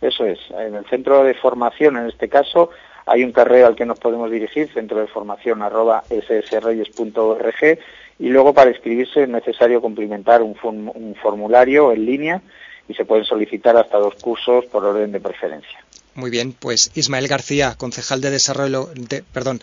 Eso 0.00 0.24
es, 0.26 0.38
en 0.50 0.74
el 0.74 0.84
centro 0.86 1.24
de 1.24 1.34
formación, 1.34 1.96
en 1.96 2.08
este 2.08 2.28
caso, 2.28 2.70
hay 3.06 3.24
un 3.24 3.32
correo 3.32 3.66
al 3.66 3.76
que 3.76 3.86
nos 3.86 3.98
podemos 3.98 4.30
dirigir, 4.30 4.70
centro 4.72 5.00
de 5.00 5.06
formación 5.06 5.62
arroba 5.62 6.04
ssreyes.org, 6.10 7.78
y 8.18 8.28
luego 8.28 8.52
para 8.52 8.70
inscribirse 8.70 9.22
es 9.22 9.28
necesario 9.28 9.80
cumplimentar 9.80 10.42
un, 10.42 10.56
un 10.62 11.16
formulario 11.20 11.92
en 11.92 12.04
línea 12.04 12.42
y 12.88 12.94
se 12.94 13.04
pueden 13.04 13.24
solicitar 13.24 13.76
hasta 13.76 13.98
dos 13.98 14.14
cursos 14.16 14.66
por 14.66 14.84
orden 14.84 15.12
de 15.12 15.20
preferencia. 15.20 15.78
Muy 16.14 16.30
bien, 16.30 16.52
pues 16.52 16.92
Ismael 16.94 17.26
García, 17.26 17.74
concejal 17.76 18.20
de 18.20 18.30
desarrollo, 18.30 18.88
perdón, 19.32 19.60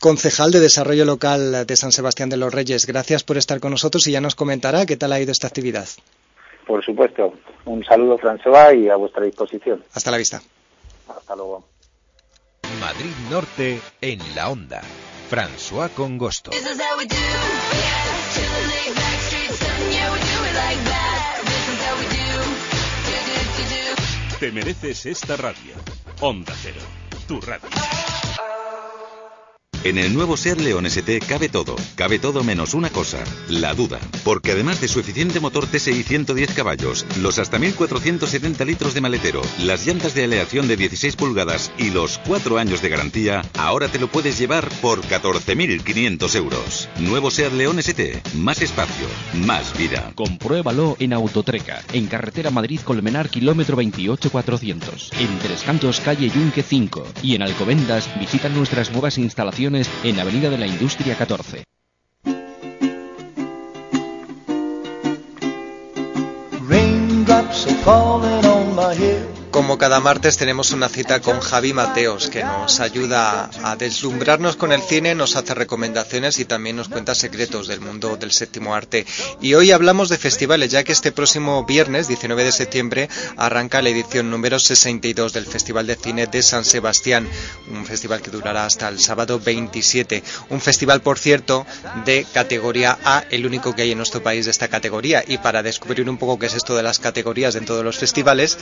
concejal 0.00 0.50
de 0.50 0.60
Desarrollo 0.60 1.04
Local 1.04 1.66
de 1.66 1.76
San 1.76 1.92
Sebastián 1.92 2.28
de 2.28 2.36
los 2.36 2.52
Reyes. 2.52 2.86
Gracias 2.86 3.24
por 3.24 3.36
estar 3.36 3.60
con 3.60 3.70
nosotros 3.70 4.06
y 4.06 4.12
ya 4.12 4.20
nos 4.20 4.34
comentará 4.34 4.86
qué 4.86 4.96
tal 4.96 5.12
ha 5.12 5.20
ido 5.20 5.32
esta 5.32 5.46
actividad. 5.46 5.88
Por 6.66 6.84
supuesto. 6.84 7.34
Un 7.64 7.84
saludo, 7.84 8.18
François, 8.18 8.74
y 8.78 8.88
a 8.88 8.96
vuestra 8.96 9.24
disposición. 9.24 9.82
Hasta 9.94 10.10
la 10.10 10.18
vista. 10.18 10.42
Hasta 11.08 11.36
luego. 11.36 11.64
Madrid 12.80 13.12
Norte 13.30 13.80
en 14.00 14.20
la 14.34 14.50
onda. 14.50 14.82
François 15.30 15.90
Congosto. 15.90 16.50
Te 24.40 24.52
mereces 24.52 25.06
esta 25.06 25.36
radio. 25.36 25.74
Onda 26.20 26.54
Cero, 26.62 26.80
tu 27.26 27.40
radio. 27.40 27.68
En 29.84 29.96
el 29.96 30.12
nuevo 30.12 30.36
Ser 30.36 30.60
León 30.60 30.86
ST 30.86 31.20
cabe 31.20 31.48
todo, 31.48 31.76
cabe 31.94 32.18
todo 32.18 32.42
menos 32.42 32.74
una 32.74 32.90
cosa, 32.90 33.22
la 33.48 33.74
duda. 33.74 34.00
Porque 34.24 34.50
además 34.50 34.80
de 34.80 34.88
su 34.88 34.98
eficiente 34.98 35.38
motor 35.38 35.68
TSI 35.68 36.02
110 36.02 36.52
caballos, 36.52 37.06
los 37.20 37.38
hasta 37.38 37.60
1470 37.60 38.64
litros 38.64 38.94
de 38.94 39.00
maletero, 39.00 39.40
las 39.60 39.86
llantas 39.86 40.14
de 40.14 40.24
aleación 40.24 40.66
de 40.66 40.76
16 40.76 41.14
pulgadas 41.14 41.70
y 41.78 41.90
los 41.90 42.18
4 42.26 42.58
años 42.58 42.82
de 42.82 42.88
garantía, 42.88 43.42
ahora 43.56 43.86
te 43.86 44.00
lo 44.00 44.08
puedes 44.08 44.36
llevar 44.36 44.68
por 44.82 45.00
14.500 45.02 46.34
euros. 46.34 46.88
Nuevo 46.98 47.30
Ser 47.30 47.52
León 47.52 47.78
ST, 47.78 48.20
más 48.34 48.60
espacio, 48.60 49.06
más 49.46 49.78
vida. 49.78 50.10
Compruébalo 50.16 50.96
en 50.98 51.12
Autotreca, 51.12 51.84
en 51.92 52.08
carretera 52.08 52.50
Madrid-Colmenar, 52.50 53.30
kilómetro 53.30 53.76
28400, 53.76 55.12
en 55.20 55.38
Tres 55.38 55.62
Cantos, 55.62 56.00
calle 56.00 56.28
Yunque 56.30 56.64
5 56.64 57.06
y 57.22 57.36
en 57.36 57.42
Alcobendas 57.42 58.08
visita 58.18 58.48
nuestras 58.48 58.90
nuevas 58.90 59.18
instalaciones 59.18 59.68
en 60.02 60.20
Avenida 60.20 60.50
de 60.50 60.58
la 60.58 60.66
Industria 60.66 61.16
14. 61.16 61.64
Como 67.84 68.18
como 69.58 69.76
cada 69.76 69.98
martes 69.98 70.36
tenemos 70.36 70.70
una 70.70 70.88
cita 70.88 71.18
con 71.20 71.40
Javi 71.40 71.72
Mateos 71.72 72.28
que 72.28 72.44
nos 72.44 72.78
ayuda 72.78 73.50
a 73.64 73.74
deslumbrarnos 73.74 74.54
con 74.54 74.70
el 74.70 74.80
cine, 74.80 75.16
nos 75.16 75.34
hace 75.34 75.52
recomendaciones 75.52 76.38
y 76.38 76.44
también 76.44 76.76
nos 76.76 76.88
cuenta 76.88 77.16
secretos 77.16 77.66
del 77.66 77.80
mundo 77.80 78.16
del 78.16 78.30
séptimo 78.30 78.72
arte. 78.76 79.04
Y 79.40 79.54
hoy 79.54 79.72
hablamos 79.72 80.10
de 80.10 80.16
festivales, 80.16 80.70
ya 80.70 80.84
que 80.84 80.92
este 80.92 81.10
próximo 81.10 81.64
viernes, 81.64 82.06
19 82.06 82.44
de 82.44 82.52
septiembre, 82.52 83.08
arranca 83.36 83.82
la 83.82 83.88
edición 83.88 84.30
número 84.30 84.60
62 84.60 85.32
del 85.32 85.44
Festival 85.44 85.88
de 85.88 85.96
Cine 85.96 86.28
de 86.28 86.40
San 86.44 86.64
Sebastián, 86.64 87.28
un 87.68 87.84
festival 87.84 88.22
que 88.22 88.30
durará 88.30 88.64
hasta 88.64 88.86
el 88.86 89.00
sábado 89.00 89.40
27. 89.40 90.22
Un 90.50 90.60
festival, 90.60 91.00
por 91.00 91.18
cierto, 91.18 91.66
de 92.04 92.24
categoría 92.32 92.96
A, 93.02 93.24
el 93.28 93.44
único 93.44 93.74
que 93.74 93.82
hay 93.82 93.90
en 93.90 93.98
nuestro 93.98 94.22
país 94.22 94.44
de 94.44 94.52
esta 94.52 94.68
categoría. 94.68 95.24
Y 95.26 95.38
para 95.38 95.64
descubrir 95.64 96.08
un 96.08 96.16
poco 96.16 96.38
qué 96.38 96.46
es 96.46 96.54
esto 96.54 96.76
de 96.76 96.84
las 96.84 97.00
categorías 97.00 97.54
dentro 97.54 97.76
de 97.76 97.82
los 97.82 97.98
festivales, 97.98 98.56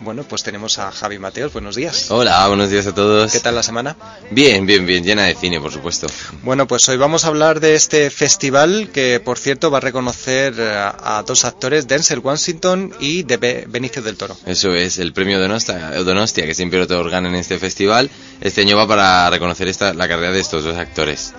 bueno, 0.00 0.24
pues 0.24 0.39
tenemos 0.42 0.78
a 0.78 0.90
Javi 0.90 1.18
Mateos. 1.18 1.52
Buenos 1.52 1.76
días. 1.76 2.10
Hola, 2.10 2.46
buenos 2.48 2.70
días 2.70 2.86
a 2.86 2.94
todos. 2.94 3.32
¿Qué 3.32 3.40
tal 3.40 3.54
la 3.54 3.62
semana? 3.62 3.96
Bien, 4.30 4.66
bien, 4.66 4.86
bien, 4.86 5.04
llena 5.04 5.24
de 5.24 5.34
cine, 5.34 5.60
por 5.60 5.72
supuesto. 5.72 6.06
Bueno, 6.42 6.66
pues 6.66 6.88
hoy 6.88 6.96
vamos 6.96 7.24
a 7.24 7.28
hablar 7.28 7.60
de 7.60 7.74
este 7.74 8.10
festival 8.10 8.90
que, 8.92 9.20
por 9.20 9.38
cierto, 9.38 9.70
va 9.70 9.78
a 9.78 9.80
reconocer 9.80 10.54
eh, 10.58 10.72
a 10.72 11.22
dos 11.26 11.44
actores, 11.44 11.88
Denzel 11.88 12.20
Washington 12.20 12.94
y 13.00 13.22
de 13.22 13.66
Benicio 13.68 14.02
del 14.02 14.16
Toro. 14.16 14.36
Eso 14.46 14.74
es, 14.74 14.98
el 14.98 15.12
premio 15.12 15.40
Donostia, 15.40 15.90
Donostia 16.02 16.46
que 16.46 16.54
siempre 16.54 16.80
otorgan 16.80 17.26
en 17.26 17.34
este 17.34 17.58
festival. 17.58 18.10
Este 18.40 18.62
año 18.62 18.76
va 18.76 18.86
para 18.86 19.30
reconocer 19.30 19.68
esta, 19.68 19.94
la 19.94 20.08
carrera 20.08 20.32
de 20.32 20.40
estos 20.40 20.64
dos 20.64 20.76
actores. 20.76 21.34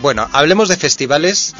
Bueno, 0.00 0.28
hablemos 0.32 0.68
de 0.68 0.76
festivales, 0.76 1.54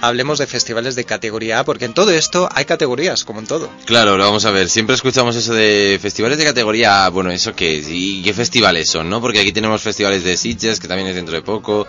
hablemos 0.00 0.38
de 0.38 0.46
festivales 0.46 0.94
de 0.94 1.04
categoría 1.04 1.58
A, 1.58 1.64
porque 1.64 1.84
en 1.84 1.92
todo 1.92 2.10
esto 2.10 2.48
hay 2.50 2.64
categorías, 2.64 3.24
como 3.24 3.40
en 3.40 3.46
todo. 3.46 3.70
Claro, 3.84 4.16
lo 4.16 4.24
vamos 4.24 4.46
a 4.46 4.50
ver. 4.50 4.70
Siempre 4.70 4.94
escuchamos 4.94 5.36
eso 5.36 5.52
de 5.52 5.98
festivales 6.00 6.38
de 6.38 6.44
categoría 6.44 7.04
A. 7.04 7.10
Bueno, 7.10 7.30
¿eso 7.30 7.54
qué 7.54 7.78
es? 7.78 7.86
¿Y 7.90 8.22
qué 8.22 8.32
festivales 8.32 8.88
son, 8.88 9.10
no? 9.10 9.20
Porque 9.20 9.40
aquí 9.40 9.52
tenemos 9.52 9.82
festivales 9.82 10.24
de 10.24 10.38
Sitges, 10.38 10.80
que 10.80 10.88
también 10.88 11.08
es 11.08 11.16
dentro 11.16 11.34
de 11.34 11.42
poco, 11.42 11.86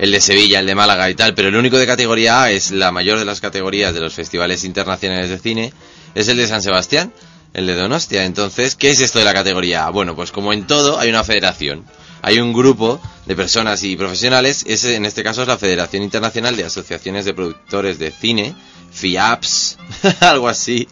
el 0.00 0.10
de 0.10 0.20
Sevilla, 0.20 0.58
el 0.58 0.66
de 0.66 0.74
Málaga 0.74 1.08
y 1.08 1.14
tal, 1.14 1.34
pero 1.34 1.48
el 1.48 1.56
único 1.56 1.78
de 1.78 1.86
categoría 1.86 2.42
A 2.42 2.50
es 2.50 2.72
la 2.72 2.90
mayor 2.90 3.20
de 3.20 3.24
las 3.24 3.40
categorías 3.40 3.94
de 3.94 4.00
los 4.00 4.12
festivales 4.12 4.64
internacionales 4.64 5.30
de 5.30 5.38
cine, 5.38 5.72
es 6.16 6.26
el 6.26 6.36
de 6.36 6.48
San 6.48 6.62
Sebastián, 6.62 7.12
el 7.52 7.68
de 7.68 7.76
Donostia. 7.76 8.24
Entonces, 8.24 8.74
¿qué 8.74 8.90
es 8.90 9.00
esto 9.00 9.20
de 9.20 9.24
la 9.24 9.32
categoría 9.32 9.86
A? 9.86 9.90
Bueno, 9.90 10.16
pues 10.16 10.32
como 10.32 10.52
en 10.52 10.66
todo, 10.66 10.98
hay 10.98 11.10
una 11.10 11.22
federación 11.22 11.84
hay 12.26 12.38
un 12.38 12.54
grupo 12.54 12.98
de 13.26 13.36
personas 13.36 13.82
y 13.82 13.96
profesionales, 13.96 14.64
ese 14.66 14.96
en 14.96 15.04
este 15.04 15.22
caso 15.22 15.42
es 15.42 15.48
la 15.48 15.58
Federación 15.58 16.02
Internacional 16.02 16.56
de 16.56 16.64
Asociaciones 16.64 17.26
de 17.26 17.34
Productores 17.34 17.98
de 17.98 18.10
Cine, 18.10 18.54
FIAPS, 18.92 19.76
algo 20.20 20.48
así, 20.48 20.88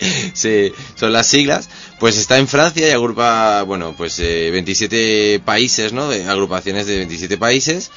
son 0.95 1.11
las 1.15 1.27
siglas, 1.27 1.71
pues 1.99 2.19
está 2.19 2.37
en 2.39 2.49
Francia 2.49 2.87
y 2.87 2.91
agrupa, 2.91 3.63
bueno, 3.63 3.95
pues 3.97 4.19
27 4.19 5.35
eh, 5.37 5.41
países, 5.41 5.95
¿no? 5.95 6.11
De 6.11 6.25
agrupaciones 6.25 6.87
de 6.87 6.97
27 6.99 7.39
países 7.39 7.91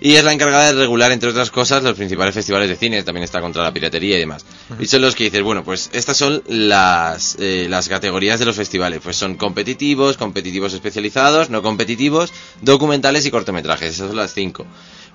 y 0.00 0.14
es 0.14 0.24
la 0.24 0.32
encargada 0.32 0.72
de 0.72 0.78
regular, 0.78 1.10
entre 1.12 1.30
otras 1.30 1.50
cosas, 1.50 1.82
los 1.82 1.94
principales 1.94 2.34
festivales 2.34 2.68
de 2.68 2.76
cine, 2.76 3.02
también 3.02 3.24
está 3.24 3.40
contra 3.40 3.62
la 3.62 3.72
piratería 3.72 4.16
y 4.16 4.20
demás. 4.20 4.44
Y 4.78 4.86
son 4.86 5.02
los 5.02 5.14
que 5.14 5.24
dices, 5.24 5.42
bueno, 5.42 5.64
pues 5.64 5.90
estas 5.92 6.16
son 6.16 6.42
las, 6.46 7.36
eh, 7.38 7.66
las 7.68 7.88
categorías 7.88 8.38
de 8.38 8.44
los 8.46 8.56
festivales, 8.56 9.00
pues 9.02 9.16
son 9.16 9.36
competitivos, 9.36 10.16
competitivos 10.16 10.74
especializados, 10.74 11.50
no 11.50 11.62
competitivos, 11.62 12.32
documentales 12.60 13.24
y 13.26 13.30
cortometrajes, 13.30 13.94
esas 13.94 14.08
son 14.08 14.16
las 14.16 14.34
cinco. 14.34 14.66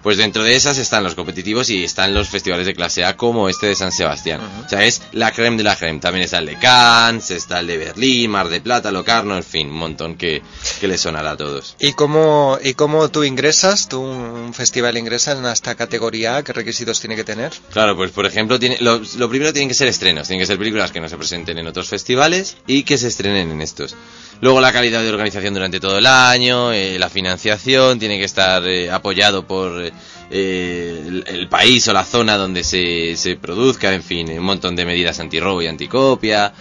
Pues 0.01 0.17
dentro 0.17 0.43
de 0.43 0.55
esas 0.55 0.77
están 0.77 1.03
los 1.03 1.15
competitivos 1.15 1.69
y 1.69 1.83
están 1.83 2.13
los 2.13 2.29
festivales 2.29 2.65
de 2.65 2.73
clase 2.73 3.05
A 3.05 3.15
como 3.15 3.49
este 3.49 3.67
de 3.67 3.75
San 3.75 3.91
Sebastián. 3.91 4.41
O 4.65 4.69
sea, 4.69 4.83
es 4.83 5.01
la 5.11 5.31
creme 5.31 5.57
de 5.57 5.63
la 5.63 5.75
creme. 5.75 5.99
También 5.99 6.23
está 6.23 6.39
el 6.39 6.47
de 6.47 6.57
Cannes, 6.57 7.29
está 7.31 7.59
el 7.59 7.67
de 7.67 7.77
Berlín, 7.77 8.31
Mar 8.31 8.49
de 8.49 8.61
Plata, 8.61 8.91
Locarno, 8.91 9.35
en 9.37 9.43
fin, 9.43 9.67
un 9.69 9.77
montón 9.77 10.15
que, 10.15 10.41
que 10.79 10.87
le 10.87 10.97
sonará 10.97 11.31
a 11.31 11.37
todos. 11.37 11.75
¿Y 11.79 11.93
cómo, 11.93 12.57
¿Y 12.63 12.73
cómo 12.73 13.09
tú 13.09 13.23
ingresas, 13.23 13.87
tú 13.87 14.01
un 14.01 14.53
festival 14.53 14.97
ingresas 14.97 15.37
en 15.37 15.45
esta 15.45 15.75
categoría 15.75 16.37
A? 16.37 16.43
¿Qué 16.43 16.53
requisitos 16.53 16.99
tiene 16.99 17.15
que 17.15 17.23
tener? 17.23 17.51
Claro, 17.71 17.95
pues 17.95 18.11
por 18.11 18.25
ejemplo, 18.25 18.59
tiene, 18.59 18.77
lo, 18.81 19.01
lo 19.17 19.29
primero 19.29 19.53
tienen 19.53 19.69
que 19.69 19.75
ser 19.75 19.87
estrenos. 19.87 20.27
Tienen 20.27 20.41
que 20.41 20.47
ser 20.47 20.57
películas 20.57 20.91
que 20.91 20.99
no 20.99 21.09
se 21.09 21.17
presenten 21.17 21.57
en 21.59 21.67
otros 21.67 21.87
festivales 21.87 22.57
y 22.67 22.83
que 22.83 22.97
se 22.97 23.07
estrenen 23.07 23.51
en 23.51 23.61
estos. 23.61 23.95
Luego 24.41 24.59
la 24.59 24.73
calidad 24.73 25.03
de 25.03 25.09
organización 25.09 25.53
durante 25.53 25.79
todo 25.79 25.99
el 25.99 26.07
año, 26.07 26.73
eh, 26.73 26.97
la 26.97 27.09
financiación, 27.09 27.99
tiene 27.99 28.17
que 28.17 28.23
estar 28.23 28.67
eh, 28.67 28.89
apoyado 28.89 29.45
por 29.45 29.91
eh, 30.31 31.23
el, 31.27 31.47
país 31.47 31.87
o 31.87 31.93
la 31.93 32.03
zona 32.03 32.37
donde 32.37 32.63
se, 32.63 33.15
se 33.17 33.35
produzca, 33.35 33.93
en 33.93 34.01
fin, 34.01 34.31
un 34.31 34.43
montón 34.43 34.75
de 34.75 34.83
medidas 34.83 35.19
antirrobo 35.19 35.61
y 35.61 35.67
anticopia. 35.67 36.53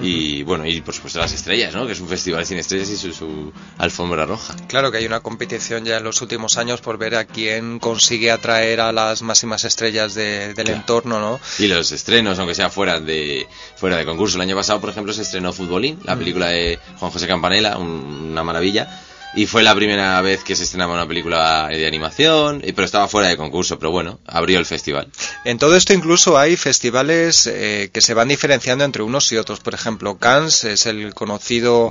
Y 0.00 0.42
bueno, 0.42 0.66
y 0.66 0.80
por 0.80 0.94
supuesto 0.94 1.18
las 1.18 1.32
estrellas, 1.32 1.74
¿no? 1.74 1.86
Que 1.86 1.92
es 1.92 2.00
un 2.00 2.08
festival 2.08 2.46
sin 2.46 2.58
estrellas 2.58 2.88
y 2.90 2.96
su, 2.96 3.52
alfombra 3.78 4.24
roja. 4.24 4.56
Claro 4.68 4.90
que 4.90 4.98
hay 4.98 5.06
una 5.06 5.20
competición 5.20 5.84
ya 5.84 5.98
en 5.98 6.04
los 6.04 6.22
últimos 6.22 6.56
años 6.56 6.80
por 6.80 6.96
ver 6.98 7.14
a 7.14 7.24
quién 7.26 7.78
consigue 7.78 8.30
atraer 8.30 8.80
a 8.80 8.92
las 8.92 9.22
máximas 9.22 9.64
estrellas 9.64 10.14
del 10.14 10.70
entorno, 10.70 11.20
¿no? 11.20 11.40
Y 11.58 11.66
los 11.66 11.92
estrenos, 11.92 12.38
aunque 12.38 12.54
sea 12.54 12.70
fuera 12.70 13.00
de 13.00 13.46
fuera 13.76 13.96
de 13.96 14.04
concurso. 14.04 14.36
El 14.36 14.42
año 14.42 14.56
pasado, 14.56 14.80
por 14.80 14.90
ejemplo, 14.90 15.12
se 15.12 15.22
estrenó 15.22 15.52
Futbolín, 15.52 15.98
la 16.04 16.16
película 16.16 16.48
de 16.48 16.78
Juan 16.98 17.10
José 17.10 17.26
Campanella, 17.26 17.76
una 17.76 18.42
maravilla 18.42 18.88
y 19.34 19.46
fue 19.46 19.62
la 19.62 19.74
primera 19.74 20.20
vez 20.20 20.44
que 20.44 20.54
se 20.54 20.64
estrenaba 20.64 20.92
una 20.92 21.08
película 21.08 21.68
de 21.68 21.86
animación, 21.86 22.60
pero 22.60 22.84
estaba 22.84 23.08
fuera 23.08 23.28
de 23.28 23.36
concurso, 23.36 23.78
pero 23.78 23.90
bueno, 23.90 24.20
abrió 24.26 24.58
el 24.58 24.66
festival. 24.66 25.08
En 25.44 25.58
todo 25.58 25.74
esto 25.74 25.94
incluso 25.94 26.36
hay 26.36 26.56
festivales 26.56 27.46
eh, 27.46 27.90
que 27.92 28.02
se 28.02 28.12
van 28.12 28.28
diferenciando 28.28 28.84
entre 28.84 29.02
unos 29.02 29.32
y 29.32 29.38
otros. 29.38 29.60
Por 29.60 29.74
ejemplo, 29.74 30.18
Cannes 30.18 30.64
es 30.64 30.86
el 30.86 31.14
conocido 31.14 31.90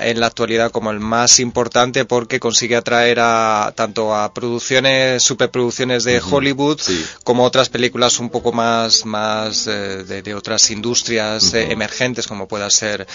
en 0.00 0.20
la 0.20 0.26
actualidad 0.26 0.70
como 0.70 0.90
el 0.90 1.00
más 1.00 1.40
importante 1.40 2.04
porque 2.04 2.38
consigue 2.38 2.76
atraer 2.76 3.18
a 3.20 3.72
tanto 3.74 4.14
a 4.14 4.32
producciones, 4.32 5.22
superproducciones 5.22 6.04
de 6.04 6.20
Hollywood, 6.20 6.80
como 7.24 7.44
otras 7.44 7.68
películas 7.68 8.20
un 8.20 8.30
poco 8.30 8.52
más, 8.52 9.04
más 9.04 9.66
eh, 9.66 10.04
de, 10.04 10.34
otras 10.34 10.70
industrias 10.70 11.52
eh, 11.54 11.72
emergentes, 11.72 12.26
como 12.26 12.46
pueda 12.46 12.70
ser 12.70 13.06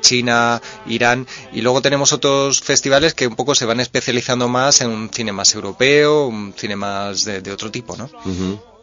China, 0.00 0.60
Irán. 0.86 1.26
Y 1.52 1.60
luego 1.60 1.82
tenemos 1.82 2.12
otros 2.12 2.60
festivales 2.60 3.01
que 3.14 3.26
un 3.26 3.36
poco 3.36 3.54
se 3.54 3.64
van 3.64 3.80
especializando 3.80 4.48
más 4.48 4.80
en 4.80 4.90
un 4.90 5.10
cine 5.10 5.32
más 5.32 5.54
europeo, 5.54 6.26
un 6.26 6.54
cine 6.56 6.76
más 6.76 7.24
de, 7.24 7.52
otro 7.52 7.70
tipo, 7.70 7.96
¿no? 7.96 8.10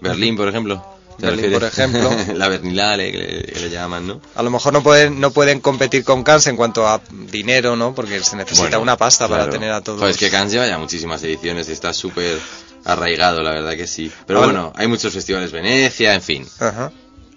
Berlín, 0.02 0.36
por 0.36 0.48
ejemplo. 0.48 0.84
Berlín, 1.20 1.52
por 1.52 1.64
ejemplo. 1.64 2.10
la 2.36 2.48
Berlinale, 2.48 3.12
que 3.12 3.60
le, 3.60 3.70
llaman, 3.70 4.08
¿no? 4.08 4.22
A 4.36 4.44
lo 4.44 4.50
mejor 4.50 4.74
no 4.74 4.82
pueden, 4.82 5.20
no 5.20 5.32
pueden 5.32 5.60
competir 5.60 6.04
con 6.04 6.24
Cannes 6.24 6.48
en 6.48 6.56
cuanto 6.56 6.88
a 6.88 7.02
dinero, 7.10 7.76
¿no? 7.76 7.94
Porque 7.94 8.22
se 8.24 8.36
necesita 8.36 8.80
una 8.80 8.98
pasta 8.98 9.28
para 9.28 9.50
tener 9.50 9.72
a 9.72 9.82
todos. 9.82 10.00
Pues 10.00 10.18
que 10.18 10.30
Cannes 10.30 10.54
lleva 10.54 10.68
ya 10.68 10.78
muchísimas 10.78 11.22
ediciones 11.24 11.70
y 11.70 11.74
está 11.74 11.94
súper 11.94 12.40
arraigado, 12.86 13.42
la 13.42 13.52
verdad 13.52 13.76
que 13.76 13.88
sí. 13.88 14.12
Pero 14.26 14.44
bueno, 14.44 14.74
hay 14.76 14.88
muchos 14.88 15.14
festivales, 15.14 15.52
Venecia, 15.52 16.14
en 16.14 16.22
fin. 16.22 16.48
Ajá. 16.60 16.92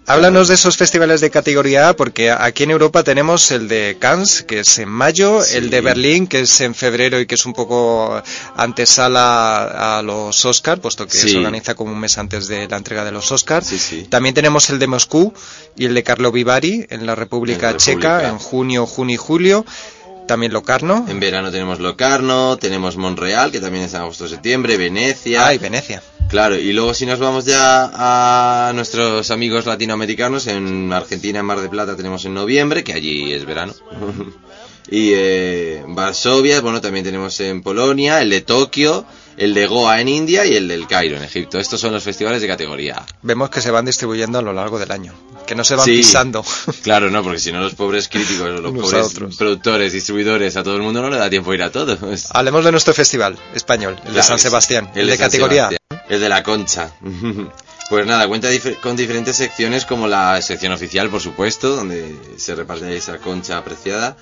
Háblanos 0.07 0.49
de 0.49 0.55
esos 0.55 0.77
festivales 0.77 1.20
de 1.20 1.31
categoría 1.31 1.89
A, 1.89 1.97
porque 1.97 2.33
aquí 2.33 2.65
en 2.65 2.73
Europa 2.73 3.05
tenemos 3.05 3.53
el 3.53 3.69
de 3.69 3.97
Cannes, 4.01 4.43
que 4.43 4.61
es 4.61 4.79
en 4.79 4.89
mayo, 4.89 5.45
el 5.45 5.70
de 5.70 5.81
Berlín, 5.81 6.27
que 6.27 6.41
es 6.41 6.61
en 6.61 6.74
febrero 6.74 7.20
y 7.20 7.27
que 7.27 7.37
es 7.37 7.47
un 7.47 7.53
poco 7.53 8.20
antesala 8.57 9.99
a 9.99 10.03
los 10.03 10.45
Oscars, 10.45 10.81
puesto 10.81 11.07
que 11.07 11.16
se 11.16 11.37
organiza 11.37 11.74
como 11.74 11.93
un 11.93 12.01
mes 12.01 12.19
antes 12.19 12.49
de 12.49 12.66
la 12.69 12.79
entrega 12.79 13.05
de 13.05 13.12
los 13.12 13.31
Oscars. 13.31 13.73
También 14.09 14.35
tenemos 14.35 14.69
el 14.70 14.81
de 14.81 14.89
Moscú 14.89 15.33
y 15.77 15.87
el 15.87 15.95
de 15.95 16.03
Carlo 16.03 16.33
Vivari 16.33 16.85
en 16.91 17.07
la 17.07 17.15
República 17.15 17.77
Checa 17.77 18.29
en 18.29 18.39
junio, 18.39 18.87
junio 18.87 19.15
y 19.15 19.19
julio. 19.19 19.65
También 20.27 20.53
Locarno. 20.53 21.07
En 21.09 21.20
verano 21.20 21.51
tenemos 21.51 21.81
Locarno, 21.81 22.57
tenemos 22.57 22.97
Monreal, 22.97 23.51
que 23.51 23.61
también 23.61 23.85
es 23.85 23.94
en 23.94 24.01
agosto-septiembre, 24.01 24.77
Venecia. 24.77 25.47
Ay, 25.47 25.59
Venecia. 25.59 26.03
Claro, 26.28 26.57
y 26.57 26.73
luego 26.73 26.94
si 26.94 27.05
nos 27.05 27.19
vamos 27.19 27.44
ya 27.44 27.90
a 27.93 28.73
nuestros 28.73 29.31
amigos 29.31 29.66
latinoamericanos, 29.66 30.47
en 30.47 30.90
Argentina, 30.93 31.40
en 31.40 31.44
Mar 31.44 31.61
de 31.61 31.69
Plata, 31.69 31.94
tenemos 31.94 32.24
en 32.24 32.32
noviembre, 32.32 32.82
que 32.82 32.94
allí 32.94 33.35
es 33.35 33.44
verano. 33.44 33.74
y 34.90 35.11
eh, 35.12 35.85
Varsovia, 35.86 36.62
bueno, 36.62 36.81
también 36.81 37.05
tenemos 37.05 37.39
en 37.40 37.62
Polonia, 37.62 38.23
el 38.23 38.31
de 38.31 38.40
Tokio, 38.40 39.05
el 39.36 39.55
de 39.55 39.66
Goa 39.66 40.01
en 40.01 40.09
India 40.09 40.47
y 40.47 40.57
el 40.57 40.69
del 40.69 40.86
Cairo 40.86 41.16
en 41.16 41.23
Egipto. 41.23 41.59
Estos 41.59 41.81
son 41.81 41.93
los 41.93 42.03
festivales 42.03 42.40
de 42.43 42.49
categoría 42.49 43.05
Vemos 43.23 43.51
que 43.51 43.61
se 43.61 43.70
van 43.70 43.85
distribuyendo 43.85 44.39
a 44.39 44.43
lo 44.43 44.53
largo 44.53 44.78
del 44.78 44.90
año, 44.90 45.12
que 45.53 45.57
no 45.57 45.65
se 45.65 45.74
van 45.74 45.85
pisando. 45.85 46.43
Claro, 46.83 47.11
no, 47.11 47.23
porque 47.23 47.39
si 47.39 47.53
no 47.53 47.61
los 47.61 47.74
pobres 47.74 48.09
críticos, 48.09 48.61
los 48.61 48.73
pobres 48.73 49.37
productores, 49.37 49.93
distribuidores, 49.93 50.57
a 50.57 50.62
todo 50.62 50.77
el 50.77 50.83
mundo 50.83 51.03
no 51.03 51.11
le 51.11 51.19
da 51.19 51.29
tiempo 51.29 51.51
a 51.51 51.55
ir 51.55 51.62
a 51.62 51.70
todo. 51.70 51.99
Hablemos 52.31 52.65
de 52.65 52.73
nuestro 52.73 52.95
festival 52.95 53.39
español, 53.55 53.99
el 54.07 54.15
de 54.15 54.23
San 54.23 54.39
Sebastián, 54.39 54.91
el, 54.95 55.07
de, 55.07 55.19
categoría 55.19 55.69
el 56.09 56.20
de 56.20 56.29
la 56.29 56.43
concha. 56.43 56.91
Pues 57.93 58.06
nada, 58.06 58.27
cuenta 58.27 58.48
con 58.81 58.97
diferentes 58.97 59.36
secciones 59.36 59.85
como 59.85 60.09
la 60.09 60.40
sección 60.40 60.73
oficial, 60.73 61.10
por 61.10 61.20
supuesto, 61.20 61.77
donde 61.77 62.16
se 62.39 62.55
reparte 62.55 62.97
esa 62.97 63.19
concha 63.19 63.59
apreciada. 63.59 64.16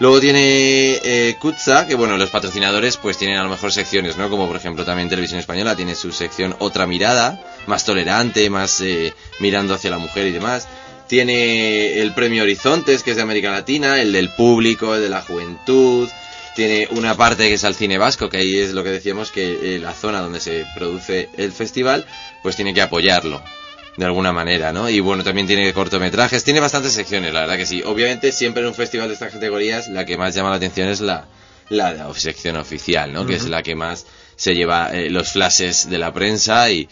Luego 0.00 0.18
tiene 0.18 0.98
eh, 1.04 1.36
Kutza, 1.38 1.86
que 1.86 1.94
bueno, 1.94 2.16
los 2.16 2.30
patrocinadores 2.30 2.96
pues 2.96 3.18
tienen 3.18 3.38
a 3.38 3.44
lo 3.44 3.48
mejor 3.48 3.70
secciones, 3.70 4.16
¿no? 4.16 4.28
Como 4.28 4.48
por 4.48 4.56
ejemplo 4.56 4.84
también 4.84 5.08
Televisión 5.08 5.38
Española 5.38 5.76
tiene 5.76 5.94
su 5.94 6.10
sección 6.10 6.56
Otra 6.58 6.88
Mirada, 6.88 7.40
más 7.68 7.84
tolerante, 7.84 8.50
más 8.50 8.80
eh, 8.80 9.14
mirando 9.38 9.74
hacia 9.74 9.90
la 9.92 9.98
mujer 9.98 10.26
y 10.26 10.32
demás. 10.32 10.66
Tiene 11.06 12.00
el 12.00 12.14
premio 12.14 12.42
Horizontes, 12.42 13.04
que 13.04 13.10
es 13.12 13.16
de 13.16 13.22
América 13.22 13.52
Latina, 13.52 14.00
el 14.00 14.10
del 14.10 14.30
público, 14.30 14.96
el 14.96 15.02
de 15.02 15.10
la 15.10 15.22
juventud. 15.22 16.08
Tiene 16.54 16.86
una 16.90 17.16
parte 17.16 17.48
que 17.48 17.54
es 17.54 17.64
al 17.64 17.74
cine 17.74 17.98
vasco, 17.98 18.28
que 18.28 18.38
ahí 18.38 18.58
es 18.58 18.72
lo 18.72 18.84
que 18.84 18.90
decíamos, 18.90 19.30
que 19.30 19.76
eh, 19.76 19.78
la 19.78 19.92
zona 19.92 20.20
donde 20.20 20.40
se 20.40 20.66
produce 20.74 21.30
el 21.36 21.52
festival, 21.52 22.06
pues 22.42 22.56
tiene 22.56 22.74
que 22.74 22.82
apoyarlo 22.82 23.42
de 23.96 24.04
alguna 24.04 24.32
manera, 24.32 24.72
¿no? 24.72 24.88
Y 24.88 25.00
bueno, 25.00 25.22
también 25.22 25.46
tiene 25.46 25.72
cortometrajes, 25.72 26.44
tiene 26.44 26.60
bastantes 26.60 26.92
secciones, 26.92 27.32
la 27.32 27.40
verdad 27.40 27.56
que 27.56 27.66
sí. 27.66 27.82
Obviamente, 27.84 28.32
siempre 28.32 28.62
en 28.62 28.68
un 28.68 28.74
festival 28.74 29.08
de 29.08 29.14
estas 29.14 29.32
categorías, 29.32 29.88
la 29.88 30.06
que 30.06 30.16
más 30.16 30.34
llama 30.34 30.50
la 30.50 30.56
atención 30.56 30.88
es 30.88 31.00
la, 31.00 31.26
la 31.68 32.12
sección 32.14 32.56
oficial, 32.56 33.12
¿no? 33.12 33.26
Que 33.26 33.36
es 33.36 33.48
la 33.48 33.62
que 33.62 33.74
más 33.74 34.06
se 34.36 34.54
lleva 34.54 34.90
eh, 34.92 35.10
los 35.10 35.32
flashes 35.32 35.88
de 35.88 35.98
la 35.98 36.12
prensa 36.12 36.70
y, 36.70 36.88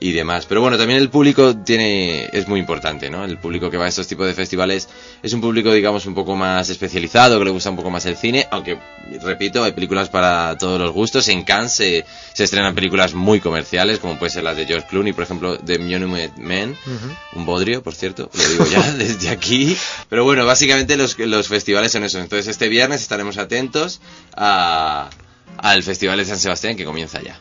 y 0.00 0.12
demás. 0.12 0.46
Pero 0.46 0.60
bueno, 0.60 0.78
también 0.78 1.00
el 1.00 1.10
público 1.10 1.56
tiene 1.56 2.26
es 2.32 2.46
muy 2.46 2.60
importante, 2.60 3.10
¿no? 3.10 3.24
El 3.24 3.38
público 3.38 3.70
que 3.70 3.76
va 3.76 3.86
a 3.86 3.88
estos 3.88 4.06
tipos 4.06 4.26
de 4.26 4.34
festivales 4.34 4.88
es 5.22 5.32
un 5.32 5.40
público, 5.40 5.72
digamos, 5.72 6.06
un 6.06 6.14
poco 6.14 6.36
más 6.36 6.68
especializado, 6.70 7.38
que 7.38 7.44
le 7.44 7.50
gusta 7.50 7.70
un 7.70 7.76
poco 7.76 7.90
más 7.90 8.06
el 8.06 8.16
cine, 8.16 8.46
aunque, 8.50 8.78
repito, 9.22 9.64
hay 9.64 9.72
películas 9.72 10.08
para 10.08 10.56
todos 10.56 10.80
los 10.80 10.92
gustos. 10.92 11.28
En 11.28 11.42
Cannes 11.42 11.72
se, 11.72 12.04
se 12.32 12.44
estrenan 12.44 12.74
películas 12.74 13.14
muy 13.14 13.40
comerciales, 13.40 13.98
como 13.98 14.18
puede 14.18 14.30
ser 14.30 14.44
las 14.44 14.56
de 14.56 14.66
George 14.66 14.86
Clooney, 14.88 15.12
por 15.12 15.24
ejemplo, 15.24 15.58
The 15.58 15.78
Monument 15.78 16.36
Men, 16.36 16.76
un 17.34 17.44
bodrio, 17.44 17.82
por 17.82 17.94
cierto, 17.94 18.30
lo 18.32 18.48
digo 18.48 18.66
ya 18.66 18.92
desde 18.96 19.30
aquí. 19.30 19.76
Pero 20.08 20.24
bueno, 20.24 20.46
básicamente 20.46 20.96
los, 20.96 21.18
los 21.18 21.48
festivales 21.48 21.92
son 21.92 22.04
eso. 22.04 22.18
Entonces 22.18 22.46
este 22.46 22.68
viernes 22.68 23.02
estaremos 23.02 23.36
atentos 23.38 24.00
a, 24.36 25.10
al 25.58 25.82
Festival 25.82 26.18
de 26.18 26.24
San 26.24 26.38
Sebastián 26.38 26.76
que 26.76 26.84
comienza 26.84 27.20
ya. 27.20 27.40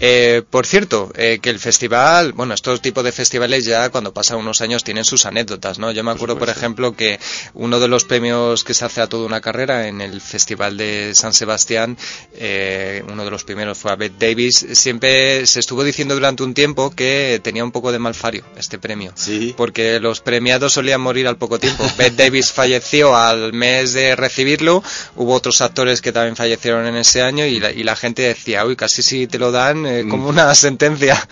Eh, 0.00 0.42
por 0.50 0.66
cierto, 0.66 1.12
eh, 1.16 1.38
que 1.40 1.50
el 1.50 1.58
festival, 1.58 2.32
bueno, 2.32 2.54
estos 2.54 2.82
tipos 2.82 3.04
de 3.04 3.12
festivales 3.12 3.64
ya 3.64 3.90
cuando 3.90 4.12
pasan 4.12 4.38
unos 4.38 4.60
años 4.60 4.82
tienen 4.82 5.04
sus 5.04 5.26
anécdotas, 5.26 5.78
¿no? 5.78 5.92
Yo 5.92 6.02
me 6.02 6.10
acuerdo, 6.10 6.38
por, 6.38 6.48
ejemplo, 6.48 6.96
que 6.96 7.20
uno 7.54 7.78
de 7.78 7.88
los 7.88 8.04
premios 8.04 8.64
que 8.64 8.74
se 8.74 8.84
hace 8.84 9.00
a 9.00 9.06
toda 9.06 9.26
una 9.26 9.40
carrera 9.40 9.86
en 9.86 10.00
el 10.00 10.20
Festival 10.20 10.76
de 10.76 11.12
San 11.14 11.32
Sebastián, 11.32 11.96
eh, 12.34 13.04
uno 13.08 13.24
de 13.24 13.30
los 13.30 13.44
primeros 13.44 13.78
fue 13.78 13.92
a 13.92 13.96
Bette 13.96 14.18
Davis, 14.18 14.66
siempre 14.72 15.46
se 15.46 15.60
estuvo 15.60 15.84
diciendo 15.84 16.14
durante 16.14 16.42
un 16.42 16.54
tiempo 16.54 16.90
que 16.90 17.40
tenía 17.42 17.62
un 17.62 17.72
poco 17.72 17.92
de 17.92 17.98
malfario 17.98 18.44
este 18.56 18.78
premio, 18.78 19.14
porque 19.56 20.00
los 20.00 20.20
premiados 20.20 20.72
solían 20.72 21.00
morir 21.00 21.28
al 21.28 21.36
poco 21.36 21.58
tiempo. 21.60 21.84
Bette 21.96 22.16
Davis 22.16 22.52
falleció 22.52 23.16
al 23.16 23.52
mes 23.52 23.92
de 23.92 24.16
recibirlo, 24.16 24.82
hubo 25.14 25.34
otros 25.34 25.60
actores 25.60 26.00
que 26.00 26.12
también 26.12 26.34
fallecieron 26.34 26.86
en 26.86 26.96
ese 27.02 27.22
año 27.22 27.44
y 27.46 27.60
la, 27.60 27.70
y 27.70 27.82
la 27.84 27.94
gente 27.94 28.22
decía, 28.22 28.64
uy, 28.64 28.74
casi 28.74 29.02
si 29.02 29.26
te 29.26 29.38
lo 29.38 29.52
dan 29.52 29.84
eh, 29.86 30.04
como 30.08 30.28
una 30.28 30.54
sentencia 30.56 31.22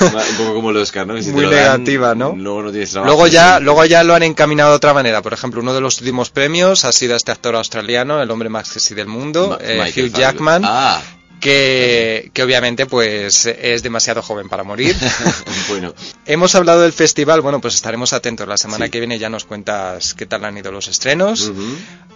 un 0.00 0.36
poco 0.36 0.54
como 0.54 0.70
el 0.70 0.76
Oscar, 0.78 1.06
¿no? 1.06 1.22
Si 1.22 1.30
muy 1.30 1.44
lo 1.44 1.50
dan, 1.50 1.62
negativa, 1.84 2.14
¿no? 2.14 2.34
Luego 2.36 2.64
no 2.64 2.70
tienes 2.70 2.90
trabajo. 2.90 3.12
Luego 3.12 3.26
ya, 3.28 3.60
luego 3.60 3.84
ya 3.84 4.02
lo 4.04 4.14
han 4.14 4.24
encaminado 4.24 4.70
de 4.70 4.76
otra 4.76 4.92
manera. 4.92 5.22
Por 5.22 5.32
ejemplo, 5.32 5.60
uno 5.60 5.72
de 5.72 5.80
los 5.80 5.98
últimos 6.00 6.30
premios 6.30 6.84
ha 6.84 6.92
sido 6.92 7.14
este 7.16 7.30
actor 7.32 7.54
australiano, 7.56 8.20
el 8.20 8.30
hombre 8.30 8.48
más 8.48 8.68
sexy 8.68 8.94
del 8.94 9.06
mundo, 9.06 9.50
Ma- 9.50 9.88
eh, 9.88 9.92
Hugh. 9.96 10.12
Jackman. 10.12 10.62
Ah. 10.64 11.00
Que, 11.40 12.32
que 12.34 12.42
obviamente 12.42 12.86
pues 12.86 13.46
es 13.46 13.84
demasiado 13.84 14.22
joven 14.22 14.48
para 14.48 14.64
morir. 14.64 14.96
bueno, 15.68 15.94
Hemos 16.26 16.56
hablado 16.56 16.80
del 16.80 16.92
festival, 16.92 17.42
bueno 17.42 17.60
pues 17.60 17.76
estaremos 17.76 18.12
atentos. 18.12 18.48
La 18.48 18.56
semana 18.56 18.88
que 18.88 18.98
viene 18.98 19.20
ya 19.20 19.28
nos 19.28 19.44
cuentas 19.44 20.14
qué 20.14 20.26
tal 20.26 20.44
han 20.44 20.58
ido 20.58 20.72
los 20.72 20.88
estrenos. 20.88 21.52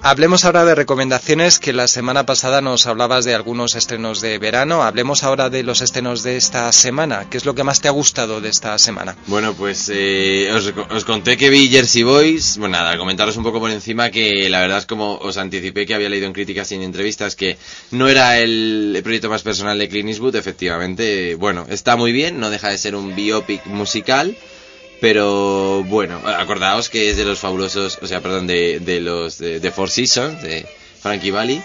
Hablemos 0.04 0.44
ahora 0.44 0.64
de 0.64 0.74
recomendaciones 0.74 1.60
que 1.60 1.72
la 1.72 1.86
semana 1.86 2.26
pasada 2.26 2.60
nos 2.60 2.88
hablabas 2.88 3.24
de 3.24 3.36
algunos 3.36 3.76
estrenos 3.76 4.20
de 4.20 4.36
verano. 4.38 4.82
Hablemos 4.82 5.22
ahora 5.22 5.48
de 5.48 5.62
los 5.62 5.80
estrenos 5.80 6.24
de 6.24 6.36
esta 6.36 6.72
semana. 6.72 7.30
¿Qué 7.30 7.36
es 7.36 7.44
lo 7.44 7.54
que 7.54 7.62
más 7.62 7.80
te 7.80 7.86
ha 7.86 7.92
gustado 7.92 8.40
de 8.40 8.48
esta 8.48 8.76
semana? 8.80 9.16
Bueno, 9.28 9.54
pues 9.54 9.88
eh, 9.94 10.50
os, 10.52 10.74
os 10.90 11.04
conté 11.04 11.36
que 11.36 11.50
vi 11.50 11.68
Jersey 11.68 12.02
Boys. 12.02 12.58
Bueno, 12.58 12.78
nada, 12.78 12.98
comentaros 12.98 13.36
un 13.36 13.44
poco 13.44 13.60
por 13.60 13.70
encima 13.70 14.10
que 14.10 14.50
la 14.50 14.58
verdad 14.58 14.78
es 14.78 14.86
como 14.86 15.18
os 15.18 15.36
anticipé 15.36 15.86
que 15.86 15.94
había 15.94 16.08
leído 16.08 16.26
en 16.26 16.32
críticas 16.32 16.72
y 16.72 16.74
en 16.74 16.82
entrevistas 16.82 17.36
que 17.36 17.56
no 17.92 18.08
era 18.08 18.40
el, 18.40 18.98
proyecto 19.04 19.30
más 19.30 19.42
personal 19.42 19.78
de 19.78 19.88
Clint 19.88 20.08
Eastwood. 20.08 20.34
Efectivamente, 20.34 21.36
bueno, 21.36 21.64
está 21.68 21.94
muy 21.94 22.10
bien, 22.10 22.40
no 22.40 22.50
deja 22.50 22.70
de 22.70 22.78
ser 22.78 22.96
un 22.96 23.14
biopic 23.14 23.66
musical. 23.66 24.36
Pero 25.02 25.82
bueno, 25.82 26.20
acordaos 26.24 26.88
que 26.88 27.10
es 27.10 27.16
de 27.16 27.24
los 27.24 27.40
fabulosos, 27.40 27.98
o 28.00 28.06
sea, 28.06 28.20
perdón, 28.20 28.46
de, 28.46 28.78
de 28.78 29.00
los 29.00 29.36
de, 29.36 29.72
Four 29.72 29.90
Seasons, 29.90 30.40
de 30.40 30.64
Frankie 31.00 31.32
Valli. 31.32 31.60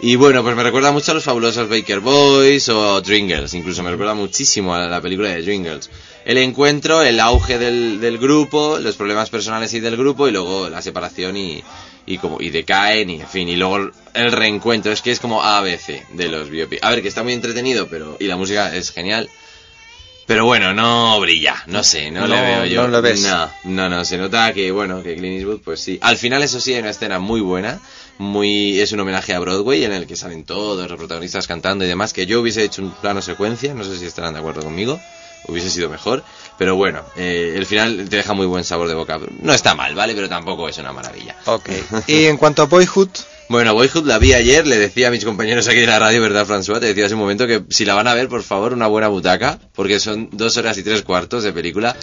Y 0.00 0.16
bueno, 0.16 0.42
pues 0.42 0.56
me 0.56 0.62
recuerda 0.62 0.90
mucho 0.90 1.10
a 1.10 1.14
los 1.14 1.24
fabulosos 1.24 1.68
Baker 1.68 2.00
Boys 2.00 2.66
o 2.70 3.02
Dreamgirls, 3.02 3.52
incluso 3.52 3.82
me 3.82 3.90
recuerda 3.90 4.14
muchísimo 4.14 4.74
a 4.74 4.86
la 4.86 5.02
película 5.02 5.28
de 5.28 5.42
Dreamgirls. 5.42 5.90
El 6.24 6.38
encuentro, 6.38 7.02
el 7.02 7.20
auge 7.20 7.58
del, 7.58 8.00
del 8.00 8.16
grupo, 8.16 8.78
los 8.78 8.96
problemas 8.96 9.28
personales 9.28 9.74
y 9.74 9.80
del 9.80 9.98
grupo 9.98 10.26
y 10.26 10.30
luego 10.30 10.70
la 10.70 10.80
separación 10.80 11.36
y, 11.36 11.62
y 12.06 12.16
como 12.16 12.40
y 12.40 12.48
decaen 12.48 13.10
y 13.10 13.20
en 13.20 13.28
fin, 13.28 13.50
y 13.50 13.56
luego 13.56 13.90
el 14.14 14.32
reencuentro, 14.32 14.92
es 14.92 15.02
que 15.02 15.10
es 15.10 15.20
como 15.20 15.42
ABC 15.42 16.08
de 16.14 16.28
los 16.30 16.48
biopics. 16.48 16.82
A 16.82 16.88
ver, 16.88 17.02
que 17.02 17.08
está 17.08 17.22
muy 17.22 17.34
entretenido, 17.34 17.86
pero 17.88 18.16
y 18.18 18.24
la 18.28 18.38
música 18.38 18.74
es 18.74 18.92
genial. 18.92 19.28
Pero 20.28 20.44
bueno, 20.44 20.74
no 20.74 21.18
brilla, 21.20 21.64
no 21.68 21.82
sé, 21.82 22.10
no, 22.10 22.20
No, 22.20 22.26
le 22.26 22.40
veo 22.42 22.64
yo. 22.66 22.82
no 22.82 22.88
lo 22.88 23.00
ves. 23.00 23.22
No, 23.22 23.48
no, 23.64 23.88
no, 23.88 24.04
se 24.04 24.18
nota 24.18 24.52
que, 24.52 24.70
bueno, 24.70 25.02
que 25.02 25.16
Clint 25.16 25.38
Eastwood, 25.38 25.60
pues 25.62 25.80
sí. 25.80 25.98
Al 26.02 26.18
final, 26.18 26.42
eso 26.42 26.60
sí, 26.60 26.74
hay 26.74 26.80
una 26.80 26.90
escena 26.90 27.18
muy 27.18 27.40
buena, 27.40 27.80
muy, 28.18 28.78
es 28.78 28.92
un 28.92 29.00
homenaje 29.00 29.32
a 29.32 29.38
Broadway 29.38 29.84
en 29.84 29.92
el 29.92 30.06
que 30.06 30.16
salen 30.16 30.44
todos 30.44 30.86
los 30.86 30.98
protagonistas 30.98 31.46
cantando 31.46 31.86
y 31.86 31.88
demás, 31.88 32.12
que 32.12 32.26
yo 32.26 32.42
hubiese 32.42 32.62
hecho 32.62 32.82
un 32.82 32.90
plano 32.90 33.22
secuencia, 33.22 33.72
no 33.72 33.84
sé 33.84 33.96
si 33.98 34.04
estarán 34.04 34.34
de 34.34 34.40
acuerdo 34.40 34.60
conmigo, 34.62 35.00
hubiese 35.46 35.70
sido 35.70 35.88
mejor, 35.88 36.22
pero 36.58 36.76
bueno, 36.76 37.04
eh, 37.16 37.54
el 37.56 37.64
final 37.64 38.06
te 38.10 38.16
deja 38.16 38.34
muy 38.34 38.44
buen 38.44 38.64
sabor 38.64 38.86
de 38.86 38.94
boca. 38.94 39.18
No 39.40 39.54
está 39.54 39.74
mal, 39.74 39.94
¿vale? 39.94 40.14
Pero 40.14 40.28
tampoco 40.28 40.68
es 40.68 40.76
una 40.76 40.92
maravilla. 40.92 41.36
Ok. 41.46 41.70
Y 42.06 42.26
en 42.26 42.36
cuanto 42.36 42.60
a 42.60 42.66
Boyhood, 42.66 43.08
Bueno, 43.48 43.72
Boyhood 43.72 44.06
la 44.06 44.18
vi 44.18 44.34
ayer, 44.34 44.66
le 44.66 44.76
decía 44.76 45.08
a 45.08 45.10
mis 45.10 45.24
compañeros 45.24 45.66
aquí 45.68 45.80
de 45.80 45.86
la 45.86 45.98
radio, 45.98 46.20
¿verdad, 46.20 46.46
François? 46.46 46.80
Te 46.80 46.86
decía 46.86 47.06
hace 47.06 47.14
un 47.14 47.20
momento 47.20 47.46
que 47.46 47.62
si 47.70 47.86
la 47.86 47.94
van 47.94 48.06
a 48.06 48.12
ver, 48.12 48.28
por 48.28 48.42
favor, 48.42 48.74
una 48.74 48.88
buena 48.88 49.08
butaca, 49.08 49.58
porque 49.74 49.98
son 50.00 50.28
dos 50.32 50.58
horas 50.58 50.76
y 50.76 50.82
tres 50.82 51.00
cuartos 51.00 51.44
de 51.44 51.52
película. 51.54 51.96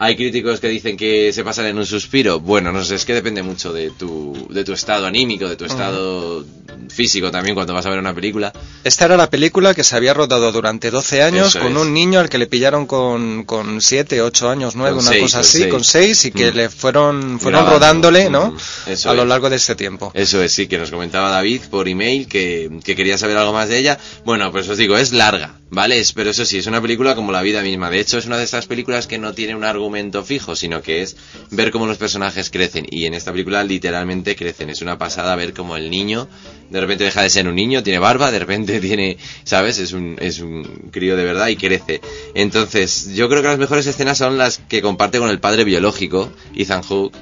Hay 0.00 0.16
críticos 0.16 0.60
que 0.60 0.68
dicen 0.68 0.96
que 0.96 1.32
se 1.32 1.42
pasan 1.44 1.66
en 1.66 1.76
un 1.78 1.84
suspiro. 1.86 2.38
Bueno, 2.40 2.70
no 2.72 2.84
sé, 2.84 2.94
es 2.94 3.04
que 3.04 3.14
depende 3.14 3.42
mucho 3.42 3.72
de 3.72 3.90
tu, 3.90 4.46
de 4.50 4.64
tu 4.64 4.72
estado 4.72 5.06
anímico, 5.06 5.48
de 5.48 5.56
tu 5.56 5.64
estado 5.64 6.44
físico 6.88 7.30
también 7.30 7.54
cuando 7.54 7.74
vas 7.74 7.84
a 7.86 7.90
ver 7.90 7.98
una 7.98 8.14
película. 8.14 8.52
esta 8.84 9.04
era 9.06 9.16
la 9.16 9.28
película 9.28 9.74
que 9.74 9.84
se 9.84 9.96
había 9.96 10.14
rodado 10.14 10.50
durante 10.52 10.90
12 10.90 11.22
años 11.22 11.48
Eso 11.48 11.60
con 11.60 11.72
es. 11.72 11.78
un 11.78 11.92
niño 11.92 12.20
al 12.20 12.28
que 12.28 12.38
le 12.38 12.46
pillaron 12.46 12.86
con, 12.86 13.44
con 13.44 13.80
7, 13.80 14.22
8 14.22 14.48
años, 14.48 14.76
9, 14.76 14.94
Con 14.96 15.02
una 15.04 15.10
seis, 15.12 15.22
cosa 15.22 15.40
así, 15.40 15.58
seis. 15.58 15.70
con 15.72 15.84
6 15.84 16.24
y 16.26 16.30
que 16.32 16.52
Mm. 16.52 16.54
le 16.56 16.68
fueron, 16.70 17.40
fueron 17.40 17.60
Grabando. 17.62 17.78
rodándole, 17.78 18.30
¿no? 18.30 18.56
Eso 18.86 19.10
a 19.10 19.14
lo 19.14 19.24
largo 19.24 19.50
de 19.50 19.56
ese 19.56 19.74
tiempo. 19.74 20.10
Eso 20.14 20.42
es, 20.42 20.52
sí, 20.52 20.66
que 20.68 20.78
nos 20.78 20.90
comentaba 20.90 21.30
David 21.30 21.62
por 21.70 21.88
email 21.88 22.26
que, 22.28 22.70
que 22.84 22.94
quería 22.96 23.18
saber 23.18 23.36
algo 23.36 23.52
más 23.52 23.68
de 23.68 23.78
ella. 23.78 23.98
Bueno, 24.24 24.50
pues 24.52 24.68
os 24.68 24.78
digo, 24.78 24.96
es 24.96 25.12
larga, 25.12 25.56
¿vale? 25.70 25.98
Es- 25.98 26.12
pero 26.12 26.30
eso 26.30 26.44
sí, 26.44 26.58
es 26.58 26.66
una 26.66 26.80
película 26.80 27.14
como 27.14 27.32
la 27.32 27.42
vida 27.42 27.62
misma. 27.62 27.90
De 27.90 28.00
hecho, 28.00 28.18
es 28.18 28.26
una 28.26 28.38
de 28.38 28.44
estas 28.44 28.66
películas 28.66 29.06
que 29.06 29.18
no 29.18 29.34
tiene 29.34 29.54
un 29.56 29.64
argumento 29.64 29.87
fijo, 30.24 30.56
sino 30.56 30.82
que 30.82 31.02
es 31.02 31.16
ver 31.50 31.70
cómo 31.70 31.86
los 31.86 31.98
personajes 31.98 32.50
crecen. 32.50 32.86
Y 32.90 33.06
en 33.06 33.14
esta 33.14 33.32
película 33.32 33.64
literalmente 33.64 34.36
crecen. 34.36 34.70
Es 34.70 34.82
una 34.82 34.98
pasada 34.98 35.36
ver 35.36 35.54
cómo 35.54 35.76
el 35.76 35.90
niño 35.90 36.28
de 36.70 36.80
repente 36.80 37.04
deja 37.04 37.22
de 37.22 37.30
ser 37.30 37.48
un 37.48 37.54
niño, 37.54 37.82
tiene 37.82 37.98
barba, 37.98 38.30
de 38.30 38.38
repente 38.38 38.80
tiene, 38.88 39.16
¿sabes? 39.44 39.78
Es 39.78 39.92
un, 39.92 40.16
es 40.20 40.40
un 40.40 40.90
crío 40.90 41.16
de 41.16 41.24
verdad 41.24 41.48
y 41.48 41.56
crece. 41.56 42.00
Entonces, 42.34 43.14
yo 43.14 43.28
creo 43.28 43.42
que 43.42 43.48
las 43.48 43.58
mejores 43.58 43.86
escenas 43.86 44.18
son 44.18 44.38
las 44.38 44.58
que 44.58 44.82
comparte 44.82 45.18
con 45.18 45.30
el 45.30 45.40
padre 45.40 45.64
biológico, 45.64 46.30
Ethan 46.54 46.82
Hawke, 46.82 47.14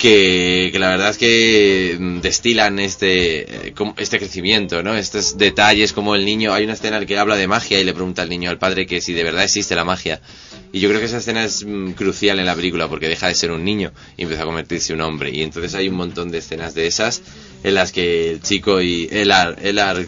que, 0.00 0.70
que 0.72 0.78
la 0.78 0.88
verdad 0.88 1.10
es 1.10 1.18
que 1.18 1.98
destilan 2.22 2.78
este, 2.78 3.68
eh, 3.68 3.74
este 3.98 4.18
crecimiento, 4.18 4.82
¿no? 4.82 4.96
Estos 4.96 5.36
detalles 5.36 5.92
como 5.92 6.14
el 6.14 6.24
niño, 6.24 6.54
hay 6.54 6.64
una 6.64 6.72
escena 6.72 6.96
en 6.96 7.02
la 7.02 7.06
que 7.06 7.18
habla 7.18 7.36
de 7.36 7.46
magia 7.46 7.78
y 7.78 7.84
le 7.84 7.92
pregunta 7.92 8.22
al 8.22 8.30
niño 8.30 8.48
al 8.48 8.58
padre 8.58 8.86
que 8.86 9.02
si 9.02 9.12
de 9.12 9.22
verdad 9.22 9.44
existe 9.44 9.74
la 9.74 9.84
magia. 9.84 10.22
Y 10.72 10.80
yo 10.80 10.88
creo 10.88 11.00
que 11.00 11.06
esa 11.06 11.18
escena 11.18 11.44
es 11.44 11.64
mm, 11.66 11.90
crucial 11.92 12.40
en 12.40 12.46
la 12.46 12.54
película 12.54 12.88
porque 12.88 13.08
deja 13.08 13.28
de 13.28 13.34
ser 13.34 13.50
un 13.50 13.62
niño 13.62 13.92
y 14.16 14.22
empieza 14.22 14.44
a 14.44 14.46
convertirse 14.46 14.94
en 14.94 15.02
un 15.02 15.06
hombre. 15.06 15.30
Y 15.32 15.42
entonces 15.42 15.74
hay 15.74 15.88
un 15.88 15.96
montón 15.96 16.30
de 16.30 16.38
escenas 16.38 16.72
de 16.74 16.86
esas 16.86 17.20
en 17.62 17.74
las 17.74 17.92
que 17.92 18.30
el 18.30 18.40
chico 18.40 18.80
y 18.80 19.06
Elar, 19.12 19.58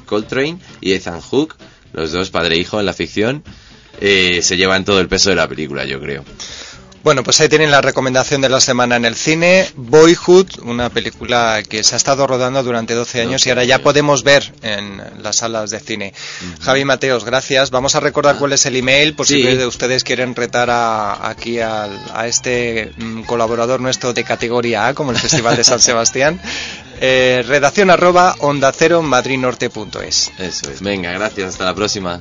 Coltrane 0.06 0.58
y 0.80 0.92
Ethan 0.92 1.20
Hawke, 1.20 1.54
los 1.92 2.12
dos 2.12 2.30
padre 2.30 2.56
e 2.56 2.60
hijo 2.60 2.80
en 2.80 2.86
la 2.86 2.94
ficción, 2.94 3.44
eh, 4.00 4.40
se 4.40 4.56
llevan 4.56 4.86
todo 4.86 5.00
el 5.00 5.08
peso 5.08 5.28
de 5.28 5.36
la 5.36 5.46
película, 5.46 5.84
yo 5.84 6.00
creo. 6.00 6.24
Bueno, 7.02 7.24
pues 7.24 7.40
ahí 7.40 7.48
tienen 7.48 7.70
la 7.72 7.80
recomendación 7.80 8.40
de 8.42 8.48
la 8.48 8.60
semana 8.60 8.94
en 8.96 9.04
el 9.04 9.16
cine, 9.16 9.68
Boyhood, 9.76 10.60
una 10.62 10.88
película 10.88 11.60
que 11.68 11.82
se 11.82 11.94
ha 11.94 11.96
estado 11.96 12.26
rodando 12.28 12.62
durante 12.62 12.94
12 12.94 13.22
años 13.22 13.44
y 13.44 13.50
ahora 13.50 13.64
ya 13.64 13.80
podemos 13.80 14.22
ver 14.22 14.52
en 14.62 15.02
las 15.20 15.36
salas 15.36 15.70
de 15.70 15.80
cine. 15.80 16.14
Javi 16.60 16.84
Mateos, 16.84 17.24
gracias. 17.24 17.70
Vamos 17.70 17.96
a 17.96 18.00
recordar 18.00 18.36
cuál 18.38 18.52
es 18.52 18.64
el 18.66 18.76
email 18.76 19.14
por 19.16 19.26
si 19.26 19.42
Sí. 19.42 19.56
ustedes 19.64 20.04
quieren 20.04 20.36
retar 20.36 20.70
a, 20.70 21.28
aquí 21.28 21.58
al- 21.58 22.00
a 22.14 22.28
este 22.28 22.92
mm, 22.96 23.22
colaborador 23.22 23.80
nuestro 23.80 24.12
de 24.12 24.22
categoría 24.22 24.86
A, 24.86 24.94
como 24.94 25.10
el 25.10 25.18
Festival 25.18 25.56
de 25.56 25.64
San 25.64 25.80
Sebastián. 25.80 26.40
Eh, 27.00 27.42
redacción 27.48 27.90
arroba 27.90 28.36
onda 28.38 28.70
cero 28.70 29.02
madridnorte.es. 29.02 30.30
Eso 30.38 30.70
es. 30.70 30.80
Venga, 30.80 31.10
gracias. 31.10 31.48
Hasta 31.54 31.64
la 31.64 31.74
próxima. 31.74 32.20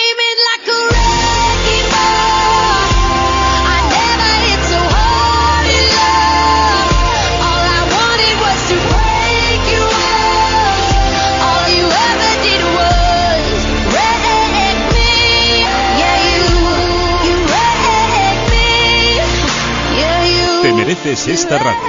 Mereces 21.03 21.27
esta 21.27 21.57
radio. 21.57 21.79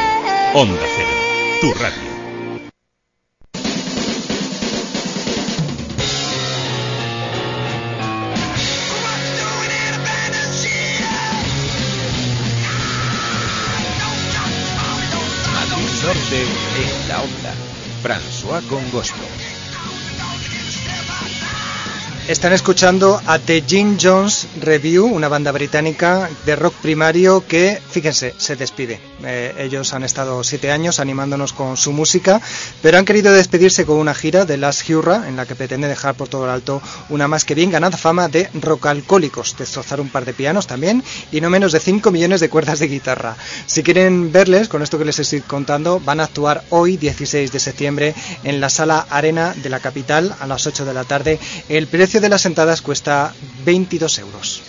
Onda 0.54 0.80
Cero, 0.96 1.08
tu 1.60 1.74
radio. 1.74 2.12
Madrid 15.52 15.88
Norte 16.04 16.42
en 16.76 17.08
la 17.08 17.22
onda. 17.22 17.54
François 18.02 18.62
Congosto. 18.68 19.61
Están 22.28 22.52
escuchando 22.52 23.20
a 23.26 23.40
The 23.40 23.64
Jim 23.66 23.98
Jones 24.00 24.46
Review, 24.60 25.06
una 25.06 25.26
banda 25.26 25.50
británica 25.50 26.30
de 26.46 26.54
rock 26.54 26.74
primario 26.74 27.44
que, 27.44 27.82
fíjense, 27.90 28.32
se 28.38 28.54
despide. 28.54 29.00
Eh, 29.24 29.54
ellos 29.58 29.92
han 29.92 30.04
estado 30.04 30.42
siete 30.44 30.70
años 30.70 31.00
animándonos 31.00 31.52
con 31.52 31.76
su 31.76 31.92
música, 31.92 32.40
pero 32.80 32.98
han 32.98 33.04
querido 33.04 33.32
despedirse 33.32 33.84
con 33.84 33.98
una 33.98 34.14
gira 34.14 34.44
de 34.44 34.56
Last 34.56 34.88
Hurrah, 34.88 35.28
en 35.28 35.36
la 35.36 35.46
que 35.46 35.56
pretende 35.56 35.88
dejar 35.88 36.14
por 36.14 36.28
todo 36.28 36.44
el 36.44 36.50
alto 36.50 36.80
una 37.08 37.26
más 37.26 37.44
que 37.44 37.56
bien 37.56 37.72
ganada 37.72 37.98
fama 37.98 38.28
de 38.28 38.48
rock 38.54 38.86
alcohólicos, 38.86 39.56
destrozar 39.58 40.00
un 40.00 40.08
par 40.08 40.24
de 40.24 40.32
pianos 40.32 40.68
también 40.68 41.02
y 41.32 41.40
no 41.40 41.50
menos 41.50 41.72
de 41.72 41.80
5 41.80 42.10
millones 42.12 42.40
de 42.40 42.48
cuerdas 42.48 42.78
de 42.78 42.86
guitarra. 42.86 43.36
Si 43.66 43.82
quieren 43.82 44.30
verles, 44.30 44.68
con 44.68 44.82
esto 44.82 44.96
que 44.96 45.04
les 45.04 45.18
estoy 45.18 45.40
contando, 45.40 45.98
van 45.98 46.20
a 46.20 46.24
actuar 46.24 46.62
hoy, 46.70 46.96
16 46.96 47.50
de 47.50 47.58
septiembre, 47.58 48.14
en 48.44 48.60
la 48.60 48.70
sala 48.70 49.06
Arena 49.10 49.54
de 49.56 49.68
la 49.68 49.80
capital 49.80 50.34
a 50.38 50.46
las 50.46 50.66
8 50.68 50.84
de 50.84 50.94
la 50.94 51.04
tarde. 51.04 51.40
El 51.68 51.88
precio 52.12 52.26
de 52.26 52.28
las 52.28 52.44
entradas 52.44 52.82
cuesta 52.82 53.32
22 53.64 54.18
euros. 54.18 54.62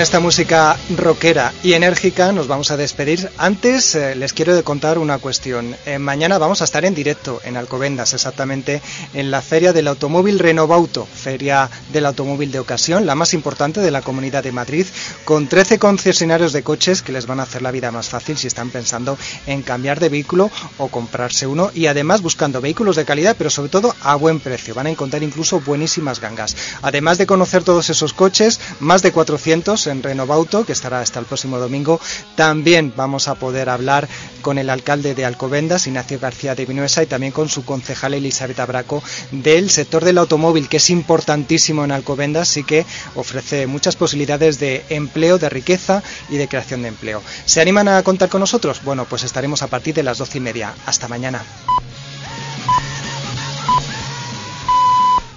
Con 0.00 0.04
esta 0.04 0.20
música 0.20 0.78
rockera 0.96 1.52
y 1.62 1.74
enérgica 1.74 2.32
nos 2.32 2.46
vamos 2.46 2.70
a 2.70 2.78
despedir. 2.78 3.30
Antes 3.36 3.94
eh, 3.94 4.14
les 4.14 4.32
quiero 4.32 4.64
contar 4.64 4.96
una 4.96 5.18
cuestión. 5.18 5.76
Eh, 5.84 5.98
mañana 5.98 6.38
vamos 6.38 6.62
a 6.62 6.64
estar 6.64 6.86
en 6.86 6.94
directo 6.94 7.42
en 7.44 7.58
Alcobendas, 7.58 8.14
exactamente 8.14 8.80
en 9.12 9.30
la 9.30 9.42
Feria 9.42 9.74
del 9.74 9.88
Automóvil 9.88 10.38
Renovauto, 10.38 11.04
Feria 11.04 11.68
del 11.92 12.06
Automóvil 12.06 12.50
de 12.50 12.60
Ocasión, 12.60 13.04
la 13.04 13.14
más 13.14 13.34
importante 13.34 13.82
de 13.82 13.90
la 13.90 14.00
Comunidad 14.00 14.42
de 14.42 14.52
Madrid, 14.52 14.86
con 15.26 15.48
13 15.48 15.78
concesionarios 15.78 16.54
de 16.54 16.62
coches 16.62 17.02
que 17.02 17.12
les 17.12 17.26
van 17.26 17.38
a 17.38 17.42
hacer 17.42 17.60
la 17.60 17.70
vida 17.70 17.92
más 17.92 18.08
fácil 18.08 18.38
si 18.38 18.46
están 18.46 18.70
pensando 18.70 19.18
en 19.46 19.60
cambiar 19.60 20.00
de 20.00 20.08
vehículo 20.08 20.50
o 20.78 20.88
comprarse 20.88 21.46
uno 21.46 21.72
y 21.74 21.88
además 21.88 22.22
buscando 22.22 22.62
vehículos 22.62 22.96
de 22.96 23.04
calidad, 23.04 23.36
pero 23.36 23.50
sobre 23.50 23.68
todo 23.68 23.94
a 24.00 24.14
buen 24.14 24.40
precio. 24.40 24.74
Van 24.74 24.86
a 24.86 24.90
encontrar 24.90 25.22
incluso 25.22 25.60
buenísimas 25.60 26.20
gangas. 26.20 26.56
Además 26.80 27.18
de 27.18 27.26
conocer 27.26 27.64
todos 27.64 27.90
esos 27.90 28.14
coches, 28.14 28.60
más 28.80 29.02
de 29.02 29.12
400 29.12 29.89
en 29.90 30.02
Renovauto, 30.02 30.64
que 30.64 30.72
estará 30.72 31.00
hasta 31.00 31.18
el 31.18 31.26
próximo 31.26 31.58
domingo. 31.58 32.00
También 32.36 32.92
vamos 32.96 33.28
a 33.28 33.34
poder 33.34 33.68
hablar 33.68 34.08
con 34.42 34.58
el 34.58 34.70
alcalde 34.70 35.14
de 35.14 35.24
Alcobendas, 35.24 35.86
Ignacio 35.86 36.18
García 36.18 36.54
de 36.54 36.66
Vinuesa, 36.66 37.02
y 37.02 37.06
también 37.06 37.32
con 37.32 37.48
su 37.48 37.64
concejal 37.64 38.14
Elizabeth 38.14 38.60
Abraco 38.60 39.02
del 39.30 39.70
sector 39.70 40.04
del 40.04 40.18
automóvil, 40.18 40.68
que 40.68 40.78
es 40.78 40.90
importantísimo 40.90 41.84
en 41.84 41.92
Alcobendas 41.92 42.56
y 42.56 42.64
que 42.64 42.86
ofrece 43.14 43.66
muchas 43.66 43.96
posibilidades 43.96 44.58
de 44.58 44.84
empleo, 44.88 45.38
de 45.38 45.48
riqueza 45.48 46.02
y 46.28 46.36
de 46.36 46.48
creación 46.48 46.82
de 46.82 46.88
empleo. 46.88 47.22
¿Se 47.44 47.60
animan 47.60 47.88
a 47.88 48.02
contar 48.02 48.28
con 48.28 48.40
nosotros? 48.40 48.82
Bueno, 48.84 49.04
pues 49.04 49.24
estaremos 49.24 49.62
a 49.62 49.68
partir 49.68 49.94
de 49.94 50.02
las 50.02 50.18
doce 50.18 50.38
y 50.38 50.40
media. 50.40 50.74
Hasta 50.86 51.08
mañana. 51.08 51.42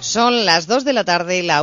Son 0.00 0.44
las 0.44 0.66
2 0.66 0.84
de 0.84 0.92
la 0.92 1.04
tarde 1.04 1.38
y 1.38 1.42
la 1.42 1.62